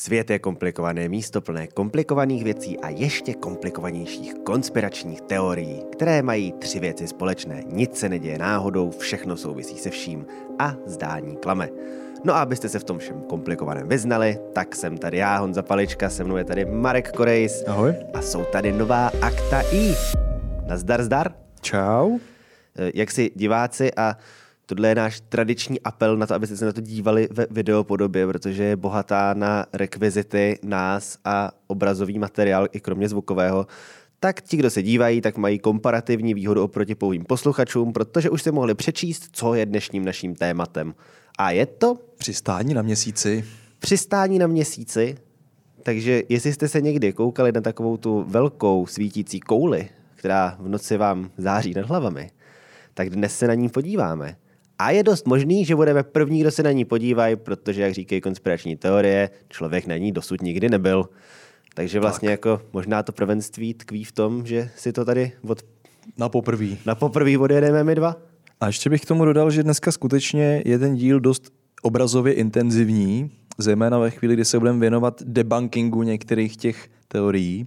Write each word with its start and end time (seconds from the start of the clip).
Svět 0.00 0.30
je 0.30 0.38
komplikované 0.38 1.08
místo 1.08 1.40
plné 1.40 1.66
komplikovaných 1.66 2.44
věcí 2.44 2.78
a 2.78 2.88
ještě 2.88 3.34
komplikovanějších 3.34 4.34
konspiračních 4.44 5.20
teorií, 5.20 5.82
které 5.92 6.22
mají 6.22 6.52
tři 6.52 6.80
věci 6.80 7.06
společné. 7.08 7.62
Nic 7.66 7.96
se 7.96 8.08
neděje 8.08 8.38
náhodou, 8.38 8.90
všechno 8.90 9.36
souvisí 9.36 9.78
se 9.78 9.90
vším 9.90 10.26
a 10.58 10.76
zdání 10.86 11.36
klame. 11.36 11.68
No 12.24 12.34
a 12.34 12.42
abyste 12.42 12.68
se 12.68 12.78
v 12.78 12.84
tom 12.84 12.98
všem 12.98 13.20
komplikovaném 13.20 13.88
vyznali, 13.88 14.38
tak 14.52 14.76
jsem 14.76 14.98
tady 14.98 15.16
já, 15.16 15.38
Honza 15.38 15.62
Palička, 15.62 16.10
se 16.10 16.24
mnou 16.24 16.36
je 16.36 16.44
tady 16.44 16.64
Marek 16.64 17.12
Korejs. 17.12 17.64
Ahoj. 17.66 17.94
A 18.14 18.22
jsou 18.22 18.44
tady 18.44 18.72
nová 18.72 19.10
akta 19.22 19.62
I. 19.72 19.94
Nazdar, 20.66 21.02
zdar. 21.02 21.32
Čau. 21.60 22.18
Eh, 22.78 22.90
Jak 22.94 23.10
si 23.10 23.30
diváci 23.34 23.94
a 23.96 24.16
tohle 24.70 24.88
je 24.88 24.94
náš 24.94 25.20
tradiční 25.20 25.80
apel 25.80 26.16
na 26.16 26.26
to, 26.26 26.34
abyste 26.34 26.56
se 26.56 26.64
na 26.64 26.72
to 26.72 26.80
dívali 26.80 27.28
ve 27.30 27.46
videopodobě, 27.50 28.26
protože 28.26 28.62
je 28.62 28.76
bohatá 28.76 29.34
na 29.34 29.66
rekvizity 29.72 30.58
nás 30.62 31.18
a 31.24 31.50
obrazový 31.66 32.18
materiál, 32.18 32.66
i 32.72 32.80
kromě 32.80 33.08
zvukového, 33.08 33.66
tak 34.20 34.40
ti, 34.40 34.56
kdo 34.56 34.70
se 34.70 34.82
dívají, 34.82 35.20
tak 35.20 35.36
mají 35.36 35.58
komparativní 35.58 36.34
výhodu 36.34 36.62
oproti 36.62 36.94
pouhým 36.94 37.24
posluchačům, 37.24 37.92
protože 37.92 38.30
už 38.30 38.42
si 38.42 38.52
mohli 38.52 38.74
přečíst, 38.74 39.28
co 39.32 39.54
je 39.54 39.66
dnešním 39.66 40.04
naším 40.04 40.34
tématem. 40.34 40.94
A 41.38 41.50
je 41.50 41.66
to 41.66 41.98
Přistání 42.18 42.74
na 42.74 42.82
měsíci. 42.82 43.44
přistání 43.78 44.38
na 44.38 44.46
měsíci, 44.46 45.16
takže 45.82 46.22
jestli 46.28 46.52
jste 46.52 46.68
se 46.68 46.80
někdy 46.80 47.12
koukali 47.12 47.52
na 47.52 47.60
takovou 47.60 47.96
tu 47.96 48.24
velkou 48.28 48.86
svítící 48.86 49.40
kouli, 49.40 49.88
která 50.14 50.56
v 50.60 50.68
noci 50.68 50.96
vám 50.96 51.30
září 51.38 51.74
nad 51.74 51.86
hlavami, 51.86 52.30
tak 52.94 53.10
dnes 53.10 53.38
se 53.38 53.46
na 53.46 53.54
ní 53.54 53.68
podíváme. 53.68 54.36
A 54.80 54.90
je 54.90 55.02
dost 55.02 55.26
možný, 55.26 55.64
že 55.64 55.76
budeme 55.76 56.02
první, 56.02 56.40
kdo 56.40 56.50
se 56.50 56.62
na 56.62 56.72
ní 56.72 56.84
podívají, 56.84 57.36
protože, 57.36 57.82
jak 57.82 57.94
říkají 57.94 58.20
konspirační 58.20 58.76
teorie, 58.76 59.30
člověk 59.48 59.86
na 59.86 59.96
ní 59.96 60.12
dosud 60.12 60.42
nikdy 60.42 60.68
nebyl. 60.68 61.08
Takže 61.74 62.00
vlastně 62.00 62.26
tak. 62.28 62.30
jako 62.30 62.62
možná 62.72 63.02
to 63.02 63.12
prvenství 63.12 63.74
tkví 63.74 64.04
v 64.04 64.12
tom, 64.12 64.46
že 64.46 64.70
si 64.76 64.92
to 64.92 65.04
tady 65.04 65.32
od, 65.48 65.62
Na 66.18 66.28
poprví. 66.28 66.78
na 66.86 66.94
poprvé 66.94 67.38
odjedeme 67.38 67.84
my 67.84 67.94
dva. 67.94 68.16
A 68.60 68.66
ještě 68.66 68.90
bych 68.90 69.00
k 69.00 69.06
tomu 69.06 69.24
dodal, 69.24 69.50
že 69.50 69.62
dneska 69.62 69.92
skutečně 69.92 70.62
je 70.64 70.78
ten 70.78 70.94
díl 70.94 71.20
dost 71.20 71.52
obrazově 71.82 72.32
intenzivní, 72.32 73.30
zejména 73.58 73.98
ve 73.98 74.10
chvíli, 74.10 74.34
kdy 74.34 74.44
se 74.44 74.58
budeme 74.58 74.78
věnovat 74.78 75.22
debunkingu 75.22 76.02
některých 76.02 76.56
těch 76.56 76.88
teorií. 77.08 77.66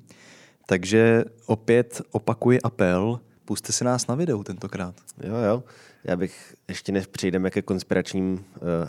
Takže 0.66 1.23
opět 1.45 2.01
opakuji 2.11 2.61
apel, 2.61 3.19
puste 3.45 3.71
si 3.73 3.83
nás 3.83 4.07
na 4.07 4.16
videu 4.16 4.43
tentokrát. 4.43 4.95
Jo, 5.23 5.35
jo. 5.35 5.63
Já 6.05 6.15
bych 6.15 6.55
ještě 6.67 6.91
než 6.91 7.05
přejdeme 7.05 7.49
ke 7.49 7.61
konspiračním 7.61 8.33
uh, 8.33 8.39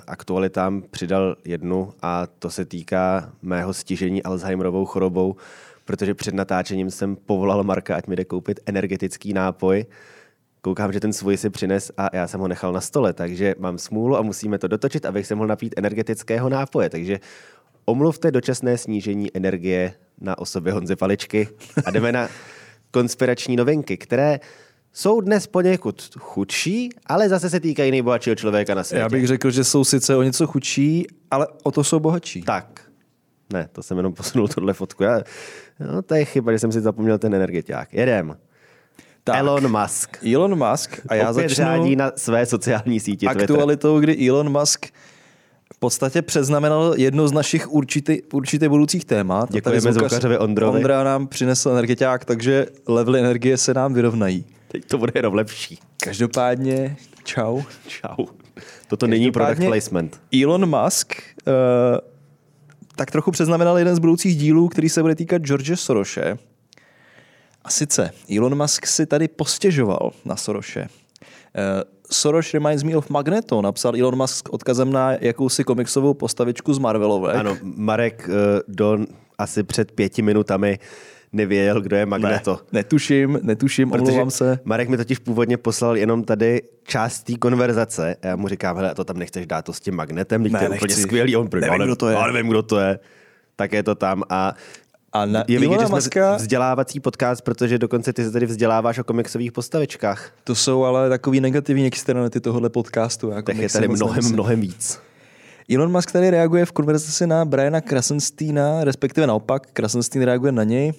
aktualitám 0.06 0.82
přidal 0.90 1.36
jednu 1.44 1.92
a 2.02 2.26
to 2.26 2.50
se 2.50 2.64
týká 2.64 3.32
mého 3.42 3.74
stižení 3.74 4.22
Alzheimerovou 4.22 4.84
chorobou, 4.84 5.36
protože 5.84 6.14
před 6.14 6.34
natáčením 6.34 6.90
jsem 6.90 7.16
povolal 7.16 7.64
Marka, 7.64 7.96
ať 7.96 8.06
mi 8.06 8.16
jde 8.16 8.24
koupit 8.24 8.60
energetický 8.66 9.32
nápoj. 9.32 9.86
Koukám, 10.60 10.92
že 10.92 11.00
ten 11.00 11.12
svůj 11.12 11.36
si 11.36 11.50
přines 11.50 11.92
a 11.96 12.16
já 12.16 12.28
jsem 12.28 12.40
ho 12.40 12.48
nechal 12.48 12.72
na 12.72 12.80
stole, 12.80 13.12
takže 13.12 13.54
mám 13.58 13.78
smůlu 13.78 14.16
a 14.16 14.22
musíme 14.22 14.58
to 14.58 14.68
dotočit, 14.68 15.06
abych 15.06 15.26
se 15.26 15.34
mohl 15.34 15.46
napít 15.46 15.74
energetického 15.76 16.48
nápoje. 16.48 16.90
Takže 16.90 17.20
omluvte 17.84 18.30
dočasné 18.30 18.78
snížení 18.78 19.36
energie 19.36 19.94
na 20.20 20.38
osobě 20.38 20.72
Honzy 20.72 20.96
Paličky 20.96 21.48
a 21.86 21.90
jdeme 21.90 22.12
na 22.12 22.28
konspirační 22.90 23.56
novinky, 23.56 23.96
které 23.96 24.40
jsou 24.94 25.20
dnes 25.20 25.46
poněkud 25.46 26.02
chudší, 26.18 26.90
ale 27.06 27.28
zase 27.28 27.50
se 27.50 27.60
týkají 27.60 27.90
nejbohatšího 27.90 28.36
člověka 28.36 28.74
na 28.74 28.84
světě. 28.84 29.00
Já 29.00 29.08
bych 29.08 29.26
řekl, 29.26 29.50
že 29.50 29.64
jsou 29.64 29.84
sice 29.84 30.16
o 30.16 30.22
něco 30.22 30.46
chudší, 30.46 31.06
ale 31.30 31.46
o 31.62 31.70
to 31.70 31.84
jsou 31.84 32.00
bohatší. 32.00 32.42
Tak. 32.42 32.80
Ne, 33.52 33.68
to 33.72 33.82
jsem 33.82 33.96
jenom 33.96 34.12
posunul 34.12 34.48
tohle 34.48 34.72
fotku. 34.72 35.02
Já, 35.02 35.22
no, 35.92 36.02
to 36.02 36.14
je 36.14 36.24
chyba, 36.24 36.52
že 36.52 36.58
jsem 36.58 36.72
si 36.72 36.80
zapomněl 36.80 37.18
ten 37.18 37.34
energetiák. 37.34 37.94
Jedem. 37.94 38.36
Tak. 39.24 39.36
Elon 39.36 39.80
Musk. 39.80 40.18
Elon 40.34 40.70
Musk 40.70 41.00
a 41.08 41.14
já 41.14 41.30
Opět 41.30 41.48
začnu 41.48 41.64
řádí 41.64 41.96
na 41.96 42.12
své 42.16 42.46
sociální 42.46 43.00
Twitter. 43.00 43.28
aktualitou, 43.28 44.00
kdy 44.00 44.28
Elon 44.28 44.58
Musk 44.60 44.86
v 45.74 45.78
podstatě 45.78 46.22
předznamenal 46.22 46.94
jedno 46.96 47.28
z 47.28 47.33
našich 47.33 47.72
určitě, 47.72 48.16
určitě 48.33 48.68
budoucích 48.68 49.04
témat. 49.04 49.52
Děkujeme 49.52 49.80
zvukař 49.80 50.10
zvukařovi 50.10 50.38
Ondrovi. 50.38 50.77
Ondra 50.77 51.04
nám 51.04 51.27
přinesl 51.27 51.70
energetiák, 51.70 52.24
takže 52.24 52.66
levely 52.88 53.20
energie 53.20 53.56
se 53.56 53.74
nám 53.74 53.94
vyrovnají. 53.94 54.44
Teď 54.74 54.85
to 54.85 54.98
bude 54.98 55.12
jenom 55.14 55.35
lepší. 55.35 55.79
Každopádně, 56.02 56.96
čau. 57.24 57.62
Čau. 57.86 58.27
Toto 58.89 59.07
není 59.07 59.30
product 59.30 59.64
placement. 59.67 60.20
Elon 60.42 60.67
Musk 60.67 61.14
uh, 61.46 61.52
tak 62.96 63.11
trochu 63.11 63.30
předznamenal 63.30 63.79
jeden 63.79 63.96
z 63.96 63.98
budoucích 63.98 64.36
dílů, 64.36 64.68
který 64.68 64.89
se 64.89 65.02
bude 65.02 65.14
týkat 65.14 65.42
George 65.42 65.79
Soroshe. 65.79 66.39
A 67.64 67.70
sice 67.70 68.11
Elon 68.36 68.58
Musk 68.63 68.86
si 68.86 69.07
tady 69.07 69.29
postěžoval 69.29 70.11
na 70.24 70.36
Soroshe. 70.36 70.80
Uh, 70.80 70.89
Soros 72.11 72.55
reminds 72.55 72.83
me 72.83 72.96
of 72.96 73.11
Magneto, 73.11 73.63
napsal 73.63 73.96
Elon 73.96 74.17
Musk 74.17 74.48
s 74.48 74.52
odkazem 74.52 74.92
na 74.92 75.13
jakousi 75.20 75.64
komiksovou 75.64 76.14
postavičku 76.14 76.74
z 76.74 76.79
Marvelovek. 76.79 77.36
Ano, 77.36 77.57
Marek 77.63 78.29
eh, 78.29 78.61
do 78.68 78.98
asi 79.39 79.63
před 79.63 79.92
pěti 79.92 80.23
minutami 80.23 80.79
nevěděl, 81.34 81.80
kdo 81.80 81.96
je 81.96 82.06
Magneto. 82.06 82.52
Ne, 82.72 82.78
netuším, 82.78 83.39
netuším, 83.42 83.92
omlouvám 83.92 84.30
se. 84.30 84.58
Marek 84.64 84.89
mi 84.89 84.96
totiž 84.96 85.18
původně 85.18 85.56
poslal 85.56 85.96
jenom 85.96 86.24
tady 86.24 86.62
část 86.84 87.22
té 87.22 87.36
konverzace 87.39 88.17
a 88.22 88.27
já 88.27 88.36
mu 88.36 88.48
říkám, 88.48 88.77
hele, 88.77 88.90
a 88.90 88.95
to 88.95 89.05
tam 89.05 89.17
nechceš 89.18 89.46
dát 89.46 89.64
to 89.64 89.72
s 89.72 89.80
tím 89.80 89.95
magnetem, 89.95 90.42
ne, 90.42 90.50
to 90.50 90.64
je 90.64 90.70
úplně 90.70 90.95
skvělý. 90.95 91.36
On, 91.36 91.48
Nevím, 91.52 91.67
"Já 91.67 91.72
nevím, 91.72 91.86
kdo 91.86 91.96
to 91.96 92.08
je." 92.08 92.14
Já 92.14 92.27
nevím, 92.27 92.48
kdo 92.50 92.62
to 92.62 92.78
je. 92.80 92.98
Tak 93.56 93.72
je 93.72 93.83
to 93.83 93.95
tam 93.95 94.22
a 94.28 94.55
A 95.12 95.27
na 95.27 95.45
je 95.48 95.58
vidět, 95.58 95.80
že 95.80 95.86
jsme 95.86 95.96
Muska, 95.96 96.36
vzdělávací 96.36 97.00
podcast, 97.00 97.42
protože 97.45 97.78
dokonce 97.78 98.12
ty 98.12 98.24
se 98.24 98.30
tady 98.30 98.46
vzděláváš 98.46 98.98
o 98.98 99.05
komiksových 99.05 99.52
postavičkách. 99.52 100.33
to 100.45 100.55
jsou 100.55 100.84
ale 100.84 101.08
takový 101.08 101.40
negativní 101.40 101.86
externality 101.86 102.40
tohohle 102.40 102.70
podcastu. 102.70 103.30
Jako 103.30 103.42
Tak 103.42 103.56
je 103.56 103.68
tady 103.68 103.89
mnohem, 103.89 104.14
nemusím. 104.14 104.33
mnohem 104.33 104.61
víc. 104.61 104.98
Elon 105.74 105.92
Musk 105.92 106.12
tady 106.12 106.30
reaguje 106.30 106.64
v 106.66 106.72
konverzaci 106.72 107.27
na 107.27 107.45
Briana 107.45 107.80
Krasensteina, 107.80 108.84
respektive 108.84 109.27
naopak, 109.27 109.62
Krasenstein 109.72 110.24
reaguje 110.24 110.52
na 110.52 110.64
něj. 110.64 110.92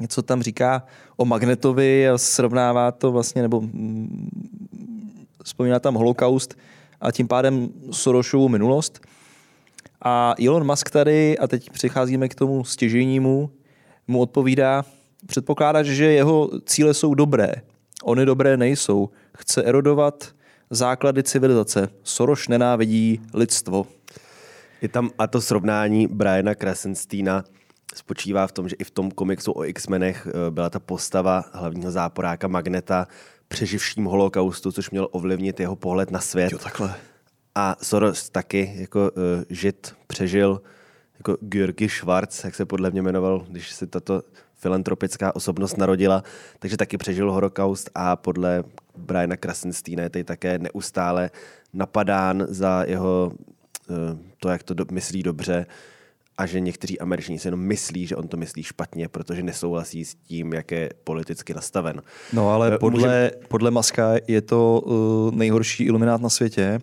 Něco 0.00 0.22
tam 0.22 0.42
říká 0.42 0.82
o 1.16 1.24
Magnetovi 1.24 2.08
a 2.08 2.18
srovnává 2.18 2.92
to 2.92 3.12
vlastně, 3.12 3.42
nebo 3.42 3.60
mm, 3.60 4.28
vzpomíná 5.44 5.80
tam 5.80 5.94
holokaust 5.94 6.54
a 7.00 7.12
tím 7.12 7.28
pádem 7.28 7.68
Soroshovu 7.90 8.48
minulost. 8.48 9.00
A 10.02 10.34
Elon 10.46 10.66
Musk 10.66 10.90
tady, 10.90 11.38
a 11.38 11.46
teď 11.46 11.70
přicházíme 11.70 12.28
k 12.28 12.34
tomu 12.34 12.64
stěžejnímu, 12.64 13.50
mu 14.08 14.20
odpovídá, 14.20 14.84
předpokládá, 15.26 15.82
že 15.82 16.04
jeho 16.04 16.50
cíle 16.66 16.94
jsou 16.94 17.14
dobré. 17.14 17.52
Ony 18.04 18.26
dobré 18.26 18.56
nejsou. 18.56 19.10
Chce 19.38 19.62
erodovat 19.62 20.34
základy 20.70 21.22
civilizace. 21.22 21.88
Soros 22.02 22.48
nenávidí 22.48 23.20
lidstvo. 23.34 23.86
Je 24.82 24.88
tam 24.88 25.10
a 25.18 25.26
to 25.26 25.40
srovnání 25.40 26.06
Briana 26.06 26.54
Krasensteina 26.54 27.44
spočívá 27.94 28.46
v 28.46 28.52
tom, 28.52 28.68
že 28.68 28.76
i 28.78 28.84
v 28.84 28.90
tom 28.90 29.10
komiksu 29.10 29.52
o 29.52 29.64
X-menech 29.64 30.26
eh, 30.26 30.50
byla 30.50 30.70
ta 30.70 30.78
postava 30.78 31.44
hlavního 31.52 31.90
záporáka 31.90 32.48
Magneta 32.48 33.08
přeživším 33.48 34.04
holokaustu, 34.04 34.72
což 34.72 34.90
měl 34.90 35.08
ovlivnit 35.10 35.60
jeho 35.60 35.76
pohled 35.76 36.10
na 36.10 36.20
svět. 36.20 36.52
Jo, 36.52 36.58
takhle. 36.58 36.94
A 37.54 37.76
Soros 37.82 38.30
taky 38.30 38.72
jako 38.76 39.00
uh, 39.00 39.42
žid 39.48 39.94
přežil 40.06 40.62
jako 41.18 41.36
Georgi 41.40 41.88
Schwarz, 41.88 42.44
jak 42.44 42.54
se 42.54 42.64
podle 42.64 42.90
mě 42.90 43.02
jmenoval, 43.02 43.46
když 43.48 43.70
se 43.70 43.86
tato 43.86 44.22
filantropická 44.54 45.36
osobnost 45.36 45.76
narodila, 45.76 46.22
takže 46.58 46.76
taky 46.76 46.98
přežil 46.98 47.32
holokaust 47.32 47.90
a 47.94 48.16
podle 48.16 48.64
Briana 48.96 49.36
Krasensteina 49.36 50.02
je 50.02 50.10
tady 50.10 50.24
také 50.24 50.58
neustále 50.58 51.30
napadán 51.72 52.46
za 52.48 52.84
jeho 52.86 53.32
uh, 53.88 54.18
to, 54.40 54.48
jak 54.48 54.62
to 54.62 54.74
do, 54.74 54.84
myslí 54.90 55.22
dobře 55.22 55.66
a 56.38 56.46
že 56.46 56.60
někteří 56.60 57.00
američané 57.00 57.38
si 57.38 57.46
jenom 57.46 57.60
myslí, 57.60 58.06
že 58.06 58.16
on 58.16 58.28
to 58.28 58.36
myslí 58.36 58.62
špatně, 58.62 59.08
protože 59.08 59.42
nesouhlasí 59.42 60.04
s 60.04 60.14
tím, 60.14 60.52
jak 60.52 60.70
je 60.70 60.90
politicky 61.04 61.54
nastaven. 61.54 62.02
No 62.32 62.50
ale 62.50 62.74
Eh, 62.74 62.78
podle, 62.78 63.30
podle 63.48 63.70
Maska 63.70 64.14
je 64.28 64.40
to 64.40 64.80
uh, 64.80 65.34
nejhorší 65.34 65.84
iluminát 65.84 66.20
na 66.20 66.28
světě 66.28 66.80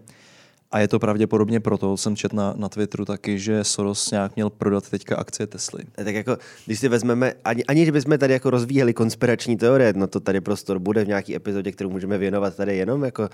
a 0.72 0.80
je 0.80 0.88
to 0.88 1.00
pravděpodobně 1.00 1.60
proto, 1.60 1.98
jsem 1.98 2.16
četl 2.16 2.36
na, 2.36 2.54
na 2.58 2.70
Twitteru 2.70 3.06
taky, 3.06 3.40
že 3.40 3.64
Soros 3.64 4.12
nějak 4.12 4.36
měl 4.36 4.50
prodat 4.50 4.90
teďka 4.90 5.16
akcie 5.16 5.48
Tesly. 5.48 5.84
Tak 5.96 6.16
jako, 6.16 6.38
když 6.66 6.80
si 6.80 6.88
vezmeme, 6.88 7.34
ani, 7.46 7.64
ani 7.64 7.86
že 7.86 7.92
bychom 7.92 8.18
tady 8.18 8.34
jako 8.34 8.50
rozvíjeli 8.50 8.94
konspirační 8.94 9.58
teorie, 9.58 9.94
no 9.96 10.08
to 10.08 10.20
tady 10.20 10.42
prostor 10.42 10.80
bude 10.80 11.06
v 11.06 11.08
nějaký 11.08 11.36
epizodě, 11.36 11.72
kterou 11.72 11.90
můžeme 11.90 12.18
věnovat 12.18 12.56
tady 12.56 12.78
jenom 12.78 13.04
jako 13.04 13.30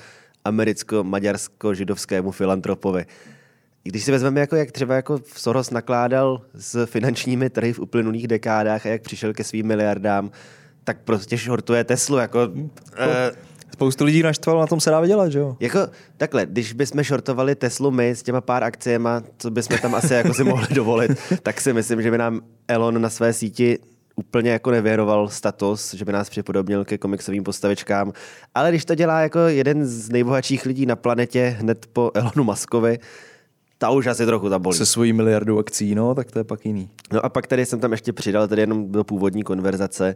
americko-maďarsko-židovskému 0.45 2.31
filantropovi. 2.31 3.05
Když 3.87 4.03
si 4.03 4.11
vezmeme, 4.11 4.39
jako, 4.39 4.55
jak 4.55 4.71
třeba 4.71 4.95
jako 4.95 5.19
Soros 5.35 5.71
nakládal 5.71 6.41
s 6.53 6.85
finančními 6.85 7.49
trhy 7.49 7.73
v 7.73 7.79
uplynulých 7.79 8.27
dekádách 8.27 8.85
a 8.85 8.89
jak 8.89 9.01
přišel 9.01 9.33
ke 9.33 9.43
svým 9.43 9.67
miliardám, 9.67 10.31
tak 10.83 10.97
prostě 11.03 11.37
šortuje 11.37 11.83
Teslu. 11.83 12.17
Jako, 12.17 12.49
eh, 12.97 13.31
Spoustu 13.73 14.03
lidí 14.03 14.23
naštvalo, 14.23 14.59
na 14.59 14.67
tom 14.67 14.79
se 14.79 14.89
dá 14.89 14.99
vydělat, 14.99 15.31
že 15.31 15.39
jo? 15.39 15.57
Jako 15.59 15.79
takhle, 16.17 16.45
když 16.45 16.73
bychom 16.73 17.03
shortovali 17.03 17.55
Teslu 17.55 17.91
my 17.91 18.09
s 18.09 18.23
těma 18.23 18.41
pár 18.41 18.63
akciema, 18.63 19.23
co 19.37 19.51
bychom 19.51 19.77
tam 19.77 19.95
asi 19.95 20.13
jako 20.13 20.33
si 20.33 20.43
mohli 20.43 20.75
dovolit, 20.75 21.11
tak 21.43 21.61
si 21.61 21.73
myslím, 21.73 22.01
že 22.01 22.11
by 22.11 22.17
nám 22.17 22.41
Elon 22.67 23.01
na 23.01 23.09
své 23.09 23.33
síti 23.33 23.79
úplně 24.15 24.51
jako 24.51 24.71
nevěroval 24.71 25.29
status, 25.29 25.93
že 25.93 26.05
by 26.05 26.11
nás 26.11 26.29
připodobnil 26.29 26.85
ke 26.85 26.97
komiksovým 26.97 27.43
postavičkám, 27.43 28.13
ale 28.55 28.69
když 28.69 28.85
to 28.85 28.95
dělá 28.95 29.21
jako 29.21 29.39
jeden 29.39 29.85
z 29.85 30.09
nejbohatších 30.09 30.65
lidí 30.65 30.85
na 30.85 30.95
planetě 30.95 31.55
hned 31.59 31.85
po 31.93 32.11
Elonu 32.13 32.43
Muskovi, 32.43 32.99
ta 33.77 33.89
už 33.89 34.07
asi 34.07 34.25
trochu 34.25 34.49
zabolí. 34.49 34.77
Se 34.77 34.85
svojí 34.85 35.13
miliardou 35.13 35.59
akcí, 35.59 35.95
no, 35.95 36.15
tak 36.15 36.31
to 36.31 36.39
je 36.39 36.43
pak 36.43 36.65
jiný. 36.65 36.89
No 37.11 37.25
a 37.25 37.29
pak 37.29 37.47
tady 37.47 37.65
jsem 37.65 37.79
tam 37.79 37.91
ještě 37.91 38.13
přidal, 38.13 38.47
tady 38.47 38.61
jenom 38.61 38.91
do 38.91 39.03
původní 39.03 39.43
konverzace, 39.43 40.15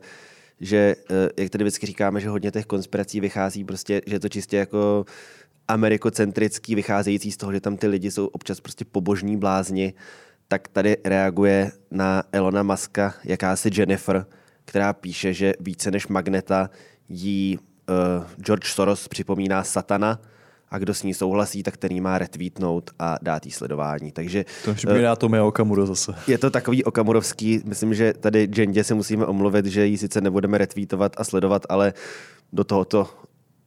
že, 0.60 0.96
eh, 1.10 1.30
jak 1.38 1.50
tady 1.50 1.64
vždycky 1.64 1.86
říkáme, 1.86 2.20
že 2.20 2.30
hodně 2.30 2.52
těch 2.52 2.66
konspirací 2.66 3.20
vychází 3.20 3.64
prostě, 3.64 4.02
že 4.06 4.16
je 4.16 4.20
to 4.20 4.30
čistě 4.30 4.58
jako 4.58 5.06
amerikocentrický, 5.68 6.76
vycházející 6.76 7.32
z 7.32 7.38
toho, 7.38 7.54
že 7.54 7.62
tam 7.62 7.78
ty 7.78 7.88
lidi 7.88 8.12
jsou 8.12 8.26
občas 8.26 8.60
prostě 8.60 8.86
pobožní 8.86 9.38
blázni, 9.38 9.94
tak 10.48 10.68
tady 10.68 10.98
reaguje 11.06 11.72
na 11.92 12.24
Elona 12.32 12.64
Muska 12.64 13.14
jakási 13.24 13.70
Jennifer, 13.74 14.26
která 14.66 14.94
píše, 14.94 15.34
že 15.34 15.54
více 15.60 15.92
než 15.92 16.08
Magneta 16.08 16.70
jí 17.10 17.58
uh, 17.58 18.44
George 18.44 18.68
Soros 18.68 19.08
připomíná 19.08 19.64
satana, 19.64 20.20
a 20.72 20.78
kdo 20.80 20.94
s 20.94 21.04
ní 21.04 21.14
souhlasí, 21.14 21.64
tak 21.64 21.78
ten 21.78 22.02
má 22.02 22.18
retweetnout 22.18 22.92
a 23.00 23.18
dát 23.22 23.46
jí 23.46 23.52
sledování. 23.52 24.12
Takže 24.12 24.46
To 24.66 24.74
připomíná 24.74 25.16
to 25.16 25.30
mé 25.30 25.42
Okamuro 25.42 25.86
zase. 25.86 26.14
je 26.28 26.38
to 26.38 26.50
takový 26.50 26.84
okamurovský, 26.84 27.62
myslím, 27.66 27.94
že 27.94 28.14
tady 28.14 28.48
Jendě 28.56 28.84
se 28.84 28.94
musíme 28.94 29.26
omluvit, 29.26 29.66
že 29.66 29.86
ji 29.86 29.98
sice 29.98 30.22
nebudeme 30.22 30.58
retweetovat 30.58 31.14
a 31.18 31.24
sledovat, 31.24 31.66
ale 31.70 31.94
do 32.54 32.64
tohoto 32.64 33.10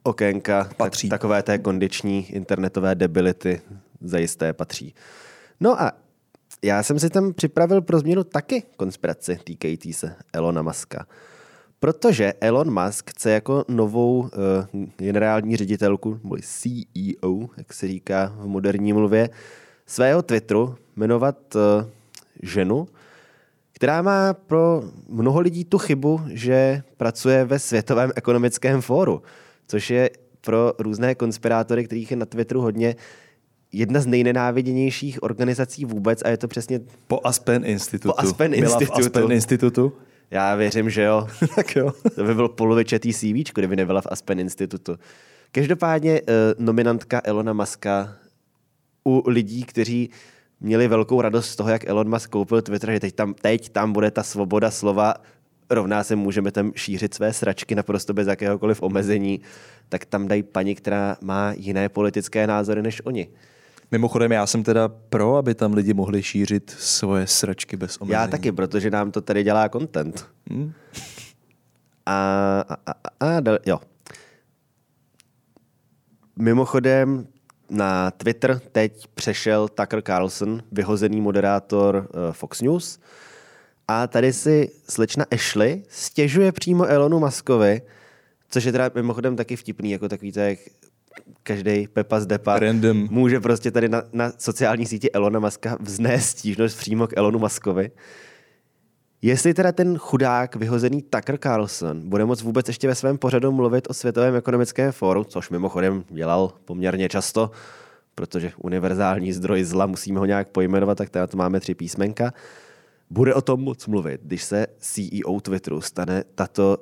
okénka 0.03 0.69
Patří. 0.77 1.09
Tak, 1.09 1.19
takové 1.19 1.43
té 1.43 1.57
kondiční 1.57 2.31
internetové 2.31 2.95
debility 2.95 3.61
zajisté 4.01 4.53
patří. 4.53 4.93
No 5.59 5.81
a 5.81 5.91
já 6.63 6.83
jsem 6.83 6.99
si 6.99 7.09
tam 7.09 7.33
připravil 7.33 7.81
pro 7.81 7.99
změnu 7.99 8.23
taky 8.23 8.63
konspiraci 8.77 9.39
týkající 9.43 9.93
se 9.93 10.15
Elona 10.33 10.61
Muska. 10.61 11.05
Protože 11.85 12.33
Elon 12.41 12.83
Musk 12.83 13.11
chce 13.11 13.31
jako 13.31 13.65
novou 13.67 14.19
uh, 14.19 14.29
generální 14.97 15.57
ředitelku, 15.57 16.19
nebo 16.23 16.37
CEO, 16.41 17.49
jak 17.57 17.73
se 17.73 17.87
říká 17.87 18.35
v 18.37 18.47
moderní 18.47 18.93
mluvě, 18.93 19.29
svého 19.85 20.21
Twitteru 20.21 20.75
jmenovat 20.95 21.55
uh, 21.55 21.61
ženu, 22.43 22.87
která 23.71 24.01
má 24.01 24.33
pro 24.33 24.83
mnoho 25.09 25.39
lidí 25.39 25.65
tu 25.65 25.77
chybu, 25.77 26.21
že 26.27 26.83
pracuje 26.97 27.45
ve 27.45 27.59
Světovém 27.59 28.11
ekonomickém 28.15 28.81
fóru, 28.81 29.21
což 29.67 29.89
je 29.89 30.09
pro 30.41 30.73
různé 30.79 31.15
konspirátory, 31.15 31.85
kterých 31.85 32.11
je 32.11 32.17
na 32.17 32.25
Twitteru 32.25 32.61
hodně, 32.61 32.95
jedna 33.71 33.99
z 33.99 34.05
nejnenáviděnějších 34.05 35.23
organizací 35.23 35.85
vůbec 35.85 36.21
a 36.25 36.29
je 36.29 36.37
to 36.37 36.47
přesně, 36.47 36.81
Po 37.07 37.19
Aspen 37.23 37.65
Institutu. 37.65 38.13
Po 38.13 38.19
Aspen 38.19 38.51
Byla 38.51 38.77
v 38.77 38.81
Institutu. 38.81 39.19
Aspen 39.19 39.31
Institutu. 39.31 39.93
Já 40.31 40.55
věřím, 40.55 40.89
že 40.89 41.03
jo, 41.03 41.27
tak 41.55 41.75
jo. 41.75 41.91
To 42.15 42.23
by 42.23 42.35
byl 42.35 42.49
polovičetý 42.49 43.13
CV, 43.13 43.53
kdyby 43.53 43.75
nebyla 43.75 44.01
v 44.01 44.07
Aspen 44.09 44.39
Institutu. 44.39 44.99
Každopádně 45.51 46.21
uh, 46.21 46.27
nominantka 46.65 47.21
Elona 47.23 47.53
Muska 47.53 48.15
u 49.03 49.23
lidí, 49.27 49.63
kteří 49.63 50.09
měli 50.59 50.87
velkou 50.87 51.21
radost 51.21 51.49
z 51.49 51.55
toho, 51.55 51.69
jak 51.69 51.89
Elon 51.89 52.09
Musk 52.09 52.29
koupil 52.29 52.61
Twitter, 52.61 52.91
že 52.91 52.99
teď 52.99 53.15
tam, 53.15 53.33
teď 53.33 53.69
tam 53.69 53.93
bude 53.93 54.11
ta 54.11 54.23
svoboda 54.23 54.71
slova, 54.71 55.13
rovná 55.69 56.03
se 56.03 56.15
můžeme 56.15 56.51
tam 56.51 56.71
šířit 56.75 57.13
své 57.13 57.33
sračky 57.33 57.75
naprosto 57.75 58.13
bez 58.13 58.27
jakéhokoliv 58.27 58.81
omezení, 58.81 59.41
tak 59.89 60.05
tam 60.05 60.27
dají 60.27 60.43
paní, 60.43 60.75
která 60.75 61.17
má 61.21 61.53
jiné 61.57 61.89
politické 61.89 62.47
názory 62.47 62.81
než 62.81 63.01
oni. 63.05 63.27
Mimochodem, 63.91 64.31
já 64.31 64.47
jsem 64.47 64.63
teda 64.63 64.87
pro, 64.87 65.35
aby 65.35 65.55
tam 65.55 65.73
lidi 65.73 65.93
mohli 65.93 66.23
šířit 66.23 66.75
svoje 66.79 67.27
sračky 67.27 67.77
bez 67.77 67.97
omezení. 67.97 68.21
Já 68.21 68.27
taky, 68.27 68.51
protože 68.51 68.91
nám 68.91 69.11
to 69.11 69.21
tady 69.21 69.43
dělá 69.43 69.69
content. 69.69 70.27
Hmm. 70.49 70.73
A, 72.05 72.65
a, 72.69 72.91
a, 72.91 72.93
a 73.19 73.39
dal, 73.39 73.57
jo. 73.65 73.79
Mimochodem, 76.35 77.27
na 77.69 78.11
Twitter 78.11 78.61
teď 78.71 79.07
přešel 79.07 79.67
Tucker 79.67 80.01
Carlson, 80.01 80.63
vyhozený 80.71 81.21
moderátor 81.21 82.09
eh, 82.09 82.33
Fox 82.33 82.61
News. 82.61 82.99
A 83.87 84.07
tady 84.07 84.33
si 84.33 84.71
slečna 84.89 85.25
Ashley 85.31 85.83
stěžuje 85.89 86.51
přímo 86.51 86.85
Elonu 86.85 87.19
Muskovi, 87.19 87.81
což 88.49 88.63
je 88.63 88.71
teda 88.71 88.91
mimochodem 88.95 89.35
taky 89.35 89.55
vtipný, 89.55 89.91
jako 89.91 90.09
takový 90.09 90.31
to, 90.31 90.39
jak 90.39 90.59
každý 91.43 91.87
Pepa 91.87 92.19
z 92.19 92.25
Depa 92.25 92.59
Random. 92.59 93.07
může 93.11 93.39
prostě 93.39 93.71
tady 93.71 93.89
na, 93.89 94.03
na 94.13 94.31
sociální 94.37 94.85
síti 94.85 95.11
Elona 95.11 95.39
Muska 95.39 95.77
vznést 95.79 96.25
stížnost 96.25 96.77
přímo 96.77 97.07
k 97.07 97.17
Elonu 97.17 97.39
Muskovi. 97.39 97.91
Jestli 99.21 99.53
teda 99.53 99.71
ten 99.71 99.97
chudák 99.97 100.55
vyhozený 100.55 101.01
Tucker 101.01 101.37
Carlson 101.37 102.09
bude 102.09 102.25
moc 102.25 102.41
vůbec 102.41 102.67
ještě 102.67 102.87
ve 102.87 102.95
svém 102.95 103.17
pořadu 103.17 103.51
mluvit 103.51 103.89
o 103.89 103.93
Světovém 103.93 104.35
ekonomickém 104.35 104.91
fóru, 104.91 105.23
což 105.23 105.49
mimochodem 105.49 106.03
dělal 106.09 106.53
poměrně 106.65 107.09
často, 107.09 107.51
protože 108.15 108.51
univerzální 108.57 109.33
zdroj 109.33 109.63
zla 109.63 109.85
musíme 109.85 110.19
ho 110.19 110.25
nějak 110.25 110.47
pojmenovat, 110.49 110.97
tak 110.97 111.09
teda 111.09 111.27
to 111.27 111.37
máme 111.37 111.59
tři 111.59 111.75
písmenka. 111.75 112.33
Bude 113.09 113.33
o 113.33 113.41
tom 113.41 113.61
moc 113.61 113.87
mluvit, 113.87 114.21
když 114.23 114.43
se 114.43 114.67
CEO 114.79 115.39
Twitteru 115.41 115.81
stane 115.81 116.23
tato 116.35 116.77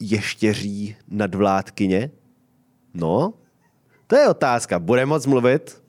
ještěří 0.00 0.96
nadvládkyně? 1.08 2.10
No, 2.94 3.34
to 4.10 4.16
je 4.16 4.28
otázka. 4.28 4.78
Bude 4.78 5.06
moc 5.06 5.26
mluvit? 5.26 5.82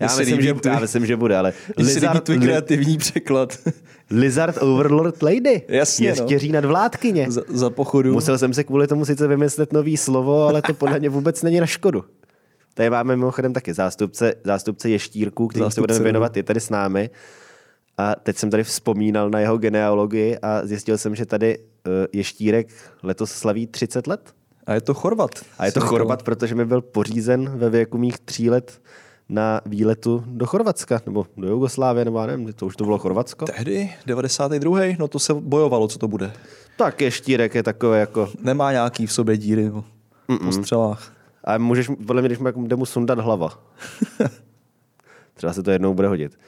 Já 0.00 0.06
myslím, 0.06 0.26
líbí 0.26 0.42
že, 0.42 0.54
tvůj- 0.54 0.72
já 0.72 0.80
myslím, 0.80 1.06
že 1.06 1.16
bude, 1.16 1.36
ale 1.36 1.52
líbí 1.78 1.92
Lizard, 1.92 2.24
tvůj 2.24 2.38
kreativní 2.38 2.98
překlad. 2.98 3.58
Lizard 4.10 4.62
Overlord 4.62 5.22
Lady. 5.22 5.62
Jasně, 5.68 6.08
no. 6.08 6.12
Ještěří 6.12 6.52
nadvládkyně. 6.52 7.30
za, 7.30 7.42
za 7.48 7.70
pochodu. 7.70 8.12
Musel 8.12 8.38
jsem 8.38 8.54
se 8.54 8.64
kvůli 8.64 8.86
tomu 8.86 9.04
sice 9.04 9.26
vymyslet 9.28 9.72
nový 9.72 9.96
slovo, 9.96 10.48
ale 10.48 10.62
to 10.62 10.74
podle 10.74 10.98
mě 10.98 11.08
vůbec 11.08 11.42
není 11.42 11.60
na 11.60 11.66
škodu. 11.66 12.04
Tady 12.74 12.90
máme 12.90 13.16
mimochodem 13.16 13.52
taky 13.52 13.74
zástupce, 13.74 14.34
zástupce 14.44 14.90
ještírků, 14.90 15.48
kterým 15.48 15.70
se 15.70 15.80
budeme 15.80 15.98
no. 15.98 16.04
věnovat, 16.04 16.36
je 16.36 16.42
tady 16.42 16.60
s 16.60 16.70
námi. 16.70 17.10
A 17.98 18.14
teď 18.14 18.36
jsem 18.36 18.50
tady 18.50 18.64
vzpomínal 18.64 19.30
na 19.30 19.40
jeho 19.40 19.58
genealogii 19.58 20.38
a 20.42 20.66
zjistil 20.66 20.98
jsem, 20.98 21.14
že 21.14 21.26
tady 21.26 21.58
uh, 21.58 21.92
ještírek 22.12 22.68
letos 23.02 23.30
slaví 23.30 23.66
30 23.66 24.06
let. 24.06 24.35
A 24.66 24.74
je 24.74 24.80
to 24.80 24.94
Chorvat. 24.94 25.30
A 25.58 25.66
je 25.66 25.72
to 25.72 25.80
Chorvat, 25.80 26.22
protože 26.22 26.54
mi 26.54 26.64
byl 26.64 26.82
pořízen 26.82 27.58
ve 27.58 27.70
věku 27.70 27.98
mých 27.98 28.18
tří 28.18 28.50
let 28.50 28.80
na 29.28 29.60
výletu 29.66 30.24
do 30.26 30.46
Chorvatska, 30.46 31.00
nebo 31.06 31.26
do 31.36 31.48
Jugoslávie, 31.48 32.04
nebo 32.04 32.18
já 32.18 32.26
nevím, 32.26 32.52
to 32.52 32.66
už 32.66 32.76
to 32.76 32.84
bylo 32.84 32.98
Chorvatsko. 32.98 33.44
Tehdy, 33.44 33.92
92. 34.06 34.80
No 34.98 35.08
to 35.08 35.18
se 35.18 35.34
bojovalo, 35.34 35.88
co 35.88 35.98
to 35.98 36.08
bude. 36.08 36.32
Tak 36.76 37.00
ještírek 37.00 37.54
je 37.54 37.62
takový 37.62 37.98
jako 37.98 38.28
Nemá 38.42 38.72
nějaký 38.72 39.06
v 39.06 39.12
sobě 39.12 39.36
díry 39.36 39.70
no, 39.70 39.84
po 40.44 40.52
střelách. 40.52 41.12
A 41.44 41.58
můžeš, 41.58 41.90
podle 42.06 42.22
mě, 42.22 42.28
když 42.28 42.38
mu, 42.38 42.46
jako, 42.46 42.62
jde 42.62 42.76
mu 42.76 42.86
sundat 42.86 43.18
hlava. 43.18 43.58
Třeba 45.34 45.52
se 45.52 45.62
to 45.62 45.70
jednou 45.70 45.94
bude 45.94 46.08
hodit. 46.08 46.38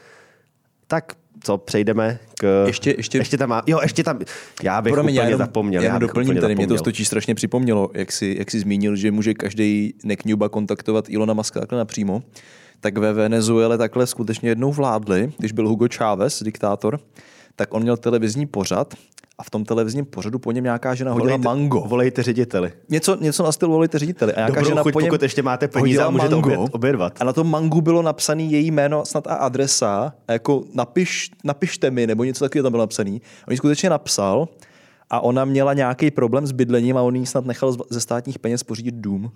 Tak, 0.86 1.12
co, 1.42 1.58
přejdeme 1.58 2.18
k... 2.40 2.64
Ještě- 2.66 2.94
ještě- 2.96 3.18
ještě 3.18 3.36
tam 3.38 3.48
má... 3.48 3.62
Jo, 3.66 3.78
ještě 3.82 4.04
tam... 4.04 4.18
Já 4.62 4.82
bych 4.82 4.92
Promiň, 4.92 5.14
úplně 5.14 5.20
já 5.20 5.24
jenom, 5.24 5.38
zapomněl. 5.38 5.82
Já 5.82 5.92
bych 5.98 6.08
doplním 6.08 6.36
tady, 6.36 6.54
mě 6.54 6.66
to 6.66 6.74
zapomněl. 6.74 6.84
totiž 6.84 7.06
strašně 7.06 7.34
připomnělo, 7.34 7.90
jak 7.94 8.12
si, 8.12 8.36
jak 8.38 8.50
si 8.50 8.60
zmínil, 8.60 8.96
že 8.96 9.10
může 9.10 9.34
každý 9.34 9.94
nekňuba 10.04 10.48
kontaktovat 10.48 11.04
Ilona 11.08 11.34
Muska 11.34 11.60
takhle 11.60 11.78
napřímo. 11.78 12.22
Tak 12.80 12.98
ve 12.98 13.12
Venezuele 13.12 13.78
takhle 13.78 14.06
skutečně 14.06 14.48
jednou 14.48 14.72
vládli, 14.72 15.32
když 15.38 15.52
byl 15.52 15.68
Hugo 15.68 15.86
Chávez, 15.96 16.42
diktátor, 16.42 17.00
tak 17.58 17.74
on 17.74 17.82
měl 17.82 17.96
televizní 17.96 18.46
pořad 18.46 18.94
a 19.38 19.42
v 19.42 19.50
tom 19.50 19.64
televizním 19.64 20.04
pořadu 20.04 20.38
po 20.38 20.52
něm 20.52 20.64
nějaká 20.64 20.94
žena 20.94 21.12
hodila 21.12 21.24
Volejte, 21.36 21.44
mango. 21.44 21.80
Volejte 21.80 22.22
řediteli. 22.22 22.72
Něco, 22.88 23.16
něco 23.20 23.42
na 23.42 23.52
styl 23.52 23.68
volejte 23.68 23.98
řediteli. 23.98 24.32
A 24.32 24.36
nějaká 24.36 24.54
Dobrou 24.54 24.68
žena 24.68 24.82
chuť, 24.82 24.92
po 24.92 25.00
něm 25.00 25.08
pokud 25.10 25.22
ještě 25.22 25.42
máte 25.42 25.68
peníze 25.68 26.02
a 26.04 26.10
můžete 26.10 26.34
mango. 26.34 26.50
oběd- 26.50 26.68
obědvat. 26.72 27.12
A 27.20 27.24
na 27.24 27.32
tom 27.32 27.50
mangu 27.50 27.80
bylo 27.80 28.02
napsané 28.02 28.42
její 28.42 28.70
jméno 28.70 29.04
snad 29.04 29.26
a 29.26 29.34
adresa. 29.34 30.12
A 30.28 30.32
jako 30.32 30.64
napiš, 30.74 31.30
napište 31.44 31.90
mi, 31.90 32.06
nebo 32.06 32.24
něco 32.24 32.44
takového 32.44 32.62
tam 32.62 32.72
bylo 32.72 32.82
napsané. 32.82 33.10
On 33.48 33.50
ji 33.50 33.56
skutečně 33.56 33.90
napsal 33.90 34.48
a 35.10 35.20
ona 35.20 35.44
měla 35.44 35.72
nějaký 35.74 36.10
problém 36.10 36.46
s 36.46 36.52
bydlením 36.52 36.96
a 36.96 37.02
on 37.02 37.16
jí 37.16 37.26
snad 37.26 37.46
nechal 37.46 37.76
ze 37.90 38.00
státních 38.00 38.38
peněz 38.38 38.62
pořídit 38.62 38.94
dům. 38.94 39.30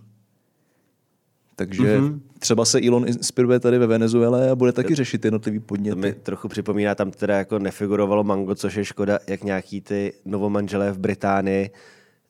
Takže 1.56 1.82
Mhm. 1.98 2.08
mm-hmm. 2.08 2.20
třeba 2.38 2.64
se 2.64 2.80
Elon 2.86 3.08
inspiruje 3.08 3.60
tady 3.60 3.78
ve 3.78 3.86
Venezuele 3.86 4.50
a 4.50 4.54
bude 4.54 4.72
taky 4.72 4.94
řešit 4.94 5.24
jednotlivý 5.24 5.58
To 5.58 5.64
podněty. 5.66 5.96
mi 6.00 6.12
trochu 6.12 6.48
připomíná, 6.48 6.94
tam 6.94 7.10
teda 7.10 7.38
jako 7.38 7.58
nefigurovalo 7.58 8.24
mango, 8.24 8.54
což 8.54 8.74
je 8.74 8.84
škoda, 8.84 9.18
jak 9.26 9.44
nějaký 9.44 9.80
ty 9.80 10.12
novomanželé 10.24 10.92
v 10.92 10.98
Británii 10.98 11.70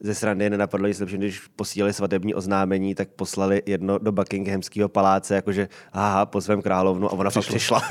ze 0.05 0.15
srandy 0.15 0.51
nenapadlo 0.51 0.89
nic 0.89 1.01
lepší, 1.01 1.17
když 1.17 1.41
posílali 1.57 1.93
svatební 1.93 2.35
oznámení, 2.35 2.95
tak 2.95 3.09
poslali 3.09 3.63
jedno 3.67 3.99
do 3.99 4.13
Buckinghamského 4.13 4.89
paláce, 4.89 5.35
jakože 5.35 5.69
aha, 5.93 6.27
po 6.27 6.41
svém 6.41 6.63
královnu 6.63 7.09
a 7.09 7.13
ona 7.13 7.31
fakt 7.31 7.47
přišla. 7.47 7.83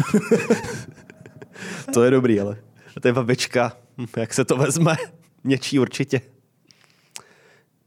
To 1.94 2.04
je 2.04 2.12
dobrý, 2.12 2.40
ale. 2.40 2.58
A 2.98 3.00
to 3.00 3.08
je 3.08 3.14
babička, 3.14 3.78
jak 4.18 4.34
se 4.34 4.46
to 4.46 4.58
vezme? 4.58 4.96
Něčí 5.44 5.80
určitě. 5.80 6.22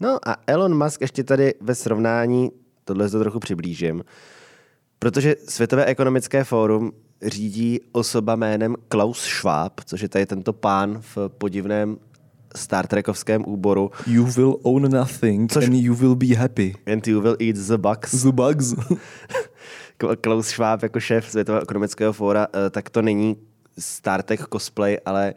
No 0.01 0.19
a 0.29 0.37
Elon 0.47 0.85
Musk 0.85 1.01
ještě 1.01 1.25
tady 1.25 1.55
ve 1.61 1.75
srovnání, 1.75 2.51
tohle 2.85 3.11
to 3.11 3.19
trochu 3.19 3.41
přiblížím, 3.41 4.05
protože 4.99 5.37
Světové 5.49 5.85
ekonomické 5.85 6.45
fórum 6.45 6.93
řídí 7.23 7.81
osoba 7.93 8.37
jménem 8.37 8.77
Klaus 8.89 9.21
Schwab, 9.21 9.81
což 9.85 10.01
je 10.01 10.09
tady 10.09 10.27
tento 10.27 10.53
pán 10.53 11.03
v 11.15 11.29
podivném 11.29 11.97
Star 12.57 12.87
Trekovském 12.87 13.45
úboru. 13.47 13.91
You 14.07 14.25
will 14.25 14.59
own 14.63 14.91
nothing 14.91 15.53
Což- 15.53 15.67
and 15.67 15.75
you 15.75 15.95
will 15.95 16.15
be 16.15 16.27
happy. 16.27 16.75
And 16.93 17.07
you 17.09 17.21
will 17.21 17.37
eat 17.41 17.57
the 17.57 17.77
bugs. 17.77 18.23
The 18.23 18.33
bugs. 18.33 18.75
Klaus 20.21 20.47
Schwab 20.47 20.83
jako 20.83 21.01
šéf 21.01 21.31
Světového 21.31 21.63
ekonomického 21.63 22.13
fóra, 22.13 22.47
eh, 22.55 22.71
tak 22.71 22.91
to 22.91 23.03
není 23.03 23.37
Star 23.79 24.23
Trek 24.23 24.41
cosplay, 24.53 24.99
ale 25.07 25.35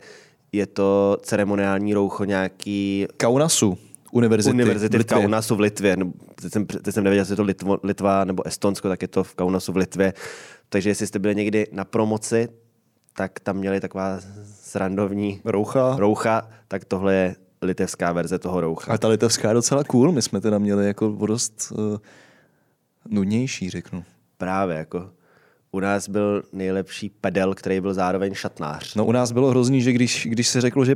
je 0.51 0.65
to 0.65 1.17
ceremoniální 1.21 1.93
roucho 1.93 2.23
nějaký 2.25 3.07
Kaunasu. 3.17 3.77
Univerzity, 4.11 4.53
univerzity 4.53 4.97
v 4.97 4.99
Litvě. 4.99 5.21
Kaunasu 5.21 5.55
v 5.55 5.59
Litvě. 5.59 5.97
No, 5.97 6.11
Teď 6.41 6.53
jsem, 6.53 6.65
teď 6.65 6.93
jsem 6.93 7.03
nevěděl, 7.03 7.21
jestli 7.21 7.31
je 7.33 7.35
to 7.37 7.43
Litvo, 7.43 7.77
Litva 7.83 8.23
nebo 8.25 8.47
Estonsko, 8.47 8.89
tak 8.89 9.01
je 9.01 9.07
to 9.07 9.23
v 9.23 9.35
Kaunasu 9.35 9.73
v 9.73 9.77
Litvě. 9.77 10.13
Takže 10.69 10.89
jestli 10.89 11.07
jste 11.07 11.19
byli 11.19 11.35
někdy 11.35 11.67
na 11.71 11.85
promoci, 11.85 12.47
tak 13.13 13.39
tam 13.39 13.57
měli 13.57 13.79
taková 13.79 14.19
srandovní 14.61 15.41
Roucha. 15.45 15.95
roucha, 15.99 16.49
tak 16.67 16.85
tohle 16.85 17.13
je 17.13 17.35
litevská 17.61 18.11
verze 18.11 18.39
toho 18.39 18.61
roucha. 18.61 18.93
A 18.93 18.97
ta 18.97 19.07
litevská 19.07 19.47
je 19.47 19.53
docela 19.53 19.83
cool. 19.83 20.11
My 20.11 20.21
jsme 20.21 20.41
teda 20.41 20.57
měli 20.57 20.87
jako 20.87 21.17
dost 21.27 21.71
uh, 21.71 21.97
nudnější, 23.09 23.69
řeknu. 23.69 24.03
Právě 24.37 24.77
jako 24.77 25.09
u 25.71 25.79
nás 25.79 26.09
byl 26.09 26.43
nejlepší 26.53 27.09
pedel, 27.09 27.53
který 27.55 27.81
byl 27.81 27.93
zároveň 27.93 28.33
šatnář. 28.33 28.95
No 28.95 29.05
u 29.05 29.11
nás 29.11 29.31
bylo 29.31 29.49
hrozný, 29.49 29.81
že 29.81 29.91
když, 29.91 30.27
když 30.31 30.47
se 30.47 30.61
řeklo, 30.61 30.85
že 30.85 30.95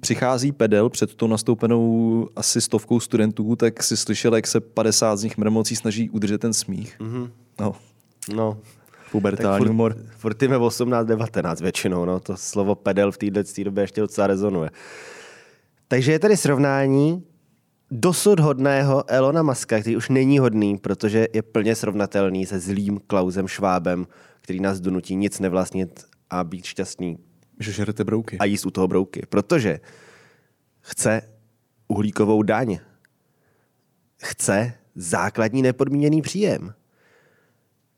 přichází 0.00 0.52
pedel 0.52 0.88
před 0.88 1.14
tou 1.14 1.26
nastoupenou 1.26 2.28
asi 2.36 2.60
stovkou 2.60 3.00
studentů, 3.00 3.56
tak 3.56 3.82
si 3.82 3.96
slyšel, 3.96 4.34
jak 4.34 4.46
se 4.46 4.60
50 4.60 5.16
z 5.16 5.22
nich 5.24 5.38
mrmocí 5.38 5.76
snaží 5.76 6.10
udržet 6.10 6.38
ten 6.40 6.52
smích. 6.52 6.96
Mm-hmm. 7.00 7.30
No, 7.60 7.74
No, 8.34 8.58
pubertální 9.12 9.58
furt, 9.58 9.68
humor. 9.68 9.96
furt 10.16 10.42
jim 10.42 10.52
je 10.52 10.58
18, 10.58 11.06
19 11.06 11.60
většinou, 11.60 12.04
no. 12.04 12.20
To 12.20 12.36
slovo 12.36 12.74
pedel 12.74 13.12
v 13.12 13.18
této 13.18 13.64
době 13.64 13.82
ještě 13.84 14.00
docela 14.00 14.26
rezonuje. 14.26 14.70
Takže 15.88 16.12
je 16.12 16.18
tady 16.18 16.36
srovnání 16.36 17.24
dosud 17.90 18.40
hodného 18.40 19.04
Elona 19.10 19.42
Muska, 19.42 19.80
který 19.80 19.96
už 19.96 20.08
není 20.08 20.38
hodný, 20.38 20.78
protože 20.78 21.28
je 21.34 21.42
plně 21.42 21.74
srovnatelný 21.74 22.46
se 22.46 22.60
zlým 22.60 23.00
Klausem 23.06 23.48
Švábem, 23.48 24.06
který 24.40 24.60
nás 24.60 24.80
donutí 24.80 25.16
nic 25.16 25.40
nevlastnit 25.40 26.04
a 26.30 26.44
být 26.44 26.64
šťastný 26.64 27.18
Že 27.60 27.72
žerete 27.72 28.04
brouky. 28.04 28.38
a 28.38 28.44
jíst 28.44 28.66
u 28.66 28.70
toho 28.70 28.88
brouky. 28.88 29.22
Protože 29.28 29.80
chce 30.80 31.22
uhlíkovou 31.88 32.42
daň. 32.42 32.78
Chce 34.22 34.72
základní 34.94 35.62
nepodmíněný 35.62 36.22
příjem. 36.22 36.74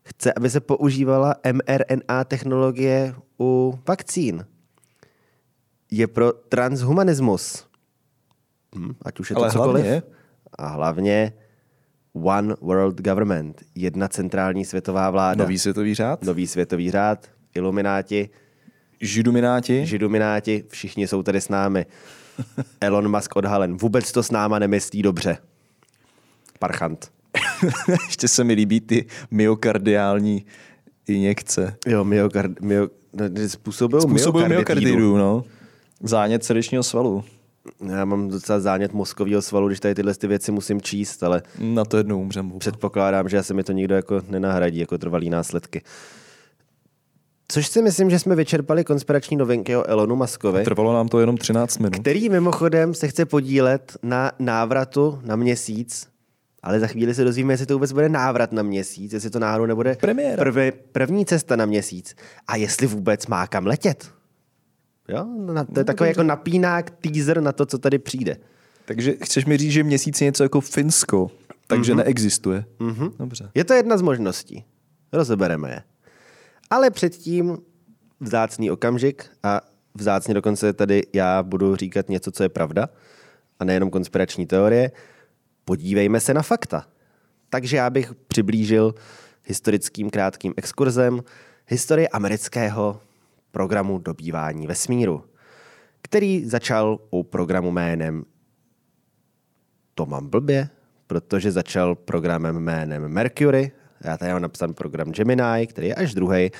Chce, 0.02 0.32
aby 0.34 0.50
se 0.50 0.60
používala 0.60 1.34
mRNA 1.52 2.24
technologie 2.24 3.14
u 3.40 3.78
vakcín. 3.88 4.46
Je 5.90 6.06
pro 6.06 6.32
transhumanismus. 6.32 7.71
Hm, 8.76 8.92
ať 9.02 9.20
už 9.20 9.30
je 9.30 9.36
to 9.36 9.42
Ale 9.42 9.50
cokoliv. 9.52 9.84
hlavně- 9.84 10.02
A 10.58 10.66
hlavně 10.68 11.32
One 12.12 12.54
World 12.60 13.00
Government. 13.00 13.62
Jedna 13.74 14.08
centrální 14.08 14.64
světová 14.64 15.10
vláda. 15.10 15.44
Nový 15.44 15.58
světový 15.58 15.94
řád. 15.94 16.24
Nový 16.24 16.46
světový 16.46 16.90
řád. 16.90 17.26
Ilumináti. 17.54 18.30
Židumináti. 19.00 19.86
Židumináti, 19.86 20.64
všichni 20.68 21.06
jsou 21.08 21.22
tady 21.22 21.40
s 21.40 21.48
námi. 21.48 21.86
Elon 22.80 23.10
Musk 23.16 23.36
odhalen. 23.36 23.76
Vůbec 23.76 24.12
to 24.12 24.22
s 24.22 24.30
náma 24.30 24.58
nemyslí 24.58 25.02
dobře. 25.02 25.38
Parchant. 26.58 27.12
Ještě 28.06 28.28
se 28.28 28.44
mi 28.44 28.52
líbí 28.54 28.80
ty 28.80 29.06
myokardiální 29.30 30.46
injekce. 31.08 31.76
Jo, 31.86 32.04
myokard, 32.04 32.60
myo, 32.60 32.88
ne, 33.12 33.48
způsobují 33.48 34.02
Způsobují 34.02 34.48
myokarditídu. 34.48 35.16
no. 35.16 35.44
Zánět 36.02 36.44
srdečního 36.44 36.82
svalu. 36.82 37.24
Já 37.88 38.04
mám 38.04 38.28
docela 38.28 38.60
zánět 38.60 38.92
mozkového 38.92 39.42
svalu, 39.42 39.66
když 39.66 39.80
tady 39.80 39.94
tyhle 39.94 40.14
ty 40.14 40.26
věci 40.26 40.52
musím 40.52 40.80
číst, 40.80 41.22
ale 41.22 41.42
Na 41.58 41.84
to 41.84 41.96
jednou 41.96 42.20
umřem. 42.20 42.52
předpokládám, 42.58 43.28
že 43.28 43.42
se 43.42 43.54
mi 43.54 43.64
to 43.64 43.72
nikdo 43.72 43.94
jako 43.94 44.22
nenahradí 44.28 44.78
jako 44.78 44.98
trvalý 44.98 45.30
následky. 45.30 45.82
Což 47.48 47.66
si 47.66 47.82
myslím, 47.82 48.10
že 48.10 48.18
jsme 48.18 48.34
vyčerpali 48.36 48.84
konspirační 48.84 49.36
novinky 49.36 49.76
o 49.76 49.86
Elonu 49.86 50.16
Muskovi. 50.16 50.64
Trvalo 50.64 50.92
nám 50.92 51.08
to 51.08 51.20
jenom 51.20 51.36
13 51.36 51.78
minut. 51.78 51.94
který 52.00 52.28
mimochodem 52.28 52.94
se 52.94 53.08
chce 53.08 53.26
podílet 53.26 53.96
na 54.02 54.32
návratu 54.38 55.18
na 55.24 55.36
měsíc, 55.36 56.08
ale 56.62 56.80
za 56.80 56.86
chvíli 56.86 57.14
se 57.14 57.24
dozvíme, 57.24 57.52
jestli 57.52 57.66
to 57.66 57.74
vůbec 57.74 57.92
bude 57.92 58.08
návrat 58.08 58.52
na 58.52 58.62
měsíc, 58.62 59.12
jestli 59.12 59.30
to 59.30 59.38
náhodou 59.38 59.66
nebude 59.66 59.96
Premiéra. 60.00 60.36
První, 60.44 60.72
první 60.92 61.26
cesta 61.26 61.56
na 61.56 61.66
měsíc 61.66 62.14
a 62.48 62.56
jestli 62.56 62.86
vůbec 62.86 63.26
má 63.26 63.46
kam 63.46 63.66
letět. 63.66 64.10
Jo? 65.08 65.26
Na, 65.52 65.64
to 65.64 65.80
je 65.80 65.84
takový 65.84 66.08
jako 66.08 66.22
napínák, 66.22 66.90
teaser 66.90 67.40
na 67.40 67.52
to, 67.52 67.66
co 67.66 67.78
tady 67.78 67.98
přijde. 67.98 68.36
Takže 68.84 69.14
chceš 69.22 69.44
mi 69.44 69.56
říct, 69.56 69.72
že 69.72 69.84
měsíc 69.84 70.20
je 70.20 70.24
něco 70.24 70.42
jako 70.42 70.60
Finsko, 70.60 71.30
takže 71.66 71.92
mm-hmm. 71.92 71.96
neexistuje. 71.96 72.64
Mm-hmm. 72.78 73.12
Dobře. 73.18 73.50
Je 73.54 73.64
to 73.64 73.74
jedna 73.74 73.96
z 73.96 74.02
možností. 74.02 74.64
Rozebereme 75.12 75.70
je. 75.70 75.82
Ale 76.70 76.90
předtím 76.90 77.58
vzácný 78.20 78.70
okamžik 78.70 79.26
a 79.42 79.60
vzácně 79.94 80.34
dokonce 80.34 80.72
tady 80.72 81.02
já 81.12 81.42
budu 81.42 81.76
říkat 81.76 82.08
něco, 82.08 82.30
co 82.30 82.42
je 82.42 82.48
pravda 82.48 82.88
a 83.60 83.64
nejenom 83.64 83.90
konspirační 83.90 84.46
teorie. 84.46 84.90
Podívejme 85.64 86.20
se 86.20 86.34
na 86.34 86.42
fakta. 86.42 86.86
Takže 87.50 87.76
já 87.76 87.90
bych 87.90 88.14
přiblížil 88.14 88.94
historickým 89.44 90.10
krátkým 90.10 90.54
exkurzem 90.56 91.22
historii 91.66 92.08
amerického 92.08 93.00
programu 93.52 93.98
dobývání 93.98 94.66
vesmíru, 94.66 95.24
který 96.02 96.44
začal 96.44 96.98
u 97.10 97.22
programu 97.22 97.70
jménem 97.70 98.24
to 99.94 100.06
mám 100.06 100.28
blbě, 100.28 100.68
protože 101.06 101.52
začal 101.52 101.94
programem 101.94 102.56
jménem 102.56 103.08
Mercury. 103.08 103.72
Já 104.04 104.16
tady 104.16 104.32
mám 104.32 104.42
napsan 104.42 104.74
program 104.74 105.12
Gemini, 105.12 105.66
který 105.66 105.88
je 105.88 105.94
až 105.94 106.14
druhý, 106.14 106.50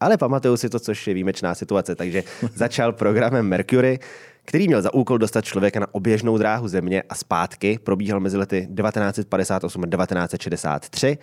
ale 0.00 0.16
pamatuju 0.16 0.56
si 0.56 0.68
to, 0.68 0.80
což 0.80 1.06
je 1.06 1.14
výjimečná 1.14 1.54
situace. 1.54 1.94
Takže 1.94 2.22
začal 2.54 2.92
programem 2.92 3.48
Mercury, 3.48 3.98
který 4.44 4.66
měl 4.66 4.82
za 4.82 4.94
úkol 4.94 5.18
dostat 5.18 5.44
člověka 5.44 5.80
na 5.80 5.86
oběžnou 5.92 6.38
dráhu 6.38 6.68
Země 6.68 7.02
a 7.02 7.14
zpátky. 7.14 7.78
Probíhal 7.78 8.20
mezi 8.20 8.36
lety 8.36 8.68
1958 8.76 9.84
a 9.84 9.86
1963. 9.86 11.18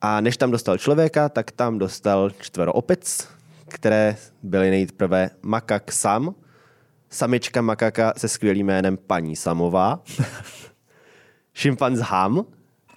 A 0.00 0.20
než 0.20 0.36
tam 0.36 0.50
dostal 0.50 0.78
člověka, 0.78 1.28
tak 1.28 1.50
tam 1.50 1.78
dostal 1.78 2.30
čtvero 2.30 2.72
opic, 2.72 3.28
které 3.74 4.16
byly 4.42 4.70
nejprve 4.70 5.30
makak 5.42 5.92
sam, 5.92 6.34
samička 7.10 7.62
makaka 7.62 8.12
se 8.16 8.28
skvělým 8.28 8.66
jménem 8.66 8.96
paní 8.96 9.36
Samová, 9.36 10.02
šimpanz 11.54 11.98
Ham 11.98 12.44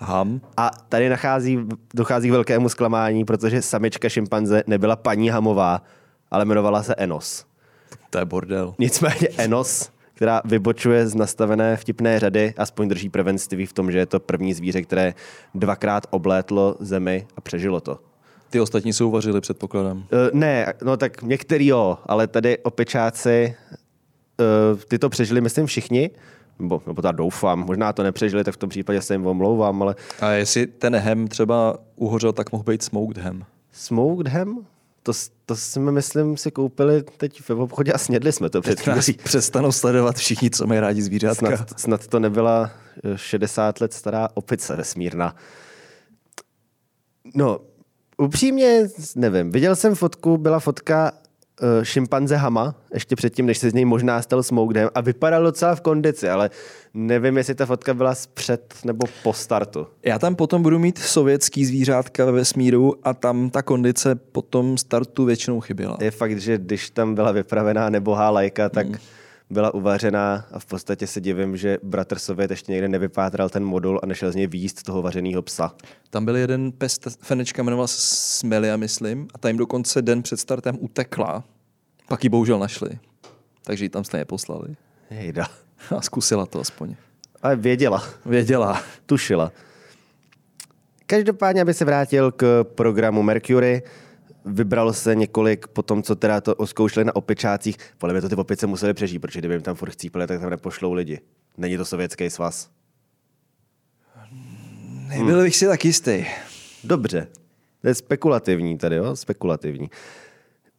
Ham. 0.01 0.41
a 0.57 0.71
tady 0.89 1.09
nachází, 1.09 1.59
dochází 1.93 2.29
k 2.29 2.31
velkému 2.31 2.69
zklamání, 2.69 3.25
protože 3.25 3.61
samička 3.61 4.09
šimpanze 4.09 4.63
nebyla 4.67 4.95
paní 4.95 5.29
Hamová, 5.29 5.81
ale 6.31 6.45
jmenovala 6.45 6.83
se 6.83 6.95
Enos. 6.95 7.45
To 8.09 8.17
je 8.17 8.25
bordel. 8.25 8.75
Nicméně 8.79 9.27
Enos, 9.37 9.91
která 10.13 10.41
vybočuje 10.45 11.07
z 11.07 11.15
nastavené 11.15 11.77
vtipné 11.77 12.19
řady, 12.19 12.53
aspoň 12.57 12.87
drží 12.89 13.09
prvenství 13.09 13.65
v 13.65 13.73
tom, 13.73 13.91
že 13.91 13.97
je 13.97 14.05
to 14.05 14.19
první 14.19 14.53
zvíře, 14.53 14.81
které 14.81 15.13
dvakrát 15.55 16.07
oblétlo 16.09 16.75
zemi 16.79 17.27
a 17.37 17.41
přežilo 17.41 17.81
to. 17.81 17.99
Ty 18.51 18.59
ostatní 18.59 18.93
jsou 18.93 19.07
uvařili, 19.07 19.41
předpokládám. 19.41 19.97
Uh, 19.97 20.03
ne, 20.33 20.73
no 20.83 20.97
tak 20.97 21.21
některý 21.21 21.67
jo, 21.67 21.97
ale 22.05 22.27
tady 22.27 22.57
opečáci, 22.57 23.55
uh, 24.73 24.79
ty 24.87 24.99
to 24.99 25.09
přežili, 25.09 25.41
myslím, 25.41 25.65
všichni, 25.65 26.09
nebo, 26.59 26.81
nebo 26.87 27.01
já 27.05 27.11
doufám, 27.11 27.59
možná 27.65 27.93
to 27.93 28.03
nepřežili, 28.03 28.43
tak 28.43 28.53
v 28.53 28.57
tom 28.57 28.69
případě 28.69 29.01
se 29.01 29.13
jim 29.13 29.27
omlouvám, 29.27 29.81
ale 29.81 29.95
A 30.19 30.29
jestli 30.29 30.67
ten 30.67 30.95
hem 30.95 31.27
třeba 31.27 31.77
uhořel, 31.95 32.33
tak 32.33 32.51
mohl 32.51 32.63
být 32.63 32.83
smoked 32.83 33.17
hem. 33.17 33.45
Smoked 33.71 34.27
ham? 34.27 34.65
To, 35.03 35.11
to 35.45 35.55
jsme, 35.55 35.91
myslím, 35.91 36.37
si 36.37 36.51
koupili 36.51 37.03
teď 37.17 37.41
v 37.41 37.49
obchodě 37.49 37.93
a 37.93 37.97
snědli 37.97 38.31
jsme 38.31 38.49
to 38.49 38.61
před 38.61 38.87
Nás 38.87 39.09
přestanou 39.23 39.71
sledovat 39.71 40.15
všichni, 40.15 40.49
co 40.49 40.67
mají 40.67 40.79
rádi 40.79 41.01
zvířátka. 41.01 41.57
Snad, 41.57 41.79
snad 41.79 42.07
to 42.07 42.19
nebyla 42.19 42.71
eh, 43.03 43.17
60 43.17 43.81
let 43.81 43.93
stará 43.93 44.29
opice 44.33 44.75
vesmírná. 44.75 45.35
No, 47.35 47.59
upřímně 48.21 48.87
nevím. 49.15 49.51
Viděl 49.51 49.75
jsem 49.75 49.95
fotku, 49.95 50.37
byla 50.37 50.59
fotka 50.59 51.11
uh, 51.61 51.83
šimpanze 51.83 52.35
Hama, 52.35 52.75
ještě 52.93 53.15
předtím, 53.15 53.45
než 53.45 53.57
se 53.57 53.69
z 53.69 53.73
něj 53.73 53.85
možná 53.85 54.21
stal 54.21 54.43
Smoked 54.43 54.77
Ham 54.77 54.89
a 54.95 55.01
vypadal 55.01 55.43
docela 55.43 55.75
v 55.75 55.81
kondici, 55.81 56.29
ale 56.29 56.49
nevím, 56.93 57.37
jestli 57.37 57.55
ta 57.55 57.65
fotka 57.65 57.93
byla 57.93 58.15
před 58.33 58.75
nebo 58.85 59.07
po 59.23 59.33
startu. 59.33 59.87
Já 60.05 60.19
tam 60.19 60.35
potom 60.35 60.63
budu 60.63 60.79
mít 60.79 60.97
sovětský 60.97 61.65
zvířátka 61.65 62.25
ve 62.25 62.31
vesmíru 62.31 62.95
a 63.03 63.13
tam 63.13 63.49
ta 63.49 63.61
kondice 63.61 64.15
po 64.15 64.41
tom 64.41 64.77
startu 64.77 65.25
většinou 65.25 65.59
chyběla. 65.59 65.97
Je 66.01 66.11
fakt, 66.11 66.39
že 66.39 66.57
když 66.57 66.89
tam 66.89 67.15
byla 67.15 67.31
vypravená 67.31 67.89
nebohá 67.89 68.29
lajka, 68.29 68.69
tak 68.69 68.87
byla 69.51 69.73
uvařená 69.73 70.45
a 70.51 70.59
v 70.59 70.65
podstatě 70.65 71.07
se 71.07 71.21
divím, 71.21 71.57
že 71.57 71.77
bratr 71.83 72.19
Sovět 72.19 72.51
ještě 72.51 72.71
někde 72.71 72.87
nevypátral 72.87 73.49
ten 73.49 73.65
modul 73.65 73.99
a 74.03 74.05
nešel 74.05 74.31
z 74.31 74.35
něj 74.35 74.47
výjíst 74.47 74.83
toho 74.83 75.01
vařeného 75.01 75.41
psa. 75.41 75.75
Tam 76.09 76.25
byl 76.25 76.35
jeden 76.35 76.71
pes, 76.71 76.99
fenečka 77.21 77.61
jmenovala 77.61 77.87
se 77.87 77.97
Smelia, 78.01 78.77
myslím, 78.77 79.27
a 79.33 79.37
ta 79.37 79.47
jim 79.47 79.57
dokonce 79.57 80.01
den 80.01 80.21
před 80.23 80.37
startem 80.39 80.77
utekla. 80.79 81.43
Pak 82.07 82.23
ji 82.23 82.29
bohužel 82.29 82.59
našli. 82.59 82.89
Takže 83.63 83.85
ji 83.85 83.89
tam 83.89 84.03
stejně 84.03 84.25
poslali. 84.25 84.75
Jejda. 85.11 85.45
A 85.97 86.01
zkusila 86.01 86.45
to 86.45 86.59
aspoň. 86.59 86.95
Ale 87.41 87.55
věděla, 87.55 88.03
Věděla. 88.25 88.81
tušila. 89.05 89.51
Každopádně, 91.05 91.61
aby 91.61 91.73
se 91.73 91.85
vrátil 91.85 92.31
k 92.31 92.63
programu 92.75 93.23
Mercury, 93.23 93.83
vybralo 94.45 94.93
se 94.93 95.15
několik 95.15 95.67
po 95.67 95.83
tom, 95.83 96.03
co 96.03 96.15
teda 96.15 96.41
to 96.41 96.55
oskoušeli 96.55 97.05
na 97.05 97.15
opičácích. 97.15 97.77
Podle 97.97 98.13
mě 98.13 98.21
to 98.21 98.29
ty 98.29 98.35
opice 98.35 98.67
museli 98.67 98.93
přežít, 98.93 99.21
protože 99.21 99.39
kdyby 99.39 99.53
jim 99.53 99.61
tam 99.61 99.75
furt 99.75 99.91
chcípili, 99.91 100.27
tak 100.27 100.41
tam 100.41 100.49
nepošlou 100.49 100.93
lidi. 100.93 101.19
Není 101.57 101.77
to 101.77 101.85
sovětský 101.85 102.29
svaz. 102.29 102.69
Nebyl 105.07 105.43
bych 105.43 105.55
si 105.55 105.67
tak 105.67 105.85
jistý. 105.85 106.25
Dobře. 106.83 107.27
To 107.81 107.87
je 107.87 107.95
spekulativní 107.95 108.77
tady, 108.77 108.95
jo? 108.95 109.15
Spekulativní. 109.15 109.89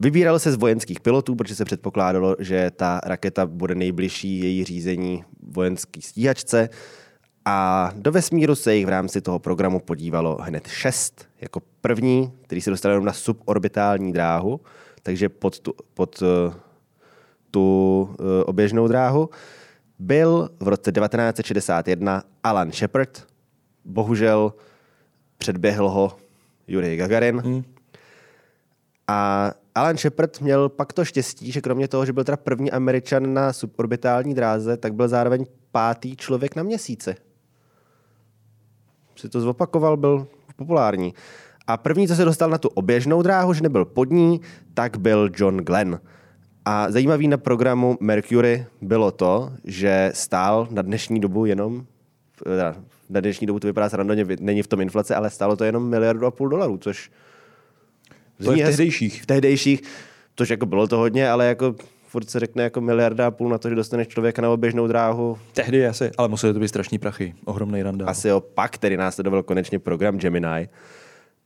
Vybíralo 0.00 0.38
se 0.38 0.52
z 0.52 0.56
vojenských 0.56 1.00
pilotů, 1.00 1.34
protože 1.34 1.54
se 1.54 1.64
předpokládalo, 1.64 2.36
že 2.38 2.70
ta 2.70 3.00
raketa 3.04 3.46
bude 3.46 3.74
nejbližší 3.74 4.38
její 4.38 4.64
řízení 4.64 5.24
vojenský 5.42 6.02
stíhačce. 6.02 6.68
A 7.44 7.90
do 7.96 8.12
vesmíru 8.12 8.54
se 8.54 8.74
jich 8.74 8.86
v 8.86 8.88
rámci 8.88 9.20
toho 9.20 9.38
programu 9.38 9.80
podívalo 9.80 10.38
hned 10.40 10.66
šest. 10.66 11.28
Jako 11.40 11.62
první, 11.80 12.32
který 12.42 12.60
se 12.60 12.70
dostal 12.70 12.90
jenom 12.90 13.04
na 13.04 13.12
suborbitální 13.12 14.12
dráhu, 14.12 14.60
takže 15.02 15.28
pod 15.28 15.60
tu, 15.60 15.74
pod, 15.94 16.22
eh, 16.22 16.54
tu 17.50 18.08
eh, 18.20 18.44
oběžnou 18.44 18.88
dráhu, 18.88 19.30
byl 19.98 20.50
v 20.60 20.68
roce 20.68 20.92
1961 20.92 22.22
Alan 22.44 22.72
Shepard. 22.72 23.26
Bohužel 23.84 24.54
předběhl 25.38 25.88
ho 25.88 26.16
Yuri 26.68 26.96
Gagarin. 26.96 27.38
Hmm. 27.38 27.64
A 29.08 29.50
Alan 29.74 29.96
Shepard 29.96 30.40
měl 30.40 30.68
pak 30.68 30.92
to 30.92 31.04
štěstí, 31.04 31.52
že 31.52 31.60
kromě 31.60 31.88
toho, 31.88 32.06
že 32.06 32.12
byl 32.12 32.24
teda 32.24 32.36
první 32.36 32.70
američan 32.72 33.34
na 33.34 33.52
suborbitální 33.52 34.34
dráze, 34.34 34.76
tak 34.76 34.94
byl 34.94 35.08
zároveň 35.08 35.46
pátý 35.72 36.16
člověk 36.16 36.56
na 36.56 36.62
měsíci. 36.62 37.14
Si 39.22 39.28
to 39.28 39.40
zopakoval, 39.40 39.96
byl 39.96 40.26
populární. 40.56 41.14
A 41.66 41.76
první, 41.76 42.08
co 42.08 42.16
se 42.16 42.24
dostal 42.24 42.50
na 42.50 42.58
tu 42.58 42.68
oběžnou 42.68 43.22
dráhu, 43.22 43.52
že 43.52 43.62
nebyl 43.62 43.84
pod 43.84 44.10
ní, 44.10 44.40
tak 44.74 44.96
byl 44.96 45.30
John 45.36 45.56
Glenn. 45.56 46.00
A 46.64 46.90
zajímavý 46.90 47.28
na 47.28 47.36
programu 47.36 47.96
Mercury 48.00 48.66
bylo 48.80 49.10
to, 49.10 49.52
že 49.64 50.10
stál 50.14 50.68
na 50.70 50.82
dnešní 50.82 51.20
dobu 51.20 51.46
jenom, 51.46 51.86
na 53.10 53.20
dnešní 53.20 53.46
dobu 53.46 53.60
to 53.60 53.66
vypadá 53.66 53.88
srandovně, 53.88 54.26
není 54.40 54.62
v 54.62 54.66
tom 54.66 54.80
inflace, 54.80 55.14
ale 55.14 55.30
stálo 55.30 55.56
to 55.56 55.64
jenom 55.64 55.88
miliardu 55.88 56.26
a 56.26 56.30
půl 56.30 56.48
dolarů, 56.48 56.78
což 56.78 57.10
To 58.44 58.52
je 58.52 58.64
v 58.64 58.68
tehdejších. 58.68 59.22
v 59.22 59.26
tehdejších, 59.26 59.82
což 60.36 60.50
jako 60.50 60.66
bylo 60.66 60.86
to 60.86 60.98
hodně, 60.98 61.30
ale 61.30 61.46
jako 61.46 61.74
furt 62.12 62.30
se 62.30 62.40
řekne 62.40 62.62
jako 62.62 62.80
miliarda 62.80 63.26
a 63.26 63.30
půl 63.30 63.48
na 63.48 63.58
to, 63.58 63.68
že 63.68 63.74
dostaneš 63.74 64.08
člověka 64.08 64.42
na 64.42 64.50
oběžnou 64.50 64.86
dráhu. 64.86 65.38
Tehdy 65.52 65.86
asi, 65.86 66.10
ale 66.18 66.28
museli 66.28 66.54
to 66.54 66.60
být 66.60 66.68
strašný 66.68 66.98
prachy. 66.98 67.34
Ohromný 67.44 67.82
randa. 67.82 68.06
Asi 68.06 68.32
opak, 68.32 68.70
který 68.70 68.96
následoval 68.96 69.42
konečně 69.42 69.78
program 69.78 70.18
Gemini, 70.18 70.68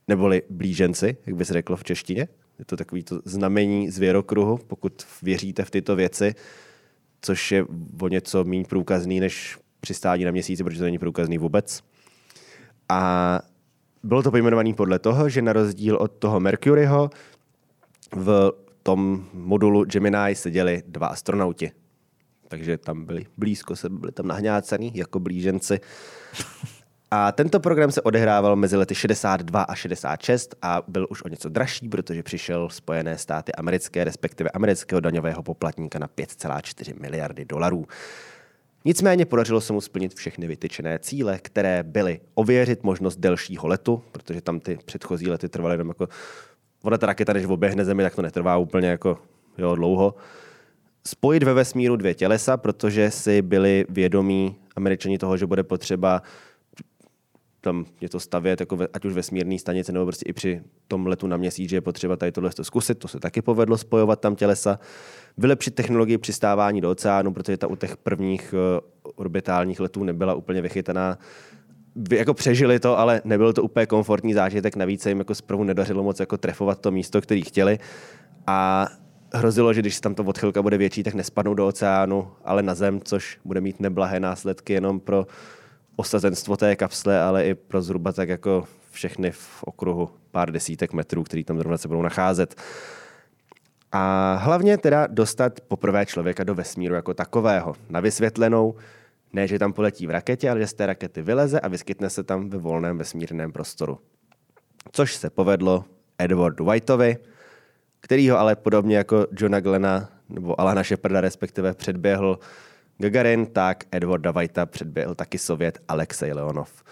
neboli 0.07 0.41
blíženci, 0.49 1.17
jak 1.25 1.35
by 1.35 1.45
se 1.45 1.53
řeklo 1.53 1.75
v 1.75 1.83
češtině. 1.83 2.27
Je 2.59 2.65
to 2.65 2.77
takový 2.77 3.03
to 3.03 3.19
znamení 3.25 3.89
zvěrokruhu, 3.89 4.59
pokud 4.67 5.07
věříte 5.21 5.63
v 5.65 5.71
tyto 5.71 5.95
věci, 5.95 6.35
což 7.21 7.51
je 7.51 7.65
o 8.01 8.07
něco 8.07 8.43
méně 8.43 8.63
průkazný 8.63 9.19
než 9.19 9.57
přistání 9.79 10.23
na 10.23 10.31
měsíci, 10.31 10.63
protože 10.63 10.79
to 10.79 10.85
není 10.85 10.99
průkazný 10.99 11.37
vůbec. 11.37 11.83
A 12.89 13.39
bylo 14.03 14.23
to 14.23 14.31
pojmenované 14.31 14.73
podle 14.73 14.99
toho, 14.99 15.29
že 15.29 15.41
na 15.41 15.53
rozdíl 15.53 15.95
od 15.95 16.11
toho 16.11 16.39
Mercuryho 16.39 17.09
v 18.15 18.51
tom 18.87 19.25
modulu 19.33 19.85
Gemini 19.85 20.35
seděli 20.35 20.83
dva 20.87 21.07
astronauti. 21.07 21.71
Takže 22.47 22.77
tam 22.77 23.05
byli 23.05 23.25
blízko 23.37 23.75
se, 23.75 23.89
byli 23.89 24.11
tam 24.11 24.27
nahňácaný 24.27 24.91
jako 24.95 25.19
blíženci. 25.19 25.79
A 27.11 27.31
tento 27.31 27.59
program 27.59 27.91
se 27.91 28.01
odehrával 28.01 28.55
mezi 28.55 28.75
lety 28.75 28.95
62 28.95 29.61
a 29.61 29.75
66 29.75 30.55
a 30.61 30.81
byl 30.87 31.07
už 31.09 31.23
o 31.23 31.27
něco 31.27 31.49
dražší, 31.49 31.89
protože 31.89 32.23
přišel 32.23 32.69
Spojené 32.69 33.17
státy 33.17 33.51
americké, 33.51 34.03
respektive 34.03 34.49
amerického 34.49 34.99
daňového 34.99 35.43
poplatníka 35.43 35.99
na 35.99 36.07
5,4 36.07 37.01
miliardy 37.01 37.45
dolarů. 37.45 37.85
Nicméně 38.85 39.25
podařilo 39.25 39.61
se 39.61 39.73
mu 39.73 39.81
splnit 39.81 40.13
všechny 40.13 40.47
vytyčené 40.47 40.99
cíle, 40.99 41.39
které 41.39 41.83
byly 41.83 42.19
ověřit 42.35 42.83
možnost 42.83 43.19
delšího 43.19 43.67
letu, 43.67 44.03
protože 44.11 44.41
tam 44.41 44.59
ty 44.59 44.77
předchozí 44.85 45.27
lety 45.29 45.49
trvaly 45.49 45.73
jenom 45.73 45.87
jako... 45.87 46.07
Ona 46.83 46.97
ta 46.97 47.05
raketa, 47.05 47.33
než 47.33 47.45
oběhne 47.45 47.85
zemi, 47.85 48.03
tak 48.03 48.15
to 48.15 48.21
netrvá 48.21 48.57
úplně 48.57 48.87
jako 48.87 49.17
jo, 49.57 49.75
dlouho. 49.75 50.15
Spojit 51.07 51.43
ve 51.43 51.53
vesmíru 51.53 51.95
dvě 51.95 52.13
tělesa, 52.13 52.57
protože 52.57 53.11
si 53.11 53.41
byli 53.41 53.85
vědomí 53.89 54.55
američani 54.75 55.17
toho, 55.17 55.37
že 55.37 55.45
bude 55.45 55.63
potřeba 55.63 56.21
tam 57.61 57.85
něco 58.01 58.19
stavět, 58.19 58.59
jako 58.59 58.77
ať 58.93 59.05
už 59.05 59.13
vesmírný 59.13 59.59
stanice, 59.59 59.91
nebo 59.91 60.05
prostě 60.05 60.25
i 60.29 60.33
při 60.33 60.61
tom 60.87 61.07
letu 61.07 61.27
na 61.27 61.37
měsíc, 61.37 61.69
že 61.69 61.75
je 61.75 61.81
potřeba 61.81 62.15
tady 62.15 62.31
tohle 62.31 62.49
to 62.49 62.63
zkusit, 62.63 62.95
to 62.95 63.07
se 63.07 63.19
taky 63.19 63.41
povedlo 63.41 63.77
spojovat 63.77 64.19
tam 64.19 64.35
tělesa. 64.35 64.79
Vylepšit 65.37 65.75
technologii 65.75 66.17
přistávání 66.17 66.81
do 66.81 66.91
oceánu, 66.91 67.33
protože 67.33 67.57
ta 67.57 67.67
u 67.67 67.75
těch 67.75 67.97
prvních 67.97 68.53
uh, 68.53 69.11
orbitálních 69.15 69.79
letů 69.79 70.03
nebyla 70.03 70.33
úplně 70.33 70.61
vychytaná. 70.61 71.17
Jako 72.11 72.33
přežili 72.33 72.79
to, 72.79 72.99
ale 72.99 73.21
nebyl 73.25 73.53
to 73.53 73.63
úplně 73.63 73.85
komfortní 73.85 74.33
zážitek, 74.33 74.75
navíc 74.75 75.01
se 75.01 75.09
jim 75.09 75.19
jako 75.19 75.35
zprvu 75.35 75.63
nedařilo 75.63 76.03
moc 76.03 76.19
jako 76.19 76.37
trefovat 76.37 76.79
to 76.79 76.91
místo, 76.91 77.21
který 77.21 77.41
chtěli. 77.41 77.79
A 78.47 78.87
hrozilo, 79.33 79.73
že 79.73 79.81
když 79.81 79.95
se 79.95 80.01
tam 80.01 80.15
to 80.15 80.23
odchylka 80.23 80.61
bude 80.61 80.77
větší, 80.77 81.03
tak 81.03 81.13
nespadnou 81.13 81.53
do 81.53 81.67
oceánu, 81.67 82.27
ale 82.45 82.63
na 82.63 82.75
zem, 82.75 83.01
což 83.01 83.39
bude 83.45 83.61
mít 83.61 83.79
neblahé 83.79 84.19
následky 84.19 84.73
jenom 84.73 84.99
pro 84.99 85.27
osazenstvo 85.95 86.57
té 86.57 86.75
kapsle, 86.75 87.21
ale 87.21 87.45
i 87.45 87.55
pro 87.55 87.81
zhruba 87.81 88.11
tak 88.11 88.29
jako 88.29 88.63
všechny 88.91 89.31
v 89.31 89.63
okruhu 89.63 90.09
pár 90.31 90.51
desítek 90.51 90.93
metrů, 90.93 91.23
který 91.23 91.43
tam 91.43 91.57
zrovna 91.57 91.77
se 91.77 91.87
budou 91.87 92.01
nacházet. 92.01 92.55
A 93.91 94.33
hlavně 94.35 94.77
teda 94.77 95.07
dostat 95.07 95.61
poprvé 95.67 96.05
člověka 96.05 96.43
do 96.43 96.55
vesmíru 96.55 96.95
jako 96.95 97.13
takového, 97.13 97.75
na 97.89 97.99
vysvětlenou, 97.99 98.75
ne, 99.33 99.47
že 99.47 99.59
tam 99.59 99.73
poletí 99.73 100.07
v 100.07 100.09
raketě, 100.09 100.49
ale 100.49 100.59
že 100.59 100.67
z 100.67 100.73
té 100.73 100.85
rakety 100.85 101.21
vyleze 101.21 101.59
a 101.59 101.67
vyskytne 101.67 102.09
se 102.09 102.23
tam 102.23 102.49
ve 102.49 102.57
volném 102.57 102.97
vesmírném 102.97 103.51
prostoru. 103.51 103.99
Což 104.91 105.15
se 105.15 105.29
povedlo 105.29 105.85
Edwardu 106.19 106.65
Whiteovi, 106.65 107.17
který 107.99 108.29
ho 108.29 108.39
ale 108.39 108.55
podobně 108.55 108.97
jako 108.97 109.27
Johna 109.31 109.59
Glena 109.59 110.09
nebo 110.29 110.61
Alana 110.61 110.83
Sheparda 110.83 111.21
respektive 111.21 111.73
předběhl 111.73 112.39
Gagarin, 112.97 113.45
tak 113.45 113.83
Edwarda 113.91 114.31
Whitea 114.31 114.65
předběhl 114.65 115.15
taky 115.15 115.37
Sovět 115.37 115.79
Alexej 115.87 116.33
Leonov. 116.33 116.83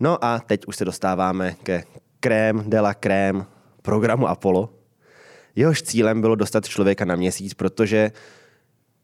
No 0.00 0.24
a 0.24 0.38
teď 0.38 0.66
už 0.66 0.76
se 0.76 0.84
dostáváme 0.84 1.54
ke 1.62 1.84
krém 2.20 2.70
de 2.70 2.80
la 2.80 2.94
krém 2.94 3.46
programu 3.82 4.28
Apollo. 4.28 4.74
Jehož 5.56 5.82
cílem 5.82 6.20
bylo 6.20 6.34
dostat 6.34 6.68
člověka 6.68 7.04
na 7.04 7.16
měsíc, 7.16 7.54
protože 7.54 8.12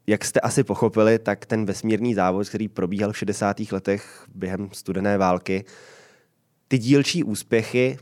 jak 0.07 0.25
jste 0.25 0.39
asi 0.39 0.63
pochopili, 0.63 1.19
tak 1.19 1.45
ten 1.45 1.65
vesmírný 1.65 2.13
závod, 2.13 2.49
který 2.49 2.67
probíhal 2.67 3.11
v 3.11 3.17
60. 3.17 3.57
letech 3.71 4.25
během 4.35 4.69
studené 4.71 5.17
války, 5.17 5.65
ty 6.67 6.77
dílčí 6.77 7.23
úspěchy, 7.23 7.97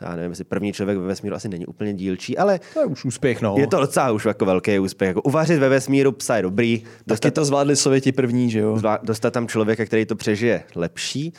já 0.00 0.16
nevím, 0.16 0.30
jestli 0.30 0.44
první 0.44 0.72
člověk 0.72 0.98
ve 0.98 1.06
vesmíru 1.06 1.36
asi 1.36 1.48
není 1.48 1.66
úplně 1.66 1.94
dílčí, 1.94 2.38
ale 2.38 2.60
To 2.74 2.80
je 2.80 2.86
už 2.86 3.04
úspěch, 3.04 3.42
no. 3.42 3.54
je 3.58 3.66
to 3.66 3.80
docela 3.80 4.10
už 4.10 4.24
jako 4.24 4.44
velký 4.44 4.78
úspěch. 4.78 5.08
Jako 5.08 5.22
uvařit 5.22 5.58
ve 5.58 5.68
vesmíru 5.68 6.12
psa 6.12 6.36
je 6.36 6.42
dobrý, 6.42 6.78
Taky 6.80 6.90
dostat, 7.06 7.34
to 7.34 7.44
zvládli 7.44 7.76
Sověti 7.76 8.12
první, 8.12 8.50
že 8.50 8.58
jo? 8.58 8.78
dostat 9.02 9.30
tam 9.30 9.48
člověka, 9.48 9.86
který 9.86 10.06
to 10.06 10.16
přežije, 10.16 10.62
lepší. 10.74 11.32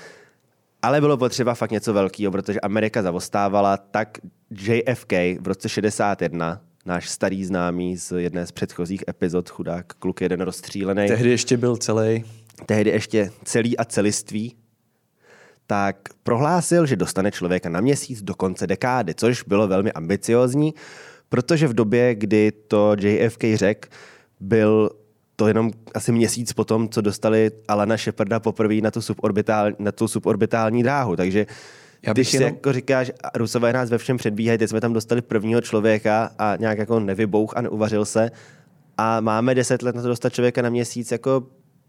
Ale 0.82 1.02
bylo 1.02 1.18
potřeba 1.18 1.54
fakt 1.54 1.72
něco 1.72 1.94
velkého, 1.94 2.32
protože 2.32 2.60
Amerika 2.60 3.02
zavostávala, 3.02 3.78
tak 3.78 4.18
JFK 4.52 5.12
v 5.12 5.48
roce 5.48 5.70
61, 5.70 6.62
náš 6.86 7.10
starý 7.10 7.46
známý 7.46 7.98
z 7.98 8.12
jedné 8.22 8.48
z 8.48 8.52
předchozích 8.52 9.04
epizod, 9.10 9.50
chudák 9.50 9.94
kluk 9.94 10.22
jeden 10.22 10.42
rozstřílený, 10.42 11.08
Tehdy 11.08 11.30
ještě 11.30 11.58
byl 11.58 11.78
celý. 11.78 12.24
tehdy 12.66 12.90
ještě 12.90 13.32
celý 13.44 13.78
a 13.78 13.86
celistvý, 13.86 14.56
tak 15.68 15.96
prohlásil, 16.24 16.86
že 16.86 16.96
dostane 16.96 17.32
člověka 17.32 17.70
na 17.70 17.82
měsíc 17.82 18.22
do 18.22 18.36
konce 18.36 18.68
dekády, 18.68 19.14
což 19.14 19.44
bylo 19.44 19.68
velmi 19.68 19.92
ambiciozní, 19.92 20.74
protože 21.30 21.68
v 21.68 21.74
době, 21.74 22.16
kdy 22.16 22.52
to 22.52 22.96
JFK 23.00 23.44
řekl, 23.54 23.90
byl 24.40 24.90
to 25.36 25.48
jenom 25.48 25.72
asi 25.94 26.12
měsíc 26.12 26.54
potom, 26.54 26.90
co 26.90 27.02
dostali 27.02 27.52
Alana 27.68 27.98
Sheparda 27.98 28.40
poprvé 28.40 28.76
na 28.76 28.92
tu, 28.92 29.02
suborbitál, 29.02 29.72
na 29.80 29.92
tu 29.92 30.08
suborbitální 30.08 30.84
dráhu. 30.84 31.16
Takže 31.16 31.46
Já 32.04 32.14
když 32.14 32.34
jenom- 32.34 32.50
jako 32.50 32.74
říkáš, 32.74 33.12
Rusové 33.36 33.74
nás 33.74 33.90
ve 33.90 33.98
všem 33.98 34.18
předbíhají, 34.18 34.58
teď 34.58 34.70
jsme 34.70 34.82
tam 34.82 34.94
dostali 34.94 35.22
prvního 35.22 35.62
člověka 35.62 36.32
a 36.40 36.56
nějak 36.56 36.78
jako 36.78 37.00
nevybouch 37.00 37.58
a 37.58 37.62
neuvařil 37.62 38.06
se, 38.06 38.32
a 38.98 39.22
máme 39.22 39.56
deset 39.56 39.82
let 39.82 39.96
na 39.96 40.02
to 40.02 40.08
dostat 40.08 40.34
člověka 40.34 40.62
na 40.62 40.70
měsíc, 40.70 41.12
jako 41.12 41.44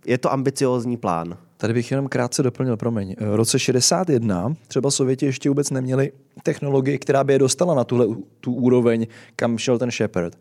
je 0.07 0.19
to 0.19 0.33
ambiciózní 0.33 0.97
plán. 0.97 1.37
Tady 1.57 1.75
bych 1.75 1.91
jenom 1.91 2.09
krátce 2.09 2.43
doplnil, 2.43 2.77
promiň. 2.77 3.15
V 3.21 3.35
roce 3.35 3.59
61 3.59 4.55
třeba 4.69 4.91
Sověti 4.91 5.27
ještě 5.27 5.49
vůbec 5.49 5.71
neměli 5.71 6.13
technologii, 6.43 6.99
která 6.99 7.25
by 7.25 7.33
je 7.33 7.39
dostala 7.39 7.75
na 7.75 7.85
tuhle 7.85 8.07
tu 8.41 8.53
úroveň, 8.53 9.07
kam 9.37 9.59
šel 9.59 9.79
ten 9.79 9.91
Shepard. 9.91 10.37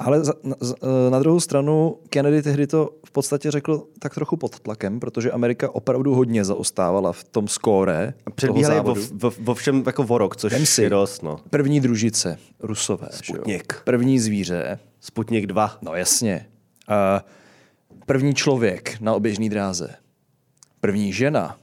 Ale 0.00 0.24
za, 0.24 0.32
na, 0.42 0.56
na 1.10 1.18
druhou 1.18 1.40
stranu 1.40 1.96
Kennedy 2.08 2.42
tehdy 2.42 2.66
to 2.66 2.90
v 3.06 3.10
podstatě 3.10 3.50
řekl 3.50 3.82
tak 3.98 4.14
trochu 4.14 4.36
pod 4.36 4.60
tlakem, 4.60 5.00
protože 5.00 5.30
Amerika 5.30 5.74
opravdu 5.74 6.14
hodně 6.14 6.44
zaostávala 6.44 7.12
v 7.12 7.24
tom 7.24 7.48
skóre. 7.48 8.14
Předbíhali 8.34 8.80
vo, 8.80 8.94
vo, 9.12 9.32
vo 9.40 9.54
všem 9.54 9.82
jako 9.86 10.06
o 10.08 10.18
rok, 10.18 10.36
což 10.36 10.68
si, 10.68 10.82
je 10.82 10.90
dost. 10.90 11.22
No. 11.22 11.36
První 11.50 11.80
družice, 11.80 12.38
rusové. 12.60 13.08
Sputnik. 13.10 13.74
První 13.84 14.18
zvíře. 14.18 14.78
Sputnik 15.00 15.46
2. 15.46 15.78
No 15.82 15.94
jasně. 15.94 16.46
Uh, 16.88 17.20
první 18.06 18.34
člověk 18.34 19.00
na 19.00 19.14
oběžné 19.14 19.48
dráze. 19.48 19.94
První 20.80 21.12
žena. 21.12 21.56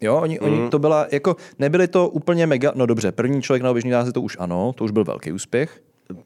Jo, 0.00 0.16
oni, 0.16 0.38
mm. 0.42 0.52
oni 0.52 0.70
to 0.70 0.78
byla, 0.78 1.06
jako, 1.12 1.36
nebyly 1.58 1.88
to 1.88 2.08
úplně 2.08 2.46
mega, 2.46 2.72
no 2.74 2.86
dobře, 2.86 3.12
první 3.12 3.42
člověk 3.42 3.62
na 3.62 3.70
oběžné 3.70 3.90
dráze 3.90 4.12
to 4.12 4.22
už 4.22 4.36
ano, 4.40 4.72
to 4.72 4.84
už 4.84 4.90
byl 4.90 5.04
velký 5.04 5.32
úspěch 5.32 5.80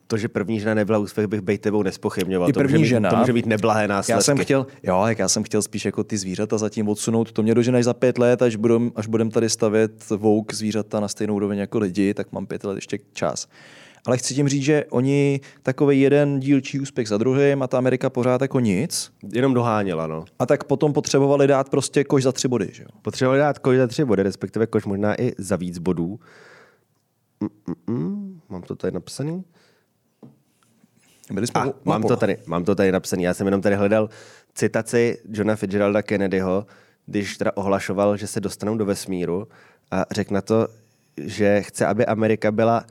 to, 0.06 0.16
že 0.16 0.28
první 0.28 0.60
žena 0.60 0.74
nebyla 0.74 0.98
úspěch, 0.98 1.26
bych 1.26 1.40
bejt 1.40 1.60
tebou 1.60 1.82
nespochybňoval. 1.82 2.48
I 2.48 2.52
první 2.52 2.72
to 2.72 2.78
může 2.78 2.88
žena. 2.88 3.08
Mít, 3.08 3.14
to 3.14 3.20
může 3.20 3.32
být 3.32 3.46
neblahé 3.46 3.88
následky. 3.88 4.18
Já 4.18 4.22
jsem 4.22 4.38
chtěl, 4.38 4.66
jo, 4.82 5.04
jak 5.06 5.18
já 5.18 5.28
jsem 5.28 5.42
chtěl 5.42 5.62
spíš 5.62 5.84
jako 5.84 6.04
ty 6.04 6.18
zvířata 6.18 6.58
zatím 6.58 6.88
odsunout. 6.88 7.32
To 7.32 7.42
mě 7.42 7.54
doženeš 7.54 7.84
za 7.84 7.94
pět 7.94 8.18
let, 8.18 8.42
až 8.42 8.56
budem, 8.56 8.92
až 8.96 9.06
budem 9.06 9.30
tady 9.30 9.50
stavět 9.50 10.10
vouk 10.10 10.54
zvířata 10.54 11.00
na 11.00 11.08
stejnou 11.08 11.34
úroveň 11.34 11.58
jako 11.58 11.78
lidi, 11.78 12.14
tak 12.14 12.32
mám 12.32 12.46
pět 12.46 12.64
let 12.64 12.74
ještě 12.74 12.98
čas. 13.12 13.48
Ale 14.06 14.18
chci 14.18 14.34
tím 14.34 14.48
říct, 14.48 14.62
že 14.62 14.84
oni 14.90 15.40
takový 15.62 16.00
jeden 16.00 16.40
dílčí 16.40 16.80
úspěch 16.80 17.08
za 17.08 17.18
druhým 17.18 17.62
a 17.62 17.66
ta 17.66 17.78
Amerika 17.78 18.10
pořád 18.10 18.40
jako 18.42 18.60
nic. 18.60 19.12
Jenom 19.32 19.54
doháněla, 19.54 20.06
no. 20.06 20.24
A 20.38 20.46
tak 20.46 20.64
potom 20.64 20.92
potřebovali 20.92 21.46
dát 21.46 21.68
prostě 21.68 22.04
koš 22.04 22.22
za 22.22 22.32
tři 22.32 22.48
body, 22.48 22.68
že 22.72 22.82
jo? 22.82 22.88
Potřebovali 23.02 23.38
dát 23.38 23.58
koš 23.58 23.76
za 23.76 23.86
tři 23.86 24.04
body, 24.04 24.22
respektive 24.22 24.66
koš 24.66 24.84
možná 24.84 25.20
i 25.20 25.32
za 25.38 25.56
víc 25.56 25.78
bodů. 25.78 26.20
Mm-mm, 27.42 28.38
mám 28.48 28.62
to 28.62 28.76
tady 28.76 28.92
napsaný. 28.92 29.44
Byli 31.32 31.46
jsme 31.46 31.60
A, 31.60 31.72
mám, 31.84 32.02
to 32.02 32.16
tady, 32.16 32.38
mám 32.46 32.64
to 32.64 32.74
tady 32.74 32.92
napsané. 32.92 33.22
Já 33.22 33.34
jsem 33.34 33.46
jenom 33.46 33.60
tady 33.60 33.74
hledal 33.74 34.08
citaci 34.54 35.18
Johna 35.30 35.56
Fitzgeralda 35.56 36.02
Kennedyho, 36.02 36.66
když 37.06 37.38
teda 37.38 37.52
ohlašoval, 37.54 38.16
že 38.16 38.26
se 38.26 38.40
dostanou 38.40 38.76
do 38.76 38.84
vesmíru 38.84 39.48
a 39.90 40.04
řekl 40.10 40.34
na 40.34 40.40
to, 40.40 40.68
že 41.16 41.62
chce, 41.62 41.86
aby 41.86 42.06
Amerika 42.06 42.52
byla 42.52 42.84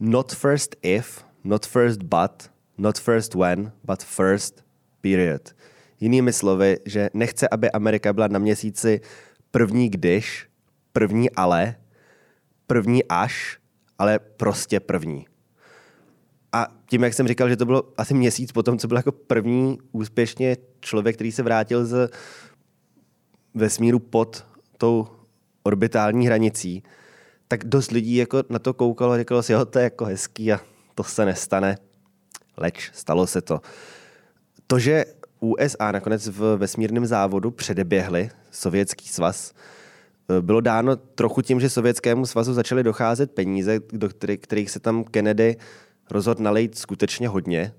not 0.00 0.34
first 0.34 0.76
if, 0.82 1.24
not 1.44 1.66
first 1.66 2.02
but, 2.02 2.50
not 2.78 2.98
first 2.98 3.34
when, 3.34 3.72
but 3.84 4.02
first 4.02 4.64
period. 5.00 5.54
Jinými 6.00 6.32
slovy, 6.32 6.78
že 6.84 7.10
nechce, 7.14 7.48
aby 7.48 7.70
Amerika 7.70 8.12
byla 8.12 8.28
na 8.28 8.38
měsíci 8.38 9.00
první 9.50 9.88
když, 9.88 10.46
první 10.92 11.30
ale, 11.30 11.76
první 12.66 13.04
až, 13.08 13.58
ale 13.98 14.18
prostě 14.18 14.80
první. 14.80 15.26
A 16.54 16.66
tím, 16.86 17.04
jak 17.04 17.14
jsem 17.14 17.28
říkal, 17.28 17.48
že 17.48 17.56
to 17.56 17.64
bylo 17.64 17.82
asi 17.96 18.14
měsíc 18.14 18.52
potom, 18.52 18.78
co 18.78 18.88
byl 18.88 18.96
jako 18.96 19.12
první 19.12 19.78
úspěšně 19.92 20.56
člověk, 20.80 21.16
který 21.16 21.32
se 21.32 21.42
vrátil 21.42 21.86
z 21.86 22.10
vesmíru 23.54 23.98
pod 23.98 24.46
tou 24.78 25.06
orbitální 25.62 26.26
hranicí, 26.26 26.82
tak 27.48 27.64
dost 27.64 27.90
lidí 27.90 28.16
jako 28.16 28.42
na 28.48 28.58
to 28.58 28.74
koukalo 28.74 29.12
a 29.12 29.18
říkalo 29.18 29.42
si, 29.42 29.52
jo, 29.52 29.64
to 29.64 29.78
je 29.78 29.82
jako 29.82 30.04
hezký 30.04 30.52
a 30.52 30.60
to 30.94 31.04
se 31.04 31.24
nestane. 31.24 31.78
Leč, 32.56 32.90
stalo 32.94 33.26
se 33.26 33.42
to. 33.42 33.60
To, 34.66 34.78
že 34.78 35.04
USA 35.40 35.92
nakonec 35.92 36.28
v 36.28 36.56
vesmírném 36.56 37.06
závodu 37.06 37.50
předeběhli 37.50 38.30
Sovětský 38.50 39.08
svaz, 39.08 39.52
bylo 40.40 40.60
dáno 40.60 40.96
trochu 40.96 41.42
tím, 41.42 41.60
že 41.60 41.70
Sovětskému 41.70 42.26
svazu 42.26 42.54
začaly 42.54 42.82
docházet 42.82 43.32
peníze, 43.32 43.80
do 43.92 44.08
kterých 44.40 44.70
se 44.70 44.80
tam 44.80 45.04
Kennedy 45.04 45.56
rozhodl 46.10 46.42
nalejt 46.42 46.78
skutečně 46.78 47.28
hodně, 47.28 47.72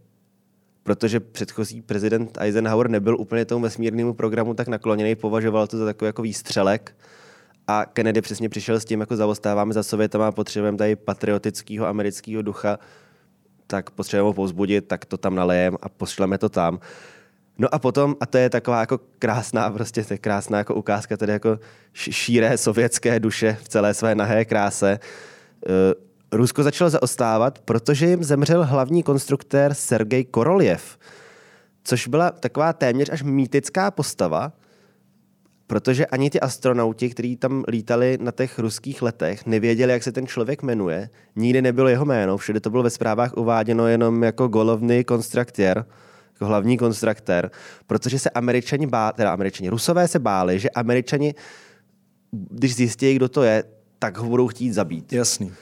protože 0.84 1.20
předchozí 1.20 1.82
prezident 1.82 2.38
Eisenhower 2.42 2.90
nebyl 2.90 3.20
úplně 3.20 3.46
tomu 3.46 3.64
vesmírnému 3.64 4.14
programu 4.14 4.54
tak 4.54 4.68
nakloněný, 4.68 5.16
považoval 5.16 5.68
to 5.68 5.78
za 5.78 5.86
takový 5.86 6.08
jako 6.08 6.22
výstřelek. 6.22 6.96
A 7.68 7.86
Kennedy 7.86 8.22
přesně 8.22 8.50
přišel 8.50 8.80
s 8.80 8.86
tím, 8.86 9.00
jako 9.00 9.16
zaostáváme 9.16 9.74
za 9.74 9.84
Sovětama 9.84 10.28
a 10.28 10.32
potřebujeme 10.32 10.78
tady 10.78 10.96
patriotického 10.96 11.88
amerického 11.88 12.42
ducha, 12.42 12.80
tak 13.68 13.90
potřebujeme 13.90 14.28
ho 14.28 14.34
povzbudit, 14.34 14.88
tak 14.88 15.06
to 15.06 15.18
tam 15.18 15.36
nalejem 15.36 15.78
a 15.82 15.90
pošleme 15.90 16.38
to 16.38 16.50
tam. 16.50 16.80
No 17.58 17.76
a 17.76 17.80
potom, 17.80 18.16
a 18.20 18.26
to 18.26 18.38
je 18.38 18.50
taková 18.50 18.80
jako 18.80 19.00
krásná, 19.20 19.70
prostě 19.70 20.04
to 20.04 20.14
je 20.14 20.18
krásná 20.18 20.58
jako 20.58 20.76
ukázka 20.76 21.18
tedy 21.18 21.34
jako 21.34 21.60
šíré 21.94 22.58
sovětské 22.58 23.20
duše 23.20 23.58
v 23.62 23.70
celé 23.70 23.94
své 23.94 24.16
nahé 24.16 24.46
kráse. 24.46 25.00
Rusko 26.32 26.64
začalo 26.64 26.90
zaostávat, 26.90 27.60
protože 27.60 28.06
jim 28.06 28.24
zemřel 28.24 28.66
hlavní 28.66 29.04
konstruktér 29.04 29.74
Sergej 29.74 30.26
Koroljev, 30.26 30.98
což 31.84 32.08
byla 32.08 32.32
taková 32.32 32.74
téměř 32.74 33.10
až 33.10 33.24
mýtická 33.24 33.92
postava, 33.92 34.52
protože 35.68 36.06
ani 36.06 36.30
ty 36.30 36.40
astronauti, 36.40 37.10
kteří 37.10 37.36
tam 37.36 37.64
lítali 37.68 38.18
na 38.22 38.32
těch 38.32 38.60
ruských 38.60 39.02
letech, 39.02 39.46
nevěděli, 39.46 39.92
jak 39.92 40.04
se 40.04 40.12
ten 40.12 40.28
člověk 40.28 40.64
jmenuje. 40.64 41.10
Nikdy 41.36 41.62
nebylo 41.62 41.88
jeho 41.88 42.06
jméno, 42.06 42.38
všude 42.38 42.60
to 42.60 42.70
bylo 42.70 42.84
ve 42.84 42.90
zprávách 42.90 43.34
uváděno 43.38 43.88
jenom 43.88 44.24
jako 44.24 44.48
golovný 44.48 45.04
konstruktér, 45.04 45.86
jako 46.34 46.46
hlavní 46.46 46.78
konstruktér, 46.78 47.52
protože 47.88 48.20
se 48.20 48.30
američani 48.30 48.88
báli, 48.88 49.14
teda 49.14 49.34
američani, 49.34 49.70
rusové 49.70 50.08
se 50.08 50.20
báli, 50.20 50.60
že 50.60 50.70
američani, 50.70 51.36
když 52.32 52.76
zjistí, 52.76 53.14
kdo 53.14 53.30
to 53.30 53.44
je, 53.44 53.64
tak 54.00 54.18
ho 54.18 54.30
budou 54.30 54.48
chtít 54.48 54.74
zabít. 54.74 55.14
Jasný. 55.14 55.54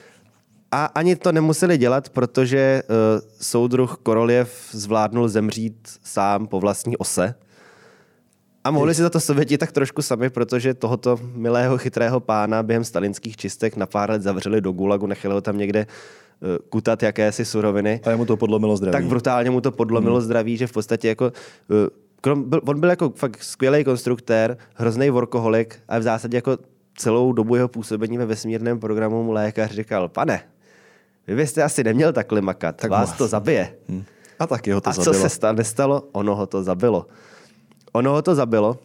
A 0.74 0.84
ani 0.84 1.16
to 1.16 1.32
nemuseli 1.32 1.78
dělat, 1.78 2.08
protože 2.08 2.82
uh, 2.88 2.96
soudruh 3.40 3.96
Koroljev 4.02 4.68
zvládnul 4.70 5.28
zemřít 5.28 5.88
sám 6.02 6.46
po 6.46 6.60
vlastní 6.60 6.96
ose. 6.96 7.34
A 8.64 8.70
mohli 8.70 8.94
si 8.94 9.02
za 9.02 9.10
to 9.10 9.20
Sověti 9.20 9.58
tak 9.58 9.72
trošku 9.72 10.02
sami, 10.02 10.30
protože 10.30 10.74
tohoto 10.74 11.18
milého, 11.34 11.78
chytrého 11.78 12.20
pána 12.20 12.62
během 12.62 12.84
stalinských 12.84 13.36
čistek 13.36 13.76
na 13.76 13.86
pár 13.86 14.10
let 14.10 14.22
zavřeli 14.22 14.60
do 14.60 14.72
gulagu, 14.72 15.06
nechali 15.06 15.34
ho 15.34 15.40
tam 15.40 15.58
někde 15.58 15.86
uh, 15.86 16.48
kutat 16.68 17.02
jakési 17.02 17.44
suroviny. 17.44 18.00
A 18.12 18.16
mu 18.16 18.26
to 18.26 18.36
podlomilo 18.36 18.76
zdraví. 18.76 18.92
Tak 18.92 19.04
brutálně 19.04 19.50
mu 19.50 19.60
to 19.60 19.72
podlomilo 19.72 20.16
hmm. 20.16 20.24
zdraví, 20.24 20.56
že 20.56 20.66
v 20.66 20.72
podstatě 20.72 21.08
jako... 21.08 21.24
Uh, 21.24 21.76
krom, 22.20 22.50
byl, 22.50 22.60
on 22.66 22.80
byl 22.80 22.90
jako 22.90 23.10
fakt 23.10 23.42
skvělý 23.42 23.84
konstruktér, 23.84 24.56
hrozný 24.74 25.10
workoholik 25.10 25.78
a 25.88 25.98
v 25.98 26.02
zásadě 26.02 26.36
jako 26.36 26.58
celou 26.96 27.32
dobu 27.32 27.54
jeho 27.54 27.68
působení 27.68 28.18
ve 28.18 28.26
vesmírném 28.26 28.80
programu 28.80 29.22
mu 29.22 29.32
lékař 29.32 29.70
říkal, 29.70 30.08
pane, 30.08 30.42
vy 31.26 31.36
byste 31.36 31.62
asi 31.62 31.84
neměl 31.84 32.12
takhle 32.12 32.40
makat, 32.40 32.76
tak 32.76 32.90
vás 32.90 33.12
to 33.12 33.28
zabije. 33.28 33.74
Hmm. 33.88 34.04
A 34.38 34.46
taky 34.46 34.70
ho 34.72 34.80
to 34.80 34.90
A 34.90 34.92
zabilo. 34.92 35.14
co 35.14 35.20
se 35.20 35.28
stalo, 35.28 35.56
nestalo? 35.56 36.08
Ono 36.12 36.36
ho 36.36 36.46
to 36.46 36.62
zabilo. 36.62 37.06
Ono 37.92 38.12
ho 38.12 38.22
to 38.22 38.34
zabilo, 38.34 38.78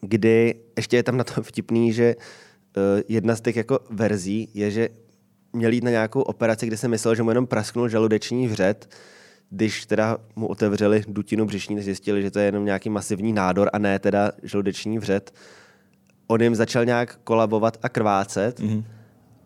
kdy 0.00 0.54
ještě 0.76 0.96
je 0.96 1.02
tam 1.02 1.16
na 1.16 1.24
to 1.24 1.42
vtipný, 1.42 1.92
že 1.92 2.16
uh, 2.16 2.82
jedna 3.08 3.36
z 3.36 3.40
těch 3.40 3.56
jako 3.56 3.78
verzí 3.90 4.48
je, 4.54 4.70
že 4.70 4.88
měl 5.52 5.72
jít 5.72 5.84
na 5.84 5.90
nějakou 5.90 6.22
operaci, 6.22 6.66
kde 6.66 6.76
se 6.76 6.88
myslel, 6.88 7.14
že 7.14 7.22
mu 7.22 7.30
jenom 7.30 7.46
prasknul 7.46 7.88
žaludeční 7.88 8.48
vřet, 8.48 8.94
když 9.50 9.86
teda 9.86 10.18
mu 10.36 10.46
otevřeli 10.46 11.04
dutinu 11.08 11.46
břišní, 11.46 11.82
zjistili, 11.82 12.22
že 12.22 12.30
to 12.30 12.38
je 12.38 12.44
jenom 12.44 12.64
nějaký 12.64 12.90
masivní 12.90 13.32
nádor 13.32 13.70
a 13.72 13.78
ne 13.78 13.98
teda 13.98 14.32
žaludeční 14.42 14.98
vřet. 14.98 15.34
On 16.26 16.42
jim 16.42 16.54
začal 16.54 16.84
nějak 16.84 17.18
kolabovat 17.24 17.78
a 17.82 17.88
krvácet. 17.88 18.60
Mm-hmm 18.60 18.84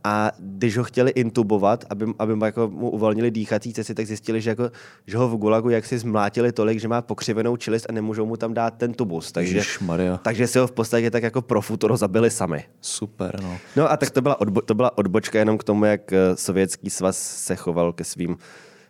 a 0.07 0.31
když 0.38 0.77
ho 0.77 0.85
chtěli 0.85 1.11
intubovat, 1.11 1.85
aby, 1.90 2.07
aby 2.19 2.37
mu, 2.37 2.45
jako 2.45 2.69
mu 2.69 2.90
uvolnili 2.90 3.31
dýchací 3.31 3.73
cesty, 3.73 3.95
tak 3.95 4.07
zjistili, 4.07 4.40
že, 4.40 4.51
jako, 4.51 4.71
že 5.07 5.16
ho 5.19 5.29
v 5.29 5.37
gulagu 5.37 5.71
jak 5.71 5.87
si 5.87 5.99
zmlátili 5.99 6.53
tolik, 6.53 6.81
že 6.81 6.88
má 6.88 7.03
pokřivenou 7.03 7.57
čelist 7.57 7.87
a 7.88 7.92
nemůžou 7.92 8.27
mu 8.27 8.37
tam 8.37 8.55
dát 8.55 8.71
ten 8.71 8.95
tubus. 8.95 9.33
Takže, 9.33 9.61
takže 10.23 10.47
si 10.47 10.59
ho 10.59 10.66
v 10.66 10.73
podstatě 10.73 11.11
tak 11.11 11.23
jako 11.23 11.42
pro 11.42 11.61
futuro 11.61 11.97
zabili 11.97 12.31
sami. 12.31 12.64
Super, 12.81 13.40
no. 13.42 13.59
No 13.77 13.90
a 13.90 13.97
tak 13.97 14.11
to 14.11 14.23
byla, 14.23 14.40
odbo, 14.40 14.62
to 14.62 14.75
byla 14.75 14.99
odbočka 14.99 15.38
jenom 15.38 15.59
k 15.59 15.64
tomu, 15.64 15.85
jak 15.85 16.12
eh, 16.12 16.37
sovětský 16.37 16.90
svaz 16.90 17.19
se 17.19 17.57
choval 17.57 17.92
ke 17.92 18.05
svým 18.05 18.37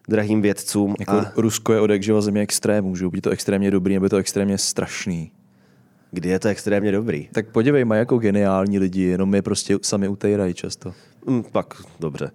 drahým 0.08 0.42
vědcům. 0.42 0.94
Jako 1.00 1.12
a... 1.12 1.32
Rusko 1.36 1.72
je 1.72 1.80
od 1.80 1.90
živa 2.00 2.20
země 2.20 2.40
extrémů, 2.40 2.88
můžou 2.88 3.10
být 3.10 3.20
to 3.20 3.30
extrémně 3.30 3.70
dobrý, 3.70 3.94
nebo 3.94 4.08
to 4.08 4.16
extrémně 4.16 4.58
strašný. 4.58 5.32
Kdy 6.10 6.28
je 6.28 6.38
to 6.38 6.48
extrémně 6.48 6.92
dobrý. 6.92 7.28
Tak 7.32 7.48
podívej, 7.48 7.84
mají 7.84 7.98
jako 7.98 8.18
geniální 8.18 8.78
lidi, 8.78 9.02
jenom 9.02 9.34
je 9.34 9.42
prostě 9.42 9.78
sami 9.82 10.08
utejrají 10.08 10.54
často. 10.54 10.92
Mm, 11.26 11.42
pak 11.42 11.82
dobře. 12.00 12.30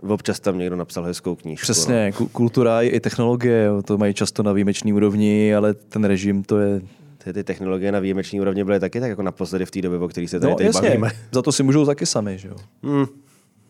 Občas 0.00 0.40
tam 0.40 0.58
někdo 0.58 0.76
napsal 0.76 1.04
hezkou 1.04 1.34
knížku. 1.36 1.62
Přesně, 1.62 2.12
no. 2.20 2.26
kultura 2.26 2.82
i 2.82 3.00
technologie, 3.00 3.64
jo, 3.64 3.82
to 3.82 3.98
mají 3.98 4.14
často 4.14 4.42
na 4.42 4.52
výjimečný 4.52 4.92
úrovni, 4.92 5.54
ale 5.54 5.74
ten 5.74 6.04
režim 6.04 6.42
to 6.42 6.58
je... 6.58 6.80
Ty, 7.24 7.32
ty 7.32 7.44
technologie 7.44 7.92
na 7.92 8.00
výjimečný 8.00 8.40
úrovni 8.40 8.64
byly 8.64 8.80
taky 8.80 9.00
tak 9.00 9.10
jako 9.10 9.22
naposledy 9.22 9.66
v 9.66 9.70
té 9.70 9.82
době, 9.82 9.98
o 9.98 10.08
které 10.08 10.28
se 10.28 10.40
tady 10.40 10.50
no, 10.50 10.56
teď 10.56 10.66
jasně. 10.66 10.88
bavíme. 10.88 11.10
Za 11.32 11.42
to 11.42 11.52
si 11.52 11.62
můžou 11.62 11.86
taky 11.86 12.06
sami, 12.06 12.38
že 12.38 12.48
jo? 12.48 12.56
Hmm. 12.82 13.06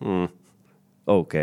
Hmm. 0.01 0.29
OK. 1.05 1.35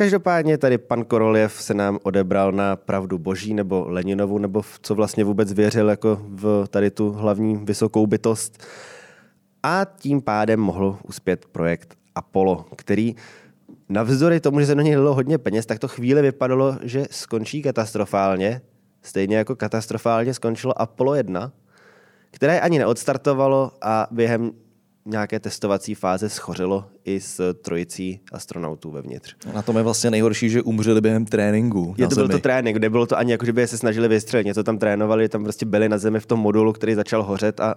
Každopádně 0.00 0.58
tady 0.58 0.78
pan 0.78 1.04
Koroljev 1.04 1.52
se 1.52 1.74
nám 1.74 1.98
odebral 2.02 2.52
na 2.52 2.76
pravdu 2.76 3.18
boží 3.18 3.54
nebo 3.54 3.84
Leninovu, 3.88 4.38
nebo 4.38 4.62
v 4.62 4.78
co 4.82 4.94
vlastně 4.94 5.24
vůbec 5.24 5.52
věřil 5.52 5.88
jako 5.88 6.20
v 6.28 6.66
tady 6.70 6.90
tu 6.90 7.12
hlavní 7.12 7.56
vysokou 7.56 8.06
bytost. 8.06 8.64
A 9.62 9.86
tím 9.96 10.20
pádem 10.20 10.60
mohl 10.60 10.98
uspět 11.08 11.46
projekt 11.46 11.94
Apollo, 12.14 12.64
který 12.76 13.16
navzdory 13.88 14.40
tomu, 14.40 14.60
že 14.60 14.66
se 14.66 14.74
do 14.74 14.82
něj 14.82 14.94
dalo 14.94 15.14
hodně 15.14 15.38
peněz, 15.38 15.66
tak 15.66 15.78
to 15.78 15.88
chvíli 15.88 16.22
vypadalo, 16.22 16.78
že 16.82 17.06
skončí 17.10 17.62
katastrofálně. 17.62 18.60
Stejně 19.02 19.36
jako 19.36 19.56
katastrofálně 19.56 20.34
skončilo 20.34 20.82
Apollo 20.82 21.14
1, 21.14 21.52
které 22.30 22.60
ani 22.60 22.78
neodstartovalo 22.78 23.72
a 23.82 24.08
během 24.10 24.52
nějaké 25.04 25.40
testovací 25.40 25.94
fáze 25.94 26.28
schořilo 26.28 26.84
i 27.04 27.20
s 27.20 27.54
trojicí 27.54 28.20
astronautů 28.32 28.90
vevnitř. 28.90 29.34
Na 29.54 29.62
tom 29.62 29.76
je 29.76 29.82
vlastně 29.82 30.10
nejhorší, 30.10 30.50
že 30.50 30.62
umřeli 30.62 31.00
během 31.00 31.24
tréninku. 31.24 31.94
Je 31.98 32.08
to 32.08 32.14
byl 32.14 32.28
to 32.28 32.38
trénink, 32.38 32.76
kde 32.76 32.90
bylo 32.90 33.06
to 33.06 33.18
ani 33.18 33.32
jako, 33.32 33.46
že 33.46 33.52
by 33.52 33.66
se 33.66 33.78
snažili 33.78 34.08
vystřelit, 34.08 34.46
něco 34.46 34.62
tam 34.62 34.78
trénovali, 34.78 35.28
tam 35.28 35.42
prostě 35.42 35.66
byli 35.66 35.88
na 35.88 35.98
zemi 35.98 36.20
v 36.20 36.26
tom 36.26 36.40
modulu, 36.40 36.72
který 36.72 36.94
začal 36.94 37.22
hořet 37.22 37.60
a 37.60 37.74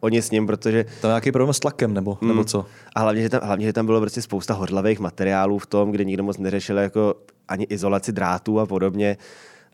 oni 0.00 0.22
s 0.22 0.30
ním, 0.30 0.46
protože... 0.46 0.84
Tam 1.00 1.08
nějaký 1.08 1.32
problém 1.32 1.54
s 1.54 1.60
tlakem, 1.60 1.94
nebo, 1.94 2.18
mm. 2.20 2.28
nebo 2.28 2.44
co? 2.44 2.66
A 2.94 3.00
hlavně 3.00 3.22
že, 3.22 3.28
tam, 3.28 3.40
hlavně, 3.44 3.66
že 3.66 3.72
tam 3.72 3.86
bylo 3.86 4.00
prostě 4.00 4.22
spousta 4.22 4.54
hořlavých 4.54 5.00
materiálů 5.00 5.58
v 5.58 5.66
tom, 5.66 5.90
kde 5.90 6.04
nikdo 6.04 6.22
moc 6.22 6.38
neřešil 6.38 6.78
jako 6.78 7.14
ani 7.48 7.64
izolaci 7.64 8.12
drátů 8.12 8.60
a 8.60 8.66
podobně. 8.66 9.16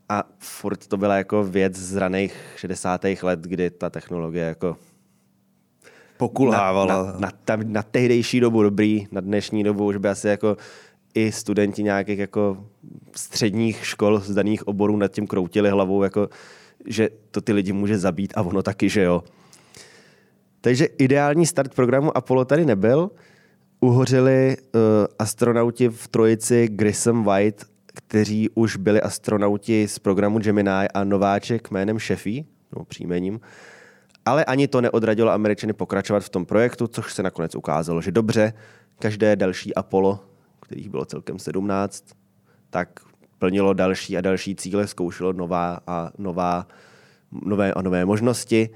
A 0.09 0.25
furt 0.39 0.87
to 0.87 0.97
byla 0.97 1.17
jako 1.17 1.45
věc 1.45 1.77
z 1.77 1.97
raných 1.97 2.35
60. 2.57 3.05
let, 3.23 3.41
kdy 3.41 3.71
ta 3.71 3.91
technologie 3.91 4.45
jako 4.45 4.77
pokulhávala. 6.21 7.05
Na, 7.05 7.13
na, 7.19 7.33
na, 7.49 7.63
na 7.65 7.83
tehdejší 7.83 8.41
dobu 8.41 8.63
dobrý, 8.63 9.07
na 9.13 9.21
dnešní 9.21 9.65
dobu 9.65 9.87
už 9.87 9.97
by 9.97 10.09
asi 10.09 10.29
jako 10.29 10.57
i 11.15 11.33
studenti 11.33 11.83
nějakých 11.83 12.19
jako 12.19 12.65
středních 13.17 13.87
škol 13.87 14.21
z 14.21 14.35
daných 14.35 14.69
oborů 14.69 14.97
nad 14.97 15.13
tím 15.13 15.27
kroutili 15.27 15.71
hlavou, 15.71 16.03
jako, 16.03 16.29
že 16.87 17.09
to 17.31 17.41
ty 17.41 17.53
lidi 17.53 17.73
může 17.73 17.99
zabít 17.99 18.33
a 18.37 18.43
ono 18.43 18.63
taky, 18.63 18.89
že 18.89 19.03
jo. 19.03 19.23
Takže 20.61 20.85
ideální 20.85 21.47
start 21.47 21.75
programu 21.75 22.17
Apollo 22.17 22.45
tady 22.45 22.65
nebyl. 22.65 23.11
Uhořili 23.81 24.57
uh, 24.61 24.81
astronauti 25.19 25.89
v 25.89 26.09
trojici 26.09 26.69
Grissom 26.69 27.25
White, 27.25 27.65
kteří 27.87 28.51
už 28.55 28.77
byli 28.77 29.01
astronauti 29.01 29.89
z 29.89 29.99
programu 29.99 30.39
Gemini 30.39 30.89
a 30.95 31.05
nováček 31.05 31.71
jménem 31.71 31.99
Sheffy, 31.99 32.45
no 32.77 32.85
příjmením. 32.85 33.41
Ale 34.31 34.45
ani 34.45 34.69
to 34.69 34.81
neodradilo 34.81 35.31
Američany 35.31 35.73
pokračovat 35.73 36.21
v 36.21 36.29
tom 36.29 36.47
projektu, 36.47 36.87
což 36.87 37.15
se 37.15 37.23
nakonec 37.23 37.55
ukázalo, 37.55 38.01
že 38.01 38.13
dobře, 38.13 38.53
každé 38.99 39.37
další 39.37 39.75
Apollo, 39.75 40.21
kterých 40.61 40.89
bylo 40.89 41.05
celkem 41.05 41.39
17, 41.39 42.05
tak 42.71 42.89
plnilo 43.39 43.73
další 43.73 44.19
a 44.19 44.21
další 44.21 44.57
cíle, 44.57 44.87
zkoušelo 44.87 45.33
nová 45.33 45.81
a 45.87 46.11
nová, 46.19 46.67
nové 47.33 47.75
a 47.75 47.83
nové 47.83 48.05
možnosti. 48.05 48.71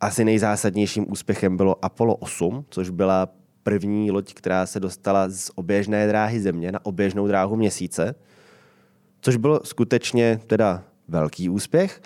Asi 0.00 0.24
nejzásadnějším 0.24 1.12
úspěchem 1.12 1.56
bylo 1.56 1.84
Apollo 1.84 2.16
8, 2.16 2.64
což 2.70 2.90
byla 2.90 3.28
první 3.62 4.10
loď, 4.10 4.34
která 4.34 4.66
se 4.66 4.80
dostala 4.80 5.28
z 5.28 5.50
oběžné 5.54 6.06
dráhy 6.06 6.40
Země 6.40 6.72
na 6.72 6.86
oběžnou 6.86 7.26
dráhu 7.26 7.56
Měsíce, 7.56 8.14
což 9.20 9.36
bylo 9.36 9.60
skutečně 9.64 10.40
teda 10.46 10.82
velký 11.08 11.48
úspěch. 11.48 12.00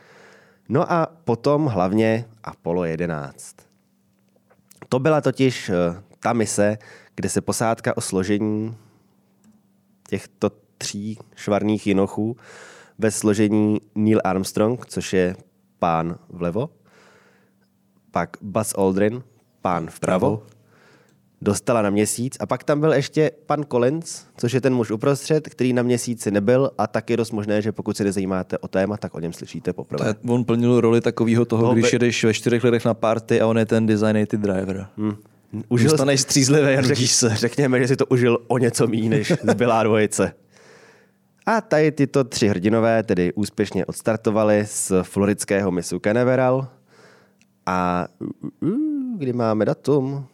No 0.73 0.93
a 0.93 1.07
potom 1.25 1.67
hlavně 1.67 2.25
Apollo 2.45 2.85
11. 2.85 3.57
To 4.89 4.99
byla 4.99 5.21
totiž 5.21 5.69
eh, 5.69 6.03
ta 6.21 6.33
mise, 6.33 6.79
kde 7.15 7.29
se 7.29 7.41
posádka 7.41 7.97
o 7.97 8.01
složení 8.01 8.77
těchto 10.09 10.51
tří 10.79 11.19
švarných 11.35 11.87
jinochů 11.87 12.37
ve 12.99 13.11
složení 13.11 13.81
Neil 13.95 14.21
Armstrong, 14.25 14.87
což 14.87 15.13
je 15.13 15.37
pán 15.79 16.19
vlevo, 16.29 16.71
pak 18.11 18.37
Buzz 18.41 18.75
Aldrin, 18.79 19.23
pán 19.61 19.91
vpravo, 19.91 20.43
dostala 21.43 21.83
na 21.83 21.91
měsíc 21.91 22.37
a 22.41 22.47
pak 22.47 22.65
tam 22.65 22.81
byl 22.81 22.93
ještě 22.93 23.31
pan 23.47 23.65
Collins, 23.65 24.25
což 24.37 24.53
je 24.53 24.61
ten 24.61 24.75
muž 24.75 24.91
uprostřed, 24.91 25.49
který 25.49 25.73
na 25.73 25.83
měsíci 25.83 26.31
nebyl 26.31 26.71
a 26.79 26.87
tak 26.87 27.11
je 27.11 27.17
dost 27.17 27.31
možné, 27.31 27.63
že 27.63 27.73
pokud 27.73 27.97
se 27.97 28.05
nezajímáte 28.05 28.59
o 28.59 28.69
téma, 28.69 28.97
tak 28.97 29.15
o 29.15 29.21
něm 29.21 29.33
slyšíte 29.33 29.73
poprvé. 29.73 30.15
To 30.15 30.33
on 30.33 30.45
plnil 30.45 30.81
roli 30.81 31.01
takového 31.01 31.45
toho, 31.45 31.63
no, 31.63 31.73
když 31.73 31.85
by... 31.85 31.95
jedeš 31.95 32.25
ve 32.25 32.35
čtyřech 32.35 32.65
letech 32.65 32.85
na 32.85 32.95
party 32.95 33.41
a 33.41 33.47
on 33.47 33.59
je 33.59 33.67
ten 33.67 33.87
designated 33.87 34.41
driver. 34.41 34.87
Hmm. 34.97 35.17
Užil 35.69 35.91
Dostaneš 35.91 36.21
střízlivé 36.21 36.79
a 36.79 36.83
řek, 36.83 36.99
se. 36.99 37.37
Řekněme, 37.37 37.79
že 37.79 37.89
si 37.89 37.97
to 37.97 38.07
užil 38.07 38.39
o 38.47 38.59
něco 38.59 38.87
méně 38.87 39.11
než 39.11 39.33
zbylá 39.43 39.83
dvojice. 39.83 40.33
A 41.47 41.61
tady 41.61 41.93
tyto 41.93 42.25
tři 42.25 42.49
hrdinové 42.49 43.03
tedy 43.03 43.33
úspěšně 43.33 43.87
odstartovali 43.87 44.65
z 44.67 44.93
floridského 45.03 45.71
misu 45.71 45.99
Canaveral 45.99 46.69
a 47.67 48.07
kdy 49.17 49.33
máme 49.33 49.65
datum? 49.65 50.27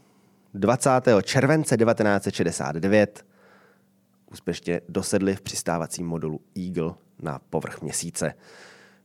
20. 0.57 0.91
července 1.23 1.77
1969 1.77 3.25
úspěšně 4.33 4.81
dosedli 4.89 5.37
v 5.37 5.41
přistávacím 5.41 6.07
modulu 6.07 6.41
Eagle 6.67 6.95
na 7.23 7.41
povrch 7.51 7.83
měsíce, 7.83 8.35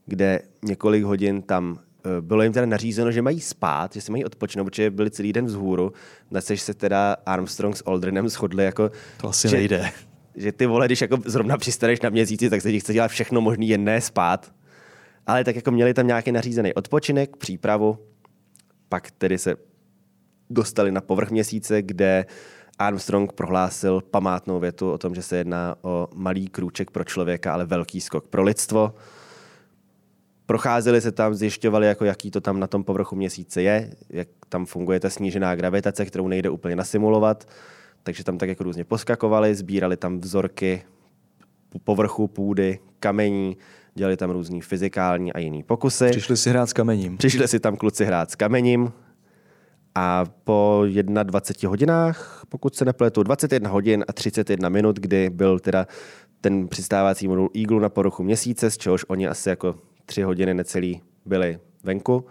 kde 0.05 0.41
několik 0.65 1.03
hodin 1.03 1.41
tam 1.41 1.79
eh, 2.05 2.21
bylo 2.21 2.43
jim 2.43 2.53
teda 2.53 2.65
nařízeno, 2.65 3.11
že 3.11 3.21
mají 3.21 3.39
spát, 3.39 3.93
že 3.93 4.01
si 4.01 4.11
mají 4.11 4.25
odpočinout, 4.25 4.65
protože 4.65 4.91
byli 4.91 5.11
celý 5.11 5.33
den 5.33 5.45
vzhůru, 5.45 5.93
na 6.31 6.41
což 6.41 6.61
se 6.61 6.73
teda 6.73 7.15
Armstrong 7.25 7.77
s 7.77 7.83
Aldrinem 7.85 8.29
shodli 8.29 8.63
jako... 8.63 8.91
To 9.17 9.27
asi 9.27 9.49
že, 9.49 9.57
nejde. 9.57 9.91
Že 10.35 10.51
ty 10.51 10.65
vole, 10.65 10.85
když 10.85 11.01
jako 11.01 11.17
zrovna 11.25 11.57
přistaneš 11.57 12.01
na 12.01 12.09
měsíci, 12.09 12.49
tak 12.49 12.61
se 12.61 12.71
ti 12.71 12.79
chce 12.79 12.93
dělat 12.93 13.07
všechno 13.07 13.41
možný, 13.41 13.69
jen 13.69 13.83
ne 13.83 14.01
spát. 14.01 14.51
Ale 15.27 15.43
tak 15.43 15.55
jako 15.55 15.71
měli 15.71 15.93
tam 15.93 16.07
nějaký 16.07 16.31
nařízený 16.31 16.73
odpočinek, 16.73 17.37
přípravu, 17.37 17.97
pak 18.89 19.11
tedy 19.11 19.37
se 19.37 19.55
dostali 20.53 20.91
na 20.91 21.01
povrch 21.01 21.31
měsíce, 21.31 21.81
kde 21.81 22.25
Armstrong 22.79 23.33
prohlásil 23.33 24.01
památnou 24.01 24.59
větu 24.59 24.91
o 24.91 24.97
tom, 24.97 25.15
že 25.15 25.21
se 25.21 25.37
jedná 25.37 25.75
o 25.81 26.07
malý 26.13 26.47
krůček 26.47 26.91
pro 26.91 27.03
člověka, 27.03 27.53
ale 27.53 27.65
velký 27.65 28.01
skok 28.01 28.27
pro 28.27 28.43
lidstvo. 28.43 28.93
Procházeli 30.45 31.01
se 31.01 31.11
tam, 31.11 31.33
zjišťovali, 31.33 31.87
jako 31.87 32.05
jaký 32.05 32.31
to 32.31 32.41
tam 32.41 32.59
na 32.59 32.67
tom 32.67 32.83
povrchu 32.83 33.15
měsíce 33.15 33.61
je, 33.61 33.91
jak 34.09 34.27
tam 34.49 34.65
funguje 34.65 34.99
ta 34.99 35.09
snížená 35.09 35.55
gravitace, 35.55 36.05
kterou 36.05 36.27
nejde 36.27 36.49
úplně 36.49 36.75
nasimulovat. 36.75 37.47
Takže 38.03 38.23
tam 38.23 38.37
tak 38.37 38.49
jako 38.49 38.63
různě 38.63 38.83
poskakovali, 38.83 39.55
sbírali 39.55 39.97
tam 39.97 40.19
vzorky 40.19 40.83
povrchu, 41.83 42.27
půdy, 42.27 42.79
kamení, 42.99 43.57
dělali 43.93 44.17
tam 44.17 44.29
různý 44.29 44.61
fyzikální 44.61 45.33
a 45.33 45.39
jiný 45.39 45.63
pokusy. 45.63 46.09
Přišli 46.09 46.37
si 46.37 46.49
hrát 46.49 46.69
s 46.69 46.73
kamením. 46.73 47.17
Přišli 47.17 47.47
si 47.47 47.59
tam 47.59 47.77
kluci 47.77 48.05
hrát 48.05 48.31
s 48.31 48.35
kamením, 48.35 48.91
a 49.95 50.25
po 50.43 50.83
21 51.23 51.69
hodinách, 51.69 52.43
pokud 52.49 52.75
se 52.75 52.85
nepletu, 52.85 53.23
21 53.23 53.69
hodin 53.69 54.05
a 54.07 54.13
31 54.13 54.69
minut, 54.69 54.99
kdy 54.99 55.29
byl 55.29 55.59
teda 55.59 55.87
ten 56.41 56.67
přistávací 56.67 57.27
modul 57.27 57.49
Eagle 57.57 57.81
na 57.81 57.89
poruchu 57.89 58.23
měsíce, 58.23 58.71
z 58.71 58.77
čehož 58.77 59.05
oni 59.07 59.27
asi 59.27 59.49
jako 59.49 59.75
3 60.05 60.21
hodiny 60.21 60.53
necelý 60.53 61.01
byli 61.25 61.59
venku, 61.83 62.25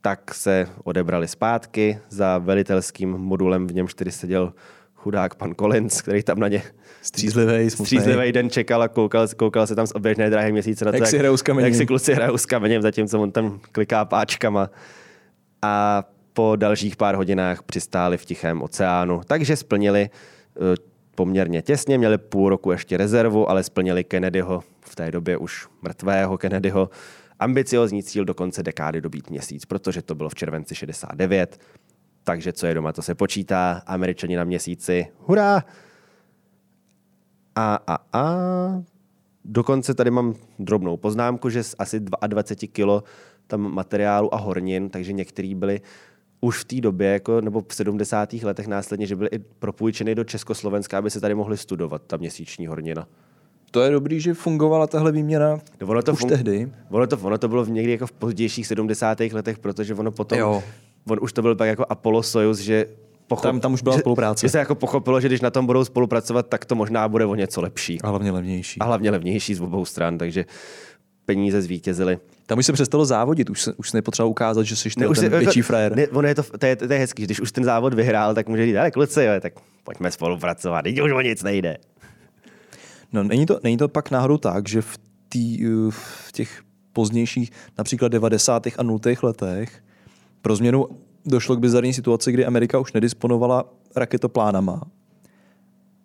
tak 0.00 0.34
se 0.34 0.68
odebrali 0.84 1.28
zpátky 1.28 1.98
za 2.08 2.38
velitelským 2.38 3.10
modulem, 3.10 3.66
v 3.66 3.74
němž 3.74 3.94
tedy 3.94 4.12
seděl 4.12 4.52
chudák 4.94 5.34
pan 5.34 5.54
Collins, 5.54 6.02
který 6.02 6.22
tam 6.22 6.38
na 6.38 6.48
ně 6.48 6.62
střízlivý, 7.02 7.70
střízlivý 7.70 8.32
den 8.32 8.50
čekal 8.50 8.82
a 8.82 8.88
koukal, 8.88 9.28
koukal 9.36 9.66
se 9.66 9.74
tam 9.74 9.86
z 9.86 9.92
oběžné 9.94 10.30
dráhy 10.30 10.52
měsíce 10.52 10.84
na 10.84 10.92
to, 10.92 10.96
jak, 10.96 11.12
jak, 11.12 11.64
jak 11.64 11.74
si 11.74 11.86
kluci 11.86 12.14
hrajou 12.14 12.38
s 12.38 12.46
kamenem, 12.46 12.82
zatímco 12.82 13.20
on 13.20 13.32
tam 13.32 13.60
kliká 13.72 14.04
páčkama. 14.04 14.70
A 15.62 16.04
po 16.36 16.56
dalších 16.56 16.96
pár 16.96 17.14
hodinách 17.14 17.62
přistáli 17.62 18.16
v 18.18 18.24
Tichém 18.24 18.62
oceánu, 18.62 19.20
takže 19.26 19.56
splnili 19.56 20.10
eh, 20.10 20.76
poměrně 21.14 21.62
těsně, 21.62 21.98
měli 21.98 22.18
půl 22.18 22.48
roku 22.48 22.72
ještě 22.72 22.96
rezervu, 22.96 23.50
ale 23.50 23.62
splnili 23.62 24.04
Kennedyho, 24.04 24.62
v 24.80 24.96
té 24.96 25.10
době 25.10 25.36
už 25.36 25.68
mrtvého 25.82 26.38
Kennedyho, 26.38 26.90
ambiciozní 27.38 28.02
cíl 28.02 28.24
do 28.24 28.34
konce 28.34 28.62
dekády 28.62 29.00
dobít 29.00 29.30
měsíc, 29.30 29.64
protože 29.64 30.02
to 30.02 30.14
bylo 30.14 30.28
v 30.28 30.34
červenci 30.34 30.74
69, 30.74 31.60
takže 32.24 32.52
co 32.52 32.66
je 32.66 32.74
doma, 32.74 32.92
to 32.92 33.02
se 33.02 33.14
počítá, 33.14 33.82
američani 33.86 34.36
na 34.36 34.44
měsíci, 34.44 35.06
hurá! 35.18 35.64
A, 37.54 37.78
a, 37.86 37.98
a, 38.12 38.36
dokonce 39.44 39.94
tady 39.94 40.10
mám 40.10 40.34
drobnou 40.58 40.96
poznámku, 40.96 41.50
že 41.50 41.62
z 41.62 41.74
asi 41.78 42.00
22 42.00 42.68
kilo 42.72 43.04
tam 43.46 43.74
materiálu 43.74 44.34
a 44.34 44.38
hornin, 44.38 44.90
takže 44.90 45.12
některý 45.12 45.54
byli 45.54 45.80
už 46.40 46.58
v 46.58 46.64
té 46.64 46.80
době, 46.80 47.08
jako, 47.08 47.40
nebo 47.40 47.64
v 47.68 47.74
70. 47.74 48.32
letech 48.32 48.66
následně, 48.66 49.06
že 49.06 49.16
byly 49.16 49.28
i 49.32 49.38
propůjčeny 49.38 50.14
do 50.14 50.24
Československa, 50.24 50.98
aby 50.98 51.10
se 51.10 51.20
tady 51.20 51.34
mohli 51.34 51.56
studovat 51.56 52.02
ta 52.06 52.16
měsíční 52.16 52.66
hornina. 52.66 53.06
To 53.70 53.82
je 53.82 53.90
dobrý, 53.90 54.20
že 54.20 54.34
fungovala 54.34 54.86
tahle 54.86 55.12
výměna 55.12 55.60
no 55.80 55.86
ono 55.86 56.02
to 56.02 56.12
už 56.12 56.20
fun- 56.20 56.28
tehdy. 56.28 56.72
Ono 56.90 57.06
to, 57.06 57.18
ono 57.18 57.38
to 57.38 57.48
bylo 57.48 57.64
někdy 57.64 57.92
jako 57.92 58.06
v 58.06 58.12
pozdějších 58.12 58.66
70. 58.66 59.20
letech, 59.20 59.58
protože 59.58 59.94
ono 59.94 60.10
potom, 60.10 60.38
jo. 60.38 60.62
on 61.08 61.18
už 61.22 61.32
to 61.32 61.42
byl 61.42 61.56
tak 61.56 61.68
jako 61.68 61.86
Apollo 61.88 62.22
Soyuz, 62.22 62.58
že 62.58 62.86
pochop... 63.26 63.42
Tam- 63.42 63.60
tam 63.60 63.72
už 63.72 63.82
byla 63.82 63.96
že, 63.96 64.00
spolupráce. 64.00 64.46
Že 64.46 64.50
se 64.50 64.58
jako 64.58 64.74
pochopilo, 64.74 65.20
že 65.20 65.28
když 65.28 65.40
na 65.40 65.50
tom 65.50 65.66
budou 65.66 65.84
spolupracovat, 65.84 66.46
tak 66.48 66.64
to 66.64 66.74
možná 66.74 67.08
bude 67.08 67.26
o 67.26 67.34
něco 67.34 67.60
lepší. 67.60 68.00
A 68.00 68.08
hlavně 68.08 68.30
levnější. 68.30 68.80
A 68.80 68.84
hlavně 68.84 69.10
levnější 69.10 69.54
z 69.54 69.60
obou 69.60 69.84
stran, 69.84 70.18
takže 70.18 70.44
peníze 71.24 71.62
zvítězily. 71.62 72.18
Tam 72.46 72.58
už 72.58 72.66
se 72.66 72.72
přestalo 72.72 73.04
závodit, 73.04 73.50
už 73.50 73.62
se, 73.62 73.74
už 73.74 73.90
se 73.90 73.96
nepotřeba 73.96 74.26
ukázat, 74.26 74.62
že 74.62 74.76
jsi 74.76 74.90
ten 74.90 75.08
už 75.08 75.18
se- 75.18 75.28
větší 75.28 75.62
frajer. 75.62 75.96
Ne, 75.96 76.08
ono 76.08 76.28
je 76.28 76.34
to, 76.34 76.42
to, 76.42 76.66
je, 76.66 76.76
to 76.76 76.92
je 76.92 76.98
hezký, 76.98 77.22
že 77.22 77.26
když 77.26 77.40
už 77.40 77.52
ten 77.52 77.64
závod 77.64 77.94
vyhrál, 77.94 78.34
tak 78.34 78.48
může 78.48 78.66
říct, 78.66 78.76
ale 78.76 78.90
kluci, 78.90 79.24
jo, 79.24 79.32
tak 79.40 79.52
pojďme 79.84 80.10
spolupracovat, 80.10 80.82
teď 80.82 81.00
už 81.00 81.12
o 81.12 81.20
nic 81.20 81.42
nejde. 81.42 81.76
No, 83.12 83.22
není 83.24 83.46
to, 83.46 83.60
není 83.64 83.76
to 83.76 83.88
pak 83.88 84.10
náhodou 84.10 84.38
tak, 84.38 84.68
že 84.68 84.82
v, 84.82 84.98
tý, 85.28 85.68
uh, 85.68 85.90
v 85.90 86.32
těch 86.32 86.62
pozdějších, 86.92 87.52
například 87.78 88.08
90. 88.08 88.66
a 88.78 88.82
0. 88.82 89.00
letech, 89.22 89.82
pro 90.42 90.56
změnu 90.56 90.86
došlo 91.26 91.56
k 91.56 91.60
bizarní 91.60 91.92
situaci, 91.92 92.32
kdy 92.32 92.46
Amerika 92.46 92.78
už 92.78 92.92
nedisponovala 92.92 93.64
raketoplánama. 93.96 94.80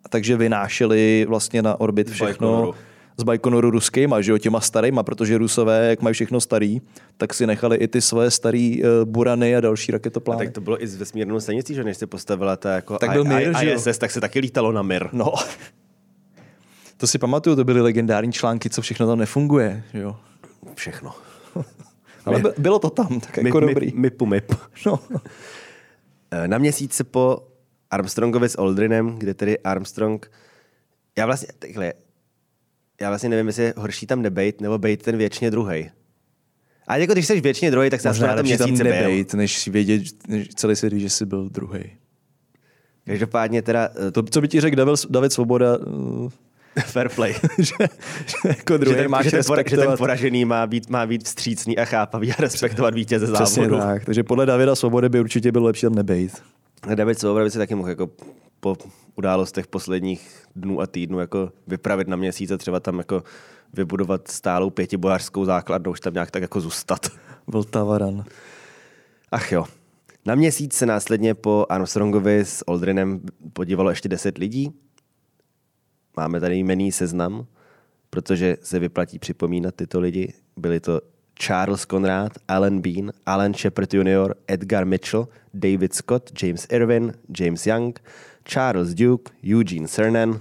A 0.04 0.08
takže 0.08 0.36
vynášeli 0.36 1.26
vlastně 1.28 1.62
na 1.62 1.80
orbit 1.80 2.10
všechno 2.10 2.26
Bajkonoru. 2.26 2.74
Z 3.16 3.22
Bajkonoru 3.22 3.70
ruskýma, 3.70 4.20
že 4.20 4.30
jo, 4.32 4.38
těma 4.38 4.60
starýma, 4.60 5.02
protože 5.02 5.38
Rusové, 5.38 5.88
jak 5.90 6.02
mají 6.02 6.12
všechno 6.14 6.40
starý, 6.40 6.80
tak 7.16 7.34
si 7.34 7.46
nechali 7.46 7.76
i 7.76 7.88
ty 7.88 8.00
své 8.00 8.30
starý 8.30 8.82
uh, 8.82 8.88
burany 9.04 9.56
a 9.56 9.60
další 9.60 9.92
A 9.92 9.96
raketoplány. 9.96 10.46
tak 10.46 10.54
to 10.54 10.60
bylo 10.60 10.82
i 10.82 10.86
s 10.86 10.96
vesmírnou 10.96 11.40
stanicí, 11.40 11.74
že 11.74 11.84
než 11.84 11.96
se 11.96 12.06
postavila 12.06 12.56
ta 12.56 12.74
jako 12.74 12.98
Tak 12.98 13.10
byl 13.10 13.24
Mir, 13.24 13.58
že? 13.60 13.72
ISS, 13.74 13.98
tak 13.98 14.10
se 14.10 14.20
taky 14.20 14.38
lítalo 14.40 14.72
na 14.72 14.82
Mir. 14.82 15.08
No, 15.12 15.32
to 16.96 17.06
si 17.06 17.18
pamatuju, 17.18 17.56
to 17.56 17.64
byly 17.64 17.80
legendární 17.80 18.32
články, 18.32 18.70
co 18.70 18.82
všechno 18.82 19.06
tam 19.06 19.18
nefunguje, 19.18 19.84
jo. 19.94 20.16
Všechno. 20.74 21.14
Ale 22.24 22.40
by- 22.40 22.48
bylo 22.58 22.78
to 22.78 22.90
tam, 22.90 23.20
tak 23.20 23.36
jako 23.36 23.60
mip, 23.60 23.68
dobrý. 23.68 23.86
Mip, 23.86 23.94
mipu 23.96 24.26
mip. 24.26 24.54
No. 24.86 24.98
Eh, 26.30 26.48
Na 26.48 26.58
měsíce 26.58 27.04
po 27.04 27.38
Armstrongovi 27.90 28.48
s 28.48 28.58
Aldrinem, 28.58 29.18
kde 29.18 29.34
tedy 29.34 29.58
Armstrong, 29.58 30.30
já 31.18 31.26
vlastně, 31.26 31.48
takhle, 31.58 31.92
já 33.02 33.08
vlastně 33.08 33.28
nevím, 33.28 33.46
jestli 33.46 33.62
je 33.62 33.74
horší 33.76 34.06
tam 34.06 34.22
nebejt, 34.22 34.60
nebo 34.60 34.78
bejt 34.78 35.02
ten 35.02 35.16
věčně 35.16 35.50
druhý. 35.50 35.90
A 36.88 36.96
jako 36.96 37.12
když 37.12 37.26
jsi 37.26 37.40
věčně 37.40 37.70
druhý, 37.70 37.90
tak 37.90 38.00
se 38.00 38.08
aspoň 38.08 38.26
na 38.26 38.34
tom 38.34 38.36
tam 38.36 38.44
měsíce 38.46 38.84
byl. 38.84 38.92
nebejt, 38.92 39.34
než 39.34 39.68
vědět, 39.68 40.02
než 40.28 40.48
celý 40.48 40.76
si 40.76 41.00
že 41.00 41.10
jsi 41.10 41.26
byl 41.26 41.48
druhý. 41.48 41.82
Každopádně 43.06 43.62
teda 43.62 43.88
eh, 44.08 44.10
To, 44.10 44.22
co 44.22 44.40
by 44.40 44.48
ti 44.48 44.60
řekl 44.60 44.76
David, 44.76 45.00
David 45.10 45.32
Svoboda, 45.32 45.78
fair 46.84 47.08
play. 47.08 47.34
že, 47.58 47.74
že 48.26 48.48
jako 48.48 48.74
že, 48.74 48.78
druhý 48.78 48.96
ten, 48.96 49.10
máš 49.10 49.24
že, 49.24 49.30
ten, 49.30 49.40
pora- 49.40 49.70
že 49.70 49.76
ten 49.76 49.96
poražený 49.96 50.44
má 50.44 50.66
být, 50.66 50.90
má 50.90 51.06
být 51.06 51.24
vstřícný 51.24 51.78
a 51.78 51.84
chápavý 51.84 52.32
a 52.32 52.34
respektovat 52.38 52.94
vítěze 52.94 53.32
Přesně 53.32 53.64
závodu. 53.64 53.78
tak. 53.78 54.04
Takže 54.04 54.22
podle 54.22 54.46
Davida 54.46 54.74
Svobody 54.74 55.08
by 55.08 55.20
určitě 55.20 55.52
bylo 55.52 55.66
lepší 55.66 55.82
tam 55.86 55.94
nebejt. 55.94 56.42
David 56.94 57.18
Svoboda 57.18 57.44
by 57.44 57.50
si 57.50 57.58
taky 57.58 57.74
mohl 57.74 57.88
jako 57.88 58.10
po 58.62 58.76
událostech 59.14 59.66
posledních 59.66 60.46
dnů 60.56 60.80
a 60.80 60.86
týdnů 60.86 61.18
jako 61.18 61.52
vypravit 61.66 62.08
na 62.08 62.16
měsíc 62.16 62.50
a 62.50 62.58
třeba 62.58 62.80
tam 62.80 62.98
jako 62.98 63.22
vybudovat 63.72 64.28
stálou 64.28 64.70
pětibojařskou 64.70 65.44
základnu, 65.44 65.90
už 65.90 66.00
tam 66.00 66.14
nějak 66.14 66.30
tak 66.30 66.42
jako 66.42 66.60
zůstat. 66.60 67.06
Vltavaran. 67.46 68.24
Ach 69.32 69.52
jo. 69.52 69.64
Na 70.26 70.34
měsíc 70.34 70.74
se 70.74 70.86
následně 70.86 71.34
po 71.34 71.66
Armstrongovi 71.68 72.44
s 72.44 72.64
Aldrinem 72.66 73.20
podívalo 73.52 73.90
ještě 73.90 74.08
10 74.08 74.38
lidí. 74.38 74.72
Máme 76.16 76.40
tady 76.40 76.58
jmený 76.58 76.92
seznam, 76.92 77.46
protože 78.10 78.56
se 78.62 78.78
vyplatí 78.78 79.18
připomínat 79.18 79.74
tyto 79.74 80.00
lidi. 80.00 80.32
Byli 80.56 80.80
to 80.80 81.00
Charles 81.34 81.86
Conrad, 81.86 82.32
Alan 82.48 82.80
Bean, 82.80 83.12
Alan 83.26 83.54
Shepard 83.54 83.94
Jr., 83.94 84.34
Edgar 84.46 84.86
Mitchell, 84.86 85.28
David 85.54 85.94
Scott, 85.94 86.42
James 86.42 86.66
Irwin, 86.70 87.12
James 87.38 87.66
Young, 87.66 88.00
Charles 88.44 88.94
Duke, 88.94 89.32
Eugene 89.54 89.88
Cernan 89.88 90.40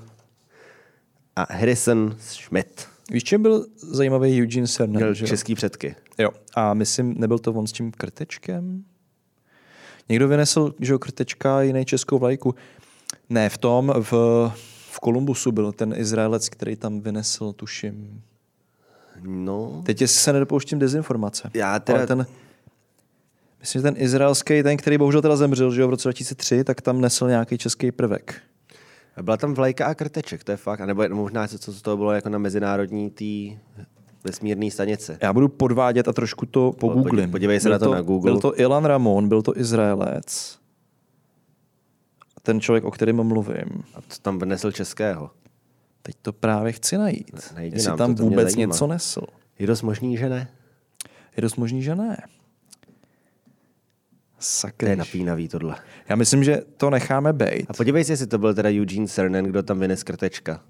a 1.35 1.53
Harrison 1.53 2.15
Schmidt. 2.19 2.87
Víš, 3.11 3.23
čem 3.23 3.41
byl 3.41 3.65
zajímavý 3.77 4.41
Eugene 4.41 4.67
Cernan? 4.67 4.95
Měl 4.95 5.13
že 5.13 5.27
český 5.27 5.55
předky. 5.55 5.95
Jo. 6.17 6.29
A 6.55 6.73
myslím, 6.73 7.13
nebyl 7.17 7.39
to 7.39 7.53
on 7.53 7.67
s 7.67 7.71
tím 7.71 7.91
krtečkem? 7.91 8.83
Někdo 10.09 10.27
vynesl, 10.27 10.73
že 10.79 10.97
krtečka 10.97 11.61
jiný 11.61 11.85
českou 11.85 12.19
vlajku. 12.19 12.55
Ne, 13.29 13.49
v 13.49 13.57
tom, 13.57 13.93
v, 14.01 14.11
v 14.91 14.99
Kolumbusu 14.99 15.51
byl 15.51 15.71
ten 15.71 15.93
Izraelec, 15.97 16.49
který 16.49 16.75
tam 16.75 17.01
vynesl, 17.01 17.53
tuším. 17.53 18.21
No, 19.23 19.81
Teď 19.85 20.01
jestli 20.01 20.17
se 20.19 20.33
nedopouštím 20.33 20.79
dezinformace. 20.79 21.49
Já 21.53 21.79
teda- 21.79 21.97
Ale 21.97 22.07
ten, 22.07 22.25
myslím, 23.61 23.79
že 23.79 23.83
ten 23.83 23.95
izraelský, 23.97 24.63
ten, 24.63 24.77
který 24.77 24.97
bohužel 24.97 25.21
teda 25.21 25.35
zemřel, 25.35 25.71
že 25.71 25.81
jo, 25.81 25.87
v 25.87 25.89
roce 25.89 26.07
2003, 26.09 26.63
tak 26.63 26.81
tam 26.81 27.01
nesl 27.01 27.27
nějaký 27.27 27.57
český 27.57 27.91
prvek. 27.91 28.41
Byla 29.21 29.37
tam 29.37 29.53
vlajka 29.53 29.85
a 29.85 29.95
krteček, 29.95 30.43
to 30.43 30.51
je 30.51 30.57
fakt. 30.57 30.81
A 30.81 30.85
nebo 30.85 31.09
možná, 31.09 31.47
co, 31.47 31.59
co 31.59 31.81
to 31.81 31.97
bylo 31.97 32.11
jako 32.11 32.29
na 32.29 32.37
mezinárodní 32.37 33.09
tý 33.11 33.57
vesmírné 34.23 34.71
stanici. 34.71 35.17
Já 35.21 35.33
budu 35.33 35.47
podvádět 35.47 36.07
a 36.07 36.13
trošku 36.13 36.45
to 36.45 36.71
pogooglím. 36.79 37.31
podívej 37.31 37.59
se 37.59 37.69
byl 37.69 37.71
na 37.73 37.79
to 37.79 37.93
na 37.93 38.01
Google. 38.01 38.31
Byl 38.31 38.39
to 38.41 38.59
Ilan 38.59 38.85
Ramon, 38.85 39.29
byl 39.29 39.41
to 39.41 39.57
Izraelec. 39.57 40.57
Ten 42.43 42.61
člověk, 42.61 42.83
o 42.83 42.91
kterém 42.91 43.23
mluvím. 43.23 43.83
A 43.95 43.99
co 44.07 44.21
tam 44.21 44.39
vnesl 44.39 44.71
českého? 44.71 45.29
Teď 46.01 46.15
to 46.21 46.33
právě 46.33 46.71
chci 46.71 46.97
najít. 46.97 47.31
Ne- 47.55 47.65
Jestli 47.67 47.89
nám 47.89 47.97
tam 47.97 48.15
to, 48.15 48.23
to 48.23 48.29
vůbec 48.29 48.55
něco 48.55 48.87
nesl. 48.87 49.21
Je 49.59 49.67
dost 49.67 49.81
možný, 49.81 50.17
že 50.17 50.29
ne? 50.29 50.47
Je 51.37 51.41
dost 51.41 51.55
možný, 51.55 51.83
že 51.83 51.95
ne. 51.95 52.17
To 54.41 54.45
je 54.45 54.47
Sakryš. 54.49 54.97
napínavý 54.97 55.47
tohle. 55.47 55.75
Já 56.09 56.15
myslím, 56.15 56.43
že 56.43 56.61
to 56.77 56.89
necháme 56.89 57.33
bejt. 57.33 57.65
A 57.69 57.73
podívej 57.73 58.03
se, 58.03 58.13
jestli 58.13 58.27
to 58.27 58.37
byl 58.37 58.53
teda 58.53 58.69
Eugene 58.69 59.07
Cernan, 59.07 59.43
kdo 59.45 59.63
tam 59.63 59.79
vynes 59.79 60.03
krtečka. 60.03 60.61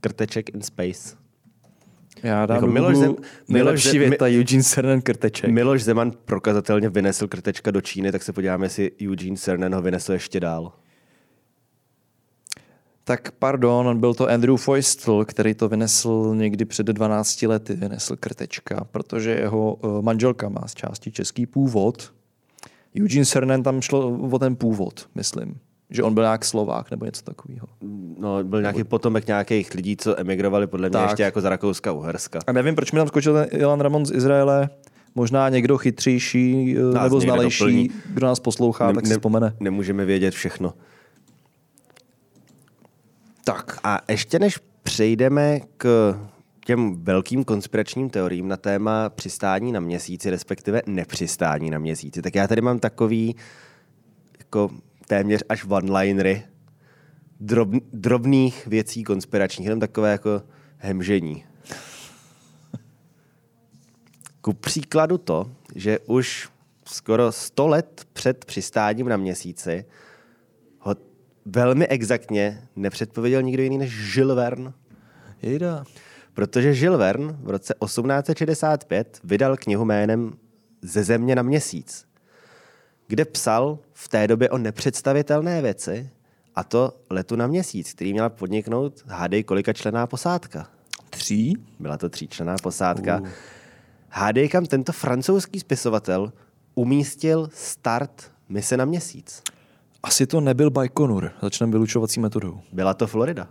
Krteček 0.00 0.54
in 0.54 0.62
space. 0.62 1.16
Já 2.22 2.46
dám 2.46 2.56
Jako 2.56 2.66
Miloš 2.66 2.96
Zem- 2.96 3.06
nejlepší 3.06 3.52
Miloš 3.52 3.82
Zem- 3.84 3.98
věta 4.10 4.26
Eugene 4.28 4.62
Cernan 4.62 5.00
Krteček. 5.00 5.50
Miloš 5.50 5.84
Zeman 5.84 6.12
prokazatelně 6.24 6.88
vynesl 6.88 7.28
krtečka 7.28 7.70
do 7.70 7.80
Číny, 7.80 8.12
tak 8.12 8.22
se 8.22 8.32
podíváme, 8.32 8.66
jestli 8.66 8.90
Eugene 9.02 9.36
Cernan 9.36 9.74
ho 9.74 9.82
vynesl 9.82 10.12
ještě 10.12 10.40
dál. 10.40 10.72
Tak 13.04 13.30
pardon, 13.32 14.00
byl 14.00 14.14
to 14.14 14.28
Andrew 14.30 14.56
Feustel, 14.56 15.24
který 15.24 15.54
to 15.54 15.68
vynesl 15.68 16.34
někdy 16.36 16.64
před 16.64 16.86
12 16.86 17.42
lety, 17.46 17.74
vynesl 17.74 18.16
krtečka, 18.16 18.84
protože 18.90 19.30
jeho 19.30 19.78
eh, 19.84 20.02
manželka 20.02 20.48
má 20.48 20.62
z 20.66 20.74
části 20.74 21.10
český 21.12 21.46
původ. 21.46 22.12
Eugene 23.00 23.24
Cernan 23.26 23.62
tam 23.62 23.80
šlo 23.80 24.18
o 24.30 24.38
ten 24.38 24.56
původ, 24.56 25.06
myslím. 25.14 25.58
Že 25.90 26.02
on 26.02 26.14
byl 26.14 26.22
nějak 26.22 26.44
Slovák 26.44 26.90
nebo 26.90 27.04
něco 27.04 27.22
takového. 27.22 27.66
No, 28.18 28.44
byl 28.44 28.60
nějaký 28.60 28.84
potomek 28.84 29.26
nějakých 29.26 29.74
lidí, 29.74 29.96
co 29.96 30.20
emigrovali 30.20 30.66
podle 30.66 30.88
mě 30.88 30.92
Tak. 30.92 31.10
ještě 31.10 31.22
jako 31.22 31.40
z 31.40 31.44
Rakouska, 31.44 31.92
Uherska. 31.92 32.38
A 32.46 32.52
nevím, 32.52 32.74
proč 32.74 32.92
mi 32.92 32.98
tam 32.98 33.08
skočil 33.08 33.34
ten 33.34 33.46
Ilan 33.60 33.80
Ramon 33.80 34.06
z 34.06 34.10
Izraele. 34.10 34.68
Možná 35.14 35.48
někdo 35.48 35.78
chytřejší 35.78 36.76
eh, 36.78 36.94
Nás 36.94 37.02
nebo 37.02 37.20
znalejší, 37.20 37.58
doplní. 37.64 37.90
kdo 38.14 38.26
nás 38.26 38.40
poslouchá, 38.40 38.92
tak 38.92 39.06
si 39.06 39.12
vzpomene. 39.12 39.56
Nemůžeme 39.60 40.04
vědět 40.04 40.34
všechno. 40.34 40.74
Tak. 43.44 43.78
A 43.84 43.98
ještě 44.08 44.38
než 44.38 44.58
přejdeme 44.82 45.60
k 45.76 46.14
těm 46.68 47.04
velkým 47.04 47.44
konspiračním 47.44 48.10
teoriím 48.10 48.48
na 48.48 48.56
téma 48.56 49.08
přistání 49.08 49.72
na 49.72 49.80
měsíci, 49.80 50.30
respektive 50.30 50.82
nepřistání 50.86 51.70
na 51.70 51.78
měsíci, 51.78 52.22
tak 52.22 52.34
já 52.34 52.46
tady 52.46 52.60
mám 52.60 52.78
takový 52.78 53.36
jako 54.38 54.70
téměř 55.06 55.42
až 55.48 55.64
one-linery 55.64 56.42
drob, 57.40 57.68
drobných 57.92 58.66
věcí 58.66 59.04
konspiračních, 59.04 59.66
jenom 59.66 59.80
takové 59.80 60.12
jako 60.12 60.42
hemžení. 60.76 61.44
Ku 64.40 64.52
příkladu 64.52 65.18
to, 65.18 65.50
že 65.74 65.98
už 65.98 66.48
skoro 66.84 67.32
100 67.32 67.68
let 67.68 68.06
před 68.12 68.44
přistáním 68.44 69.08
na 69.08 69.16
měsíci 69.16 69.84
ho 70.78 70.96
velmi 71.46 71.86
exaktně 71.86 72.68
nepředpověděl 72.76 73.42
nikdo 73.42 73.62
jiný 73.62 73.78
než 73.78 74.16
Jules 74.16 74.36
Verne. 74.36 74.72
Jejda. 75.42 75.84
Protože 76.38 76.74
Jules 76.74 76.98
Verne 76.98 77.36
v 77.42 77.50
roce 77.50 77.74
1865 77.84 79.20
vydal 79.24 79.56
knihu 79.56 79.84
jménem 79.84 80.32
Ze 80.82 81.04
země 81.04 81.36
na 81.36 81.42
měsíc, 81.42 82.06
kde 83.06 83.24
psal 83.24 83.78
v 83.92 84.08
té 84.08 84.28
době 84.28 84.50
o 84.50 84.58
nepředstavitelné 84.58 85.62
věci, 85.62 86.10
a 86.54 86.64
to 86.64 86.92
letu 87.10 87.36
na 87.36 87.46
měsíc, 87.46 87.92
který 87.92 88.12
měla 88.12 88.28
podniknout, 88.28 89.04
hádej, 89.06 89.44
kolika 89.44 89.72
člená 89.72 90.06
posádka. 90.06 90.68
Tří? 91.10 91.56
Byla 91.78 91.96
to 91.96 92.08
tříčlená 92.08 92.56
posádka. 92.62 93.20
Uh. 93.20 93.28
Hádej, 94.08 94.48
kam 94.48 94.66
tento 94.66 94.92
francouzský 94.92 95.60
spisovatel 95.60 96.32
umístil 96.74 97.48
start 97.52 98.32
mise 98.48 98.76
na 98.76 98.84
měsíc. 98.84 99.42
Asi 100.02 100.26
to 100.26 100.40
nebyl 100.40 100.70
Baikonur. 100.70 101.30
Začneme 101.42 101.72
vylučovací 101.72 102.20
metodou. 102.20 102.60
Byla 102.72 102.94
to 102.94 103.06
Florida. 103.06 103.48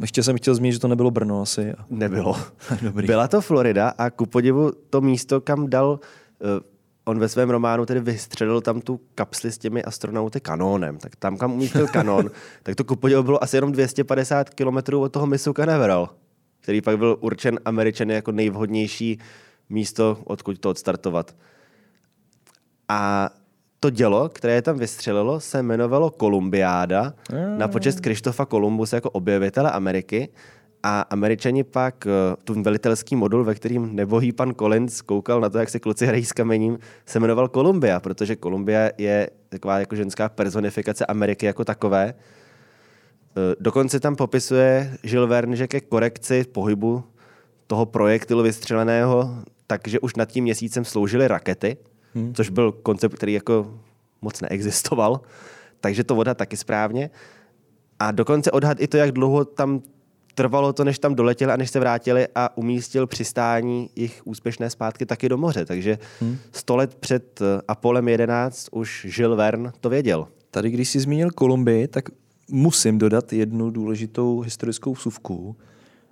Ještě 0.00 0.22
jsem 0.22 0.36
chtěl 0.36 0.54
zmínit, 0.54 0.72
že 0.72 0.78
to 0.78 0.88
nebylo 0.88 1.10
Brno 1.10 1.42
asi. 1.42 1.74
Nebylo. 1.90 2.36
Dobrý. 2.82 3.06
Byla 3.06 3.28
to 3.28 3.40
Florida 3.40 3.88
a 3.88 4.10
ku 4.10 4.26
podivu 4.26 4.72
to 4.90 5.00
místo, 5.00 5.40
kam 5.40 5.70
dal 5.70 5.90
uh, 5.90 6.60
on 7.04 7.18
ve 7.18 7.28
svém 7.28 7.50
románu 7.50 7.86
tedy 7.86 8.00
vystřelil 8.00 8.60
tam 8.60 8.80
tu 8.80 9.00
kapsli 9.14 9.52
s 9.52 9.58
těmi 9.58 9.82
astronauty 9.82 10.40
kanónem. 10.40 10.98
Tak 10.98 11.16
tam, 11.16 11.36
kam 11.36 11.52
umístil 11.52 11.88
kanon, 11.92 12.30
tak 12.62 12.74
to 12.74 12.84
ku 12.84 12.96
bylo 12.96 13.44
asi 13.44 13.56
jenom 13.56 13.72
250 13.72 14.50
km 14.50 14.94
od 14.94 15.12
toho 15.12 15.26
misu 15.26 15.52
Canaveral, 15.52 16.10
který 16.60 16.80
pak 16.80 16.98
byl 16.98 17.16
určen 17.20 17.60
Američany 17.64 18.14
jako 18.14 18.32
nejvhodnější 18.32 19.18
místo, 19.68 20.18
odkud 20.24 20.58
to 20.58 20.70
odstartovat. 20.70 21.36
A 22.88 23.30
to 23.80 23.90
dělo, 23.90 24.28
které 24.28 24.54
je 24.54 24.62
tam 24.62 24.78
vystřelilo, 24.78 25.40
se 25.40 25.58
jmenovalo 25.58 26.10
Kolumbiáda 26.10 27.14
na 27.56 27.68
počest 27.68 28.00
Krištofa 28.00 28.46
Kolumbuse 28.46 28.96
jako 28.96 29.10
objevitele 29.10 29.70
Ameriky. 29.70 30.28
A 30.82 31.00
američani 31.00 31.64
pak 31.64 32.06
eh, 32.06 32.10
tu 32.44 32.62
velitelský 32.62 33.16
modul, 33.16 33.44
ve 33.44 33.54
kterým 33.54 33.96
nebohý 33.96 34.32
pan 34.32 34.54
Collins 34.54 35.02
koukal 35.02 35.40
na 35.40 35.48
to, 35.48 35.58
jak 35.58 35.68
se 35.68 35.80
kluci 35.80 36.06
hrají 36.06 36.24
s 36.24 36.32
kamením, 36.32 36.78
se 37.06 37.20
jmenoval 37.20 37.48
Kolumbia, 37.48 38.00
protože 38.00 38.36
Kolumbia 38.36 38.90
je 38.98 39.30
taková 39.48 39.78
jako 39.78 39.96
ženská 39.96 40.28
personifikace 40.28 41.06
Ameriky 41.06 41.46
jako 41.46 41.64
takové. 41.64 42.14
Eh, 42.14 43.56
dokonce 43.60 44.00
tam 44.00 44.16
popisuje 44.16 44.98
Žil 45.02 45.26
Verne, 45.26 45.56
že 45.56 45.68
ke 45.68 45.80
korekci 45.80 46.44
pohybu 46.44 47.04
toho 47.66 47.86
projektilu 47.86 48.42
vystřeleného, 48.42 49.36
takže 49.66 50.00
už 50.00 50.16
nad 50.16 50.24
tím 50.24 50.44
měsícem 50.44 50.84
sloužily 50.84 51.28
rakety, 51.28 51.76
hmm. 52.14 52.34
což 52.34 52.50
byl 52.50 52.72
koncept, 52.72 53.14
který 53.14 53.32
jako 53.32 53.78
moc 54.22 54.40
neexistoval, 54.40 55.20
takže 55.80 56.04
to 56.04 56.16
odhad 56.16 56.36
taky 56.36 56.56
správně. 56.56 57.10
A 57.98 58.10
dokonce 58.10 58.50
odhad 58.50 58.80
i 58.80 58.86
to, 58.86 58.96
jak 58.96 59.12
dlouho 59.12 59.44
tam 59.44 59.82
trvalo 60.34 60.72
to, 60.72 60.84
než 60.84 60.98
tam 60.98 61.14
doletěli 61.14 61.52
a 61.52 61.56
než 61.56 61.70
se 61.70 61.80
vrátili 61.80 62.28
a 62.34 62.56
umístil 62.56 63.06
přistání 63.06 63.90
jich 63.96 64.22
úspěšné 64.24 64.70
zpátky 64.70 65.06
taky 65.06 65.28
do 65.28 65.36
moře. 65.36 65.64
Takže 65.64 65.98
hmm. 66.20 66.36
sto 66.52 66.76
let 66.76 66.94
před 66.94 67.40
eh, 67.40 67.60
Apolem 67.68 68.08
11 68.08 68.68
už 68.72 69.06
Žil 69.08 69.36
Verne 69.36 69.72
to 69.80 69.88
věděl. 69.88 70.28
Tady, 70.50 70.70
když 70.70 70.88
jsi 70.88 71.00
zmínil 71.00 71.30
Kolumbii, 71.30 71.88
tak 71.88 72.04
musím 72.50 72.98
dodat 72.98 73.32
jednu 73.32 73.70
důležitou 73.70 74.40
historickou 74.40 74.94
vsuvku. 74.94 75.56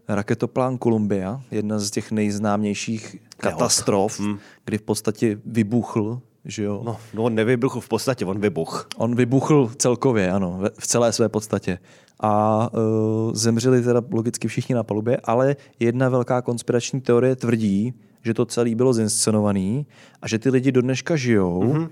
Raketoplán 0.08 0.78
Columbia, 0.78 1.40
jedna 1.50 1.78
z 1.78 1.90
těch 1.90 2.12
nejznámějších 2.12 3.16
katastrof, 3.36 4.20
hmm. 4.20 4.38
kdy 4.64 4.78
v 4.78 4.82
podstatě 4.82 5.38
vybuchl 5.44 6.20
že 6.48 6.62
jo? 6.62 6.82
No, 6.84 6.96
no 7.14 7.22
on 7.24 7.34
nevybuchl 7.34 7.80
v 7.80 7.88
podstatě, 7.88 8.24
on 8.24 8.40
vybuch. 8.40 8.88
On 8.96 9.14
vybuchl 9.14 9.70
celkově, 9.76 10.32
ano, 10.32 10.60
v 10.78 10.86
celé 10.86 11.12
své 11.12 11.28
podstatě. 11.28 11.78
A 12.20 12.68
uh, 12.72 13.32
zemřeli 13.34 13.82
teda 13.82 14.02
logicky 14.10 14.48
všichni 14.48 14.74
na 14.74 14.82
palubě, 14.82 15.16
ale 15.24 15.56
jedna 15.80 16.08
velká 16.08 16.42
konspirační 16.42 17.00
teorie 17.00 17.36
tvrdí, 17.36 17.94
že 18.22 18.34
to 18.34 18.46
celé 18.46 18.74
bylo 18.74 18.92
zinscenované 18.92 19.84
a 20.22 20.28
že 20.28 20.38
ty 20.38 20.50
lidi 20.50 20.72
do 20.72 20.82
dneška 20.82 21.16
žijou. 21.16 21.62
Mm-hmm. 21.62 21.88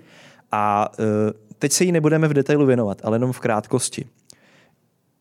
A 0.52 0.90
uh, 0.98 1.04
teď 1.58 1.72
se 1.72 1.84
jí 1.84 1.92
nebudeme 1.92 2.28
v 2.28 2.34
detailu 2.34 2.66
věnovat, 2.66 2.98
ale 3.04 3.16
jenom 3.16 3.32
v 3.32 3.40
krátkosti. 3.40 4.04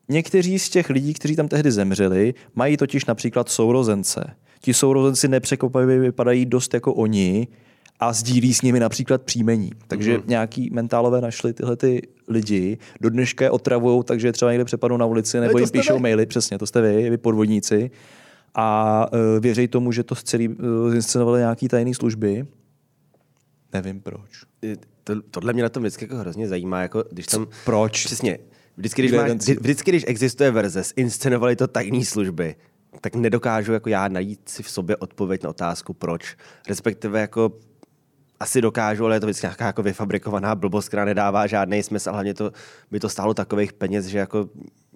Někteří 0.08 0.58
z 0.58 0.68
těch 0.68 0.90
lidí, 0.90 1.14
kteří 1.14 1.36
tam 1.36 1.48
tehdy 1.48 1.72
zemřeli, 1.72 2.34
mají 2.54 2.76
totiž 2.76 3.04
například 3.04 3.48
sourozence. 3.48 4.24
Ti 4.60 4.74
sourozenci 4.74 5.28
nepřekvapivě 5.28 5.98
vypadají 5.98 6.46
dost 6.46 6.74
jako 6.74 6.94
oni 6.94 7.48
a 8.00 8.12
sdílí 8.12 8.54
s 8.54 8.62
nimi 8.62 8.80
například 8.80 9.22
příjmení. 9.22 9.70
Takže 9.88 10.18
mm. 10.18 10.24
nějaký 10.26 10.70
mentálové 10.72 11.20
našli 11.20 11.52
tyhle 11.52 11.76
ty 11.76 12.02
lidi, 12.28 12.78
do 13.00 13.10
dneška 13.10 13.44
je 13.44 13.50
otravují, 13.50 14.04
takže 14.04 14.32
třeba 14.32 14.52
někde 14.52 14.64
přepadnou 14.64 14.96
na 14.96 15.06
ulici 15.06 15.40
nebo 15.40 15.58
jim 15.58 15.68
píšou 15.68 15.94
vy. 15.94 16.00
maily, 16.00 16.26
přesně, 16.26 16.58
to 16.58 16.66
jste 16.66 16.80
vy, 16.80 17.10
vy 17.10 17.16
podvodníci. 17.16 17.90
A 18.54 19.06
uh, 19.12 19.18
věří 19.40 19.68
tomu, 19.68 19.92
že 19.92 20.02
to 20.02 20.14
celý 20.14 20.48
uh, 20.48 20.94
inscenovali 20.94 21.40
nějaký 21.40 21.68
tajné 21.68 21.94
služby. 21.94 22.46
Nevím 23.72 24.00
proč. 24.00 24.30
To, 25.04 25.20
tohle 25.30 25.52
mě 25.52 25.62
na 25.62 25.68
tom 25.68 25.82
vždycky 25.82 26.04
jako 26.04 26.16
hrozně 26.16 26.48
zajímá, 26.48 26.82
jako 26.82 27.04
když 27.10 27.26
tam... 27.26 27.46
Proč? 27.64 28.04
Přesně. 28.04 28.38
Vždycky 28.76 29.02
když, 29.02 29.12
máš, 29.12 29.30
vždycky, 29.60 29.90
když 29.90 30.04
existuje 30.06 30.50
verze, 30.50 30.82
inscenovali 30.96 31.56
to 31.56 31.66
tajné 31.66 32.04
služby, 32.04 32.56
tak 33.00 33.14
nedokážu 33.14 33.72
jako 33.72 33.88
já 33.88 34.08
najít 34.08 34.48
si 34.48 34.62
v 34.62 34.70
sobě 34.70 34.96
odpověď 34.96 35.42
na 35.42 35.50
otázku 35.50 35.92
proč. 35.92 36.36
Respektive 36.68 37.20
jako 37.20 37.52
asi 38.40 38.60
dokážu, 38.60 39.04
ale 39.04 39.16
je 39.16 39.20
to 39.20 39.26
vždycky 39.26 39.46
nějaká 39.46 39.66
jako 39.66 39.82
vyfabrikovaná 39.82 40.54
blbost, 40.54 40.88
která 40.88 41.04
nedává 41.04 41.46
žádný 41.46 41.82
smysl, 41.82 42.12
hlavně 42.12 42.34
to 42.34 42.52
by 42.90 43.00
to 43.00 43.08
stálo 43.08 43.34
takových 43.34 43.72
peněz, 43.72 44.06
že 44.06 44.18
jako 44.18 44.48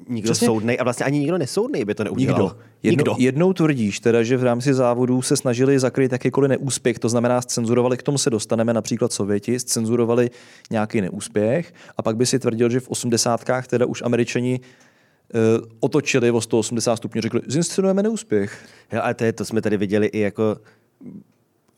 nikdo 0.09 0.33
Přesně. 0.33 0.47
soudnej 0.47 0.77
a 0.81 0.85
vlastně 0.85 1.07
ani 1.07 1.19
nikdo 1.19 1.39
nesoudný 1.39 1.85
by 1.85 1.95
to 1.95 2.05
neudělal. 2.05 2.43
Nikdo. 2.43 2.57
Jedno, 2.83 2.99
nikdo. 2.99 3.15
Jednou 3.19 3.53
tvrdíš 3.53 4.01
teda, 4.01 4.23
že 4.23 4.37
v 4.37 4.45
rámci 4.45 4.75
závodů 4.75 5.23
se 5.23 5.37
snažili 5.37 5.79
zakryt 5.79 6.13
jakýkoliv 6.13 6.49
neúspěch, 6.49 6.99
to 6.99 7.09
znamená 7.09 7.43
scenzurovali, 7.43 7.97
k 7.97 8.03
tomu 8.03 8.19
se 8.19 8.31
dostaneme, 8.31 8.75
například 8.75 9.13
Sověti, 9.13 9.59
scenzurovali 9.59 10.31
nějaký 10.71 11.01
neúspěch 11.01 11.75
a 11.97 12.03
pak 12.03 12.17
by 12.17 12.27
si 12.27 12.39
tvrdil, 12.39 12.71
že 12.71 12.81
v 12.81 12.89
osmdesátkách 12.89 13.67
teda 13.67 13.87
už 13.87 14.03
američani 14.03 14.61
uh, 14.61 15.67
otočili 15.81 16.31
o 16.31 16.41
180 16.41 16.97
stupňů, 16.97 17.21
řekli, 17.21 17.41
zinscenujeme 17.47 18.03
neúspěch. 18.03 18.65
Jo, 18.93 19.01
a 19.03 19.15
to, 19.15 19.25
je, 19.25 19.33
to 19.33 19.45
jsme 19.45 19.63
tady 19.63 19.77
viděli 19.77 20.07
i 20.07 20.21
jako 20.21 20.57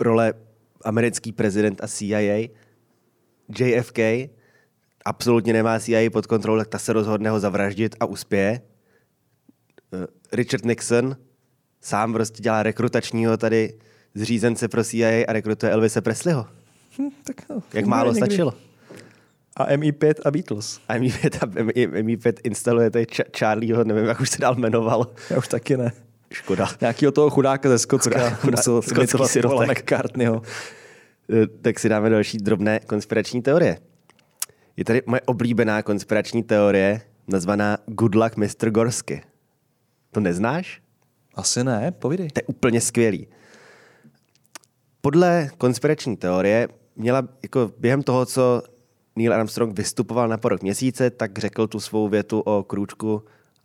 role 0.01 0.35
americký 0.85 1.33
prezident 1.33 1.81
a 1.85 1.89
CIA, 1.89 2.49
JFK, 3.59 3.99
absolutně 5.05 5.53
nemá 5.53 5.81
CIA 5.81 6.11
pod 6.11 6.27
kontrolou, 6.27 6.59
tak 6.59 6.69
ta 6.69 6.79
se 6.79 6.93
rozhodne 6.93 7.31
ho 7.31 7.41
zavraždit 7.41 7.97
a 8.01 8.05
uspěje. 8.05 8.61
Eh, 9.95 10.07
Richard 10.33 10.65
Nixon 10.65 11.17
sám 11.81 12.13
prostě 12.13 12.43
dělá 12.43 12.63
rekrutačního 12.63 13.37
tady 13.37 13.75
zřízence 14.15 14.69
pro 14.69 14.85
CIA 14.85 15.25
a 15.29 15.33
rekrutuje 15.33 15.73
Elvise 15.73 16.01
Presleyho. 16.01 16.47
Hm, 16.99 17.09
tak 17.25 17.49
no, 17.49 17.63
Jak 17.73 17.85
málo 17.87 18.13
někdy. 18.13 18.27
stačilo. 18.27 18.55
A 19.57 19.67
MI5 19.73 20.15
a 20.25 20.31
Beatles. 20.31 20.81
A 20.89 20.97
MI5 20.97 21.39
a 21.43 21.47
MI5 22.03 22.33
instaluje 22.45 22.91
tady 22.91 23.07
Charlieho, 23.39 23.85
nevím, 23.85 24.05
jak 24.05 24.21
už 24.21 24.31
se 24.31 24.39
dál 24.41 24.55
jmenoval. 24.55 25.07
Já 25.31 25.39
už 25.39 25.49
taky 25.49 25.77
ne. 25.77 25.93
Škoda. 26.33 26.69
Nějakýho 26.81 27.13
toho 27.13 27.31
chudáka 27.31 27.69
ze 27.69 27.79
Skotska. 27.79 28.31
Chudá, 28.31 28.57
musel 28.57 28.83
skotský 28.83 29.41
McCartneyho. 29.71 30.43
Eh, 31.33 31.47
tak 31.47 31.79
si 31.79 31.89
dáme 31.89 32.11
další 32.11 32.39
drobné 32.39 32.81
konspirační 32.81 33.43
teorie. 33.43 33.79
Je 34.77 34.85
tady 34.85 35.03
moje 35.07 35.21
oblíbená 35.21 35.83
konspirační 35.83 36.43
teorie, 36.43 37.01
nazvaná 37.29 37.79
Good 37.87 38.15
Luck 38.15 38.37
Mr. 38.37 38.71
Gorsky. 38.71 39.23
To 40.11 40.21
neznáš? 40.21 40.83
Asi 41.35 41.65
ne, 41.65 41.93
povídej. 41.93 42.31
To 42.31 42.39
je 42.39 42.43
úplně 42.47 42.81
skvělý. 42.81 43.29
Podle 45.01 45.51
konspirační 45.59 46.17
teorie 46.17 46.69
měla 46.97 47.29
jako 47.43 47.73
během 47.79 48.03
toho, 48.03 48.27
co 48.27 48.63
Neil 49.17 49.35
Armstrong 49.35 49.77
vystupoval 49.77 50.29
na 50.29 50.39
porok 50.39 50.63
měsíce, 50.63 51.11
tak 51.11 51.39
řekl 51.39 51.67
tu 51.67 51.81
svou 51.81 52.09
větu 52.09 52.41
o 52.41 52.63
krůčku 52.63 53.23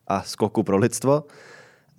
a 0.08 0.22
skoku 0.22 0.64
pro 0.64 0.78
lidstvo. 0.78 1.24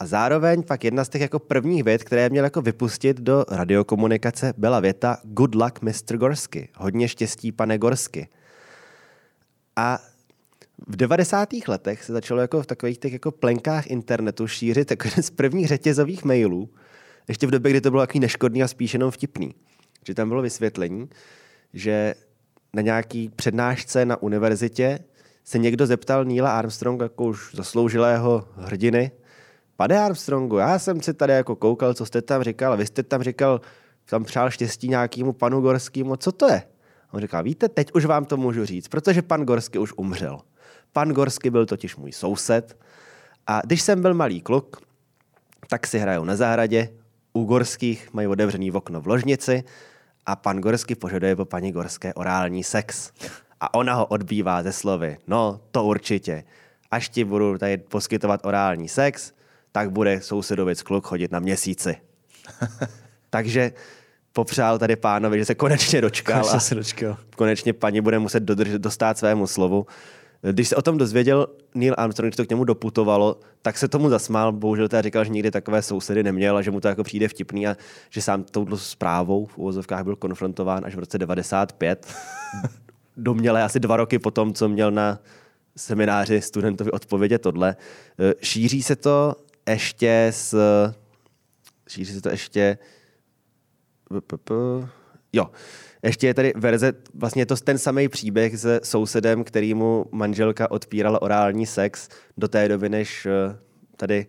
A 0.01 0.07
zároveň 0.07 0.63
pak 0.63 0.85
jedna 0.85 1.05
z 1.05 1.09
těch 1.09 1.23
jako 1.23 1.39
prvních 1.39 1.85
vět, 1.85 2.05
které 2.05 2.29
měl 2.29 2.45
jako 2.45 2.63
vypustit 2.63 3.21
do 3.21 3.45
radiokomunikace, 3.51 4.55
byla 4.57 4.81
věta 4.81 5.19
Good 5.23 5.55
luck, 5.55 5.83
Mr. 5.83 6.17
Gorsky. 6.17 6.69
Hodně 6.77 7.09
štěstí, 7.09 7.53
pane 7.53 7.79
Gorsky. 7.79 8.29
A 9.77 9.99
v 10.87 10.97
90. 10.97 11.49
letech 11.69 12.05
se 12.05 12.13
začalo 12.13 12.41
jako 12.41 12.63
v 12.63 12.67
takových 12.67 12.99
těch 12.99 13.13
jako 13.13 13.31
plenkách 13.31 13.87
internetu 13.87 14.47
šířit 14.47 14.91
jako 14.91 15.09
jeden 15.09 15.23
z 15.23 15.31
prvních 15.31 15.69
řetězových 15.69 16.25
mailů, 16.25 16.71
ještě 17.29 17.47
v 17.47 17.51
době, 17.51 17.71
kdy 17.71 17.81
to 17.81 17.91
bylo 17.91 18.03
takový 18.03 18.21
neškodný 18.21 18.63
a 18.63 18.69
spíš 18.69 18.93
jenom 18.93 19.11
vtipný. 19.11 19.55
Že 20.07 20.15
tam 20.15 20.29
bylo 20.29 20.43
vysvětlení, 20.43 21.09
že 21.73 22.15
na 22.75 22.83
nějaký 22.83 23.29
přednášce 23.29 24.05
na 24.05 24.23
univerzitě 24.23 24.99
se 25.45 25.59
někdo 25.59 25.87
zeptal 25.87 26.25
Neila 26.25 26.59
Armstronga, 26.59 27.05
jako 27.05 27.25
už 27.25 27.55
zasloužilého 27.55 28.49
hrdiny, 28.57 29.11
Pane 29.81 29.99
Armstrongu, 29.99 30.57
já 30.57 30.79
jsem 30.79 31.03
si 31.03 31.15
tady 31.15 31.33
jako 31.33 31.57
koukal, 31.57 31.95
co 31.95 32.07
jste 32.07 32.23
tam 32.23 32.43
říkal, 32.43 32.77
vy 32.77 32.87
jste 32.87 33.03
tam 33.03 33.23
říkal, 33.23 33.61
tam 34.05 34.25
přál 34.25 34.51
štěstí 34.51 34.89
nějakému 34.89 35.33
panu 35.33 35.61
Gorskému, 35.61 36.17
co 36.17 36.33
to 36.33 36.49
je? 36.49 36.63
On 37.13 37.21
říká, 37.21 37.43
víte, 37.43 37.69
teď 37.69 37.93
už 37.95 38.05
vám 38.05 38.25
to 38.25 38.37
můžu 38.37 38.65
říct, 38.65 38.89
protože 38.89 39.23
pan 39.23 39.45
Gorský 39.45 39.79
už 39.79 39.93
umřel. 39.97 40.41
Pan 40.93 41.09
Gorský 41.09 41.51
byl 41.51 41.67
totiž 41.67 41.97
můj 41.97 42.13
soused 42.13 42.79
a 43.47 43.61
když 43.65 43.83
jsem 43.83 44.03
byl 44.03 44.15
malý 44.15 44.41
kluk, 44.41 44.77
tak 45.69 45.87
si 45.87 45.99
hrajou 45.99 46.25
na 46.25 46.37
zahradě, 46.37 46.89
u 47.33 47.45
Gorských 47.45 48.13
mají 48.13 48.29
otevřený 48.29 48.73
okno 48.73 49.01
v 49.01 49.07
ložnici 49.07 49.65
a 50.27 50.37
pan 50.37 50.61
Gorský 50.61 50.95
požaduje 50.95 51.37
po 51.37 51.45
paní 51.45 51.73
Gorské 51.73 52.15
orální 52.15 52.65
sex. 52.65 53.13
A 53.61 53.75
ona 53.75 53.95
ho 53.95 54.07
odbývá 54.07 54.63
ze 54.63 54.73
slovy, 54.73 55.19
no 55.27 55.61
to 55.71 55.85
určitě. 55.85 56.45
Až 56.91 57.09
ti 57.09 57.25
budu 57.25 57.59
tady 57.59 57.77
poskytovat 57.77 58.47
orální 58.47 58.89
sex, 58.89 59.33
tak 59.73 59.91
bude 59.91 60.21
sousedovic 60.21 60.83
kluk 60.83 61.07
chodit 61.07 61.33
na 61.33 61.39
měsíci. 61.39 61.97
Takže 63.31 63.73
popřál 64.33 64.79
tady 64.79 64.97
pánovi, 64.97 65.39
že 65.39 65.45
se 65.45 65.55
konečně 65.55 66.01
dočkal. 66.01 66.41
Konečně 66.41 66.61
se 66.61 66.75
dočkal. 66.75 67.17
Konečně 67.37 67.73
paní 67.73 68.01
bude 68.01 68.19
muset 68.19 68.41
dodržet, 68.41 68.83
dostat 68.83 69.19
svému 69.19 69.47
slovu. 69.47 69.87
Když 70.43 70.69
se 70.69 70.77
o 70.77 70.83
tom 70.83 70.99
dozvěděl 70.99 71.47
Neil 71.75 71.95
Armstrong, 71.99 72.29
když 72.29 72.37
to 72.37 72.47
k 72.47 72.51
němu 72.51 72.65
doputovalo, 72.65 73.41
tak 73.63 73.79
se 73.79 73.89
tomu 73.89 74.09
zasmál. 74.09 74.53
Bohužel 74.53 74.89
teda 74.89 75.03
říkal, 75.03 75.25
že 75.25 75.31
nikdy 75.31 75.51
takové 75.51 75.83
sousedy 75.83 76.23
neměl 76.23 76.57
a 76.57 76.63
že 76.63 76.71
mu 76.71 76.81
to 76.81 76.89
jako 76.89 77.05
přijde 77.05 77.29
vtipný 77.29 77.67
a 77.67 77.77
že 78.11 78.23
sám 78.23 78.45
touto 78.45 78.79
zprávou 78.79 79.47
v 79.47 79.59
úvozovkách 79.59 80.05
byl 80.05 80.17
konfrontován 80.17 80.85
až 80.85 80.95
v 80.95 80.99
roce 80.99 81.19
95. 81.19 82.15
Doměle 83.17 83.63
asi 83.63 83.81
dva 83.81 83.97
roky 83.97 84.19
potom, 84.19 84.55
co 84.55 84.69
měl 84.69 84.91
na 84.91 85.19
semináři 85.77 86.41
studentovi 86.41 86.91
odpovědět 86.91 87.39
tohle. 87.39 87.77
Eh, 88.19 88.35
šíří 88.43 88.83
se 88.83 88.97
to 88.97 89.37
ještě 89.71 90.29
s... 90.31 90.57
Šíří 91.89 92.15
se 92.15 92.21
to 92.21 92.29
ještě... 92.29 92.79
Jo, 95.33 95.51
ještě 96.03 96.27
je 96.27 96.35
tady 96.35 96.53
verze, 96.57 96.93
vlastně 97.15 97.43
je 97.43 97.47
to 97.47 97.57
ten 97.57 97.79
samý 97.79 98.09
příběh 98.09 98.59
se 98.59 98.81
sousedem, 98.85 99.45
který 99.45 99.75
mu 99.75 100.07
manželka 100.13 100.71
odpírala 100.71 101.23
orální 101.23 101.67
sex 101.67 102.09
do 102.37 102.49
té 102.49 102.69
doby, 102.69 102.89
než 102.89 103.27
eh, 103.27 103.59
tady 103.97 104.27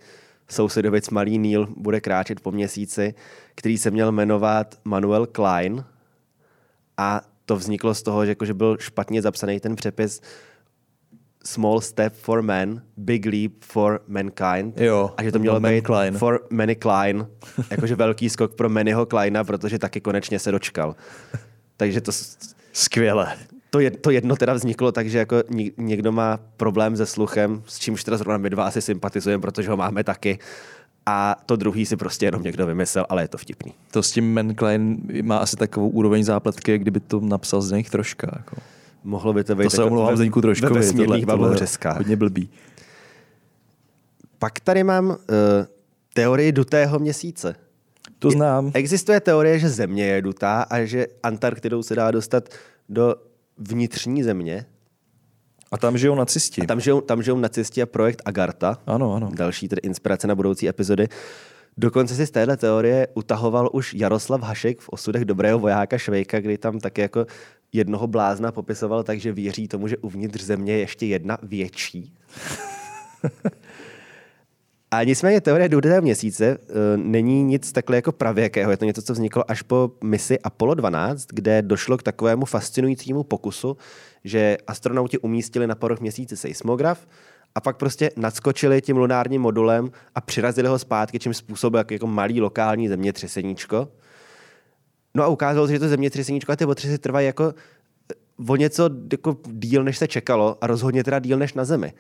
sousedovic 0.49 1.09
malý 1.09 1.39
Neil 1.39 1.67
bude 1.77 2.01
kráčet 2.01 2.39
po 2.39 2.51
měsíci, 2.51 3.13
který 3.55 3.77
se 3.77 3.91
měl 3.91 4.11
jmenovat 4.11 4.79
Manuel 4.83 5.25
Klein. 5.25 5.85
A 6.97 7.21
to 7.45 7.55
vzniklo 7.55 7.93
z 7.93 8.03
toho, 8.03 8.25
že, 8.25 8.31
jako, 8.31 8.45
že 8.45 8.53
byl 8.53 8.77
špatně 8.79 9.21
zapsaný 9.21 9.59
ten 9.59 9.75
přepis 9.75 10.21
Small 11.45 11.81
Step 11.81 12.13
for 12.13 12.41
Man, 12.41 12.81
Big 12.97 13.25
Leap 13.25 13.51
for 13.61 14.01
Mankind. 14.07 14.81
Jo, 14.81 15.13
a 15.17 15.23
že 15.23 15.31
to 15.31 15.39
mělo 15.39 15.59
být 15.59 15.81
Klein. 15.81 16.17
for 16.17 16.47
Manny 16.49 16.75
Klein, 16.75 17.27
jakože 17.71 17.95
velký 17.95 18.29
skok 18.29 18.55
pro 18.55 18.69
Mannyho 18.69 19.05
Kleina, 19.05 19.43
protože 19.43 19.79
taky 19.79 20.01
konečně 20.01 20.39
se 20.39 20.51
dočkal. 20.51 20.95
Takže 21.77 22.01
to... 22.01 22.11
Skvěle. 22.73 23.37
To, 23.69 23.79
je, 23.79 23.91
to 23.91 24.11
jedno 24.11 24.35
teda 24.35 24.53
vzniklo 24.53 24.91
tak, 24.91 25.09
že 25.09 25.17
jako 25.17 25.43
někdo 25.77 26.11
má 26.11 26.39
problém 26.57 26.97
se 26.97 27.05
sluchem, 27.05 27.63
s 27.67 27.79
čímž 27.79 28.03
teda 28.03 28.17
zrovna 28.17 28.37
my 28.37 28.49
dva 28.49 28.63
asi 28.63 28.81
sympatizujeme, 28.81 29.41
protože 29.41 29.69
ho 29.69 29.77
máme 29.77 30.03
taky. 30.03 30.39
A 31.05 31.35
to 31.45 31.55
druhý 31.55 31.85
si 31.85 31.97
prostě 31.97 32.25
jenom 32.25 32.43
někdo 32.43 32.65
vymyslel, 32.65 33.05
ale 33.09 33.23
je 33.23 33.27
to 33.27 33.37
vtipný. 33.37 33.73
To 33.91 34.03
s 34.03 34.11
tím 34.11 34.33
Man 34.33 34.55
Klein 34.55 34.97
má 35.21 35.37
asi 35.37 35.55
takovou 35.55 35.89
úroveň 35.89 36.23
zápletky, 36.23 36.77
kdyby 36.77 36.99
to 36.99 37.19
napsal 37.19 37.61
z 37.61 37.71
nich 37.71 37.89
troška. 37.89 38.31
Jako. 38.35 38.55
Mohlo 39.03 39.33
by 39.33 39.43
to 39.43 39.55
být. 39.55 39.63
To 39.63 39.69
se 39.69 39.83
omlouvám 39.83 40.15
Zdeňku 40.15 40.41
trošku. 40.41 40.65
Ve 40.65 40.73
vesmírných 40.73 41.25
bavlouřeskách. 41.25 41.97
Hodně 41.97 42.15
blbý. 42.15 42.49
Pak 44.39 44.59
tady 44.59 44.83
mám 44.83 45.07
uh, 45.07 45.15
teorii 46.13 46.51
dutého 46.51 46.99
měsíce. 46.99 47.55
To 48.19 48.31
znám. 48.31 48.71
Existuje 48.73 49.19
teorie, 49.19 49.59
že 49.59 49.69
země 49.69 50.05
je 50.05 50.21
dutá 50.21 50.61
a 50.61 50.85
že 50.85 51.07
Antarktidou 51.23 51.83
se 51.83 51.95
dá 51.95 52.11
dostat 52.11 52.49
do 52.89 53.15
vnitřní 53.57 54.23
země. 54.23 54.65
A 55.71 55.77
tam 55.77 55.97
žijou 55.97 56.15
nacisti. 56.15 56.61
A 56.61 56.65
tam 56.65 56.79
žijou, 56.79 57.01
tam 57.01 57.23
žijou 57.23 57.37
nacisti 57.37 57.81
a 57.81 57.85
projekt 57.85 58.21
Agarta. 58.25 58.77
Ano, 58.87 59.13
ano. 59.13 59.31
Další 59.33 59.67
tedy 59.67 59.79
inspirace 59.83 60.27
na 60.27 60.35
budoucí 60.35 60.69
epizody. 60.69 61.07
Dokonce 61.77 62.15
si 62.15 62.27
z 62.27 62.31
téhle 62.31 62.57
teorie 62.57 63.07
utahoval 63.13 63.69
už 63.73 63.93
Jaroslav 63.93 64.41
Hašek 64.41 64.79
v 64.79 64.89
osudech 64.89 65.25
dobrého 65.25 65.59
vojáka 65.59 65.97
Švejka, 65.97 66.39
kdy 66.39 66.57
tam 66.57 66.79
také 66.79 67.01
jako 67.01 67.25
jednoho 67.73 68.07
blázna 68.07 68.51
popisoval 68.51 69.03
tak, 69.03 69.19
že 69.19 69.31
věří 69.31 69.67
tomu, 69.67 69.87
že 69.87 69.97
uvnitř 69.97 70.43
země 70.43 70.73
je 70.73 70.79
ještě 70.79 71.05
jedna 71.05 71.37
větší. 71.43 72.13
A 74.91 75.03
nicméně 75.03 75.41
teorie 75.41 75.69
důležitého 75.69 76.01
měsíce 76.01 76.57
uh, 76.57 76.75
není 76.95 77.43
nic 77.43 77.71
takhle 77.71 77.95
jako 77.95 78.11
pravěkého. 78.11 78.71
Je 78.71 78.77
to 78.77 78.85
něco, 78.85 79.01
co 79.01 79.13
vzniklo 79.13 79.51
až 79.51 79.61
po 79.61 79.91
misi 80.03 80.39
Apollo 80.39 80.73
12, 80.73 81.27
kde 81.29 81.61
došlo 81.61 81.97
k 81.97 82.03
takovému 82.03 82.45
fascinujícímu 82.45 83.23
pokusu, 83.23 83.77
že 84.23 84.57
astronauti 84.67 85.17
umístili 85.17 85.67
na 85.67 85.75
povrch 85.75 85.99
měsíce 85.99 86.37
seismograf 86.37 87.07
a 87.55 87.61
pak 87.61 87.77
prostě 87.77 88.11
nadskočili 88.17 88.81
tím 88.81 88.97
lunárním 88.97 89.41
modulem 89.41 89.91
a 90.15 90.21
přirazili 90.21 90.67
ho 90.67 90.79
zpátky, 90.79 91.19
čím 91.19 91.33
způsobil 91.33 91.83
jako 91.91 92.07
malý 92.07 92.41
lokální 92.41 92.87
zemětřeseníčko. 92.87 93.87
No 95.13 95.23
a 95.23 95.27
ukázalo 95.27 95.67
se, 95.67 95.73
že 95.73 95.79
to 95.79 95.87
zemětřeseníčko 95.87 96.51
a 96.51 96.55
ty 96.55 96.65
otřesy 96.65 96.97
trvají 96.97 97.25
jako 97.25 97.53
o 98.47 98.55
něco 98.55 98.89
jako 99.11 99.37
díl, 99.47 99.83
než 99.83 99.97
se 99.97 100.07
čekalo 100.07 100.57
a 100.61 100.67
rozhodně 100.67 101.03
teda 101.03 101.19
díl 101.19 101.37
než 101.37 101.53
na 101.53 101.65
Zemi. 101.65 101.93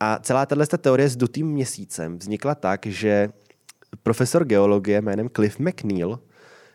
A 0.00 0.18
celá 0.18 0.46
tato 0.46 0.78
teorie 0.78 1.08
s 1.08 1.16
dutým 1.16 1.46
měsícem 1.46 2.18
vznikla 2.18 2.54
tak, 2.54 2.86
že 2.86 3.28
profesor 4.02 4.44
geologie 4.44 5.00
jménem 5.00 5.28
Cliff 5.28 5.58
McNeil, 5.58 6.18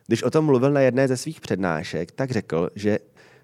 když 0.07 0.23
o 0.23 0.31
tom 0.31 0.45
mluvil 0.45 0.71
na 0.71 0.81
jedné 0.81 1.07
ze 1.07 1.17
svých 1.17 1.41
přednášek, 1.41 2.11
tak 2.11 2.31
řekl, 2.31 2.69
že 2.75 2.99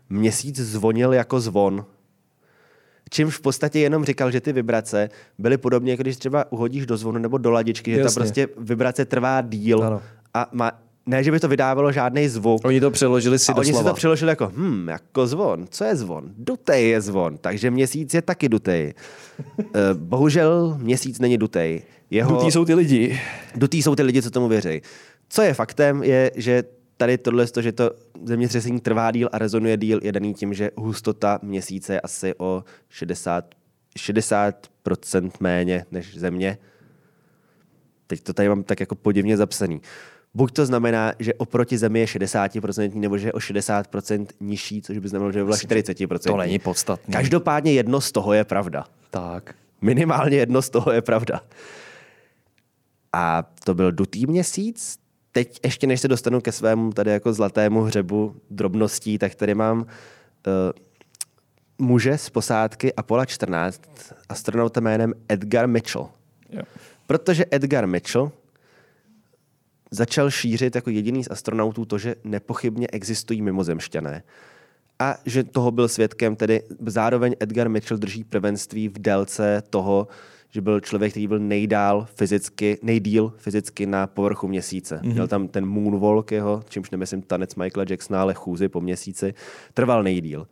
měsíc 0.09 0.59
zvonil 0.59 1.13
jako 1.13 1.39
zvon. 1.39 1.85
Čímž 3.09 3.37
v 3.37 3.41
podstatě 3.41 3.79
jenom 3.79 4.05
říkal, 4.05 4.31
že 4.31 4.41
ty 4.41 4.53
vibrace 4.53 5.09
byly 5.37 5.57
podobně, 5.57 5.91
jako 5.91 6.03
když 6.03 6.17
třeba 6.17 6.51
uhodíš 6.51 6.85
do 6.85 6.97
zvonu 6.97 7.19
nebo 7.19 7.37
do 7.37 7.51
ladičky, 7.51 7.91
že 7.91 7.99
Jasně. 7.99 8.13
ta 8.15 8.19
prostě 8.19 8.47
vibrace 8.57 9.05
trvá 9.05 9.41
díl 9.41 9.83
ano. 9.83 10.01
a 10.33 10.49
má, 10.51 10.71
ne, 11.05 11.23
že 11.23 11.31
by 11.31 11.39
to 11.39 11.47
vydávalo 11.47 11.91
žádný 11.91 12.27
zvuk. 12.27 12.61
Oni 12.65 12.79
to 12.79 12.91
přeložili 12.91 13.39
si 13.39 13.51
a 13.51 13.55
oni 13.55 13.73
si 13.73 13.83
to 13.83 13.93
přeložili 13.93 14.29
jako, 14.29 14.51
hm, 14.55 14.87
jako 14.89 15.27
zvon. 15.27 15.65
Co 15.69 15.83
je 15.83 15.95
zvon? 15.95 16.23
Dutej 16.37 16.89
je 16.89 17.01
zvon, 17.01 17.37
takže 17.37 17.71
měsíc 17.71 18.13
je 18.13 18.21
taky 18.21 18.49
dutej. 18.49 18.93
uh, 19.57 19.63
bohužel 19.93 20.77
měsíc 20.81 21.19
není 21.19 21.37
dutej. 21.37 21.83
Jeho... 22.09 22.35
Dutý 22.35 22.51
jsou 22.51 22.65
ty 22.65 22.73
lidi. 22.73 23.19
Dutý 23.55 23.83
jsou 23.83 23.95
ty 23.95 24.03
lidi, 24.03 24.21
co 24.21 24.31
tomu 24.31 24.47
věří. 24.47 24.81
Co 25.29 25.41
je 25.41 25.53
faktem, 25.53 26.03
je, 26.03 26.31
že 26.35 26.63
tady 26.97 27.17
tohle, 27.17 27.45
že 27.59 27.71
to 27.71 27.91
zemětřesení 28.23 28.79
trvá 28.79 29.11
díl 29.11 29.29
a 29.31 29.37
rezonuje 29.37 29.77
díl, 29.77 29.99
je 30.03 30.11
daný 30.11 30.33
tím, 30.33 30.53
že 30.53 30.71
hustota 30.75 31.39
měsíce 31.41 31.93
je 31.93 32.01
asi 32.01 32.33
o 32.37 32.63
60, 32.89 33.55
60% 33.99 35.31
méně 35.39 35.85
než 35.91 36.19
země. 36.19 36.57
Teď 38.07 38.21
to 38.21 38.33
tady 38.33 38.49
mám 38.49 38.63
tak 38.63 38.79
jako 38.79 38.95
podivně 38.95 39.37
zapsaný. 39.37 39.81
Buď 40.35 40.51
to 40.51 40.65
znamená, 40.65 41.13
že 41.19 41.33
oproti 41.33 41.77
Zemi 41.77 41.99
je 41.99 42.05
60%, 42.05 42.93
nebo 42.93 43.17
že 43.17 43.27
je 43.27 43.33
o 43.33 43.37
60% 43.37 44.27
nižší, 44.39 44.81
což 44.81 44.97
by 44.97 45.07
znamenalo, 45.07 45.31
že 45.31 45.39
by 45.39 45.45
byla 45.45 45.57
40%. 45.57 46.19
To 46.19 46.37
není 46.37 46.59
podstatné. 46.59 47.11
Každopádně 47.11 47.73
jedno 47.73 48.01
z 48.01 48.11
toho 48.11 48.33
je 48.33 48.43
pravda. 48.43 48.85
Tak. 49.09 49.55
Minimálně 49.81 50.37
jedno 50.37 50.61
z 50.61 50.69
toho 50.69 50.91
je 50.91 51.01
pravda. 51.01 51.41
A 53.13 53.43
to 53.63 53.73
byl 53.73 53.91
dutý 53.91 54.25
měsíc. 54.25 54.97
Teď 55.31 55.59
ještě 55.63 55.87
než 55.87 56.01
se 56.01 56.07
dostanu 56.07 56.41
ke 56.41 56.51
svému 56.51 56.91
tady 56.91 57.11
jako 57.11 57.33
zlatému 57.33 57.81
hřebu 57.81 58.35
drobností, 58.49 59.17
tak 59.17 59.35
tady 59.35 59.55
mám 59.55 59.79
uh, 59.79 59.85
muže 61.77 62.17
z 62.17 62.29
posádky 62.29 62.93
Apollo 62.93 63.25
14, 63.25 63.81
astronauta 64.29 64.79
jménem 64.81 65.13
Edgar 65.29 65.67
Mitchell. 65.67 66.09
Jo. 66.49 66.61
Protože 67.07 67.45
Edgar 67.51 67.87
Mitchell 67.87 68.31
začal 69.93 70.31
šířit 70.31 70.75
jako 70.75 70.89
jediný 70.89 71.23
z 71.23 71.31
astronautů 71.31 71.85
to, 71.85 71.97
že 71.97 72.15
nepochybně 72.23 72.87
existují 72.91 73.41
mimozemšťané. 73.41 74.23
A 74.99 75.15
že 75.25 75.43
toho 75.43 75.71
byl 75.71 75.87
svědkem, 75.87 76.35
tedy 76.35 76.61
zároveň 76.85 77.35
Edgar 77.39 77.69
Mitchell 77.69 77.97
drží 77.97 78.23
prvenství 78.23 78.89
v 78.89 78.99
délce 78.99 79.63
toho, 79.69 80.07
že 80.49 80.61
byl 80.61 80.79
člověk, 80.79 81.11
který 81.11 81.27
byl 81.27 81.39
nejdál 81.39 82.07
fyzicky, 82.15 82.79
nejdíl 82.81 83.33
fyzicky 83.37 83.85
na 83.85 84.07
povrchu 84.07 84.47
měsíce. 84.47 84.95
Mm-hmm. 85.03 85.13
Měl 85.13 85.27
tam 85.27 85.47
ten 85.47 85.65
moonwalk 85.65 86.31
jeho, 86.31 86.63
čímž 86.69 86.89
nemyslím 86.91 87.21
tanec 87.21 87.55
Michaela 87.55 87.85
Jacksona, 87.89 88.21
ale 88.21 88.33
chůzy 88.33 88.69
po 88.69 88.81
měsíci, 88.81 89.33
trval 89.73 90.03
nejdíl. 90.03 90.47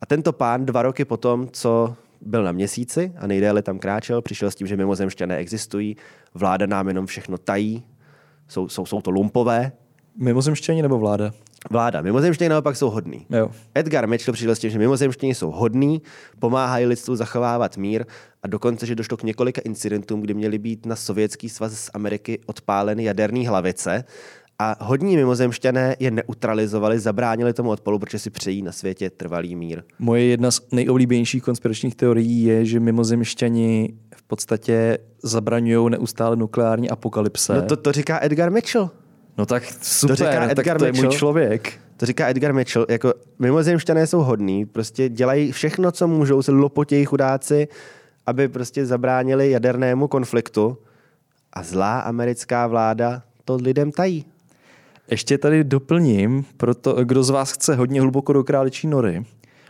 A 0.00 0.06
tento 0.06 0.32
pán 0.32 0.66
dva 0.66 0.82
roky 0.82 1.04
potom, 1.04 1.48
co 1.52 1.96
byl 2.20 2.44
na 2.44 2.52
měsíci 2.52 3.12
a 3.18 3.26
nejdéle 3.26 3.62
tam 3.62 3.78
kráčel, 3.78 4.22
přišel 4.22 4.50
s 4.50 4.54
tím, 4.54 4.66
že 4.66 4.76
mimozemšťané 4.76 5.36
existují, 5.36 5.96
vláda 6.34 6.66
nám 6.66 6.88
jenom 6.88 7.06
všechno 7.06 7.38
tají, 7.38 7.84
jsou, 8.50 8.68
jsou, 8.68 8.86
jsou 8.86 9.00
to 9.00 9.10
lumpové. 9.10 9.72
Mimozemštění 10.16 10.82
nebo 10.82 10.98
vláda? 10.98 11.30
Vláda. 11.70 12.00
Mimozemštění 12.00 12.48
naopak 12.48 12.76
jsou 12.76 12.90
hodní. 12.90 13.26
Jo. 13.30 13.50
Edgar 13.74 14.08
Mitchell 14.08 14.32
přišel 14.32 14.54
s 14.54 14.58
tím, 14.58 14.70
že 14.70 14.78
mimozemštění 14.78 15.34
jsou 15.34 15.50
hodní, 15.50 16.02
pomáhají 16.38 16.86
lidstvu 16.86 17.16
zachovávat 17.16 17.76
mír 17.76 18.04
a 18.42 18.48
dokonce, 18.48 18.86
že 18.86 18.94
došlo 18.94 19.16
k 19.16 19.22
několika 19.22 19.60
incidentům, 19.64 20.20
kdy 20.20 20.34
měly 20.34 20.58
být 20.58 20.86
na 20.86 20.96
sovětský 20.96 21.48
svaz 21.48 21.72
z 21.72 21.90
Ameriky 21.94 22.38
odpáleny 22.46 23.04
jaderné 23.04 23.48
hlavice 23.48 24.04
a 24.62 24.76
hodní 24.80 25.16
mimozemšťané 25.16 25.96
je 25.98 26.10
neutralizovali, 26.10 26.98
zabránili 26.98 27.52
tomu 27.52 27.70
odpolu, 27.70 27.98
protože 27.98 28.18
si 28.18 28.30
přejí 28.30 28.62
na 28.62 28.72
světě 28.72 29.10
trvalý 29.10 29.56
mír. 29.56 29.82
Moje 29.98 30.24
jedna 30.24 30.50
z 30.50 30.60
nejoblíbenějších 30.72 31.42
konspiračních 31.42 31.94
teorií 31.94 32.44
je, 32.44 32.64
že 32.64 32.80
mimozemšťani 32.80 33.94
v 34.16 34.22
podstatě 34.22 34.98
zabraňují 35.22 35.90
neustále 35.90 36.36
nukleární 36.36 36.90
apokalypse. 36.90 37.54
No 37.54 37.62
to, 37.62 37.76
to 37.76 37.92
říká 37.92 38.18
Edgar 38.22 38.50
Mitchell. 38.50 38.90
No 39.38 39.46
tak 39.46 39.62
super, 39.82 40.16
to 40.16 40.24
říká 40.24 40.50
Edgar 40.50 40.56
tak 40.56 40.78
to 40.78 40.84
Mitchell. 40.84 41.04
je 41.04 41.08
můj 41.08 41.16
člověk. 41.16 41.72
To 41.96 42.06
říká 42.06 42.28
Edgar 42.28 42.54
Mitchell, 42.54 42.86
jako 42.88 43.14
mimozemšťané 43.38 44.06
jsou 44.06 44.20
hodní, 44.20 44.66
prostě 44.66 45.08
dělají 45.08 45.52
všechno, 45.52 45.92
co 45.92 46.08
můžou, 46.08 46.42
se 46.42 46.52
lopotějí 46.52 47.04
chudáci, 47.04 47.68
aby 48.26 48.48
prostě 48.48 48.86
zabránili 48.86 49.50
jadernému 49.50 50.08
konfliktu 50.08 50.78
a 51.52 51.62
zlá 51.62 52.00
americká 52.00 52.66
vláda 52.66 53.22
to 53.44 53.56
lidem 53.56 53.92
tají. 53.92 54.24
Ještě 55.10 55.38
tady 55.38 55.64
doplním, 55.64 56.44
proto 56.56 57.04
kdo 57.04 57.22
z 57.22 57.30
vás 57.30 57.52
chce 57.52 57.74
hodně 57.74 58.00
hluboko 58.00 58.32
do 58.32 58.44
králičí 58.44 58.86
nory, 58.86 59.24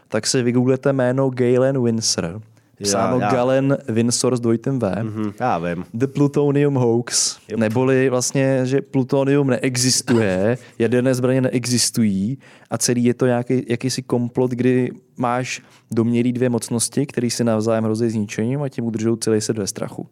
tak 0.08 0.26
si 0.26 0.42
vygooglete 0.42 0.92
jméno 0.92 1.30
Galen 1.30 1.84
Windsor. 1.84 2.40
Psáno 2.82 3.18
Já- 3.20 3.26
já- 3.26 3.32
Galen 3.32 3.78
Windsor 3.88 4.36
s 4.36 4.40
dvojitým 4.40 4.78
V. 4.78 4.94
Hm, 5.02 5.32
já 5.40 5.58
vím. 5.58 5.84
The 5.94 6.06
Plutonium 6.06 6.74
Hoax, 6.74 7.38
yep. 7.48 7.58
neboli 7.58 8.10
vlastně, 8.10 8.60
že 8.64 8.80
plutonium 8.80 9.46
neexistuje, 9.46 10.58
jaderné 10.78 11.14
zbraně 11.14 11.40
neexistují 11.40 12.38
a 12.70 12.78
celý 12.78 13.04
je 13.04 13.14
to 13.14 13.26
nějaký, 13.26 13.62
jakýsi 13.68 14.02
komplot, 14.02 14.50
kdy 14.50 14.90
máš 15.16 15.62
domělý 15.90 16.32
dvě 16.32 16.48
mocnosti, 16.48 17.06
které 17.06 17.30
si 17.30 17.44
navzájem 17.44 17.84
hrozí 17.84 18.10
zničením 18.10 18.62
a 18.62 18.68
tím 18.68 18.84
udržou 18.84 19.16
celý 19.16 19.40
svět 19.40 19.58
ve 19.58 19.66
strachu. 19.66 20.06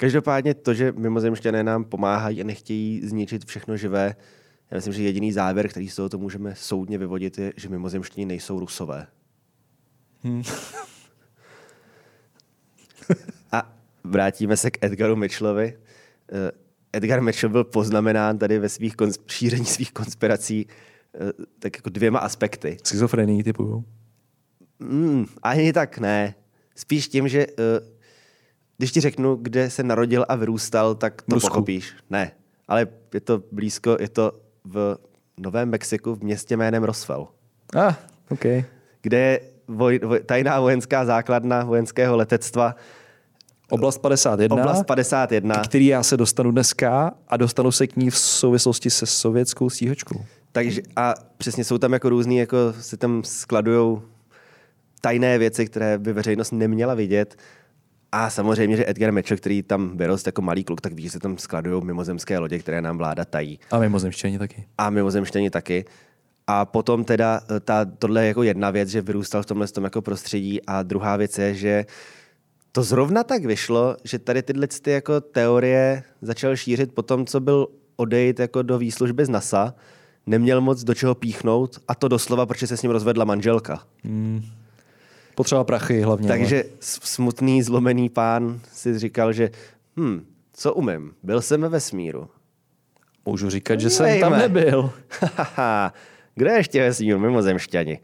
Každopádně 0.00 0.54
to, 0.54 0.74
že 0.74 0.92
mimozemšťané 0.92 1.62
nám 1.62 1.84
pomáhají 1.84 2.40
a 2.40 2.44
nechtějí 2.44 3.00
zničit 3.06 3.44
všechno 3.44 3.76
živé, 3.76 4.16
já 4.70 4.76
myslím, 4.76 4.92
že 4.94 5.02
jediný 5.02 5.32
závěr, 5.32 5.68
který 5.68 5.88
z 5.88 5.96
tohoto 5.96 6.18
můžeme 6.18 6.54
soudně 6.54 6.98
vyvodit, 6.98 7.38
je, 7.38 7.52
že 7.56 7.68
mimozemštění 7.68 8.26
nejsou 8.26 8.60
rusové. 8.60 9.06
a 13.52 13.76
vrátíme 14.04 14.56
se 14.56 14.70
k 14.70 14.84
Edgaru 14.84 15.16
Mitchellovi. 15.16 15.78
Eh, 16.32 16.50
Edgar 16.92 17.20
Mitchell 17.20 17.52
byl 17.52 17.64
poznamenán 17.64 18.38
tady 18.38 18.58
ve 18.58 18.68
svých 18.68 18.96
kons- 18.96 19.20
šíření 19.26 19.64
svých 19.64 19.92
konspirací 19.92 20.66
eh, 21.14 21.32
tak 21.58 21.76
jako 21.76 21.90
dvěma 21.90 22.18
aspekty. 22.18 22.76
Schizofrenii 22.84 23.42
typu. 23.42 23.84
Mm, 24.78 25.26
ani 25.42 25.72
tak 25.72 25.98
ne. 25.98 26.34
Spíš 26.76 27.08
tím, 27.08 27.28
že 27.28 27.46
uh, 27.46 27.54
když 28.80 28.92
ti 28.92 29.00
řeknu, 29.00 29.38
kde 29.42 29.70
se 29.70 29.82
narodil 29.82 30.24
a 30.28 30.36
vyrůstal, 30.36 30.94
tak 30.94 31.22
to 31.22 31.34
Rusku. 31.34 31.48
pochopíš. 31.48 31.94
Ne, 32.10 32.32
ale 32.68 32.86
je 33.14 33.20
to 33.20 33.42
blízko, 33.52 33.96
je 34.00 34.08
to 34.08 34.32
v 34.64 34.96
Novém 35.38 35.68
Mexiku 35.68 36.14
v 36.14 36.22
městě 36.22 36.56
jménem 36.56 36.84
Roswell, 36.84 37.28
ah, 37.76 37.94
OK. 38.30 38.44
kde 39.02 39.18
je 39.18 39.40
voj, 39.68 40.00
voj, 40.04 40.20
tajná 40.20 40.60
vojenská 40.60 41.04
základna 41.04 41.64
vojenského 41.64 42.16
letectva, 42.16 42.76
Oblast 43.70 43.98
51, 43.98 44.56
oblast 44.56 44.84
51. 44.86 45.54
který 45.54 45.86
já 45.86 46.02
se 46.02 46.16
dostanu 46.16 46.50
dneska 46.50 47.14
a 47.28 47.36
dostanu 47.36 47.72
se 47.72 47.86
k 47.86 47.96
ní 47.96 48.10
v 48.10 48.18
souvislosti 48.18 48.90
se 48.90 49.06
sovětskou 49.06 49.70
stíhačkou. 49.70 50.24
Takže 50.52 50.82
a 50.96 51.14
přesně 51.38 51.64
jsou 51.64 51.78
tam 51.78 51.92
jako 51.92 52.08
různý, 52.08 52.36
jako 52.36 52.56
se 52.80 52.96
tam 52.96 53.24
skladujou 53.24 54.02
tajné 55.00 55.38
věci, 55.38 55.66
které 55.66 55.98
by 55.98 56.12
veřejnost 56.12 56.52
neměla 56.52 56.94
vidět. 56.94 57.36
A 58.12 58.30
samozřejmě, 58.30 58.76
že 58.76 58.84
Edgar 58.86 59.12
Mitchell, 59.12 59.38
který 59.38 59.62
tam 59.62 59.96
vyrost 59.96 60.26
jako 60.26 60.42
malý 60.42 60.64
kluk, 60.64 60.80
tak 60.80 60.92
ví, 60.92 61.02
že 61.02 61.10
se 61.10 61.18
tam 61.18 61.38
skladují 61.38 61.84
mimozemské 61.84 62.38
lodě, 62.38 62.58
které 62.58 62.82
nám 62.82 62.98
vláda 62.98 63.24
tají. 63.24 63.58
A 63.70 63.78
mimozemštění 63.78 64.38
taky. 64.38 64.64
A 64.78 64.90
mimozemštění 64.90 65.50
taky. 65.50 65.84
A 66.46 66.64
potom 66.64 67.04
teda 67.04 67.40
eh, 67.56 67.60
ta, 67.60 67.84
tohle 67.84 68.22
je 68.22 68.28
jako 68.28 68.42
jedna 68.42 68.70
věc, 68.70 68.88
že 68.88 69.02
vyrůstal 69.02 69.42
v 69.42 69.46
tomhle 69.46 69.68
tom 69.68 69.84
jako 69.84 70.02
prostředí 70.02 70.60
a 70.66 70.82
druhá 70.82 71.16
věc 71.16 71.38
je, 71.38 71.54
že 71.54 71.86
to 72.72 72.82
zrovna 72.82 73.24
tak 73.24 73.44
vyšlo, 73.44 73.96
že 74.04 74.18
tady 74.18 74.42
tyhle 74.42 74.66
ty 74.66 74.90
jako 74.90 75.20
teorie 75.20 76.02
začal 76.22 76.56
šířit 76.56 76.94
po 76.94 77.02
tom, 77.02 77.26
co 77.26 77.40
byl 77.40 77.66
odejít 77.96 78.38
jako 78.38 78.62
do 78.62 78.78
výslužby 78.78 79.24
z 79.24 79.28
NASA, 79.28 79.74
neměl 80.26 80.60
moc 80.60 80.84
do 80.84 80.94
čeho 80.94 81.14
píchnout 81.14 81.78
a 81.88 81.94
to 81.94 82.08
doslova, 82.08 82.46
protože 82.46 82.66
se 82.66 82.76
s 82.76 82.82
ním 82.82 82.90
rozvedla 82.90 83.24
manželka. 83.24 83.82
Potřeba 85.34 85.64
prachy 85.64 86.00
hlavně. 86.00 86.28
Takže 86.28 86.64
s- 86.80 87.00
smutný, 87.12 87.62
zlomený 87.62 88.08
pán 88.08 88.60
si 88.72 88.98
říkal, 88.98 89.32
že 89.32 89.50
hm, 89.96 90.26
co 90.52 90.74
umím, 90.74 91.12
byl 91.22 91.40
jsem 91.42 91.60
ve 91.60 91.68
vesmíru. 91.68 92.18
ale 92.20 92.28
můžu 93.26 93.50
říkat, 93.50 93.80
že 93.80 93.90
jsem 93.90 94.20
tam 94.20 94.38
nebyl. 94.38 94.90
Kde 96.34 96.50
ještě 96.52 96.80
vesmír 96.82 97.18
mimozemšťani? 97.18 98.00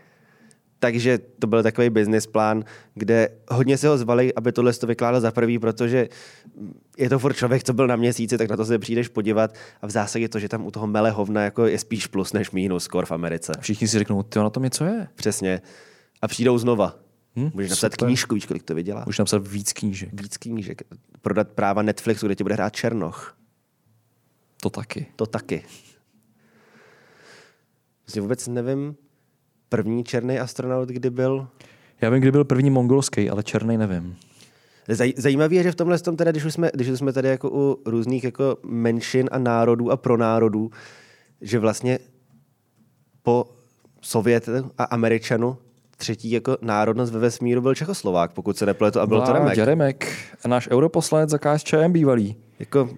Takže 0.78 1.18
to 1.38 1.46
byl 1.46 1.62
takový 1.62 1.90
business 1.90 2.26
plán, 2.26 2.64
kde 2.94 3.28
hodně 3.50 3.78
se 3.78 3.88
ho 3.88 3.98
zvali, 3.98 4.34
aby 4.34 4.52
tohle 4.52 4.72
to 4.72 4.86
vykládal 4.86 5.20
za 5.20 5.30
prvý, 5.30 5.58
protože 5.58 6.08
je 6.98 7.08
to 7.08 7.18
furt 7.18 7.34
člověk, 7.34 7.64
co 7.64 7.72
byl 7.72 7.86
na 7.86 7.96
měsíci, 7.96 8.38
tak 8.38 8.48
na 8.50 8.56
to 8.56 8.64
se 8.64 8.78
přijdeš 8.78 9.08
podívat 9.08 9.54
a 9.82 9.86
v 9.86 9.90
zásadě 9.90 10.28
to, 10.28 10.38
že 10.38 10.48
tam 10.48 10.66
u 10.66 10.70
toho 10.70 10.86
mele 10.86 11.10
hovna 11.10 11.42
jako 11.44 11.66
je 11.66 11.78
spíš 11.78 12.06
plus 12.06 12.32
než 12.32 12.50
mínus 12.50 12.84
skor 12.84 13.06
v 13.06 13.12
Americe. 13.12 13.52
Všichni 13.60 13.88
si 13.88 13.98
řeknou, 13.98 14.22
ty 14.22 14.38
na 14.38 14.50
tom 14.50 14.62
něco 14.62 14.84
je. 14.84 15.08
Přesně. 15.14 15.60
A 16.22 16.28
přijdou 16.28 16.58
znova. 16.58 16.94
Hm, 17.37 17.51
Můžeš 17.55 17.70
napsat 17.70 17.93
super. 17.93 18.07
knížku, 18.07 18.34
víš, 18.34 18.47
kolik 18.47 18.62
to 18.62 18.74
vydělá? 18.74 19.07
Už 19.07 19.18
napsat 19.18 19.49
víc 19.49 19.72
knížek. 19.72 20.20
Víc 20.20 20.37
knížek. 20.37 20.82
Prodat 21.22 21.49
práva 21.49 21.82
Netflixu, 21.82 22.26
kde 22.26 22.34
ti 22.34 22.45
bude 22.45 22.55
hrát 22.55 22.70
Černoch. 22.76 23.37
To 24.62 24.70
taky. 24.70 25.07
To 25.16 25.26
taky. 25.26 25.64
Vlastně 28.07 28.22
vůbec 28.22 28.49
nevím, 28.49 28.97
první 29.68 30.05
černý 30.05 30.39
astronaut, 30.39 30.89
kdy 30.89 31.11
byl. 31.11 31.49
Já 32.01 32.11
vím, 32.11 32.20
kdy 32.20 32.32
byl 32.32 32.45
první 32.45 32.70
mongolský, 32.70 33.30
ale 33.30 33.43
černý 33.43 33.76
nevím. 33.76 34.16
Zaj, 34.89 35.12
zajímavé 35.16 35.55
je, 35.55 35.62
že 35.62 35.72
v 35.72 35.74
tomhle 35.74 35.99
tom 35.99 36.16
teda, 36.16 36.30
když 36.30 36.45
už 36.45 36.53
jsme, 36.55 36.70
když 36.74 36.89
už 36.89 36.99
jsme 36.99 37.12
tady 37.12 37.28
jako 37.28 37.51
u 37.53 37.82
různých 37.87 38.24
jako 38.24 38.59
menšin 38.64 39.28
a 39.32 39.39
národů 39.39 39.91
a 39.91 39.97
pronárodů, 39.97 40.70
že 41.41 41.59
vlastně 41.59 41.99
po 43.22 43.45
Sovětu 44.01 44.53
a 44.78 44.84
Američanu 44.84 45.59
třetí 45.97 46.30
jako 46.30 46.57
národnost 46.61 47.12
ve 47.12 47.18
vesmíru 47.18 47.61
byl 47.61 47.74
Čechoslovák, 47.74 48.32
pokud 48.32 48.57
se 48.57 48.66
nepletu, 48.66 49.01
a 49.01 49.07
byl 49.07 49.22
to 49.22 49.32
Remek. 49.32 49.59
Remek, 49.59 50.16
náš 50.47 50.68
europoslanec 50.70 51.30
za 51.30 51.38
KSČM 51.38 51.92
bývalý. 51.92 52.36
Jako, 52.59 52.88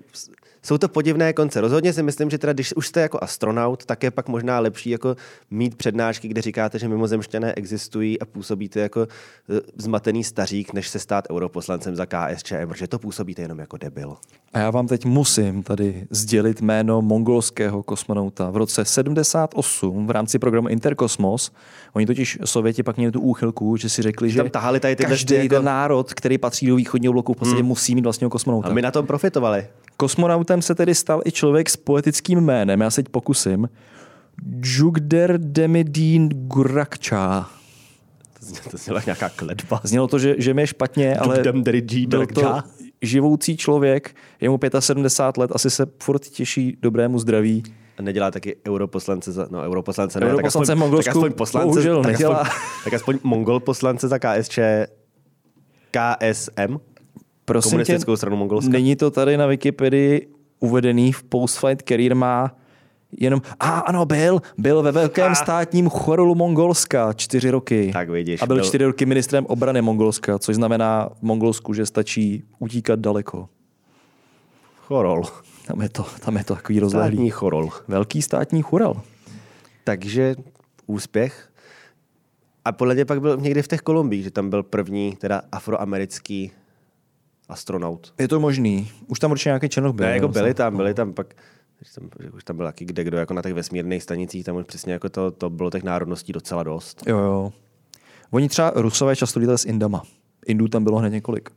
jsou 0.69 0.79
to 0.79 0.89
podivné 0.89 1.33
konce. 1.33 1.61
Rozhodně 1.61 1.93
si 1.93 2.03
myslím, 2.03 2.31
že 2.31 2.39
teda, 2.39 2.53
když 2.53 2.73
už 2.77 2.87
jste 2.87 3.01
jako 3.01 3.19
astronaut, 3.23 3.85
tak 3.85 4.03
je 4.03 4.11
pak 4.11 4.29
možná 4.29 4.61
lepší 4.61 4.91
jako 4.91 5.17
mít 5.51 5.75
přednášky, 5.75 6.29
kde 6.29 6.43
říkáte, 6.43 6.79
že 6.79 6.89
mimozemšťané 6.89 7.55
existují 7.55 8.21
a 8.21 8.25
působíte 8.25 8.81
jako 8.81 9.03
eh, 9.03 9.61
zmatený 9.77 10.25
stařík, 10.25 10.73
než 10.73 10.89
se 10.89 10.99
stát 10.99 11.25
europoslancem 11.31 11.97
za 11.97 12.07
KSČM, 12.07 12.69
protože 12.69 12.87
to 12.87 12.99
působíte 12.99 13.43
jenom 13.43 13.59
jako 13.59 13.77
debil. 13.77 14.17
A 14.53 14.59
já 14.59 14.71
vám 14.71 14.87
teď 14.87 15.05
musím 15.05 15.63
tady 15.63 16.07
sdělit 16.11 16.61
jméno 16.61 17.03
mongolského 17.03 17.83
kosmonauta. 17.83 18.51
V 18.51 18.57
roce 18.57 18.85
78 18.85 20.07
v 20.07 20.11
rámci 20.11 20.39
programu 20.39 20.69
Interkosmos, 20.69 21.53
oni 21.93 22.07
totiž 22.07 22.39
Sověti 22.45 22.83
pak 22.83 22.97
měli 22.97 23.13
tu 23.13 23.21
úchylku, 23.21 23.77
že 23.77 23.89
si 23.89 24.03
řekli, 24.03 24.31
že 24.31 24.37
tam 24.37 24.51
tahali 24.51 24.81
tady 24.81 24.97
tyhle 24.97 25.11
každý 25.11 25.35
ty 25.49 25.55
jako- 25.55 25.65
národ, 25.65 26.15
který 26.15 26.39
patří 26.39 26.67
do 26.67 26.77
východního 26.77 27.13
bloku, 27.13 27.35
v 27.35 27.37
podstatě 27.37 27.63
musí 27.63 27.95
mít 27.95 28.05
vlastního 28.05 28.31
kosmonauta. 28.31 28.69
A 28.69 28.73
my 28.73 28.83
na 28.83 28.91
tom 28.91 29.07
profitovali. 29.07 29.67
Kosmonautem 30.01 30.63
se 30.63 30.75
tedy 30.75 30.95
stal 30.95 31.21
i 31.25 31.33
člověk 31.33 31.71
s 31.71 31.77
poetickým 31.77 32.41
jménem, 32.41 32.81
já 32.81 32.91
se 32.91 33.03
teď 33.03 33.13
pokusím, 33.13 33.69
Jugder 34.63 35.39
Demidin 35.39 36.29
Gurakča. 36.29 37.51
To 38.87 38.95
jak 38.95 39.07
nějaká 39.07 39.29
kletba. 39.29 39.81
Znělo 39.85 40.09
to, 40.09 40.19
že, 40.19 40.35
že 40.39 40.55
mi 40.55 40.63
je 40.63 40.67
špatně, 40.67 41.17
ale 41.17 41.43
byl 42.09 42.27
to 42.27 42.63
živoucí 43.03 43.57
člověk, 43.57 44.15
je 44.41 44.51
mu 44.51 44.59
75 44.79 45.41
let, 45.41 45.51
asi 45.55 45.71
se 45.71 45.87
furt 46.03 46.23
těší 46.23 46.77
dobrému 46.83 47.19
zdraví. 47.19 47.63
A 47.99 48.03
nedělá 48.03 48.31
taky 48.31 48.57
europoslance 48.69 49.33
za, 49.33 49.47
no 49.51 49.63
europoslance 49.63 50.21
ne, 50.21 50.27
Europoslance 50.27 50.73
tak 50.73 50.77
aspoň, 50.77 50.81
Mongolsku 50.81 51.09
tak 51.09 51.17
aspoň 51.17 51.33
poslance, 51.33 51.67
bohužel 51.67 52.03
tak 52.03 52.13
nedělá. 52.13 52.39
Aspoň, 52.39 52.59
tak 52.85 52.95
aspoň 52.95 53.19
mongol 53.23 53.61
poslance 53.61 54.09
za 54.09 54.19
KSČ, 54.19 54.59
KSM, 55.91 56.79
Prosím 57.49 57.71
tě, 57.71 57.75
komunistickou 57.75 58.17
stranu 58.17 58.37
Mongolska. 58.37 58.71
není 58.73 58.97
to 58.97 59.11
tady 59.11 59.37
na 59.37 59.47
Wikipedii 59.47 60.29
uvedený, 60.61 61.13
v 61.13 61.23
Postfight 61.23 61.89
Career 61.89 62.15
má 62.15 62.57
jenom, 63.21 63.43
a 63.61 63.79
ano, 63.79 64.07
byl, 64.07 64.43
byl 64.59 64.83
ve 64.83 64.93
velkém 64.93 65.29
Ha. 65.29 65.35
státním 65.35 65.89
chorolu 65.89 66.35
Mongolska 66.35 67.13
čtyři 67.13 67.51
roky. 67.51 67.91
Tak 67.93 68.09
vidíš, 68.11 68.43
A 68.43 68.47
byl 68.47 68.57
byl- 68.57 68.65
čtyři 68.65 68.85
roky 68.85 69.07
ministrem 69.07 69.47
obrany 69.47 69.83
Mongolska, 69.83 70.39
což 70.39 70.57
znamená 70.57 71.09
v 71.19 71.23
Mongolsku, 71.23 71.75
že 71.75 71.87
stačí 71.87 72.45
utíkat 72.59 72.99
daleko. 72.99 73.49
Chorol. 74.87 75.23
Tam 75.67 75.81
je 75.83 75.89
to, 75.89 76.07
tam 76.25 76.37
je 76.37 76.45
to 76.45 76.55
takový 76.55 76.81
rozlehlý. 76.81 77.17
Státní 77.17 77.31
chorol. 77.31 77.69
Velký 77.89 78.23
státní 78.23 78.63
chorel. 78.63 78.95
Takže 79.85 80.37
úspěch. 80.87 81.49
A 82.65 82.73
podle 82.73 82.95
mě 82.95 83.05
pak 83.05 83.21
byl 83.21 83.37
někdy 83.37 83.63
v 83.63 83.69
těch 83.69 83.81
Kolumbiích, 83.81 84.25
že 84.25 84.31
tam 84.31 84.51
byl 84.51 84.63
první 84.63 85.17
teda 85.17 85.43
afroamerický 85.53 86.53
astronaut. 87.49 88.15
Je 88.19 88.29
to 88.29 88.41
možný. 88.41 88.91
Už 89.07 89.19
tam 89.19 89.31
určitě 89.31 89.49
nějaký 89.49 89.69
černoch 89.69 89.95
byl. 89.95 90.07
Ne, 90.07 90.15
jako 90.15 90.29
byli 90.29 90.55
tam, 90.55 90.77
byli 90.77 90.95
tam 90.95 91.13
pak, 91.13 91.35
tam, 91.95 92.11
že 92.21 92.31
už 92.31 92.45
tam 92.45 92.57
byl 92.57 92.67
taky 92.67 92.85
kde 92.85 93.05
kdo 93.05 93.19
jako 93.19 93.35
na 93.35 93.43
těch 93.43 93.55
vesmírných 93.55 94.03
stanicích, 94.03 94.45
tam 94.45 94.57
už 94.57 94.65
přesně 94.65 94.93
jako 94.93 95.09
to, 95.09 95.31
to 95.31 95.51
bylo 95.51 95.71
těch 95.71 95.83
národností 95.83 96.33
docela 96.33 96.63
dost. 96.63 97.03
Jo, 97.07 97.19
jo. 97.19 97.53
Oni 98.31 98.49
třeba 98.49 98.73
Rusové 98.75 99.17
často 99.17 99.41
lítali 99.41 99.59
s 99.59 99.65
Indama. 99.65 100.03
Indů 100.47 100.69
tam 100.69 100.85
bylo 100.85 100.99
hned 100.99 101.11
několik. 101.11 101.51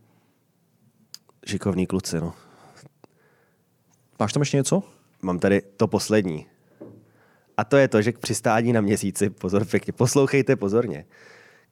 Šikovní 1.46 1.88
kluci, 1.88 2.20
no. 2.20 2.34
Máš 4.20 4.34
tam 4.34 4.42
ještě 4.42 4.58
něco? 4.58 4.84
Mám 5.22 5.40
tady 5.40 5.62
to 5.78 5.88
poslední. 5.88 6.46
A 7.58 7.64
to 7.64 7.78
je 7.78 7.88
to, 7.88 8.02
že 8.02 8.12
k 8.12 8.20
přistání 8.20 8.74
na 8.74 8.82
měsíci, 8.82 9.30
pozor 9.30 9.66
pěkně, 9.66 9.94
poslouchejte 9.94 10.56
pozorně, 10.56 11.06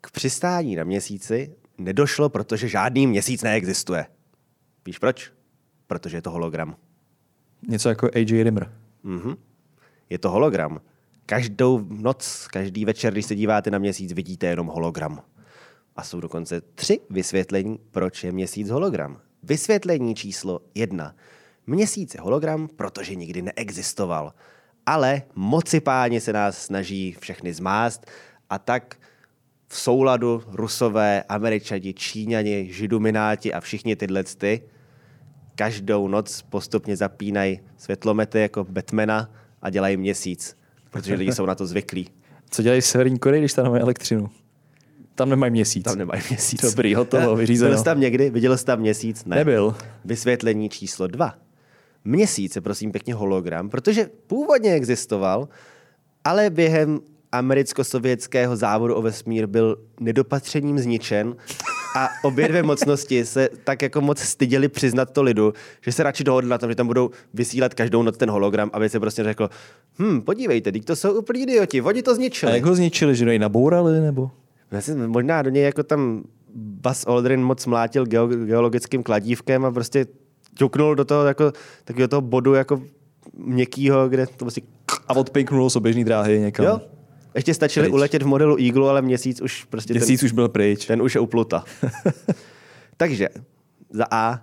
k 0.01 0.11
přistání 0.11 0.75
na 0.75 0.83
měsíci 0.83 1.55
nedošlo, 1.79 2.29
protože 2.29 2.67
žádný 2.67 3.07
měsíc 3.07 3.43
neexistuje. 3.43 4.05
Víš 4.85 4.99
proč? 4.99 5.31
Protože 5.87 6.17
je 6.17 6.21
to 6.21 6.31
hologram. 6.31 6.75
Něco 7.67 7.89
jako 7.89 8.09
AJ 8.15 8.43
Rimmer. 8.43 8.73
Mhm. 9.03 9.35
Je 10.09 10.19
to 10.19 10.29
hologram, 10.29 10.81
každou 11.25 11.85
noc, 11.89 12.47
každý 12.47 12.85
večer, 12.85 13.13
když 13.13 13.25
se 13.25 13.35
díváte 13.35 13.71
na 13.71 13.77
měsíc, 13.77 14.13
vidíte 14.13 14.47
jenom 14.47 14.67
hologram. 14.67 15.21
A 15.95 16.03
jsou 16.03 16.19
dokonce 16.19 16.61
tři 16.61 16.99
vysvětlení, 17.09 17.79
proč 17.91 18.23
je 18.23 18.31
měsíc 18.31 18.69
hologram. 18.69 19.21
Vysvětlení 19.43 20.15
číslo 20.15 20.61
jedna. 20.75 21.15
Měsíc 21.67 22.13
je 22.13 22.21
hologram, 22.21 22.67
protože 22.67 23.15
nikdy 23.15 23.41
neexistoval. 23.41 24.33
Ale 24.85 25.21
moci 25.35 25.79
páni 25.79 26.21
se 26.21 26.33
nás 26.33 26.57
snaží 26.57 27.15
všechny 27.19 27.53
zmást 27.53 28.05
a 28.49 28.59
tak 28.59 28.95
v 29.71 29.77
souladu 29.77 30.43
Rusové, 30.51 31.23
Američani, 31.23 31.93
Číňani, 31.93 32.67
Židumináti 32.71 33.53
a 33.53 33.59
všichni 33.59 33.95
tyhle 33.95 34.23
ty 34.23 34.61
každou 35.55 36.07
noc 36.07 36.41
postupně 36.41 36.97
zapínají 36.97 37.59
světlomety 37.77 38.39
jako 38.39 38.63
Batmana 38.63 39.31
a 39.61 39.69
dělají 39.69 39.97
měsíc, 39.97 40.57
protože 40.91 41.15
lidi 41.15 41.31
jsou 41.31 41.45
na 41.45 41.55
to 41.55 41.65
zvyklí. 41.65 42.09
Co 42.49 42.61
dělají 42.63 42.81
v 42.81 42.85
Severní 42.85 43.19
Koreji, 43.19 43.41
když 43.41 43.53
tam 43.53 43.63
nemají 43.63 43.81
elektřinu? 43.81 44.29
Tam 45.15 45.29
nemají 45.29 45.51
měsíc. 45.51 45.83
Tam 45.83 45.97
nemají 45.97 46.21
měsíc. 46.29 46.61
Dobrý, 46.61 46.95
hotovo, 46.95 47.35
vyřízeno. 47.35 47.69
Byl 47.71 47.77
jsi 47.77 47.83
tam 47.83 47.99
někdy? 47.99 48.29
Viděl 48.29 48.57
jsi 48.57 48.65
tam 48.65 48.79
měsíc? 48.79 49.25
Ne. 49.25 49.35
Nebyl. 49.35 49.75
Vysvětlení 50.05 50.69
číslo 50.69 51.07
dva. 51.07 51.33
Měsíc 52.05 52.55
je 52.55 52.61
prosím 52.61 52.91
pěkně 52.91 53.13
hologram, 53.13 53.69
protože 53.69 54.09
původně 54.27 54.73
existoval, 54.73 55.49
ale 56.23 56.49
během 56.49 56.99
americko-sovětského 57.31 58.55
závodu 58.55 58.95
o 58.95 59.01
vesmír 59.01 59.45
byl 59.47 59.77
nedopatřením 59.99 60.79
zničen 60.79 61.35
a 61.97 62.07
obě 62.23 62.47
dvě 62.47 62.63
mocnosti 62.63 63.25
se 63.25 63.49
tak 63.63 63.81
jako 63.81 64.01
moc 64.01 64.19
styděli 64.19 64.67
přiznat 64.67 65.11
to 65.11 65.23
lidu, 65.23 65.53
že 65.81 65.91
se 65.91 66.03
radši 66.03 66.23
dohodli 66.23 66.49
na 66.49 66.57
tom, 66.57 66.69
že 66.69 66.75
tam 66.75 66.87
budou 66.87 67.09
vysílat 67.33 67.73
každou 67.73 68.03
noc 68.03 68.17
ten 68.17 68.29
hologram, 68.29 68.69
aby 68.73 68.89
se 68.89 68.99
prostě 68.99 69.23
řeklo, 69.23 69.49
hm, 69.99 70.21
podívejte, 70.21 70.71
teď 70.71 70.85
to 70.85 70.95
jsou 70.95 71.13
úplně 71.19 71.39
idioti, 71.43 71.81
oni 71.81 72.03
to 72.03 72.11
A 72.11 72.15
zničili. 72.15 72.51
jak 72.51 72.63
ho 72.65 72.75
zničili, 72.75 73.15
že 73.15 73.25
jej 73.25 73.39
nabourali, 73.39 73.99
nebo? 73.99 74.31
Já 74.71 74.81
si, 74.81 74.95
možná 74.95 75.41
do 75.41 75.49
něj 75.49 75.63
jako 75.63 75.83
tam 75.83 76.23
Buzz 76.55 77.07
Aldrin 77.07 77.43
moc 77.43 77.65
mlátil 77.65 78.03
geo- 78.05 78.45
geologickým 78.45 79.03
kladívkem 79.03 79.65
a 79.65 79.71
prostě 79.71 80.05
ťuknul 80.53 80.95
do 80.95 81.05
toho, 81.05 81.25
jako, 81.25 81.51
takového 81.83 82.07
toho 82.07 82.21
bodu 82.21 82.53
jako 82.53 82.81
měkkýho, 83.37 84.09
kde 84.09 84.27
to 84.27 84.33
prostě... 84.37 84.61
A 85.07 85.13
odpinknul 85.15 85.69
z 85.69 85.75
oběžný 85.75 86.03
dráhy 86.03 86.39
někam. 86.39 86.65
Jo? 86.65 86.81
Ještě 87.39 87.53
stačili 87.53 87.83
Pryč. 87.85 87.93
uletět 87.93 88.23
v 88.23 88.25
modelu 88.25 88.57
Eagle, 88.59 88.89
ale 88.89 89.01
měsíc 89.01 89.41
už 89.41 89.63
prostě 89.63 89.93
Měsíc 89.93 90.19
ten, 90.19 90.25
už 90.25 90.31
byl 90.31 90.49
pryč. 90.49 90.85
ten 90.85 91.01
už 91.01 91.15
je 91.15 91.21
upluta. 91.21 91.63
Takže 92.97 93.29
za 93.89 94.05
A 94.11 94.41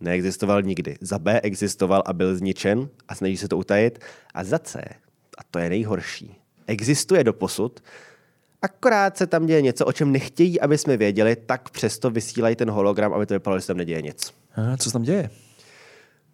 neexistoval 0.00 0.62
nikdy. 0.62 0.96
Za 1.00 1.18
B 1.18 1.40
existoval 1.40 2.02
a 2.06 2.12
byl 2.12 2.36
zničen 2.36 2.88
a 3.08 3.14
snaží 3.14 3.36
se 3.36 3.48
to 3.48 3.58
utajit. 3.58 3.98
A 4.34 4.44
za 4.44 4.58
C, 4.58 4.80
a 5.38 5.42
to 5.50 5.58
je 5.58 5.68
nejhorší, 5.68 6.36
existuje 6.66 7.24
do 7.24 7.32
posud, 7.32 7.80
akorát 8.62 9.16
se 9.16 9.26
tam 9.26 9.46
děje 9.46 9.62
něco, 9.62 9.86
o 9.86 9.92
čem 9.92 10.12
nechtějí, 10.12 10.60
aby 10.60 10.78
jsme 10.78 10.96
věděli, 10.96 11.36
tak 11.36 11.70
přesto 11.70 12.10
vysílají 12.10 12.56
ten 12.56 12.70
hologram, 12.70 13.12
aby 13.12 13.26
to 13.26 13.34
vypadalo, 13.34 13.58
že 13.58 13.62
se 13.62 13.66
tam 13.66 13.76
neděje 13.76 14.02
nic. 14.02 14.32
A 14.56 14.76
co 14.76 14.88
se 14.88 14.92
tam 14.92 15.02
děje? 15.02 15.30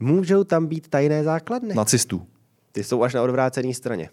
Můžou 0.00 0.44
tam 0.44 0.66
být 0.66 0.88
tajné 0.88 1.24
základny. 1.24 1.74
Nacistů. 1.74 2.26
Ty 2.72 2.84
jsou 2.84 3.02
až 3.02 3.14
na 3.14 3.22
odvrácené 3.22 3.74
straně. 3.74 4.10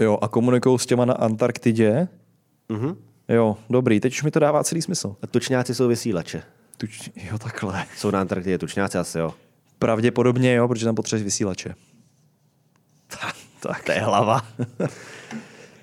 Jo, 0.00 0.18
a 0.22 0.28
komunikují 0.28 0.78
s 0.78 0.86
těma 0.86 1.04
na 1.04 1.14
Antarktidě. 1.14 2.08
Mhm. 2.68 2.96
Jo, 3.28 3.56
dobrý, 3.70 4.00
teď 4.00 4.12
už 4.12 4.22
mi 4.22 4.30
to 4.30 4.38
dává 4.38 4.64
celý 4.64 4.82
smysl. 4.82 5.16
A 5.22 5.26
tučňáci 5.26 5.74
jsou 5.74 5.88
vysílače. 5.88 6.42
Tuč, 6.76 7.10
jo, 7.30 7.38
takhle. 7.38 7.84
Jsou 7.96 8.10
na 8.10 8.20
Antarktidě 8.20 8.58
tučňáci 8.58 8.98
asi, 8.98 9.18
jo. 9.18 9.34
Pravděpodobně 9.78 10.54
jo, 10.54 10.68
protože 10.68 10.84
tam 10.84 10.94
potřebuješ 10.94 11.24
vysílače. 11.24 11.74
Tak. 13.20 13.34
To 13.86 13.92
je 13.92 14.00
hlava. 14.00 14.40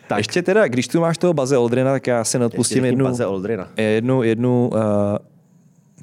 Tak. 0.07 0.18
Ještě 0.18 0.41
teda, 0.41 0.68
když 0.68 0.88
tu 0.88 0.99
máš 1.01 1.18
toho 1.18 1.34
Baze 1.34 1.55
Aldrina, 1.55 1.91
tak 1.91 2.07
já 2.07 2.24
si 2.24 2.39
neodpustím 2.39 2.86
jednu, 2.86 3.05
Baze 3.05 3.26
Aldrina. 3.26 3.70
jednu, 3.78 4.24
jednu 4.24 4.70
uh, 4.74 4.80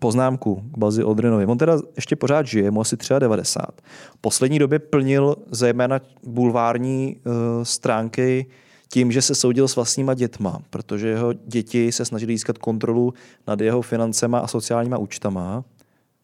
poznámku 0.05 0.63
k 0.75 0.79
Bazi 0.79 1.03
Aldrinovi. 1.03 1.47
On 1.47 1.59
teda 1.59 1.81
ještě 1.97 2.17
pořád 2.17 2.47
žije, 2.47 2.71
mu 2.71 2.81
asi 2.81 2.97
93. 3.19 3.83
V 4.15 4.21
poslední 4.21 4.59
době 4.59 4.79
plnil 4.79 5.37
zejména 5.51 6.01
bulvární 6.23 7.17
uh, 7.17 7.33
stránky 7.63 8.47
tím, 8.89 9.13
že 9.13 9.23
se 9.23 9.35
soudil 9.35 9.69
s 9.69 9.77
vlastníma 9.77 10.15
dětma, 10.15 10.59
protože 10.71 11.09
jeho 11.09 11.33
děti 11.33 11.93
se 11.93 12.05
snažili 12.05 12.33
získat 12.33 12.59
kontrolu 12.59 13.15
nad 13.47 13.61
jeho 13.61 13.83
financema 13.83 14.39
a 14.39 14.47
sociálníma 14.47 14.99
účtama, 14.99 15.65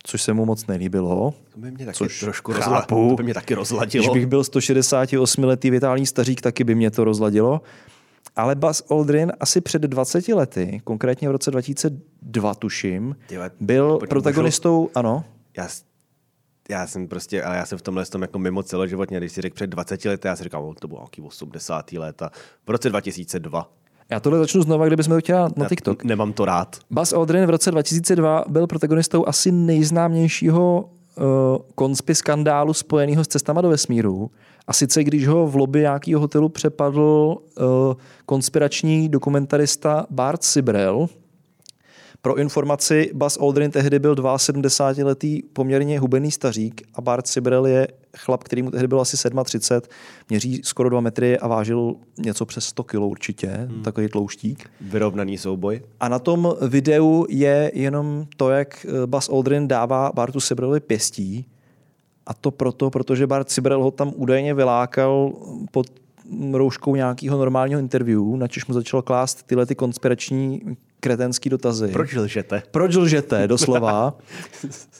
což 0.02 0.22
se 0.22 0.32
mu 0.32 0.44
moc 0.44 0.66
nelíbilo. 0.66 1.34
To 1.54 1.60
by 1.60 1.70
mě 1.70 1.86
taky 1.86 1.96
Což 1.96 2.20
trošku 2.20 2.52
chápu. 2.52 2.64
rozladilo. 2.64 3.10
To 3.10 3.16
by 3.16 3.22
mě 3.22 3.34
taky 3.34 3.54
rozladilo. 3.54 4.04
Když 4.04 4.14
bych 4.14 4.26
byl 4.26 4.42
168-letý 4.42 5.70
vitální 5.70 6.06
stařík, 6.06 6.40
taky 6.40 6.64
by 6.64 6.74
mě 6.74 6.90
to 6.90 7.04
rozladilo. 7.04 7.60
Ale 8.36 8.54
Buzz 8.54 8.82
Aldrin 8.90 9.32
asi 9.40 9.60
před 9.60 9.82
20 9.82 10.28
lety, 10.28 10.80
konkrétně 10.84 11.28
v 11.28 11.32
roce 11.32 11.50
2002 11.50 12.54
tuším, 12.54 13.16
Tyhle, 13.26 13.50
byl 13.60 13.98
pojď, 13.98 14.10
protagonistou, 14.10 14.90
ano, 14.94 15.24
Já, 15.56 15.68
já 16.70 16.86
jsem 16.86 17.08
prostě, 17.08 17.42
ale 17.42 17.56
já 17.56 17.66
jsem 17.66 17.78
v 17.78 17.82
tomhle 17.82 18.06
tom 18.06 18.22
jako 18.22 18.38
mimo 18.38 18.62
celoživotně, 18.62 19.18
když 19.18 19.32
si 19.32 19.40
řekl 19.40 19.54
před 19.54 19.66
20 19.66 20.04
lety, 20.04 20.28
já 20.28 20.36
si 20.36 20.44
říkal, 20.44 20.64
"O, 20.64 20.74
to 20.74 20.88
bylo 20.88 21.00
nějaký 21.00 21.22
80. 21.22 21.98
léta. 21.98 22.30
V 22.66 22.70
roce 22.70 22.88
2002. 22.88 23.70
já 24.10 24.20
tohle 24.20 24.38
začnu 24.38 24.62
znova, 24.62 24.86
kdybychom 24.86 25.14
to 25.14 25.20
chtěli 25.20 25.40
na 25.40 25.64
Já 25.64 25.68
TikTok. 25.68 26.04
Nemám 26.04 26.32
to 26.32 26.44
rád. 26.44 26.76
Buzz 26.90 27.12
Aldrin 27.12 27.46
v 27.46 27.50
roce 27.50 27.70
2002 27.70 28.44
byl 28.48 28.66
protagonistou 28.66 29.28
asi 29.28 29.52
nejznámějšího 29.52 30.90
uh, 31.16 31.24
konspy 31.74 32.14
skandálu 32.14 32.74
spojeného 32.74 33.24
s 33.24 33.28
cestama 33.28 33.60
do 33.60 33.68
vesmíru. 33.68 34.30
A 34.66 34.72
sice, 34.72 35.04
když 35.04 35.26
ho 35.26 35.46
v 35.46 35.56
lobby 35.56 35.80
nějakého 35.80 36.20
hotelu 36.20 36.48
přepadl 36.48 37.36
uh, 37.36 37.64
konspirační 38.26 39.08
dokumentarista 39.08 40.06
Bart 40.10 40.44
Sibrel. 40.44 41.08
Pro 42.22 42.36
informaci, 42.36 43.10
Buzz 43.14 43.38
Aldrin 43.40 43.70
tehdy 43.70 43.98
byl 43.98 44.14
72-letý 44.14 45.42
poměrně 45.52 46.00
hubený 46.00 46.30
stařík 46.30 46.82
a 46.94 47.00
Bart 47.00 47.26
Sibrel 47.26 47.66
je 47.66 47.88
chlap, 48.16 48.44
který 48.44 48.62
mu 48.62 48.70
tehdy 48.70 48.88
bylo 48.88 49.00
asi 49.00 49.16
37, 49.44 49.94
měří 50.28 50.60
skoro 50.64 50.88
2 50.88 51.00
metry 51.00 51.38
a 51.38 51.48
vážil 51.48 51.94
něco 52.18 52.46
přes 52.46 52.64
100 52.64 52.84
kg 52.84 52.94
určitě, 52.94 53.46
hmm. 53.46 53.82
takový 53.82 54.08
tlouštík. 54.08 54.70
Vyrovnaný 54.80 55.38
souboj. 55.38 55.82
A 56.00 56.08
na 56.08 56.18
tom 56.18 56.54
videu 56.68 57.26
je 57.28 57.70
jenom 57.74 58.26
to, 58.36 58.50
jak 58.50 58.86
eh, 58.88 59.06
Buzz 59.06 59.28
Aldrin 59.28 59.68
dává 59.68 60.12
Bartu 60.14 60.40
Sibrelovi 60.40 60.80
pěstí. 60.80 61.46
A 62.30 62.34
to 62.34 62.50
proto, 62.50 62.90
protože 62.90 63.26
Bart 63.26 63.50
Sibrel 63.50 63.82
ho 63.82 63.90
tam 63.90 64.12
údajně 64.16 64.54
vylákal 64.54 65.32
pod 65.70 65.86
rouškou 66.52 66.94
nějakého 66.94 67.38
normálního 67.38 67.80
interview, 67.80 68.36
načež 68.36 68.66
mu 68.66 68.74
začal 68.74 69.02
klást 69.02 69.42
tyhle 69.42 69.66
ty 69.66 69.74
konspirační 69.74 70.62
kretenský 71.00 71.50
dotazy. 71.50 71.88
Proč 71.88 72.14
lžete? 72.14 72.62
Proč 72.70 72.94
lžete, 72.94 73.48
doslova. 73.48 74.18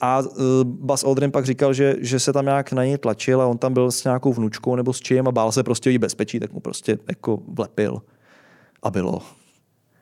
A 0.01 0.19
uh, 0.19 0.27
Buzz 0.63 1.03
Aldrin 1.03 1.31
pak 1.31 1.45
říkal, 1.45 1.73
že, 1.73 1.95
že 1.99 2.19
se 2.19 2.33
tam 2.33 2.45
nějak 2.45 2.71
na 2.71 2.85
něj 2.85 2.97
tlačil 2.97 3.41
a 3.41 3.47
on 3.47 3.57
tam 3.57 3.73
byl 3.73 3.91
s 3.91 4.03
nějakou 4.03 4.33
vnučkou 4.33 4.75
nebo 4.75 4.93
s 4.93 4.99
čím 4.99 5.27
a 5.27 5.31
bál 5.31 5.51
se 5.51 5.63
prostě 5.63 5.89
o 5.89 5.91
její 5.91 5.97
bezpečí, 5.97 6.39
tak 6.39 6.53
mu 6.53 6.59
prostě 6.59 6.97
jako 7.07 7.39
vlepil. 7.47 8.01
A 8.83 8.91
bylo. 8.91 9.21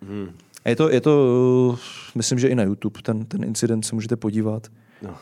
Hmm. 0.02 0.30
A 0.66 0.70
Je 0.70 0.76
to, 0.76 0.90
je 0.90 1.02
to 1.02 1.26
uh, 1.70 1.78
myslím, 2.16 2.40
že 2.40 2.48
i 2.48 2.56
na 2.56 2.64
YouTube, 2.64 3.02
ten, 3.02 3.26
ten 3.26 3.44
incident 3.44 3.86
se 3.86 3.96
můžete 3.96 4.16
podívat. 4.16 4.68
No, 5.02 5.16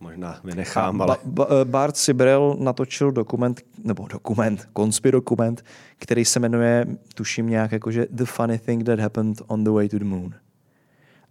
možná 0.00 0.40
vynechám, 0.44 1.02
ale... 1.02 1.16
ba, 1.24 1.46
ba, 1.46 1.64
Bart 1.64 1.96
Sibrel 1.96 2.56
natočil 2.60 3.12
dokument, 3.12 3.60
nebo 3.84 4.08
dokument, 4.08 4.68
konspy 4.72 5.12
dokument, 5.12 5.64
který 5.98 6.24
se 6.24 6.40
jmenuje, 6.40 6.86
tuším 7.14 7.48
nějak 7.48 7.72
jako, 7.72 7.90
že 7.90 8.06
The 8.10 8.24
Funny 8.24 8.58
Thing 8.58 8.84
That 8.84 9.00
Happened 9.00 9.42
on 9.46 9.64
the 9.64 9.70
Way 9.70 9.88
to 9.88 9.98
the 9.98 10.04
Moon. 10.04 10.34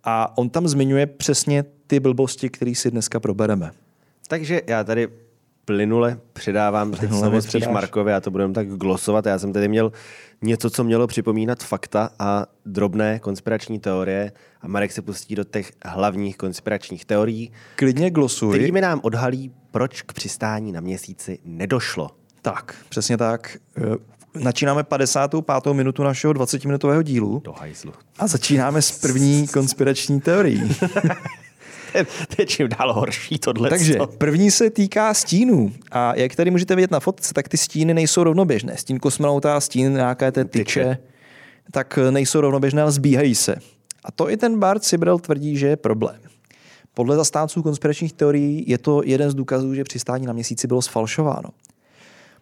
A 0.03 0.37
on 0.37 0.49
tam 0.49 0.67
zmiňuje 0.67 1.05
přesně 1.05 1.63
ty 1.87 1.99
blbosti, 1.99 2.49
které 2.49 2.75
si 2.75 2.91
dneska 2.91 3.19
probereme. 3.19 3.71
Takže 4.27 4.61
já 4.67 4.83
tady 4.83 5.07
plynule 5.65 6.19
předávám 6.33 6.91
Plynule 6.91 7.19
slovo 7.19 7.41
spíš. 7.41 7.67
Markovi, 7.67 8.11
já 8.11 8.19
to 8.21 8.31
budeme 8.31 8.53
tak 8.53 8.67
glosovat. 8.67 9.25
Já 9.25 9.39
jsem 9.39 9.53
tady 9.53 9.67
měl 9.67 9.91
něco, 10.41 10.69
co 10.69 10.83
mělo 10.83 11.07
připomínat 11.07 11.63
fakta 11.63 12.09
a 12.19 12.45
drobné 12.65 13.19
konspirační 13.19 13.79
teorie 13.79 14.31
a 14.61 14.67
Marek 14.67 14.91
se 14.91 15.01
pustí 15.01 15.35
do 15.35 15.43
těch 15.43 15.71
hlavních 15.85 16.37
konspiračních 16.37 17.05
teorií, 17.05 17.51
Klidně 17.75 18.11
glosuj. 18.11 18.53
kterými 18.57 18.81
nám 18.81 18.99
odhalí, 19.03 19.51
proč 19.71 20.01
k 20.01 20.13
přistání 20.13 20.71
na 20.71 20.81
měsíci 20.81 21.39
nedošlo. 21.45 22.09
Tak, 22.41 22.75
přesně 22.89 23.17
tak. 23.17 23.57
Eh, 23.77 23.81
Načínáme 24.39 24.83
55. 24.83 25.73
minutu 25.73 26.03
našeho 26.03 26.33
20-minutového 26.33 27.01
dílu 27.01 27.41
Do 27.45 27.51
hajzlu. 27.53 27.93
a 28.19 28.27
začínáme 28.27 28.81
s 28.81 28.99
první 28.99 29.47
konspirační 29.47 30.21
teorií. 30.21 30.75
to 32.03 32.35
je 32.39 32.45
čím 32.45 32.69
dál 32.69 32.93
horší 32.93 33.39
tohle. 33.39 33.69
Takže 33.69 33.97
první 34.17 34.51
se 34.51 34.69
týká 34.69 35.13
stínů. 35.13 35.73
A 35.91 36.15
jak 36.15 36.35
tady 36.35 36.51
můžete 36.51 36.75
vidět 36.75 36.91
na 36.91 36.99
fotce, 36.99 37.33
tak 37.33 37.49
ty 37.49 37.57
stíny 37.57 37.93
nejsou 37.93 38.23
rovnoběžné. 38.23 38.77
Stín 38.77 38.99
kosmonauta, 38.99 39.59
stín 39.59 39.93
nějaké 39.93 40.31
té 40.31 40.45
tyče, 40.45 40.63
Tyče. 40.63 40.97
tak 41.71 41.99
nejsou 42.11 42.41
rovnoběžné, 42.41 42.81
ale 42.81 42.91
zbíhají 42.91 43.35
se. 43.35 43.55
A 44.05 44.11
to 44.11 44.29
i 44.29 44.37
ten 44.37 44.59
Bart 44.59 44.83
Sibrel 44.83 45.19
tvrdí, 45.19 45.57
že 45.57 45.67
je 45.67 45.75
problém. 45.77 46.21
Podle 46.93 47.15
zastánců 47.15 47.63
konspiračních 47.63 48.13
teorií 48.13 48.63
je 48.67 48.77
to 48.77 49.01
jeden 49.05 49.31
z 49.31 49.33
důkazů, 49.33 49.75
že 49.75 49.83
přistání 49.83 50.25
na 50.25 50.33
měsíci 50.33 50.67
bylo 50.67 50.81
sfalšováno. 50.81 51.49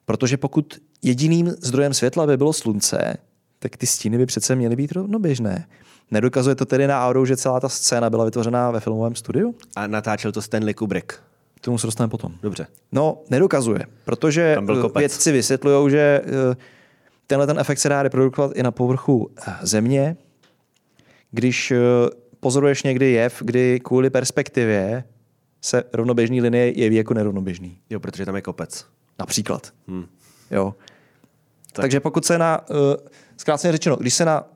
Protože 0.05 0.37
pokud 0.37 0.81
jediným 1.01 1.53
zdrojem 1.61 1.93
světla 1.93 2.27
by 2.27 2.37
bylo 2.37 2.53
slunce, 2.53 3.17
tak 3.59 3.77
ty 3.77 3.87
stíny 3.87 4.17
by 4.17 4.25
přece 4.25 4.55
měly 4.55 4.75
být 4.75 4.91
rovnoběžné. 4.91 5.67
Nedokazuje 6.13 6.55
to 6.55 6.65
tedy 6.65 6.87
náhodou, 6.87 7.25
že 7.25 7.37
celá 7.37 7.59
ta 7.59 7.69
scéna 7.69 8.09
byla 8.09 8.25
vytvořena 8.25 8.71
ve 8.71 8.79
filmovém 8.79 9.15
studiu? 9.15 9.55
A 9.75 9.87
natáčel 9.87 10.31
to 10.31 10.41
Stanley 10.41 10.73
Kubrick. 10.73 11.13
K 11.55 11.59
tomu 11.61 11.77
se 11.77 11.87
dostaneme 11.87 12.09
potom. 12.09 12.35
Dobře. 12.41 12.67
No, 12.91 13.21
nedokazuje, 13.29 13.85
protože 14.05 14.57
kopec. 14.81 14.99
vědci 14.99 15.31
vysvětlují, 15.31 15.91
že 15.91 16.21
eh, 16.25 16.55
tenhle 17.27 17.47
ten 17.47 17.59
efekt 17.59 17.77
se 17.77 17.89
dá 17.89 18.03
reprodukovat 18.03 18.51
i 18.55 18.63
na 18.63 18.71
povrchu 18.71 19.31
eh, 19.47 19.53
země. 19.61 20.17
Když 21.31 21.71
eh, 21.71 21.79
pozoruješ 22.39 22.83
někdy 22.83 23.11
jev, 23.11 23.41
kdy 23.41 23.79
kvůli 23.79 24.09
perspektivě 24.09 25.03
se 25.61 25.83
rovnoběžný 25.93 26.41
linie 26.41 26.79
jeví 26.79 26.95
jako 26.95 27.13
nerovnoběžný. 27.13 27.77
Jo, 27.89 27.99
protože 27.99 28.25
tam 28.25 28.35
je 28.35 28.41
kopec. 28.41 28.85
Například. 29.19 29.73
Hmm. 29.87 30.05
Jo. 30.51 30.75
Tak. 31.71 31.83
Takže 31.83 31.99
pokud 31.99 32.25
se 32.25 32.37
na, 32.37 32.61
zkráceně 33.37 33.71
řečeno, 33.71 33.95
když 33.95 34.13
se 34.13 34.25
na 34.25 34.52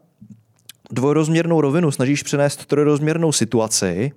dvojrozměrnou 0.91 1.61
rovinu 1.61 1.91
snažíš 1.91 2.23
přenést 2.23 2.65
trojrozměrnou 2.65 3.31
situaci, 3.31 4.11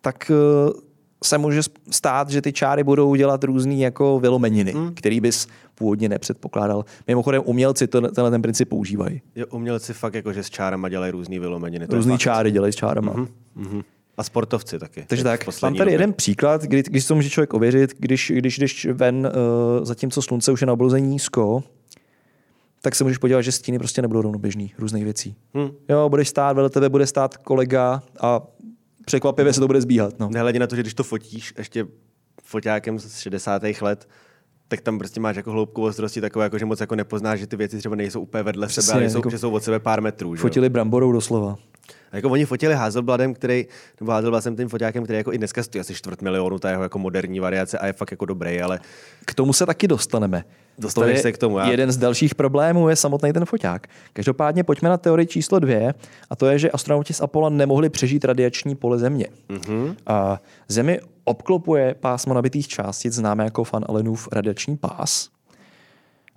tak 0.00 0.30
uh, 0.30 0.80
se 1.24 1.38
může 1.38 1.60
stát, 1.90 2.30
že 2.30 2.42
ty 2.42 2.52
čáry 2.52 2.84
budou 2.84 3.14
dělat 3.14 3.44
různý 3.44 3.80
jako 3.80 4.20
vylomeniny, 4.20 4.72
hmm. 4.72 4.94
který 4.94 5.20
bys 5.20 5.46
původně 5.74 6.08
nepředpokládal. 6.08 6.84
Mimochodem 7.06 7.42
umělci 7.44 7.86
to, 7.86 8.00
tenhle 8.00 8.30
ten 8.30 8.42
princip 8.42 8.68
používají. 8.68 9.22
Jo, 9.36 9.46
umělci 9.50 9.92
fakt 9.92 10.14
jako, 10.14 10.32
že 10.32 10.42
s 10.42 10.50
čárama 10.50 10.88
dělají 10.88 11.12
různý 11.12 11.38
vylomeniny. 11.38 11.86
Různý 11.90 12.18
čáry 12.18 12.50
dělají 12.50 12.72
s 12.72 12.76
čárama. 12.76 13.12
Mhm, 13.12 13.28
mhm. 13.54 13.82
A 14.16 14.22
sportovci 14.22 14.78
taky. 14.78 15.04
Takže 15.06 15.24
tak, 15.24 15.46
mám 15.46 15.72
tady 15.72 15.78
době. 15.78 15.94
jeden 15.94 16.12
příklad, 16.12 16.62
kdy, 16.62 16.82
když 16.82 17.06
to 17.06 17.14
může 17.14 17.30
člověk 17.30 17.54
ověřit, 17.54 17.94
když, 17.98 18.32
když 18.34 18.58
jdeš 18.58 18.86
ven, 18.92 19.32
uh, 19.78 19.84
zatímco 19.84 20.22
slunce 20.22 20.52
už 20.52 20.60
je 20.60 20.66
na 20.66 20.72
obloze 20.72 21.00
nízko, 21.00 21.62
tak 22.82 22.94
se 22.94 23.04
můžeš 23.04 23.18
podívat, 23.18 23.42
že 23.42 23.52
stíny 23.52 23.78
prostě 23.78 24.02
nebudou 24.02 24.22
rovnoběžný 24.22 24.74
různých 24.78 25.04
věcí. 25.04 25.36
Hm. 25.56 25.70
Jo, 25.88 26.08
budeš 26.08 26.28
stát, 26.28 26.52
vedle 26.52 26.70
tebe 26.70 26.88
bude 26.88 27.06
stát 27.06 27.36
kolega 27.36 28.02
a 28.20 28.42
překvapivě 29.04 29.52
se 29.52 29.60
to 29.60 29.66
bude 29.66 29.80
zbíhat. 29.80 30.18
No. 30.18 30.28
Nehledě 30.32 30.58
na 30.58 30.66
to, 30.66 30.76
že 30.76 30.82
když 30.82 30.94
to 30.94 31.02
fotíš 31.04 31.54
ještě 31.58 31.86
foťákem 32.44 32.98
z 32.98 33.18
60. 33.18 33.62
let, 33.80 34.08
tak 34.68 34.80
tam 34.80 34.98
prostě 34.98 35.20
máš 35.20 35.36
jako 35.36 35.50
hloubku 35.52 35.82
ostrosti 35.82 36.20
takové, 36.20 36.44
jako, 36.44 36.58
že 36.58 36.64
moc 36.64 36.80
jako 36.80 36.96
nepoznáš, 36.96 37.40
že 37.40 37.46
ty 37.46 37.56
věci 37.56 37.78
třeba 37.78 37.96
nejsou 37.96 38.20
úplně 38.20 38.42
vedle 38.42 38.66
Přesně, 38.66 38.86
sebe, 38.86 38.98
ale 39.00 39.10
jsou, 39.10 39.18
jako- 39.18 39.30
že 39.30 39.38
jsou 39.38 39.50
od 39.50 39.62
sebe 39.64 39.80
pár 39.80 40.00
metrů. 40.02 40.34
Jo? 40.34 40.40
Fotili 40.40 40.68
bramborou 40.68 41.12
doslova. 41.12 41.56
A 42.12 42.16
jako 42.16 42.28
oni 42.28 42.44
fotili 42.44 42.74
Hazelbladem, 42.74 43.34
který, 43.34 43.66
nebo 44.00 44.12
Hazelbladem 44.12 44.56
tím 44.56 44.68
foťákem, 44.68 45.04
který 45.04 45.16
jako 45.16 45.32
i 45.32 45.38
dneska 45.38 45.62
stojí 45.62 45.80
asi 45.80 45.94
čtvrt 45.94 46.22
milionu, 46.22 46.58
ta 46.58 46.70
jeho 46.70 46.82
jako 46.82 46.98
moderní 46.98 47.40
variace 47.40 47.78
a 47.78 47.86
je 47.86 47.92
fakt 47.92 48.10
jako 48.10 48.24
dobrý, 48.24 48.60
ale 48.62 48.80
K 49.24 49.34
tomu 49.34 49.52
se 49.52 49.66
taky 49.66 49.88
dostaneme. 49.88 50.44
Je 51.16 51.18
se 51.22 51.32
k 51.32 51.38
tomu, 51.38 51.58
já- 51.58 51.70
Jeden 51.70 51.92
z 51.92 51.96
dalších 51.96 52.34
problémů 52.34 52.88
je 52.88 52.96
samotný 52.96 53.32
ten 53.32 53.44
foťák. 53.44 53.86
Každopádně 54.12 54.64
pojďme 54.64 54.88
na 54.88 54.96
teorii 54.96 55.26
číslo 55.26 55.58
dvě, 55.58 55.94
a 56.30 56.36
to 56.36 56.46
je, 56.46 56.58
že 56.58 56.70
astronauti 56.70 57.12
z 57.14 57.20
Apollo 57.20 57.50
nemohli 57.50 57.88
přežít 57.90 58.24
radiační 58.24 58.74
pole 58.74 58.98
Země. 58.98 59.26
Mm-hmm. 59.48 59.96
A 60.06 60.40
Zemi 60.68 61.00
obklopuje 61.24 61.94
pásmo 62.00 62.34
nabitých 62.34 62.68
částic, 62.68 63.12
známé 63.14 63.44
jako 63.44 63.64
Van 63.72 63.84
Allenův 63.88 64.28
radiační 64.32 64.76
pás. 64.76 65.28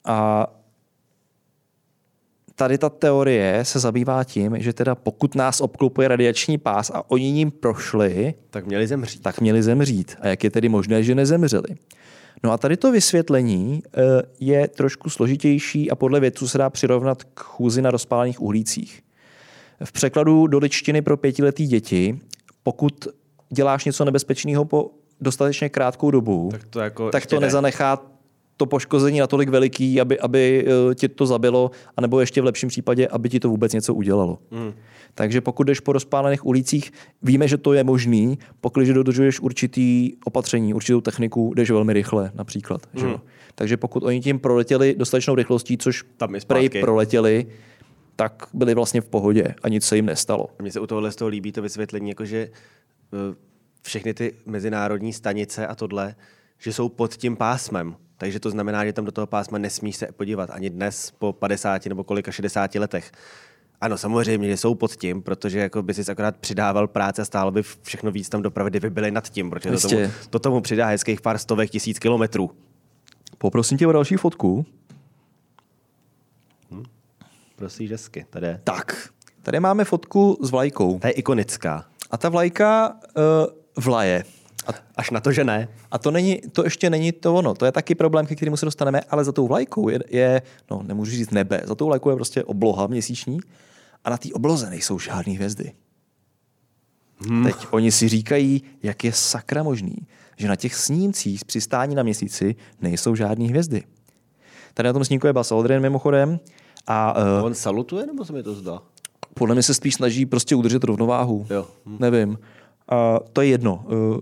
A 0.06 0.48
tady 2.56 2.78
ta 2.78 2.90
teorie 2.90 3.66
se 3.66 3.80
zabývá 3.80 4.24
tím, 4.24 4.56
že 4.60 4.74
teda 4.74 4.96
pokud 4.96 5.36
nás 5.36 5.62
obklopuje 5.62 6.08
radiační 6.08 6.58
pás 6.58 6.92
a 6.94 7.12
oni 7.12 7.32
ním 7.32 7.52
prošli, 7.52 8.34
tak 8.50 8.66
měli 8.66 8.88
zemřít. 8.88 9.24
tak 9.24 9.42
měli 9.42 9.64
zemřít. 9.64 10.16
A 10.22 10.28
jak 10.28 10.44
je 10.44 10.52
tedy 10.52 10.70
možné, 10.70 11.04
že 11.04 11.16
nezemřeli? 11.16 11.68
No 12.44 12.52
a 12.52 12.58
tady 12.58 12.78
to 12.78 12.92
vysvětlení 12.92 13.84
eh, 13.86 14.02
je 14.40 14.68
trošku 14.68 15.10
složitější 15.10 15.92
a 15.92 15.96
podle 15.96 16.20
vědců 16.20 16.48
se 16.48 16.58
dá 16.58 16.70
přirovnat 16.70 17.24
k 17.24 17.40
chůzi 17.40 17.82
na 17.82 17.92
rozpálených 17.92 18.42
uhlících. 18.42 19.02
V 19.84 19.92
překladu 19.92 20.48
do 20.48 20.58
ličtiny 20.58 21.02
pro 21.02 21.18
pětiletý 21.18 21.68
děti, 21.68 22.20
pokud 22.64 23.08
děláš 23.50 23.86
něco 23.86 24.06
nebezpečného 24.06 24.66
po 24.66 24.92
dostatečně 25.22 25.70
krátkou 25.70 26.12
dobu, 26.12 26.50
Tak 26.52 26.64
to 26.70 26.80
jako 26.80 27.10
tak 27.12 27.26
to 27.26 27.40
ne. 27.40 27.46
nezanechá 27.48 28.02
to 28.58 28.66
poškození 28.66 29.20
natolik 29.20 29.50
veliký, 29.50 30.02
aby, 30.02 30.20
aby 30.20 30.66
eh, 30.68 30.96
ti 30.96 31.08
to 31.08 31.26
zabilo, 31.26 31.72
anebo 31.98 32.20
ještě 32.20 32.42
v 32.42 32.46
lepším 32.46 32.70
případě, 32.70 33.08
aby 33.08 33.30
ti 33.30 33.40
to 33.40 33.50
vůbec 33.50 33.74
něco 33.74 33.94
udělalo. 33.94 34.40
Mm. 34.52 34.74
Takže 35.16 35.42
pokud 35.42 35.64
jdeš 35.64 35.80
po 35.80 35.94
rozpálených 35.94 36.46
ulicích, 36.46 36.92
víme, 37.22 37.48
že 37.48 37.58
to 37.58 37.74
je 37.74 37.84
možný, 37.84 38.38
pokud 38.62 38.84
dodržuješ 38.84 39.40
určitý 39.40 40.12
opatření, 40.26 40.74
určitou 40.74 41.02
techniku, 41.02 41.54
jdeš 41.56 41.72
velmi 41.72 41.94
rychle 41.94 42.32
například. 42.34 42.82
Že? 42.94 43.06
jo? 43.06 43.22
Takže 43.56 43.78
pokud 43.78 44.04
oni 44.04 44.22
tím 44.22 44.40
proletěli 44.40 44.96
dostatečnou 44.98 45.36
rychlostí, 45.36 45.78
což 45.78 46.04
Tam 46.18 46.36
prej 46.48 46.70
proletěli, 46.70 47.46
tak 48.16 48.48
byli 48.54 48.76
vlastně 48.76 49.02
v 49.02 49.06
pohodě 49.06 49.56
a 49.64 49.70
nic 49.70 49.86
se 49.86 49.96
jim 49.96 50.06
nestalo. 50.06 50.48
Mně 50.62 50.72
se 50.72 50.80
u 50.80 50.88
tohohle 50.88 51.12
z 51.12 51.16
toho 51.16 51.30
líbí 51.30 51.52
to 51.52 51.62
vysvětlení, 51.62 52.10
jako 52.10 52.26
že 52.26 52.38
eh, 52.38 53.36
všechny 53.82 54.14
ty 54.14 54.34
mezinárodní 54.46 55.14
stanice 55.14 55.68
a 55.68 55.76
tohle, 55.76 56.16
že 56.58 56.74
jsou 56.74 56.90
pod 56.90 57.16
tím 57.16 57.36
pásmem. 57.36 57.96
Takže 58.18 58.40
to 58.40 58.50
znamená, 58.50 58.86
že 58.86 58.94
tam 58.94 59.06
do 59.06 59.12
toho 59.12 59.28
pásma 59.28 59.58
nesmíš 59.58 59.96
se 59.96 60.08
podívat 60.12 60.50
ani 60.50 60.70
dnes 60.70 61.12
po 61.12 61.34
50 61.34 61.86
nebo 61.86 62.04
kolika 62.04 62.32
60 62.32 62.76
letech. 62.76 63.12
Ano, 63.82 63.98
samozřejmě, 63.98 64.48
že 64.48 64.58
jsou 64.58 64.76
pod 64.76 64.96
tím, 64.96 65.22
protože 65.22 65.60
jako 65.60 65.84
by 65.84 65.94
si 65.94 66.12
akorát 66.12 66.38
přidával 66.38 66.88
práce 66.88 67.22
a 67.22 67.26
stálo 67.26 67.52
by 67.52 67.64
všechno 67.82 68.12
víc 68.12 68.30
tam 68.30 68.42
dopravy, 68.42 68.70
kdyby 68.70 68.90
byly 68.90 69.12
nad 69.12 69.30
tím, 69.30 69.50
protože 69.50 69.72
to 69.72 69.90
tomu, 69.90 70.12
to 70.30 70.40
tomu 70.40 70.62
přidá 70.62 70.88
hezkých 70.88 71.22
pár 71.22 71.38
stovek 71.38 71.70
tisíc 71.70 72.00
kilometrů. 72.00 72.52
Poprosím 73.38 73.78
tě 73.78 73.88
o 73.88 73.92
další 73.92 74.16
fotku. 74.16 74.66
Prosím, 77.56 77.90
hezky, 77.90 78.26
tady 78.30 78.48
je. 78.48 78.62
Tak, 78.64 79.10
tady 79.42 79.60
máme 79.60 79.86
fotku 79.86 80.38
s 80.42 80.52
vlajkou. 80.52 81.00
Ta 81.00 81.08
je 81.08 81.14
ikonická. 81.14 81.86
A 82.12 82.18
ta 82.18 82.30
vlajka 82.30 82.96
uh, 83.16 83.84
vlaje. 83.84 84.24
A, 84.68 84.72
Až 84.96 85.12
na 85.12 85.20
to, 85.20 85.32
že 85.32 85.44
ne. 85.44 85.68
a 85.92 85.98
to, 85.98 86.12
není, 86.12 86.42
to 86.52 86.64
ještě 86.64 86.90
není 86.90 87.12
to 87.12 87.36
ono. 87.36 87.54
To 87.54 87.66
je 87.66 87.72
taky 87.72 87.96
problém, 87.96 88.26
ke 88.26 88.36
kterému 88.36 88.58
se 88.58 88.66
dostaneme, 88.66 89.02
ale 89.10 89.24
za 89.24 89.32
tou 89.32 89.48
vlajkou 89.48 89.90
je, 89.90 90.00
je 90.10 90.42
no 90.72 90.84
nemůžu 90.84 91.12
říct 91.12 91.32
nebe, 91.32 91.62
za 91.66 91.76
tou 91.76 91.86
vlajkou 91.86 92.10
je 92.10 92.16
prostě 92.16 92.44
obloha 92.44 92.88
měsíční 92.88 93.40
a 94.04 94.10
na 94.10 94.18
té 94.18 94.30
obloze 94.34 94.70
nejsou 94.70 95.00
žádné 95.00 95.34
hvězdy. 95.34 95.72
Hmm. 97.18 97.44
Teď 97.44 97.56
oni 97.72 97.92
si 97.92 98.08
říkají, 98.08 98.64
jak 98.84 99.04
je 99.04 99.14
sakra 99.14 99.64
možný, 99.64 99.96
že 100.38 100.48
na 100.48 100.56
těch 100.56 100.76
snímcích 100.76 101.40
z 101.40 101.44
přistání 101.44 101.96
na 101.96 102.04
měsíci 102.04 102.56
nejsou 102.82 103.16
žádné 103.16 103.46
hvězdy. 103.46 103.84
Tady 104.74 104.88
na 104.88 104.94
tom 104.94 105.06
snímku 105.06 105.28
je 105.28 105.34
Buzz 105.34 105.52
Aldrin 105.52 105.82
mimochodem 105.82 106.40
a 106.88 107.18
uh, 107.40 107.46
On 107.46 107.54
salutuje, 107.54 108.06
nebo 108.06 108.26
se 108.26 108.34
mi 108.34 108.44
to 108.44 108.54
zdá? 108.54 108.82
podle 109.34 109.56
mě 109.56 109.64
se 109.64 109.74
spíš 109.74 109.96
snaží 109.96 110.26
prostě 110.26 110.56
udržet 110.56 110.84
rovnováhu. 110.84 111.46
Jo. 111.50 111.68
Nevím. 112.00 112.40
A 112.90 113.20
to 113.34 113.42
je 113.42 113.48
jedno. 113.48 113.86
Uh, 113.86 114.18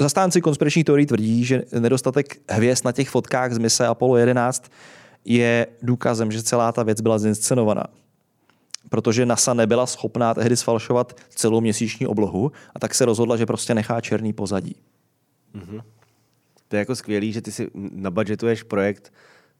Zastánci 0.00 0.40
konspiračních 0.40 0.84
teorií 0.84 1.06
tvrdí, 1.06 1.44
že 1.44 1.62
nedostatek 1.78 2.40
hvězd 2.50 2.84
na 2.84 2.92
těch 2.92 3.08
fotkách 3.08 3.52
z 3.52 3.58
mise 3.58 3.86
Apollo 3.86 4.16
11 4.16 4.70
je 5.24 5.66
důkazem, 5.82 6.32
že 6.32 6.42
celá 6.42 6.72
ta 6.72 6.82
věc 6.82 7.00
byla 7.00 7.18
zinscenovaná. 7.18 7.84
Protože 8.88 9.26
NASA 9.26 9.54
nebyla 9.54 9.86
schopná 9.86 10.34
tehdy 10.34 10.56
sfalšovat 10.56 11.20
celou 11.28 11.60
měsíční 11.60 12.06
oblohu 12.06 12.52
a 12.74 12.78
tak 12.78 12.94
se 12.94 13.04
rozhodla, 13.04 13.36
že 13.36 13.46
prostě 13.46 13.74
nechá 13.74 14.00
černý 14.00 14.32
pozadí. 14.32 14.76
To 16.68 16.76
je 16.76 16.78
jako 16.78 16.96
skvělý, 16.96 17.32
že 17.32 17.40
ty 17.40 17.52
si 17.52 17.70
nabudgetuješ 17.74 18.62
projekt 18.62 19.12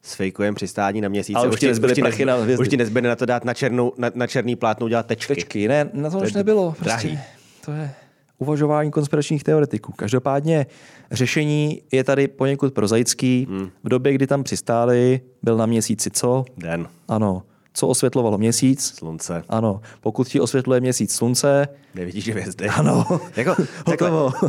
s 0.03 0.15
fejkovým 0.15 0.55
přistání 0.55 1.01
na 1.01 1.09
měsíc. 1.09 1.37
Ale 1.37 1.49
už 1.49 1.61
ti 1.61 1.67
nezbyly 1.67 1.95
prachy 1.95 2.25
na 2.25 2.37
hvězdy. 2.37 2.63
Už 2.63 2.69
ti 2.69 2.77
nezbyde 2.77 3.09
na 3.09 3.17
to 3.17 3.27
dát 3.27 3.45
na, 3.45 3.55
černou, 3.55 3.93
na, 3.99 4.11
na 4.15 4.27
černý 4.27 4.57
plátno 4.57 4.85
udělat 4.87 5.07
tečky. 5.07 5.35
Tečky, 5.35 5.69
ne, 5.69 5.91
na 5.93 6.11
to, 6.11 6.19
To 6.19 6.25
už 6.25 6.33
nebylo. 6.33 6.75
drahý. 6.81 7.09
Prostě, 7.09 7.25
to 7.65 7.73
je 7.73 7.95
uvažování 8.41 8.91
konspiračních 8.91 9.45
teoretiků. 9.45 9.93
Každopádně 9.97 10.67
řešení 11.11 11.83
je 11.93 12.05
tady 12.05 12.29
poněkud 12.29 12.75
prozaický. 12.75 13.47
Hmm. 13.51 13.71
V 13.85 13.89
době, 13.89 14.13
kdy 14.13 14.27
tam 14.27 14.43
přistáli, 14.45 15.21
byl 15.43 15.57
na 15.57 15.67
měsíci 15.67 16.11
co? 16.11 16.45
Den, 16.57 16.89
Ano. 17.09 17.43
Co 17.75 17.89
osvětlovalo 17.89 18.39
měsíc? 18.39 18.85
slunce, 18.99 19.43
Ano. 19.49 19.81
Pokud 20.01 20.29
ti 20.29 20.41
osvětluje 20.41 20.81
měsíc 20.81 21.15
slunce, 21.15 21.69
nevidíš 21.95 22.29
hvězdy. 22.31 22.69
ano. 22.69 23.05
jako, 23.37 23.55
takhle, 23.85 24.11
Hotovo. 24.11 24.49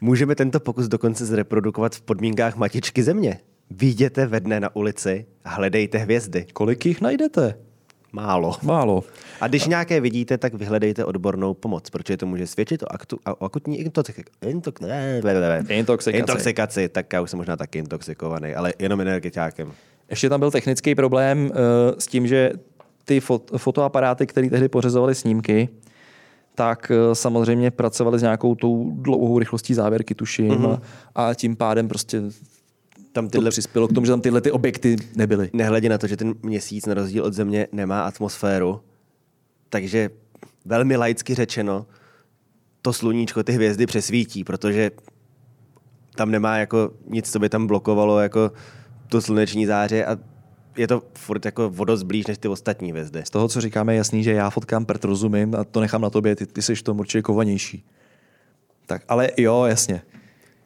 můžeme 0.00 0.34
tento 0.34 0.60
pokus 0.60 0.88
dokonce 0.88 1.26
zreprodukovat 1.26 1.94
v 1.94 2.00
podmínkách 2.00 2.56
matičky 2.56 3.02
země. 3.02 3.38
Výjděte 3.70 4.26
ve 4.26 4.40
dne 4.40 4.60
na 4.60 4.76
ulici 4.76 5.26
a 5.44 5.50
hledejte 5.50 5.98
hvězdy. 5.98 6.46
Kolik 6.52 6.86
jich 6.86 7.00
najdete? 7.00 7.54
Málo. 8.16 8.54
Málo. 8.62 9.04
A 9.40 9.48
když 9.48 9.66
nějaké 9.66 10.00
vidíte, 10.00 10.38
tak 10.38 10.54
vyhledejte 10.54 11.04
odbornou 11.04 11.54
pomoc, 11.54 11.90
protože 11.90 12.16
to 12.16 12.26
může 12.26 12.46
svědčit 12.46 12.82
o, 12.82 12.92
aktu, 12.92 13.18
o 13.38 13.44
akutní 13.44 13.80
intoxik, 13.80 14.30
intok, 14.46 14.80
ne, 14.80 15.20
ne, 15.24 15.34
ne, 15.34 15.64
ne. 15.68 15.74
Intoxikaci. 15.74 16.18
intoxikaci. 16.18 16.88
Tak 16.88 17.12
já 17.12 17.20
už 17.20 17.30
jsem 17.30 17.36
možná 17.36 17.56
taky 17.56 17.78
intoxikovaný, 17.78 18.54
ale 18.54 18.72
jenom 18.78 19.00
energetiákem. 19.00 19.72
Ještě 20.10 20.28
tam 20.28 20.40
byl 20.40 20.50
technický 20.50 20.94
problém 20.94 21.50
uh, 21.50 21.56
s 21.98 22.06
tím, 22.06 22.26
že 22.26 22.52
ty 23.04 23.20
fot- 23.20 23.58
fotoaparáty, 23.58 24.26
které 24.26 24.50
tehdy 24.50 24.68
pořizovaly 24.68 25.14
snímky, 25.14 25.68
tak 26.54 26.90
uh, 26.90 27.14
samozřejmě 27.14 27.70
pracovali 27.70 28.18
s 28.18 28.22
nějakou 28.22 28.54
tou 28.54 28.90
dlouhou 28.90 29.38
rychlostí 29.38 29.74
závěrky, 29.74 30.14
tuším, 30.14 30.50
mm-hmm. 30.50 30.80
a, 31.14 31.26
a 31.28 31.34
tím 31.34 31.56
pádem 31.56 31.88
prostě 31.88 32.22
Tam 33.16 33.28
to 33.28 33.30
tyhle, 33.30 33.50
přispělo 33.50 33.88
k 33.88 33.92
tomu, 33.92 34.06
že 34.06 34.12
tam 34.12 34.20
tyhle 34.20 34.40
ty 34.40 34.50
objekty 34.50 34.96
nebyly. 35.16 35.50
nehledě 35.52 35.88
na 35.88 35.98
to, 35.98 36.06
že 36.06 36.16
ten 36.16 36.34
měsíc 36.42 36.86
na 36.86 36.94
rozdíl 36.94 37.24
od 37.24 37.34
Země 37.34 37.66
nemá 37.72 38.02
atmosféru, 38.02 38.80
takže 39.68 40.10
velmi 40.64 40.96
laicky 40.96 41.34
řečeno, 41.34 41.86
to 42.82 42.92
sluníčko 42.92 43.42
ty 43.42 43.52
hvězdy 43.52 43.86
přesvítí, 43.86 44.44
protože 44.44 44.90
tam 46.14 46.30
nemá 46.30 46.56
jako 46.56 46.90
nic, 47.06 47.32
co 47.32 47.38
by 47.38 47.48
tam 47.48 47.66
blokovalo 47.66 48.20
jako 48.20 48.52
to 49.08 49.20
sluneční 49.20 49.66
záře 49.66 50.04
a 50.04 50.18
je 50.76 50.88
to 50.88 51.02
furt 51.14 51.44
jako 51.44 51.70
vodost 51.70 52.02
blíž 52.02 52.26
než 52.26 52.38
ty 52.38 52.48
ostatní 52.48 52.90
hvězdy. 52.90 53.22
Z 53.24 53.30
toho, 53.30 53.48
co 53.48 53.60
říkáme, 53.60 53.94
je 53.94 53.96
jasný, 53.96 54.22
že 54.22 54.32
já 54.32 54.50
fotkám 54.50 54.84
prd 54.84 55.04
rozumím 55.04 55.54
a 55.54 55.64
to 55.64 55.80
nechám 55.80 56.00
na 56.00 56.10
tobě, 56.10 56.36
ty, 56.36 56.46
ty 56.46 56.62
jsi 56.62 56.74
v 56.74 56.82
tom 56.82 57.00
určitě 57.00 57.22
kovanější. 57.22 57.84
Tak, 58.86 59.02
ale 59.08 59.30
jo, 59.36 59.64
jasně. 59.64 60.02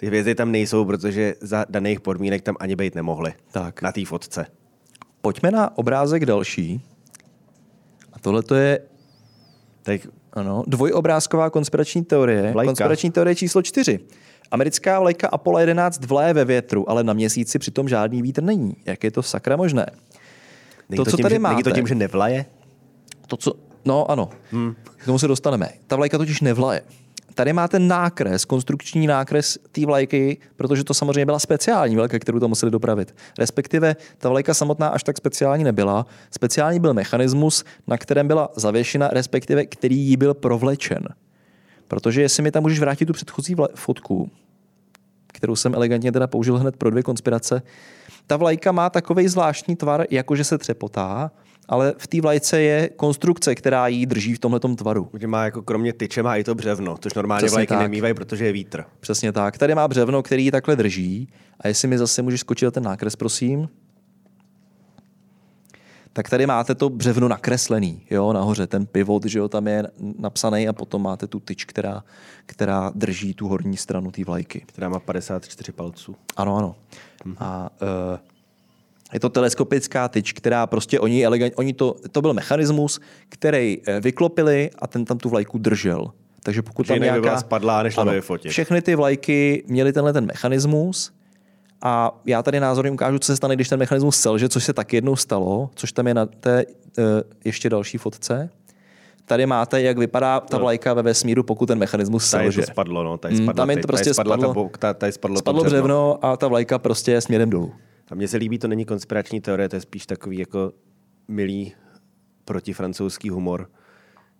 Ty 0.00 0.06
hvězdy 0.06 0.34
tam 0.34 0.52
nejsou, 0.52 0.84
protože 0.84 1.34
za 1.40 1.64
daných 1.68 2.00
podmínek 2.00 2.42
tam 2.42 2.56
ani 2.60 2.76
být 2.76 2.94
nemohly. 2.94 3.32
Tak. 3.52 3.82
Na 3.82 3.92
té 3.92 4.04
fotce. 4.04 4.46
Pojďme 5.20 5.50
na 5.50 5.78
obrázek 5.78 6.26
další. 6.26 6.80
A 8.12 8.18
tohle 8.18 8.42
to 8.42 8.54
je 8.54 8.80
Tak 9.82 10.00
ano, 10.32 10.64
dvojobrázková 10.66 11.50
konspirační 11.50 12.04
teorie. 12.04 12.52
Vlajka. 12.52 12.68
Konspirační 12.68 13.10
teorie 13.10 13.34
číslo 13.34 13.62
čtyři. 13.62 14.00
Americká 14.50 15.00
vlajka 15.00 15.28
Apollo 15.28 15.58
11 15.58 16.04
vlaje 16.04 16.34
ve 16.34 16.44
větru, 16.44 16.90
ale 16.90 17.04
na 17.04 17.12
měsíci 17.12 17.58
přitom 17.58 17.88
žádný 17.88 18.22
vítr 18.22 18.42
není. 18.42 18.76
Jak 18.86 19.04
je 19.04 19.10
to 19.10 19.22
sakra 19.22 19.56
možné? 19.56 19.86
není 20.88 20.96
to, 20.96 21.10
co 21.10 21.16
tím, 21.16 21.22
tady 21.22 21.34
že, 21.34 21.38
máte, 21.38 21.54
Není 21.54 21.62
to 21.62 21.70
tím, 21.70 21.86
že 21.86 21.94
nevlaje? 21.94 22.46
to, 23.26 23.36
co, 23.36 23.52
no 23.84 24.10
ano, 24.10 24.28
hmm. 24.50 24.74
k 24.96 25.04
tomu 25.04 25.18
se 25.18 25.28
dostaneme. 25.28 25.68
Ta 25.86 25.96
vlajka 25.96 26.18
totiž 26.18 26.40
nevlaje. 26.40 26.82
Tady 27.40 27.52
máte 27.52 27.78
nákres, 27.78 28.44
konstrukční 28.44 29.06
nákres 29.06 29.58
té 29.72 29.86
vlajky, 29.86 30.38
protože 30.56 30.84
to 30.84 30.94
samozřejmě 30.94 31.26
byla 31.26 31.38
speciální 31.38 31.96
vlajka, 31.96 32.18
kterou 32.18 32.38
tam 32.38 32.48
museli 32.48 32.72
dopravit. 32.72 33.14
Respektive 33.38 33.96
ta 34.18 34.28
vlajka 34.28 34.54
samotná 34.54 34.88
až 34.88 35.02
tak 35.02 35.16
speciální 35.16 35.64
nebyla. 35.64 36.06
Speciální 36.30 36.80
byl 36.80 36.94
mechanismus, 36.94 37.64
na 37.86 37.98
kterém 37.98 38.28
byla 38.28 38.48
zavěšena, 38.56 39.08
respektive 39.08 39.66
který 39.66 39.98
jí 39.98 40.16
byl 40.16 40.34
provlečen. 40.34 41.08
Protože 41.88 42.22
jestli 42.22 42.42
mi 42.42 42.50
tam 42.50 42.62
můžeš 42.62 42.80
vrátit 42.80 43.06
tu 43.06 43.12
předchozí 43.12 43.56
vla- 43.56 43.68
fotku, 43.74 44.30
kterou 45.26 45.56
jsem 45.56 45.74
elegantně 45.74 46.12
teda 46.12 46.26
použil 46.26 46.58
hned 46.58 46.76
pro 46.76 46.90
dvě 46.90 47.02
konspirace, 47.02 47.62
ta 48.26 48.36
vlajka 48.36 48.72
má 48.72 48.90
takový 48.90 49.28
zvláštní 49.28 49.76
tvar, 49.76 50.04
jakože 50.10 50.44
se 50.44 50.58
třepotá, 50.58 51.30
ale 51.70 51.94
v 51.98 52.06
té 52.06 52.20
vlajce 52.20 52.60
je 52.60 52.88
konstrukce, 52.96 53.54
která 53.54 53.88
ji 53.88 54.06
drží 54.06 54.34
v 54.34 54.38
tomhletom 54.38 54.76
tvaru. 54.76 55.10
Že 55.20 55.26
má 55.26 55.44
jako 55.44 55.62
kromě 55.62 55.92
tyče 55.92 56.22
má 56.22 56.36
i 56.36 56.44
to 56.44 56.54
břevno, 56.54 56.96
což 57.00 57.14
normálně 57.14 57.40
Přesně 57.40 57.54
vlajky 57.54 57.68
tak. 57.74 57.80
nemývají, 57.80 58.14
protože 58.14 58.46
je 58.46 58.52
vítr. 58.52 58.84
Přesně 59.00 59.32
tak. 59.32 59.58
Tady 59.58 59.74
má 59.74 59.88
břevno, 59.88 60.22
který 60.22 60.44
ji 60.44 60.50
takhle 60.50 60.76
drží. 60.76 61.28
A 61.60 61.68
jestli 61.68 61.88
mi 61.88 61.98
zase 61.98 62.22
můžeš 62.22 62.40
skočit 62.40 62.64
na 62.64 62.70
ten 62.70 62.82
nákres, 62.82 63.16
prosím. 63.16 63.68
Tak 66.12 66.30
tady 66.30 66.46
máte 66.46 66.74
to 66.74 66.88
břevno 66.88 67.28
nakreslený, 67.28 68.02
jo, 68.10 68.32
nahoře, 68.32 68.66
ten 68.66 68.86
pivot, 68.86 69.24
že 69.24 69.38
jo, 69.38 69.48
tam 69.48 69.68
je 69.68 69.84
napsaný 70.18 70.68
a 70.68 70.72
potom 70.72 71.02
máte 71.02 71.26
tu 71.26 71.40
tyč, 71.40 71.64
která, 71.64 72.04
která 72.46 72.92
drží 72.94 73.34
tu 73.34 73.48
horní 73.48 73.76
stranu 73.76 74.10
té 74.10 74.24
vlajky. 74.24 74.64
Která 74.66 74.88
má 74.88 75.00
54 75.00 75.72
palců. 75.72 76.16
Ano, 76.36 76.56
ano. 76.56 76.74
A 77.38 77.70
uh, 77.82 78.18
je 79.12 79.20
to 79.20 79.28
teleskopická 79.28 80.08
tyč, 80.08 80.32
která 80.32 80.66
prostě 80.66 81.00
oni, 81.00 81.24
elegant, 81.26 81.52
oni 81.56 81.72
to, 81.72 81.96
to 82.12 82.22
byl 82.22 82.34
mechanismus, 82.34 83.00
který 83.28 83.78
eh, 83.86 84.00
vyklopili 84.00 84.70
a 84.78 84.86
ten 84.86 85.04
tam 85.04 85.18
tu 85.18 85.28
vlajku 85.28 85.58
držel. 85.58 86.06
Takže 86.42 86.62
pokud 86.62 86.86
Že 86.86 86.92
tam 86.94 87.02
nějaká... 87.02 87.20
byla 87.20 87.40
spadlá 87.40 87.80
a 87.80 87.82
nešla 87.82 88.04
by 88.04 88.10
vyfotit. 88.10 88.52
Všechny 88.52 88.82
ty 88.82 88.94
vlajky 88.94 89.64
měly 89.66 89.92
tenhle 89.92 90.12
ten 90.12 90.26
mechanismus 90.26 91.12
a 91.82 92.20
já 92.26 92.42
tady 92.42 92.60
názorně 92.60 92.90
ukážu, 92.90 93.18
co 93.18 93.26
se 93.26 93.36
stane, 93.36 93.54
když 93.54 93.68
ten 93.68 93.78
mechanismus 93.78 94.16
selže, 94.20 94.48
což 94.48 94.64
se 94.64 94.72
taky 94.72 94.96
jednou 94.96 95.16
stalo, 95.16 95.70
což 95.74 95.92
tam 95.92 96.06
je 96.06 96.14
na 96.14 96.26
té 96.26 96.64
uh, 96.98 97.04
ještě 97.44 97.70
další 97.70 97.98
fotce. 97.98 98.50
Tady 99.24 99.46
máte, 99.46 99.82
jak 99.82 99.98
vypadá 99.98 100.40
ta 100.40 100.58
vlajka 100.58 100.94
ve 100.94 101.02
vesmíru, 101.02 101.42
pokud 101.42 101.66
ten 101.66 101.78
mechanismus 101.78 102.30
Tady 102.30 102.44
selže. 102.44 102.60
to 102.60 102.66
spadlo, 102.66 103.04
no. 103.04 103.18
Tady 103.18 103.34
Mm, 103.34 103.42
spadla, 103.42 103.62
tam 103.62 103.70
je 103.70 103.76
to 103.76 103.86
prostě 103.86 104.04
tady 104.04 104.14
spadla, 104.14 104.36
spadlo- 104.36 104.70
ta, 104.78 104.94
tady 104.94 105.12
spadlo, 105.12 105.36
Spadlo 105.38 105.64
břevno 105.64 106.18
a 106.24 106.36
ta 106.36 106.48
vlajka 106.48 106.78
prostě 106.78 107.12
je 107.12 107.20
směrem 107.20 107.50
dolů. 107.50 107.72
A 108.10 108.14
mně 108.14 108.28
se 108.28 108.36
líbí, 108.36 108.58
to 108.58 108.68
není 108.68 108.84
konspirační 108.84 109.40
teorie, 109.40 109.68
to 109.68 109.76
je 109.76 109.80
spíš 109.80 110.06
takový 110.06 110.38
jako 110.38 110.72
milý 111.28 111.72
protifrancouzský 112.44 113.28
humor, 113.30 113.70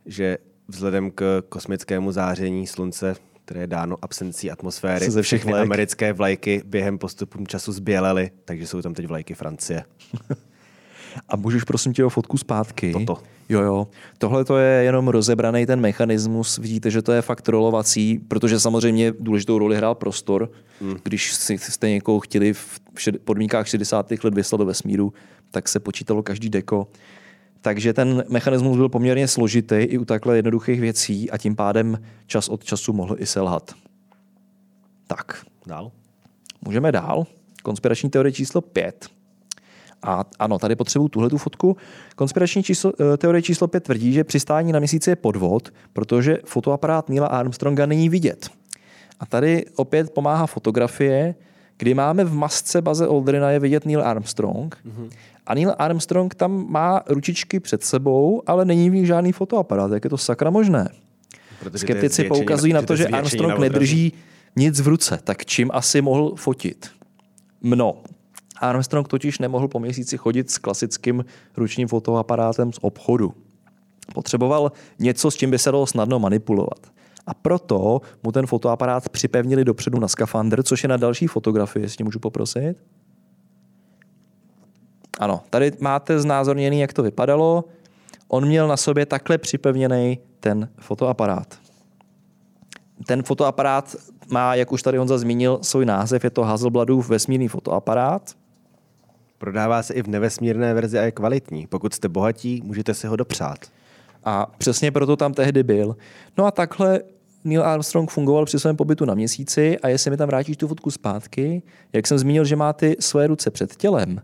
že 0.07 0.39
vzhledem 0.69 1.11
k 1.11 1.43
kosmickému 1.49 2.13
záření 2.13 2.67
slunce, 2.67 3.15
které 3.45 3.61
je 3.61 3.67
dáno 3.67 3.97
absencí 4.03 4.51
atmosféry, 4.51 5.05
Se 5.05 5.11
ze 5.11 5.23
všech 5.23 5.41
všechny 5.41 5.53
vlajek. 5.53 5.67
americké 5.67 6.13
vlajky 6.13 6.63
během 6.67 6.99
postupem 6.99 7.47
času 7.47 7.73
zbělely, 7.73 8.31
takže 8.45 8.67
jsou 8.67 8.83
tam 8.83 8.95
teď 8.95 9.07
vlajky 9.07 9.35
Francie. 9.35 9.85
A 11.29 11.37
můžeš 11.37 11.65
prosím 11.65 11.93
tě 11.93 12.05
o 12.05 12.09
fotku 12.09 12.39
zpátky? 12.39 12.93
Toto. 12.93 13.23
Jo, 13.49 13.61
jo. 13.61 13.89
Tohle 14.19 14.45
to 14.45 14.59
je 14.59 14.85
jenom 14.85 15.09
rozebraný 15.09 15.67
ten 15.67 15.81
mechanismus. 15.81 16.59
Vidíte, 16.59 16.91
že 16.91 17.03
to 17.03 17.13
je 17.13 17.23
fakt 17.23 17.49
rolovací, 17.49 18.19
protože 18.19 18.61
samozřejmě 18.61 19.13
důležitou 19.21 19.59
roli 19.59 19.77
hrál 19.77 19.95
prostor. 19.95 20.51
Hmm. 20.81 20.97
Když 21.03 21.33
jste 21.59 21.89
někoho 21.89 22.21
chtěli 22.21 22.53
v 22.53 22.81
podmínkách 23.25 23.69
60. 23.69 24.11
let 24.25 24.35
vyslat 24.35 24.59
do 24.59 24.65
vesmíru, 24.65 25.13
tak 25.51 25.69
se 25.69 25.81
počítalo 25.81 26.23
každý 26.23 26.49
deko. 26.49 26.89
Takže 27.61 27.93
ten 27.93 28.25
mechanismus 28.29 28.77
byl 28.77 28.89
poměrně 28.89 29.29
složitý 29.29 29.75
i 29.75 29.99
u 29.99 30.05
takhle 30.05 30.37
jednoduchých 30.37 30.81
věcí 30.81 31.31
a 31.31 31.39
tím 31.39 31.57
pádem 31.57 31.99
čas 32.27 32.49
od 32.49 32.65
času 32.65 32.93
mohl 32.93 33.17
i 33.19 33.27
selhat. 33.27 33.75
Tak, 35.07 35.45
Dál? 35.67 35.93
Můžeme 36.65 36.93
dál. 36.93 37.27
Konspirační 37.63 38.11
teorie 38.11 38.33
číslo 38.33 38.61
5. 38.61 39.09
A 40.03 40.25
ano, 40.39 40.59
tady 40.59 40.77
potřebuji 40.77 41.09
tuhle 41.09 41.31
tu 41.31 41.39
fotku. 41.39 41.77
Konspirační 42.17 42.63
číslo, 42.63 42.93
eh, 43.01 43.17
teorie 43.17 43.43
číslo 43.43 43.69
5 43.69 43.81
tvrdí, 43.81 44.13
že 44.13 44.25
přistání 44.25 44.73
na 44.73 44.79
měsíci 44.79 45.11
je 45.11 45.17
podvod, 45.17 45.73
protože 45.93 46.39
fotoaparát 46.45 47.09
Neila 47.09 47.27
Armstronga 47.27 47.87
není 47.87 48.09
vidět. 48.09 48.51
A 49.21 49.27
tady 49.27 49.65
opět 49.77 50.11
pomáhá 50.11 50.47
fotografie, 50.47 51.35
kdy 51.77 51.95
máme 51.95 52.25
v 52.25 52.35
masce 52.35 52.83
Baze 52.83 53.07
Aldrina 53.07 53.51
je 53.51 53.59
vidět 53.59 53.87
Neil 53.87 54.03
Armstrong. 54.03 54.77
Mm-hmm. 54.87 55.11
A 55.47 55.55
Neil 55.55 55.75
Armstrong 55.79 56.35
tam 56.35 56.67
má 56.69 57.03
ručičky 57.07 57.61
před 57.61 57.85
sebou, 57.85 58.43
ale 58.47 58.65
není 58.65 58.91
v 58.91 58.95
nich 58.95 59.07
žádný 59.07 59.33
fotoaparát. 59.33 59.93
Jak 59.93 60.05
je 60.05 60.11
to 60.11 60.19
sakra 60.19 60.51
možné? 60.51 60.89
Protože 61.59 61.79
Skeptici 61.79 62.15
zvětšení 62.15 62.29
poukazují 62.29 62.73
na 62.73 62.83
to, 62.83 62.97
že 62.97 63.07
Armstrong 63.07 63.59
nedrží 63.59 64.13
nic 64.57 64.81
v 64.81 64.89
ruce, 64.89 65.19
tak 65.25 65.45
čím 65.45 65.71
asi 65.73 66.03
mohl 66.03 66.35
fotit? 66.37 66.91
Mno. 67.63 68.03
Armstrong 68.61 69.09
totiž 69.09 69.39
nemohl 69.39 69.69
po 69.69 69.81
měsíci 69.81 70.19
chodit 70.19 70.51
s 70.51 70.59
klasickým 70.59 71.25
ručním 71.57 71.89
fotoaparátem 71.89 72.73
z 72.73 72.79
obchodu. 72.81 73.35
Potřeboval 74.15 74.73
něco, 74.99 75.31
s 75.31 75.35
čím 75.37 75.51
by 75.51 75.59
se 75.59 75.73
dalo 75.73 75.87
snadno 75.87 76.19
manipulovat. 76.19 76.87
A 77.27 77.35
proto 77.35 78.01
mu 78.23 78.33
ten 78.33 78.47
fotoaparát 78.47 79.09
připevnili 79.09 79.65
dopředu 79.65 80.01
na 80.01 80.09
skafandr, 80.09 80.63
což 80.63 80.83
je 80.83 80.89
na 80.89 80.97
další 80.97 81.27
fotografii, 81.27 81.85
jestli 81.85 82.05
můžu 82.05 82.19
poprosit. 82.19 82.75
Ano, 85.19 85.41
tady 85.51 85.73
máte 85.81 86.21
znázorněný, 86.21 86.81
jak 86.81 86.93
to 86.93 87.03
vypadalo. 87.03 87.65
On 88.29 88.47
měl 88.47 88.69
na 88.69 88.77
sobě 88.77 89.07
takhle 89.07 89.39
připevněný 89.39 90.19
ten 90.41 90.69
fotoaparát. 90.81 91.59
Ten 93.07 93.23
fotoaparát 93.23 93.97
má, 94.31 94.55
jak 94.55 94.73
už 94.73 94.83
tady 94.83 94.99
Honza 94.99 95.19
zmínil, 95.19 95.59
svůj 95.63 95.87
název, 95.87 96.25
je 96.25 96.31
to 96.31 96.43
Hasselbladův 96.43 97.09
vesmírný 97.09 97.49
fotoaparát. 97.49 98.35
Prodává 99.41 99.83
se 99.83 99.95
i 99.95 100.03
v 100.03 100.09
nevesmírné 100.09 100.75
verzi 100.75 100.99
a 100.99 101.03
je 101.03 101.13
kvalitní. 101.13 101.67
Pokud 101.67 101.95
jste 101.95 102.09
bohatí, 102.09 102.63
můžete 102.65 102.95
si 102.95 103.07
ho 103.07 103.17
dopřát. 103.17 103.59
A 104.25 104.47
přesně 104.59 104.91
proto 104.91 105.17
tam 105.17 105.35
tehdy 105.35 105.63
byl. 105.63 105.97
No 106.39 106.47
a 106.47 106.51
takhle 106.51 107.01
Neil 107.45 107.65
Armstrong 107.65 108.11
fungoval 108.11 108.45
při 108.45 108.59
svém 108.59 108.77
pobytu 108.77 109.05
na 109.05 109.15
měsíci 109.15 109.79
a 109.79 109.89
jestli 109.89 110.11
mi 110.11 110.17
tam 110.17 110.27
vrátíš 110.27 110.57
tu 110.57 110.69
fotku 110.69 110.91
zpátky, 110.91 111.63
jak 111.93 112.07
jsem 112.07 112.19
zmínil, 112.19 112.45
že 112.45 112.57
má 112.57 112.73
ty 112.73 112.97
své 113.01 113.27
ruce 113.27 113.51
před 113.51 113.77
tělem, 113.77 114.21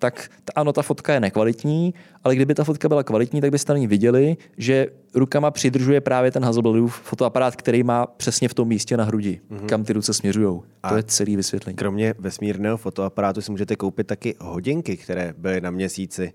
tak 0.00 0.30
t- 0.44 0.52
ano, 0.56 0.72
ta 0.72 0.82
fotka 0.82 1.14
je 1.14 1.20
nekvalitní, 1.20 1.94
ale 2.24 2.36
kdyby 2.36 2.54
ta 2.54 2.64
fotka 2.64 2.88
byla 2.88 3.02
kvalitní, 3.02 3.40
tak 3.40 3.50
byste 3.50 3.72
na 3.72 3.78
ní 3.78 3.86
viděli, 3.86 4.36
že 4.56 4.86
rukama 5.14 5.50
přidržuje 5.50 6.00
právě 6.00 6.30
ten 6.30 6.44
Hasselbladův 6.44 7.00
fotoaparát, 7.04 7.56
který 7.56 7.82
má 7.82 8.06
přesně 8.06 8.48
v 8.48 8.54
tom 8.54 8.68
místě 8.68 8.96
na 8.96 9.04
hrudi, 9.04 9.40
mm-hmm. 9.50 9.66
kam 9.66 9.84
ty 9.84 9.92
ruce 9.92 10.14
směřují. 10.14 10.60
To 10.88 10.96
je 10.96 11.02
celý 11.02 11.36
vysvětlení. 11.36 11.76
Kromě 11.76 12.14
vesmírného 12.18 12.76
fotoaparátu 12.76 13.40
si 13.40 13.50
můžete 13.50 13.76
koupit 13.76 14.06
taky 14.06 14.34
hodinky, 14.40 14.96
které 14.96 15.34
byly 15.38 15.60
na 15.60 15.70
měsíci. 15.70 16.32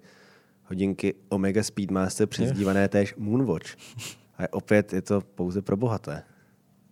Hodinky 0.64 1.14
Omega 1.30 1.64
Speedmaster 1.64 2.28
přezdívané 2.28 2.88
též 2.88 3.14
Moonwatch. 3.18 3.70
A 4.38 4.54
opět 4.54 4.94
je 4.94 5.02
to 5.02 5.22
pouze 5.22 5.62
pro 5.62 5.78
bohaté. 5.78 6.24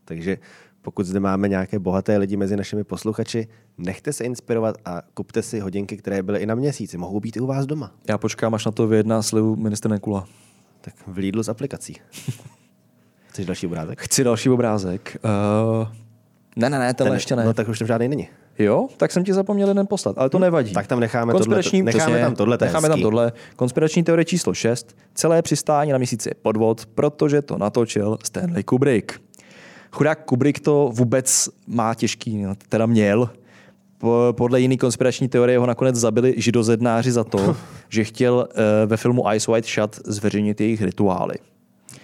Takže 0.06 0.38
pokud 0.84 1.06
zde 1.06 1.20
máme 1.20 1.50
nějaké 1.50 1.80
bohaté 1.80 2.18
lidi 2.18 2.38
mezi 2.38 2.58
našimi 2.58 2.84
posluchači, 2.84 3.48
nechte 3.78 4.14
se 4.14 4.24
inspirovat 4.24 4.76
a 4.86 5.02
kupte 5.14 5.42
si 5.42 5.60
hodinky, 5.60 5.98
které 5.98 6.24
byly 6.24 6.40
i 6.40 6.46
na 6.46 6.56
měsíci. 6.56 6.98
Mohou 6.98 7.20
být 7.20 7.38
i 7.38 7.40
u 7.40 7.46
vás 7.46 7.66
doma. 7.66 7.92
Já 8.10 8.18
počkám, 8.18 8.54
až 8.54 8.66
na 8.66 8.72
to 8.72 8.88
vyjedná 8.88 9.22
slivu 9.22 9.56
minister 9.56 9.92
Nekula. 9.92 10.28
Tak 10.82 10.94
v 11.08 11.18
Lidlu 11.18 11.44
z 11.44 11.50
aplikací. 11.50 11.96
Chceš 13.28 13.46
další 13.46 13.68
obrázek? 13.68 14.02
Chci 14.02 14.24
další 14.24 14.50
obrázek. 14.50 15.18
Uh, 15.26 15.88
ne, 16.56 16.70
ne, 16.70 16.80
ne, 16.80 16.94
tenhle 16.94 17.12
Ten- 17.12 17.16
ještě 17.16 17.36
ne. 17.36 17.46
No 17.46 17.54
tak 17.54 17.68
už 17.68 17.80
tam 17.80 17.88
žádný 17.88 18.08
není. 18.08 18.28
Jo, 18.60 18.88
tak 18.98 19.12
jsem 19.12 19.24
ti 19.24 19.34
zapomněl 19.34 19.68
jeden 19.68 19.88
poslat, 19.88 20.18
ale 20.18 20.30
to 20.30 20.40
nevadí. 20.40 20.74
Tak 20.74 20.88
tam 20.88 21.00
necháme 21.00 21.34
tohle. 21.34 21.58
Necháme 21.58 21.92
přesně, 21.92 22.20
tam 22.20 22.36
tohle. 22.36 22.58
to 22.58 22.66
Necháme 22.66 22.90
tam 22.90 23.02
tohle. 23.02 23.32
Konspirační 23.56 24.04
teorie 24.04 24.26
číslo 24.26 24.54
6. 24.54 24.98
Celé 25.14 25.42
přistání 25.42 25.92
na 25.92 25.98
měsíci 25.98 26.30
je 26.30 26.34
podvod, 26.42 26.86
protože 26.86 27.42
to 27.42 27.58
natočil 27.58 28.18
Stanley 28.24 28.64
Kubrick. 28.64 29.22
Chudák 29.94 30.26
Kubrick 30.26 30.60
to 30.60 30.90
vůbec 30.94 31.50
má 31.68 31.94
těžký, 31.94 32.38
no, 32.44 32.54
teda 32.70 32.86
měl. 32.86 33.30
Po- 33.98 34.34
Podle 34.38 34.62
jiný 34.62 34.78
konspirační 34.78 35.28
teorie 35.28 35.60
ho 35.60 35.66
nakonec 35.66 35.96
zabili 35.96 36.34
židozednáři 36.38 37.12
za 37.12 37.24
to, 37.24 37.56
že 37.90 38.04
chtěl 38.04 38.48
eh, 38.52 38.86
ve 38.86 38.98
filmu 38.98 39.32
Ice 39.34 39.52
White 39.52 39.66
Shut 39.66 40.00
zveřejnit 40.06 40.62
jejich 40.62 40.82
rituály. 40.82 41.36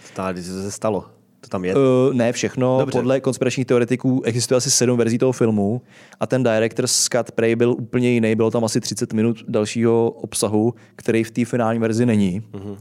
Stále, 0.06 0.34
když 0.34 0.46
se 0.46 0.72
stalo. 0.72 1.06
To 1.42 1.48
tam 1.50 1.66
je. 1.66 1.76
Uh, 1.76 1.82
ne 2.14 2.32
všechno. 2.32 2.78
Dobře. 2.80 2.98
Podle 3.00 3.20
konspiračních 3.20 3.66
teoretiků 3.68 4.22
existuje 4.26 4.58
asi 4.58 4.72
sedm 4.72 4.98
verzí 4.98 5.18
toho 5.18 5.32
filmu 5.32 5.82
a 6.20 6.28
ten 6.28 6.44
director 6.44 6.88
Scott 6.88 7.32
Prey 7.32 7.56
byl 7.56 7.72
úplně 7.72 8.10
jiný. 8.10 8.36
Bylo 8.36 8.52
tam 8.52 8.66
asi 8.66 8.82
30 8.82 9.14
minut 9.14 9.38
dalšího 9.48 10.10
obsahu, 10.10 10.74
který 10.96 11.24
v 11.24 11.32
té 11.32 11.46
finální 11.46 11.80
verzi 11.80 12.06
není. 12.06 12.42
Uh-huh. 12.42 12.78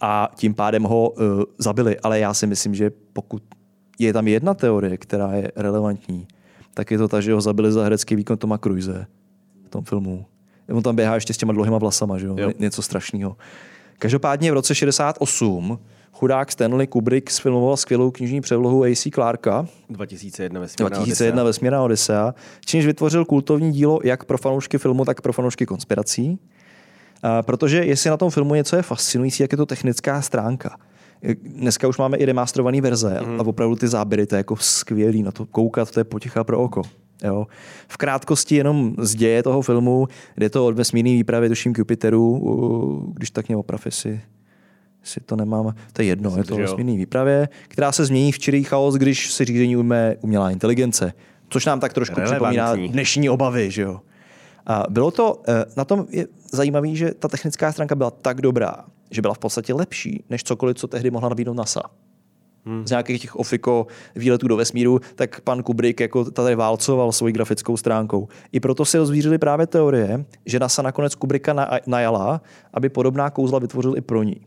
A 0.00 0.28
tím 0.36 0.54
pádem 0.54 0.82
ho 0.82 1.10
uh, 1.10 1.42
zabili. 1.58 1.96
Ale 2.00 2.18
já 2.18 2.34
si 2.34 2.46
myslím, 2.46 2.74
že 2.74 2.90
pokud 3.12 3.42
je 3.98 4.12
tam 4.12 4.28
jedna 4.28 4.54
teorie, 4.54 4.96
která 4.96 5.32
je 5.32 5.52
relevantní, 5.56 6.26
tak 6.74 6.90
je 6.90 6.98
to 6.98 7.08
ta, 7.08 7.20
že 7.20 7.32
ho 7.32 7.40
zabili 7.40 7.72
za 7.72 7.82
herecký 7.82 8.16
výkon 8.16 8.36
Toma 8.38 8.58
Cruise 8.58 9.06
v 9.66 9.68
tom 9.68 9.84
filmu. 9.84 10.24
On 10.72 10.82
tam 10.82 10.96
běhá 10.96 11.14
ještě 11.14 11.34
s 11.34 11.36
těma 11.36 11.52
dlouhýma 11.52 11.78
vlasama, 11.78 12.18
že 12.18 12.26
jo? 12.26 12.34
Jo. 12.38 12.48
Ně- 12.48 12.54
Něco 12.58 12.82
strašného. 12.82 13.36
Každopádně 13.98 14.50
v 14.50 14.54
roce 14.54 14.74
68 14.74 15.78
chudák 16.12 16.52
Stanley 16.52 16.86
Kubrick 16.86 17.30
sfilmoval 17.30 17.76
skvělou 17.76 18.10
knižní 18.10 18.40
převlohu 18.40 18.84
A.C. 18.84 19.10
Clarka 19.10 19.66
2001 19.90 20.60
vesmírná 20.60 20.96
2001 20.96 21.42
Vesmírná 21.44 21.82
Odisea, 21.82 22.34
čímž 22.64 22.86
vytvořil 22.86 23.24
kultovní 23.24 23.72
dílo 23.72 24.00
jak 24.04 24.24
pro 24.24 24.38
fanoušky 24.38 24.78
filmu, 24.78 25.04
tak 25.04 25.20
pro 25.20 25.32
fanoušky 25.32 25.66
konspirací. 25.66 26.38
A 27.22 27.42
protože 27.42 27.84
jestli 27.84 28.10
na 28.10 28.16
tom 28.16 28.30
filmu 28.30 28.54
něco 28.54 28.76
je 28.76 28.82
fascinující, 28.82 29.42
jak 29.42 29.52
je 29.52 29.56
to 29.58 29.66
technická 29.66 30.22
stránka. 30.22 30.76
Dneska 31.40 31.88
už 31.88 31.98
máme 31.98 32.16
i 32.16 32.24
remasterované 32.24 32.80
verze 32.80 33.20
mm. 33.26 33.40
a 33.40 33.46
opravdu 33.46 33.76
ty 33.76 33.88
záběry, 33.88 34.26
to 34.26 34.34
je 34.34 34.38
jako 34.38 34.56
skvělý 34.56 35.22
na 35.22 35.32
to 35.32 35.46
koukat, 35.46 35.90
to 35.90 36.00
je 36.00 36.04
poticha 36.04 36.44
pro 36.44 36.58
oko. 36.58 36.82
Jo. 37.24 37.46
V 37.88 37.96
krátkosti 37.96 38.56
jenom 38.56 38.94
z 38.98 39.14
děje 39.14 39.42
toho 39.42 39.62
filmu, 39.62 40.08
jde 40.36 40.50
to 40.50 40.66
od 40.66 40.74
vesmírné 40.74 41.10
výpravy, 41.10 41.48
tuším 41.48 41.72
k 41.72 41.78
Jupiteru, 41.78 43.12
když 43.14 43.30
tak 43.30 43.48
mě 43.48 43.56
oprav, 43.56 43.86
jestli, 43.86 44.20
jestli 45.00 45.20
to 45.20 45.36
nemám, 45.36 45.74
to 45.92 46.02
je 46.02 46.08
jedno, 46.08 46.36
je 46.36 46.44
to 46.44 46.56
vesmírné 46.56 46.96
výpravě, 46.96 47.48
která 47.68 47.92
se 47.92 48.04
změní 48.04 48.32
v 48.32 48.38
čirý 48.38 48.64
chaos, 48.64 48.94
když 48.94 49.32
se 49.32 49.44
řízení 49.44 49.76
ujme 49.76 50.16
umělá 50.20 50.50
inteligence. 50.50 51.12
Což 51.48 51.66
nám 51.66 51.80
tak 51.80 51.92
trošku 51.92 52.20
Relevantní. 52.20 52.58
připomíná 52.58 52.92
dnešní 52.92 53.30
obavy, 53.30 53.70
že 53.70 53.82
jo. 53.82 54.00
A 54.66 54.84
bylo 54.90 55.10
to, 55.10 55.42
eh, 55.48 55.64
na 55.76 55.84
tom 55.84 56.06
je 56.10 56.26
zajímavé, 56.52 56.94
že 56.94 57.14
ta 57.14 57.28
technická 57.28 57.72
stránka 57.72 57.94
byla 57.94 58.10
tak 58.10 58.40
dobrá, 58.40 58.84
že 59.10 59.22
byla 59.22 59.34
v 59.34 59.38
podstatě 59.38 59.74
lepší, 59.74 60.24
než 60.30 60.44
cokoliv, 60.44 60.76
co 60.76 60.86
tehdy 60.86 61.10
mohla 61.10 61.28
nabídnout 61.28 61.54
NASA. 61.54 61.80
Hmm. 62.64 62.86
Z 62.86 62.90
nějakých 62.90 63.22
těch 63.22 63.36
ofiko 63.36 63.86
výletů 64.16 64.48
do 64.48 64.56
vesmíru, 64.56 65.00
tak 65.14 65.40
pan 65.40 65.62
Kubrick 65.62 66.00
jako 66.00 66.30
tady 66.30 66.54
válcoval 66.54 67.12
svojí 67.12 67.32
grafickou 67.32 67.76
stránkou. 67.76 68.28
I 68.52 68.60
proto 68.60 68.84
se 68.84 68.98
rozvířily 68.98 69.38
právě 69.38 69.66
teorie, 69.66 70.24
že 70.46 70.58
NASA 70.58 70.82
nakonec 70.82 71.14
Kubricka 71.14 71.52
na- 71.52 71.70
najala, 71.86 72.40
aby 72.74 72.88
podobná 72.88 73.30
kouzla 73.30 73.58
vytvořil 73.58 73.96
i 73.96 74.00
pro 74.00 74.22
ní. 74.22 74.40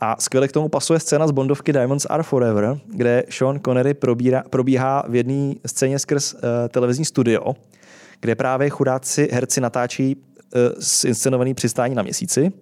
A 0.00 0.16
skvěle 0.18 0.48
k 0.48 0.52
tomu 0.52 0.68
pasuje 0.68 1.00
scéna 1.00 1.26
z 1.26 1.30
Bondovky 1.30 1.72
Diamonds 1.72 2.06
Are 2.10 2.22
Forever, 2.22 2.78
kde 2.86 3.24
Sean 3.30 3.60
Connery 3.64 3.94
probírá, 3.94 4.42
probíhá 4.50 5.04
v 5.08 5.14
jedné 5.14 5.54
scéně 5.66 5.98
skrz 5.98 6.34
uh, 6.34 6.40
televizní 6.68 7.04
studio, 7.04 7.54
kde 8.20 8.34
právě 8.34 8.70
chudáci 8.70 9.28
herci 9.32 9.60
natáčí 9.60 10.16
uh, 10.16 10.60
inscenovaný 11.06 11.54
přistání 11.54 11.94
na 11.94 12.02
měsíci. 12.02 12.52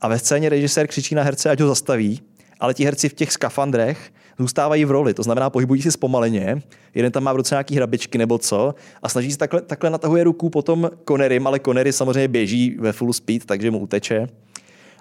A 0.00 0.08
ve 0.08 0.18
scéně 0.18 0.48
režisér 0.48 0.86
křičí 0.86 1.14
na 1.14 1.22
herce, 1.22 1.50
ať 1.50 1.60
ho 1.60 1.68
zastaví, 1.68 2.20
ale 2.60 2.74
ti 2.74 2.84
herci 2.84 3.08
v 3.08 3.14
těch 3.14 3.32
skafandrech 3.32 4.12
zůstávají 4.38 4.84
v 4.84 4.90
roli, 4.90 5.14
to 5.14 5.22
znamená 5.22 5.50
pohybují 5.50 5.82
se 5.82 5.90
zpomaleně, 5.90 6.62
jeden 6.94 7.12
tam 7.12 7.22
má 7.22 7.32
v 7.32 7.36
ruce 7.36 7.54
nějaký 7.54 7.76
hrabičky 7.76 8.18
nebo 8.18 8.38
co 8.38 8.74
a 9.02 9.08
snaží 9.08 9.32
se 9.32 9.38
takhle, 9.38 9.60
takhle 9.60 9.90
natahuje 9.90 10.24
ruku 10.24 10.50
potom 10.50 10.90
Connerym, 11.08 11.46
ale 11.46 11.60
Connery 11.60 11.92
samozřejmě 11.92 12.28
běží 12.28 12.76
ve 12.80 12.92
full 12.92 13.12
speed, 13.12 13.44
takže 13.44 13.70
mu 13.70 13.78
uteče. 13.78 14.26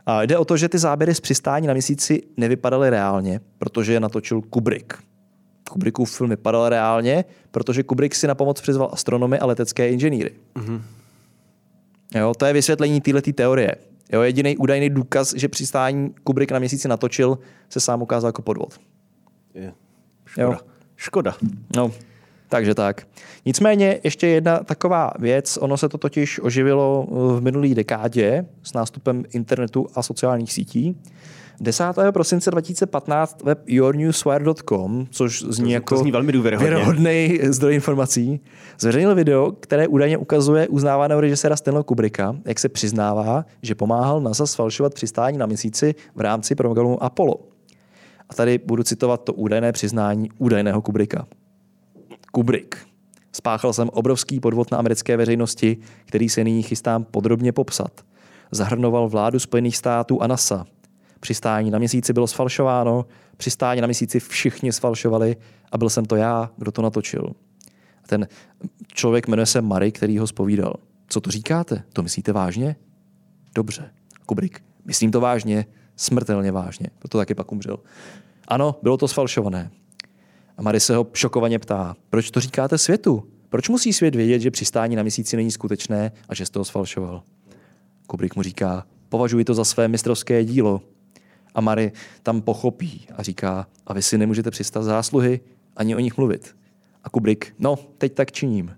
A 0.06 0.24
jde 0.24 0.38
o 0.38 0.46
to, 0.46 0.58
že 0.58 0.70
ty 0.70 0.78
záběry 0.78 1.16
z 1.16 1.20
přistání 1.20 1.68
na 1.68 1.74
měsíci 1.74 2.22
nevypadaly 2.38 2.90
reálně, 2.90 3.40
protože 3.58 3.94
je 3.94 4.00
natočil 4.00 4.42
Kubrick. 4.42 4.94
Kubrickův 5.70 6.18
film 6.18 6.30
vypadal 6.30 6.70
reálně, 6.70 7.26
protože 7.52 7.84
Kubrick 7.84 8.16
si 8.16 8.28
na 8.28 8.36
pomoc 8.36 8.62
přizval 8.62 8.90
astronomy 8.94 9.40
a 9.40 9.46
letecké 9.46 9.90
inženýry. 9.90 10.32
Mm-hmm. 10.56 10.82
Jo, 12.16 12.34
to 12.38 12.46
je 12.46 12.54
vysvětlení 12.54 13.02
této 13.02 13.34
teorie. 13.34 13.76
Jo, 14.14 14.22
jediný 14.22 14.58
údajný 14.58 14.90
důkaz, 14.90 15.34
že 15.34 15.48
přistání 15.48 16.16
Kubrick 16.24 16.52
na 16.52 16.60
měsíci 16.60 16.88
natočil, 16.88 17.40
se 17.70 17.80
sám 17.80 18.02
ukázal 18.02 18.28
jako 18.28 18.42
podvod. 18.42 18.80
Je. 19.54 19.74
Škoda. 20.26 20.48
Jo. 20.48 20.58
Škoda. 20.96 21.36
No, 21.76 21.92
takže 22.50 22.76
tak. 22.76 23.08
Nicméně 23.46 24.00
ještě 24.04 24.28
jedna 24.28 24.60
taková 24.60 25.12
věc, 25.20 25.58
ono 25.62 25.78
se 25.78 25.90
to 25.90 25.98
totiž 25.98 26.40
oživilo 26.40 27.08
v 27.12 27.42
minulý 27.42 27.76
dekádě 27.76 28.46
s 28.64 28.74
nástupem 28.74 29.24
internetu 29.32 29.88
a 29.96 30.04
sociálních 30.04 30.54
sítí. 30.54 31.02
10. 31.62 31.84
prosince 32.12 32.52
2015 32.52 33.44
web 33.44 33.60
yournewswire.com, 33.68 35.08
což 35.10 35.44
zní 35.44 35.66
to 35.66 35.72
jako 35.72 35.98
zní 35.98 36.12
velmi 36.12 36.32
důvěryhodně. 36.32 36.70
věrohodný 36.70 37.40
zdroj 37.44 37.76
informací, 37.76 38.40
zveřejnil 38.80 39.16
video, 39.16 39.52
které 39.60 39.88
údajně 39.88 40.18
ukazuje 40.18 40.68
uznávaného 40.68 41.22
režiséra 41.22 41.56
Stanley 41.56 41.84
Kubricka, 41.84 42.36
jak 42.46 42.60
se 42.60 42.70
přiznává, 42.70 43.46
že 43.62 43.76
pomáhal 43.76 44.22
NASA 44.22 44.48
sfalšovat 44.48 44.94
přistání 44.94 45.38
na 45.38 45.46
měsíci 45.46 45.96
v 46.16 46.22
rámci 46.22 46.56
programu 46.56 47.04
Apollo. 47.04 47.36
A 48.30 48.34
tady 48.34 48.58
budu 48.58 48.84
citovat 48.84 49.24
to 49.24 49.34
údajné 49.34 49.72
přiznání 49.72 50.30
údajného 50.38 50.82
Kubricka. 50.82 51.28
Kubrick. 52.32 52.76
Spáchal 53.34 53.74
jsem 53.74 53.90
obrovský 53.90 54.40
podvod 54.40 54.72
na 54.72 54.78
americké 54.78 55.18
veřejnosti, 55.18 55.78
který 56.06 56.30
se 56.30 56.44
nyní 56.44 56.64
chystám 56.64 57.04
podrobně 57.04 57.52
popsat. 57.52 57.92
Zahrnoval 58.52 59.10
vládu 59.10 59.40
Spojených 59.40 59.78
států 59.78 60.22
a 60.22 60.28
NASA. 60.28 60.66
Přistání 61.20 61.72
na 61.72 61.80
měsíci 61.80 62.14
bylo 62.14 62.28
sfalšováno, 62.28 63.06
přistání 63.38 63.82
na 63.82 63.88
měsíci 63.88 64.20
všichni 64.20 64.74
sfalšovali 64.74 65.36
a 65.72 65.78
byl 65.78 65.90
jsem 65.90 66.06
to 66.06 66.16
já, 66.16 66.52
kdo 66.58 66.72
to 66.72 66.82
natočil. 66.82 67.32
A 68.04 68.08
ten 68.08 68.28
člověk 68.88 69.28
jmenuje 69.28 69.46
se 69.46 69.62
Mary, 69.62 69.92
který 69.92 70.18
ho 70.18 70.28
spovídal. 70.28 70.74
Co 71.08 71.22
to 71.22 71.32
říkáte? 71.32 71.84
To 71.94 72.04
myslíte 72.04 72.34
vážně? 72.34 72.76
Dobře. 73.56 73.92
Kubrick. 74.26 74.60
Myslím 74.86 75.12
to 75.12 75.22
vážně, 75.22 75.66
smrtelně 75.96 76.52
vážně. 76.52 76.88
Proto 77.00 77.18
taky 77.18 77.36
pak 77.36 77.52
umřel. 77.52 77.78
Ano, 78.48 78.76
bylo 78.84 78.98
to 78.98 79.08
sfalšované. 79.08 79.72
A 80.58 80.62
Mary 80.62 80.80
se 80.80 80.96
ho 80.96 81.08
šokovaně 81.14 81.60
ptá, 81.60 81.96
proč 82.10 82.32
to 82.32 82.40
říkáte 82.40 82.78
světu? 82.78 83.24
Proč 83.50 83.70
musí 83.70 83.94
svět 83.94 84.16
vědět, 84.16 84.40
že 84.40 84.52
přistání 84.52 84.96
na 84.96 85.02
měsíci 85.02 85.36
není 85.36 85.52
skutečné 85.52 86.12
a 86.30 86.36
že 86.36 86.46
jste 86.46 86.60
ho 86.60 86.66
sfalšoval? 86.66 87.24
Kubrick 88.08 88.36
mu 88.36 88.42
říká, 88.42 88.86
považuji 89.10 89.46
to 89.46 89.54
za 89.54 89.64
své 89.64 89.88
mistrovské 89.88 90.46
dílo. 90.46 90.82
A 91.56 91.62
Mary 91.62 91.92
tam 92.24 92.42
pochopí 92.42 93.08
a 93.16 93.24
říká, 93.24 93.68
a 93.88 93.94
vy 93.94 94.02
si 94.02 94.18
nemůžete 94.18 94.52
přistat 94.52 94.84
zásluhy 94.84 95.40
ani 95.76 95.96
o 95.96 96.00
nich 96.00 96.18
mluvit. 96.18 96.56
A 97.04 97.10
Kubrick, 97.10 97.46
no, 97.60 97.76
teď 97.98 98.14
tak 98.14 98.32
činím. 98.32 98.76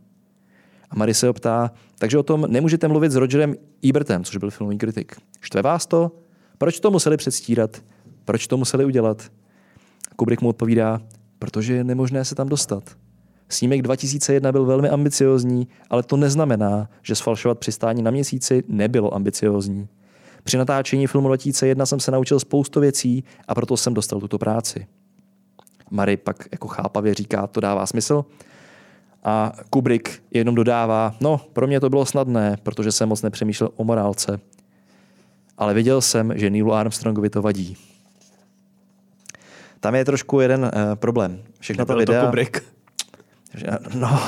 A 0.90 0.96
Mary 0.96 1.14
se 1.14 1.28
ho 1.28 1.34
ptá, 1.34 1.72
takže 1.98 2.18
o 2.18 2.24
tom 2.24 2.46
nemůžete 2.50 2.88
mluvit 2.88 3.12
s 3.12 3.16
Rogerem 3.16 3.56
Ebertem, 3.90 4.24
což 4.24 4.38
byl 4.38 4.52
filmový 4.52 4.78
kritik. 4.78 5.16
Štve 5.42 5.62
vás 5.62 5.86
to? 5.86 6.12
Proč 6.58 6.80
to 6.80 6.92
museli 6.92 7.18
předstírat? 7.18 7.84
Proč 8.26 8.48
to 8.48 8.58
museli 8.58 8.86
udělat? 8.86 9.32
Kubrick 10.16 10.42
mu 10.42 10.50
odpovídá, 10.50 11.02
protože 11.40 11.74
je 11.74 11.84
nemožné 11.84 12.26
se 12.26 12.36
tam 12.36 12.50
dostat. 12.50 12.84
Snímek 13.50 13.82
2001 13.82 14.52
byl 14.52 14.66
velmi 14.66 14.90
ambiciozní, 14.90 15.68
ale 15.90 16.04
to 16.04 16.18
neznamená, 16.18 16.90
že 17.02 17.16
sfalšovat 17.16 17.60
přistání 17.60 18.02
na 18.02 18.12
měsíci 18.12 18.64
nebylo 18.68 19.16
ambiciozní. 19.16 19.88
Při 20.44 20.58
natáčení 20.58 21.08
filmu 21.08 21.28
2001 21.28 21.86
jsem 21.86 22.00
se 22.00 22.12
naučil 22.12 22.40
spoustu 22.40 22.80
věcí 22.80 23.24
a 23.48 23.56
proto 23.56 23.78
jsem 23.78 23.94
dostal 23.94 24.20
tuto 24.20 24.38
práci. 24.38 24.88
Mary 25.92 26.18
pak 26.18 26.48
jako 26.52 26.68
chápavě 26.68 27.14
říká, 27.14 27.48
to 27.48 27.60
dává 27.60 27.86
smysl. 27.86 28.26
A 29.24 29.54
Kubrick 29.70 30.10
jenom 30.32 30.56
dodává, 30.56 31.16
no, 31.22 31.42
pro 31.54 31.68
mě 31.68 31.80
to 31.80 31.90
bylo 31.90 32.06
snadné, 32.06 32.58
protože 32.64 32.92
jsem 32.92 33.10
moc 33.10 33.22
nepřemýšlel 33.22 33.70
o 33.76 33.84
morálce. 33.84 34.40
Ale 35.58 35.74
věděl 35.74 36.02
jsem, 36.02 36.34
že 36.36 36.50
Neilu 36.50 36.74
Armstrongovi 36.74 37.30
to 37.30 37.42
vadí. 37.42 37.78
Tam 39.80 39.96
je 39.96 40.06
trošku 40.06 40.40
jeden 40.40 40.62
uh, 40.62 40.70
problém. 40.96 41.44
Všechna 41.60 41.86
ta 41.86 41.94
Nebyl 41.94 42.06
to 42.06 42.12
videa... 42.12 42.26
Kubrick. 42.26 42.64
No, 43.96 44.20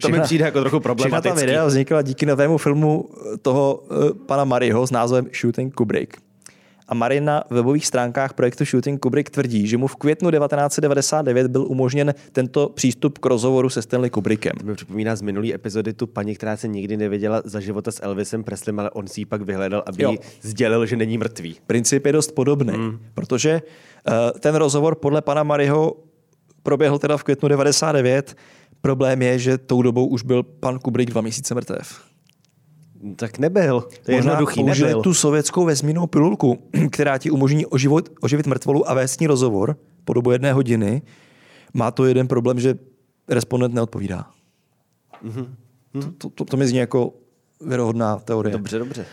To 0.00 0.08
mi 0.08 0.20
přijde 0.20 0.44
jako 0.44 0.60
trochu 0.60 0.80
Všechna 0.80 0.94
ta 0.94 0.94
problematický. 0.94 1.40
videa 1.46 1.66
vznikla 1.66 2.02
díky 2.02 2.26
novému 2.26 2.58
filmu 2.58 3.08
toho 3.42 3.74
uh, 3.90 4.10
pana 4.26 4.44
Mariho 4.44 4.86
s 4.86 4.90
názvem 4.90 5.26
Shooting 5.40 5.74
Kubrick. 5.74 6.16
a 6.88 6.94
Marin 6.94 7.24
na 7.24 7.44
webových 7.50 7.86
stránkách 7.86 8.32
projektu 8.34 8.64
Shooting 8.64 9.00
Kubrick 9.00 9.30
tvrdí, 9.30 9.66
že 9.66 9.76
mu 9.76 9.86
v 9.86 9.96
květnu 9.96 10.30
1999 10.30 11.46
byl 11.46 11.66
umožněn 11.66 12.14
tento 12.32 12.68
přístup 12.68 13.18
k 13.18 13.26
rozhovoru 13.26 13.68
se 13.70 13.82
Stanley 13.82 14.10
Kubrickem. 14.10 14.52
To 14.60 14.66
mi 14.66 14.74
připomíná 14.74 15.16
z 15.16 15.22
minulý 15.22 15.54
epizody 15.54 15.92
tu 15.92 16.06
paní, 16.06 16.34
která 16.34 16.56
se 16.56 16.68
nikdy 16.68 16.96
nevěděla 16.96 17.42
za 17.44 17.60
života 17.60 17.90
s 17.90 18.02
Elvisem 18.02 18.44
Preslem, 18.44 18.80
ale 18.80 18.90
on 18.90 19.06
si 19.06 19.20
ji 19.20 19.24
pak 19.24 19.42
vyhledal, 19.42 19.82
aby 19.86 20.02
Jo. 20.02 20.10
jí 20.10 20.18
sdělil, 20.42 20.86
že 20.86 20.96
není 20.96 21.18
mrtvý. 21.18 21.56
Princip 21.66 22.06
je 22.06 22.12
dost 22.12 22.32
podobný, 22.32 22.78
mm. 22.78 22.98
protože 23.14 23.62
uh, 24.08 24.38
ten 24.40 24.54
rozhovor 24.54 24.94
podle 24.94 25.22
pana 25.22 25.42
Mariho 25.42 25.96
proběhl 26.64 26.98
teda 26.98 27.16
v 27.16 27.22
květnu 27.22 27.48
99. 27.48 28.36
Problém 28.80 29.22
je, 29.22 29.38
že 29.38 29.58
tou 29.58 29.82
dobou 29.82 30.06
už 30.06 30.22
byl 30.22 30.42
pan 30.42 30.78
Kubrick 30.78 31.10
dva 31.10 31.20
měsíce 31.20 31.54
mrtev. 31.54 32.00
Tak 33.16 33.38
nebyl. 33.38 33.80
To 34.02 34.10
je 34.10 34.16
Možná 34.16 34.32
jednoduchý, 34.32 34.62
nebyl. 34.62 35.02
tu 35.02 35.14
sovětskou 35.14 35.64
vesmírnou 35.64 36.06
pilulku, 36.06 36.58
která 36.90 37.18
ti 37.18 37.30
umožní 37.30 37.66
oživit, 37.66 38.08
oživit 38.20 38.46
mrtvolu 38.46 38.90
a 38.90 38.94
vést 38.94 39.22
rozhovor 39.22 39.76
po 40.04 40.12
dobu 40.12 40.30
jedné 40.30 40.52
hodiny. 40.52 41.02
Má 41.74 41.90
to 41.90 42.04
jeden 42.04 42.28
problém, 42.28 42.60
že 42.60 42.74
respondent 43.28 43.74
neodpovídá. 43.74 44.26
Mm-hmm. 45.24 45.46
To, 45.92 46.10
to, 46.18 46.30
to, 46.30 46.44
to 46.44 46.56
mi 46.56 46.66
zní 46.66 46.78
jako 46.78 47.12
věrohodná 47.66 48.16
teorie. 48.16 48.52
Dobře, 48.52 48.78
dobře. 48.78 49.06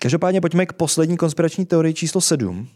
Každopádně 0.00 0.40
pojďme 0.40 0.66
k 0.66 0.72
poslední 0.72 1.16
konspirační 1.16 1.66
teorii 1.66 1.94
číslo 1.94 2.20
7. 2.20 2.68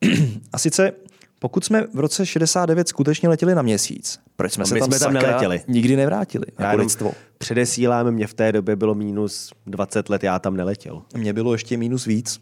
A 0.52 0.58
sice, 0.58 0.92
pokud 1.38 1.64
jsme 1.64 1.86
v 1.94 1.98
roce 1.98 2.26
69 2.26 2.88
skutečně 2.88 3.28
letěli 3.28 3.54
na 3.54 3.62
měsíc, 3.62 4.18
proč 4.36 4.52
jsme 4.52 4.62
A 4.62 4.66
se 4.66 4.74
tam, 4.74 4.88
jsme 4.92 4.98
tam 4.98 5.12
neletěli. 5.12 5.60
nikdy 5.68 5.96
nevrátili? 5.96 6.46
Já 6.58 6.66
Jako 6.70 6.82
lidstvo. 6.82 7.12
předesílám, 7.38 8.10
mě 8.10 8.26
v 8.26 8.34
té 8.34 8.52
době 8.52 8.76
bylo 8.76 8.94
minus 8.94 9.52
20 9.66 10.08
let, 10.08 10.24
já 10.24 10.38
tam 10.38 10.56
neletěl. 10.56 11.02
Mně 11.16 11.32
bylo 11.32 11.52
ještě 11.52 11.76
minus 11.76 12.04
víc. 12.04 12.40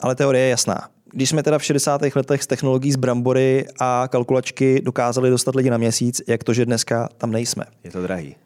Ale 0.00 0.14
teorie 0.14 0.44
je 0.44 0.50
jasná. 0.50 0.88
Když 1.12 1.28
jsme 1.28 1.42
teda 1.42 1.58
v 1.58 1.64
60. 1.64 2.00
letech 2.14 2.42
s 2.42 2.46
technologií 2.46 2.92
z 2.92 2.96
brambory 2.96 3.66
a 3.80 4.08
kalkulačky 4.12 4.80
dokázali 4.84 5.30
dostat 5.30 5.54
lidi 5.54 5.70
na 5.70 5.76
měsíc, 5.78 6.20
jak 6.26 6.44
to, 6.44 6.52
že 6.54 6.66
dneska 6.66 7.08
tam 7.18 7.30
nejsme. 7.32 7.64
Je 7.84 7.90
to 7.90 8.02
drahý. 8.02 8.36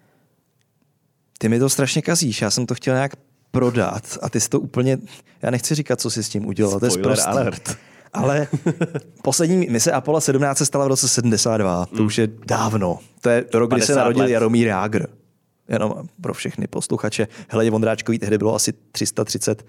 Ty 1.39 1.49
mi 1.49 1.59
to 1.59 1.69
strašně 1.69 2.03
kazíš, 2.03 2.43
já 2.43 2.51
jsem 2.51 2.67
to 2.67 2.75
chtěl 2.75 2.95
nějak 2.95 3.13
prodat 3.51 4.19
a 4.23 4.29
ty 4.31 4.41
jsi 4.41 4.49
to 4.49 4.61
úplně, 4.61 4.99
já 5.43 5.51
nechci 5.51 5.75
říkat, 5.75 6.01
co 6.01 6.11
jsi 6.11 6.25
s 6.25 6.29
tím 6.29 6.47
udělal, 6.47 6.81
to 6.81 6.87
je 6.87 6.91
Spoiler 6.91 7.17
sprostý. 7.17 7.31
alert. 7.39 7.77
Ale 8.13 8.49
poslední 9.23 9.67
mise 9.71 9.93
Apollo 9.93 10.21
17 10.21 10.59
se 10.59 10.67
stala 10.67 10.85
v 10.85 10.89
roce 10.89 11.09
72, 11.09 11.87
to 11.87 12.05
už 12.05 12.19
je 12.19 12.29
dávno. 12.47 12.99
To 13.21 13.29
je 13.29 13.45
rok, 13.55 13.71
kdy 13.71 13.81
se 13.81 13.87
50 13.87 14.01
narodil 14.01 14.23
let. 14.23 14.31
Jaromír 14.31 14.67
Jágr. 14.67 15.07
Jenom 15.69 15.95
pro 16.21 16.35
všechny 16.35 16.67
posluchače. 16.67 17.29
Hele, 17.49 17.71
Vondráčkový 17.71 18.19
tehdy 18.19 18.39
bylo 18.39 18.55
asi 18.55 18.73
330, 18.93 19.65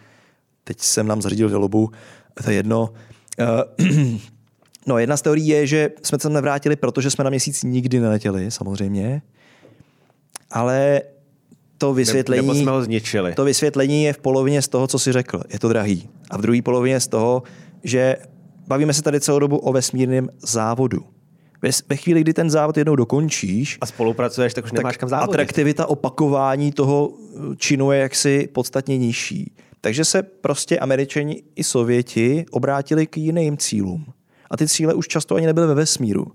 teď 0.64 0.80
jsem 0.80 1.08
nám 1.08 1.22
zařídil 1.22 1.50
žalobu, 1.50 1.92
to 2.44 2.50
je 2.50 2.56
jedno. 2.56 2.90
Eh, 3.40 4.20
No, 4.88 4.98
jedna 4.98 5.18
z 5.18 5.22
teorií 5.22 5.48
je, 5.48 5.68
že 5.68 5.90
jsme 6.04 6.20
se 6.20 6.24
tam 6.24 6.34
nevrátili, 6.34 6.76
protože 6.76 7.12
jsme 7.12 7.24
na 7.24 7.30
měsíc 7.30 7.64
nikdy 7.64 8.00
neletěli, 8.00 8.52
samozřejmě. 8.52 9.22
Ale 10.52 11.02
to 11.78 11.94
vysvětlení... 11.94 12.48
Nebo 12.48 12.60
jsme 12.60 12.72
ho 12.72 12.84
zničili. 12.84 13.34
To 13.34 13.46
vysvětlení 13.46 14.04
je 14.04 14.14
v 14.14 14.18
polovině 14.18 14.62
z 14.62 14.68
toho, 14.68 14.88
co 14.88 15.00
jsi 15.00 15.12
řekl. 15.12 15.42
Je 15.50 15.60
to 15.60 15.70
drahý. 15.70 16.10
A 16.30 16.38
v 16.38 16.42
druhé 16.42 16.62
polovině 16.62 17.00
z 17.00 17.08
toho, 17.08 17.44
že 17.84 18.18
bavíme 18.68 18.94
se 18.94 19.02
tady 19.02 19.20
celou 19.20 19.40
dobu 19.40 19.58
o 19.58 19.74
vesmírném 19.74 20.30
závodu. 20.42 21.00
Ve, 21.62 21.70
ve 21.90 21.96
chvíli, 21.96 22.22
kdy 22.22 22.34
ten 22.34 22.50
závod 22.50 22.78
jednou 22.78 22.96
dokončíš, 22.96 23.78
A 23.82 23.86
spolupracuješ, 23.86 24.54
tak 24.54 24.66
už 24.66 24.72
nemáš 24.72 24.98
kam 24.98 25.10
závodit. 25.10 25.34
atraktivita 25.34 25.86
opakování 25.86 26.72
toho 26.72 27.14
činu 27.58 27.92
je 27.92 28.00
jaksi 28.00 28.50
podstatně 28.54 28.98
nižší. 28.98 29.52
Takže 29.82 30.06
se 30.06 30.24
prostě 30.24 30.80
američani 30.80 31.44
i 31.56 31.64
sověti 31.64 32.46
obrátili 32.52 33.08
k 33.08 33.18
jiným 33.18 33.58
cílům. 33.58 34.06
A 34.50 34.58
ty 34.58 34.68
cíle 34.68 34.94
už 34.94 35.08
často 35.08 35.36
ani 35.36 35.46
nebyly 35.46 35.68
ve 35.68 35.74
vesmíru. 35.74 36.26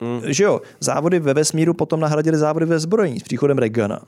Mm. 0.00 0.32
Že 0.32 0.44
jo, 0.44 0.60
závody 0.80 1.18
ve 1.20 1.34
vesmíru 1.34 1.74
potom 1.74 2.00
nahradili 2.00 2.36
závody 2.36 2.66
ve 2.66 2.78
zbrojení 2.78 3.20
s 3.20 3.22
příchodem 3.22 3.58
Reagana. 3.58 4.00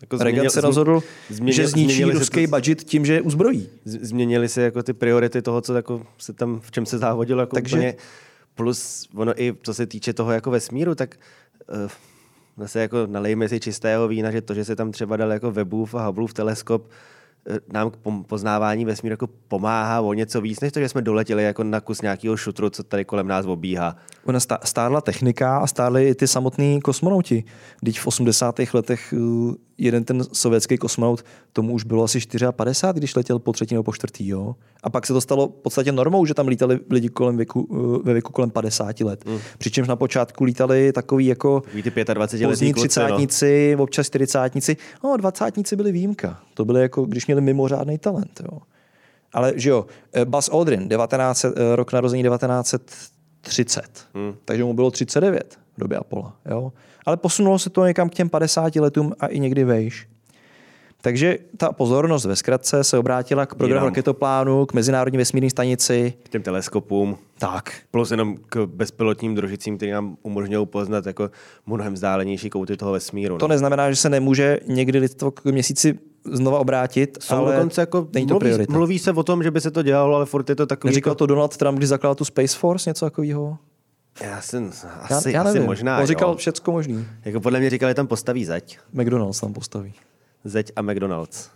Jako 0.00 0.16
Reagan 0.18 0.50
se 0.50 0.60
změnil- 0.60 0.62
rozhodl, 0.68 1.02
změnil- 1.30 1.52
že 1.54 1.68
zničí 1.68 2.04
ruský 2.04 2.46
to- 2.46 2.50
budget 2.56 2.84
tím, 2.84 3.06
že 3.06 3.20
uzbrojí. 3.22 3.68
z- 3.84 3.98
změnily 4.08 4.48
se 4.48 4.62
jako 4.62 4.82
ty 4.82 4.92
priority 4.92 5.42
toho, 5.42 5.60
co 5.60 5.74
jako 5.74 6.02
se 6.18 6.32
tam, 6.32 6.60
v 6.60 6.70
čem 6.70 6.86
se 6.86 6.98
závodilo 6.98 7.40
jako 7.40 7.54
Takže- 7.56 7.76
úplně. 7.76 7.94
Plus 8.54 9.08
ono 9.14 9.42
i 9.42 9.54
co 9.62 9.74
se 9.74 9.86
týče 9.86 10.12
toho 10.12 10.32
jako 10.32 10.50
vesmíru, 10.50 10.94
tak 10.94 11.16
uh, 11.84 11.90
zase 12.56 12.80
jako 12.80 12.96
nalejme 13.06 13.48
si 13.48 13.60
čistého 13.60 14.08
vína, 14.08 14.30
že 14.30 14.40
to, 14.40 14.54
že 14.54 14.64
se 14.64 14.76
tam 14.76 14.92
třeba 14.92 15.16
dal 15.16 15.32
jako 15.32 15.50
Webův 15.50 15.94
a 15.94 16.06
Hubbleův 16.06 16.34
teleskop, 16.34 16.90
eh, 17.50 17.58
nám 17.72 17.90
k 17.90 17.96
poznávání 18.26 18.84
vesmíru 18.84 19.12
jako 19.12 19.26
pomáhá 19.48 20.00
o 20.00 20.14
něco 20.14 20.40
víc, 20.40 20.60
než 20.60 20.72
to, 20.72 20.80
že 20.80 20.88
jsme 20.88 21.02
doletěli 21.02 21.44
jako 21.44 21.64
na 21.64 21.80
kus 21.80 22.02
nějakého 22.02 22.36
šutru, 22.36 22.70
co 22.70 22.82
tady 22.82 23.04
kolem 23.04 23.26
nás 23.28 23.46
obíhá. 23.46 23.96
Ona 24.24 24.38
stá- 24.38 24.58
stárla 24.64 25.00
technika 25.00 25.58
a 25.58 25.66
stárli 25.66 26.08
i 26.08 26.14
ty 26.14 26.28
samotní 26.28 26.80
kosmonauti. 26.80 27.44
Teď 27.84 28.00
v 28.00 28.06
80. 28.06 28.74
letech 28.74 29.14
uh, 29.16 29.54
jeden 29.78 30.04
ten 30.04 30.24
sovětský 30.32 30.78
kosmonaut, 30.78 31.24
tomu 31.52 31.72
už 31.72 31.84
bylo 31.84 32.04
asi 32.04 32.18
54, 32.56 32.98
když 32.98 33.14
letěl 33.14 33.38
po 33.38 33.52
třetí 33.52 33.74
nebo 33.74 33.82
po 33.82 33.92
čtvrtý. 33.92 34.28
Jo? 34.28 34.54
A 34.82 34.90
pak 34.90 35.06
se 35.06 35.12
to 35.12 35.20
stalo 35.20 35.48
v 35.48 35.62
podstatě 35.62 35.92
normou, 35.92 36.26
že 36.26 36.34
tam 36.34 36.48
lítali 36.48 36.80
lidi 36.90 37.08
kolem 37.08 37.36
věku, 37.36 37.62
uh, 37.62 38.02
ve 38.02 38.12
věku 38.12 38.32
kolem 38.32 38.50
50 38.50 39.00
let. 39.00 39.24
Mm. 39.24 39.38
Přičemž 39.58 39.88
na 39.88 39.96
počátku 39.96 40.44
lítali 40.44 40.92
takový 40.92 41.26
jako 41.26 41.62
Ví 41.74 41.82
ty 41.82 41.90
25 42.14 42.48
pozdní 42.48 42.68
no. 42.68 42.74
třicátníci, 42.74 43.76
občas 43.78 44.06
čtyřicátníci. 44.06 44.76
No, 45.04 45.16
dvacátníci 45.16 45.76
byli 45.76 45.92
výjimka. 45.92 46.40
To 46.54 46.64
byly 46.64 46.80
jako, 46.80 47.04
když 47.04 47.26
měli 47.26 47.40
mimořádný 47.40 47.98
talent. 47.98 48.40
Jo. 48.44 48.58
Ale 49.32 49.52
že 49.56 49.70
jo, 49.70 49.86
eh, 50.12 50.24
Buzz 50.24 50.48
Aldrin, 50.52 50.88
19, 50.88 51.44
eh, 51.44 51.76
rok 51.76 51.92
narození 51.92 52.22
1930. 52.22 54.06
Hmm. 54.14 54.34
Takže 54.44 54.64
mu 54.64 54.74
bylo 54.74 54.90
39 54.90 55.63
v 55.76 55.80
době 55.80 55.98
Apollo. 55.98 56.32
Jo. 56.50 56.72
Ale 57.06 57.16
posunulo 57.16 57.58
se 57.58 57.70
to 57.70 57.86
někam 57.86 58.08
k 58.08 58.14
těm 58.14 58.28
50 58.28 58.76
letům 58.76 59.12
a 59.20 59.26
i 59.26 59.40
někdy 59.40 59.64
vejš. 59.64 60.08
Takže 61.00 61.38
ta 61.56 61.72
pozornost 61.72 62.24
ve 62.24 62.36
zkratce 62.36 62.84
se 62.84 62.98
obrátila 62.98 63.46
k 63.46 63.54
programu 63.54 63.86
raketoplánu, 63.86 64.66
k 64.66 64.72
Mezinárodní 64.72 65.18
vesmírné 65.18 65.50
stanici. 65.50 66.14
K 66.22 66.28
těm 66.28 66.42
teleskopům, 66.42 67.18
Tak. 67.38 67.72
plus 67.90 68.10
jenom 68.10 68.36
k 68.48 68.66
bezpilotním 68.66 69.34
družicím, 69.34 69.76
které 69.76 69.92
nám 69.92 70.16
umožňují 70.22 70.66
poznat 70.66 71.06
jako 71.06 71.30
mnohem 71.66 71.94
vzdálenější 71.94 72.50
kouty 72.50 72.76
toho 72.76 72.92
vesmíru. 72.92 73.38
To 73.38 73.48
no. 73.48 73.52
neznamená, 73.52 73.90
že 73.90 73.96
se 73.96 74.10
nemůže 74.10 74.60
někdy 74.66 74.98
lidstvo 74.98 75.30
k 75.30 75.44
měsíci 75.44 75.98
znova 76.32 76.58
obrátit, 76.58 77.18
Jsou 77.20 77.34
ale 77.36 77.54
dokonce 77.54 77.80
jako, 77.80 78.08
není 78.12 78.26
to 78.26 78.34
mluví, 78.34 78.44
priorita. 78.44 78.72
mluví 78.72 78.98
se 78.98 79.12
o 79.12 79.22
tom, 79.22 79.42
že 79.42 79.50
by 79.50 79.60
se 79.60 79.70
to 79.70 79.82
dělalo, 79.82 80.16
ale 80.16 80.26
furt 80.26 80.48
je 80.48 80.56
to 80.56 80.66
takový... 80.66 80.88
Neříkal 80.92 81.10
jako, 81.10 81.18
to 81.18 81.26
Donald 81.26 81.56
Trump, 81.56 81.78
když 81.78 81.88
zakládal 81.88 82.14
tu 82.14 82.24
Space 82.24 82.58
Force, 82.58 82.90
něco 82.90 83.06
takového? 83.06 83.58
Já 84.20 84.40
jsem, 84.40 84.70
Já, 84.84 85.16
asi, 85.16 85.32
já 85.32 85.42
asi 85.42 85.52
nevím. 85.54 85.66
možná, 85.66 85.98
On 85.98 86.06
říkal 86.06 86.28
jo. 86.30 86.36
všecko 86.36 86.72
možný. 86.72 87.06
Jako 87.24 87.40
podle 87.40 87.60
mě 87.60 87.70
říkali, 87.70 87.94
tam 87.94 88.06
postaví 88.06 88.44
zeď. 88.44 88.78
McDonald's 88.92 89.40
tam 89.40 89.52
postaví. 89.52 89.94
Zeď 90.44 90.72
a 90.76 90.82
McDonald's. 90.82 91.50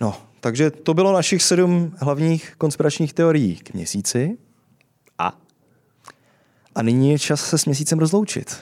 No, 0.00 0.16
takže 0.40 0.70
to 0.70 0.94
bylo 0.94 1.12
našich 1.12 1.42
sedm 1.42 1.94
hlavních 1.98 2.54
konspiračních 2.58 3.12
teorií 3.12 3.56
k 3.56 3.74
měsíci. 3.74 4.38
A? 5.18 5.38
A 6.74 6.82
nyní 6.82 7.10
je 7.10 7.18
čas 7.18 7.40
se 7.48 7.58
s 7.58 7.64
měsícem 7.66 7.98
rozloučit. 7.98 8.56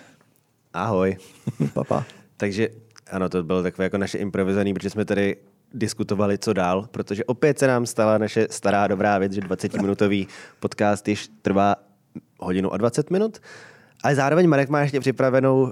Ahoj. 0.75 1.17
Papa. 1.73 2.05
Takže 2.37 2.69
ano, 3.11 3.29
to 3.29 3.43
bylo 3.43 3.63
takové 3.63 3.85
jako 3.85 3.99
naše 3.99 4.19
improvizované, 4.19 4.75
protože 4.75 4.91
jsme 4.91 5.05
tady 5.05 5.37
diskutovali, 5.75 6.39
co 6.39 6.53
dál, 6.53 6.89
protože 6.91 7.25
opět 7.25 7.59
se 7.59 7.67
nám 7.67 7.87
stala 7.87 8.19
naše 8.19 8.47
stará 8.51 8.87
dobrá 8.87 9.19
věc, 9.19 9.33
že 9.33 9.41
20-minutový 9.41 10.27
podcast 10.61 11.09
již 11.09 11.29
trvá 11.43 11.77
hodinu 12.43 12.73
a 12.73 12.77
20 12.77 13.11
minut. 13.11 13.39
Ale 14.03 14.15
zároveň 14.15 14.49
Marek 14.49 14.69
má 14.69 14.81
ještě 14.81 15.01
připravenou 15.01 15.63
uh, 15.63 15.71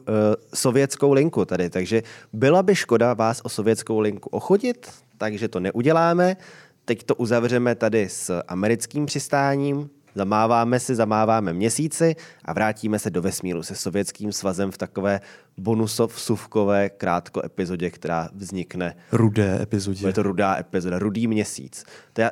sovětskou 0.55 1.12
linku 1.12 1.45
tady, 1.45 1.70
takže 1.70 2.03
byla 2.32 2.62
by 2.62 2.74
škoda 2.74 3.15
vás 3.15 3.40
o 3.45 3.49
sovětskou 3.49 4.01
linku 4.01 4.28
ochodit, 4.31 4.90
takže 5.19 5.49
to 5.49 5.61
neuděláme. 5.61 6.36
Teď 6.85 7.03
to 7.03 7.15
uzavřeme 7.15 7.74
tady 7.74 8.09
s 8.09 8.43
americkým 8.49 9.07
přistáním, 9.07 9.90
zamáváme 10.15 10.81
si, 10.81 10.95
zamáváme 10.95 11.53
měsíci 11.53 12.16
a 12.45 12.53
vrátíme 12.53 12.99
se 12.99 13.11
do 13.11 13.23
vesmíru 13.23 13.62
se 13.62 13.74
sovětským 13.74 14.32
svazem 14.32 14.70
v 14.70 14.78
takové 14.78 15.20
bonusov-suvkové 15.59 16.90
krátko 16.97 17.45
epizodě, 17.45 17.90
která 17.90 18.28
vznikne 18.35 18.97
Rudé 19.12 19.62
epizodě. 19.62 20.07
je 20.07 20.12
to 20.12 20.23
rudá 20.23 20.57
epizoda, 20.59 20.99
rudý 20.99 21.27
měsíc. 21.27 21.85
To 22.12 22.20
je, 22.20 22.31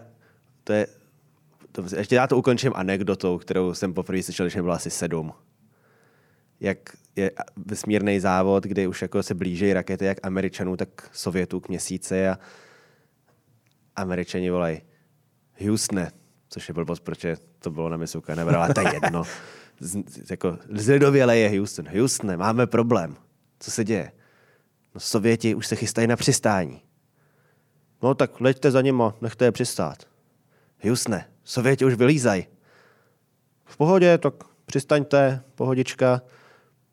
to 0.64 0.72
je 0.72 0.86
to, 1.76 1.96
ještě 1.96 2.14
já 2.14 2.26
to 2.26 2.38
ukončím 2.38 2.72
anekdotou, 2.74 3.38
kterou 3.38 3.74
jsem 3.74 3.94
poprvé 3.94 4.22
slyšel, 4.22 4.46
když 4.46 4.56
mi 4.56 4.62
bylo 4.62 4.74
asi 4.74 4.90
sedm. 4.90 5.32
Jak 6.60 6.78
je 7.16 7.30
vesmírný 7.56 8.20
závod, 8.20 8.64
kdy 8.64 8.86
už 8.86 9.02
jako 9.02 9.22
se 9.22 9.34
blíží 9.34 9.72
rakety 9.72 10.04
jak 10.04 10.26
Američanů, 10.26 10.76
tak 10.76 11.10
Sovětů 11.12 11.60
k 11.60 11.68
měsíci 11.68 12.28
a 12.28 12.38
Američani 13.96 14.50
volají 14.50 14.82
Houstone, 15.66 16.12
což 16.48 16.68
je 16.68 16.74
blbost, 16.74 17.00
protože 17.00 17.36
to 17.58 17.70
bylo 17.70 17.88
na 17.88 17.96
misu 17.96 18.20
Canaveral, 18.20 18.62
ale 18.62 18.74
to 18.74 18.80
je 18.80 18.94
jedno. 19.02 19.22
Z, 19.80 20.30
jako, 20.30 20.58
zlidověle 20.70 21.38
je 21.38 21.58
Houston. 21.58 21.88
Houstone, 21.98 22.36
máme 22.36 22.66
problém. 22.66 23.16
Co 23.60 23.70
se 23.70 23.84
děje? 23.84 24.12
No, 24.94 25.00
Sověti 25.00 25.54
už 25.54 25.66
se 25.66 25.76
chystají 25.76 26.06
na 26.06 26.16
přistání. 26.16 26.82
No 28.02 28.14
tak 28.14 28.40
leďte 28.40 28.70
za 28.70 28.82
nima, 28.82 29.14
nechte 29.20 29.44
je 29.44 29.52
přistát. 29.52 30.06
Jusne, 30.84 31.28
Sověti 31.46 31.84
už 31.84 31.94
vylízají. 31.94 32.46
V 33.64 33.76
pohodě, 33.76 34.18
tak 34.18 34.34
přistaňte, 34.66 35.42
pohodička, 35.54 36.22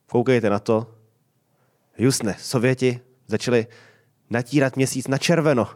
koukejte 0.06 0.50
na 0.50 0.60
to. 0.60 0.96
Jusne, 1.98 2.36
Sověti 2.40 3.00
začali 3.28 3.68
natírat 4.30 4.76
měsíc 4.76 5.08
na 5.08 5.18
červeno. 5.18 5.70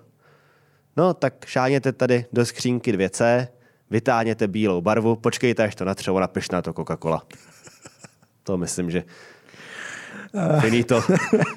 No, 0.98 1.14
tak 1.14 1.46
šáněte 1.46 1.92
tady 1.92 2.26
do 2.34 2.46
skřínky 2.46 2.94
2C, 2.94 3.48
vytáhněte 3.90 4.48
bílou 4.48 4.82
barvu, 4.82 5.16
počkejte, 5.16 5.64
až 5.64 5.76
to 5.76 5.86
natřelo, 5.86 6.20
napiš 6.20 6.50
na 6.50 6.62
to 6.62 6.74
Coca-Cola. 6.74 7.22
To 8.44 8.58
myslím, 8.58 8.92
že 8.92 9.04
finito. 10.60 11.04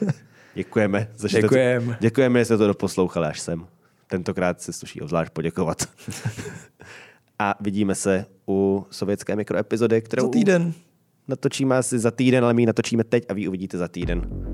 Děkujeme. 0.54 1.08
Za 1.14 1.28
Děkujem. 1.28 1.86
To, 1.86 1.94
děkujeme, 2.00 2.38
že 2.38 2.44
jste 2.44 2.56
to 2.56 2.66
doposlouchali 2.66 3.26
až 3.26 3.40
sem. 3.40 3.66
Tentokrát 4.06 4.60
se 4.60 4.72
sluší 4.72 5.00
obzvlášť 5.00 5.32
poděkovat. 5.32 5.82
A 7.42 7.54
vidíme 7.60 7.94
se 7.94 8.26
u 8.48 8.86
sovětské 8.90 9.36
mikroepizody, 9.36 10.02
kterou 10.02 10.22
Za 10.24 10.28
týden. 10.30 10.72
natočíme 11.28 11.76
asi 11.76 11.98
za 11.98 12.10
týden, 12.10 12.44
ale 12.44 12.54
my 12.54 12.62
ji 12.62 12.66
natočíme 12.66 13.04
teď 13.04 13.24
a 13.28 13.32
vy 13.34 13.48
uvidíte 13.48 13.78
za 13.78 13.88
týden. 13.88 14.46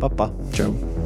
Papa. 0.00 0.32
Čau. 0.52 0.99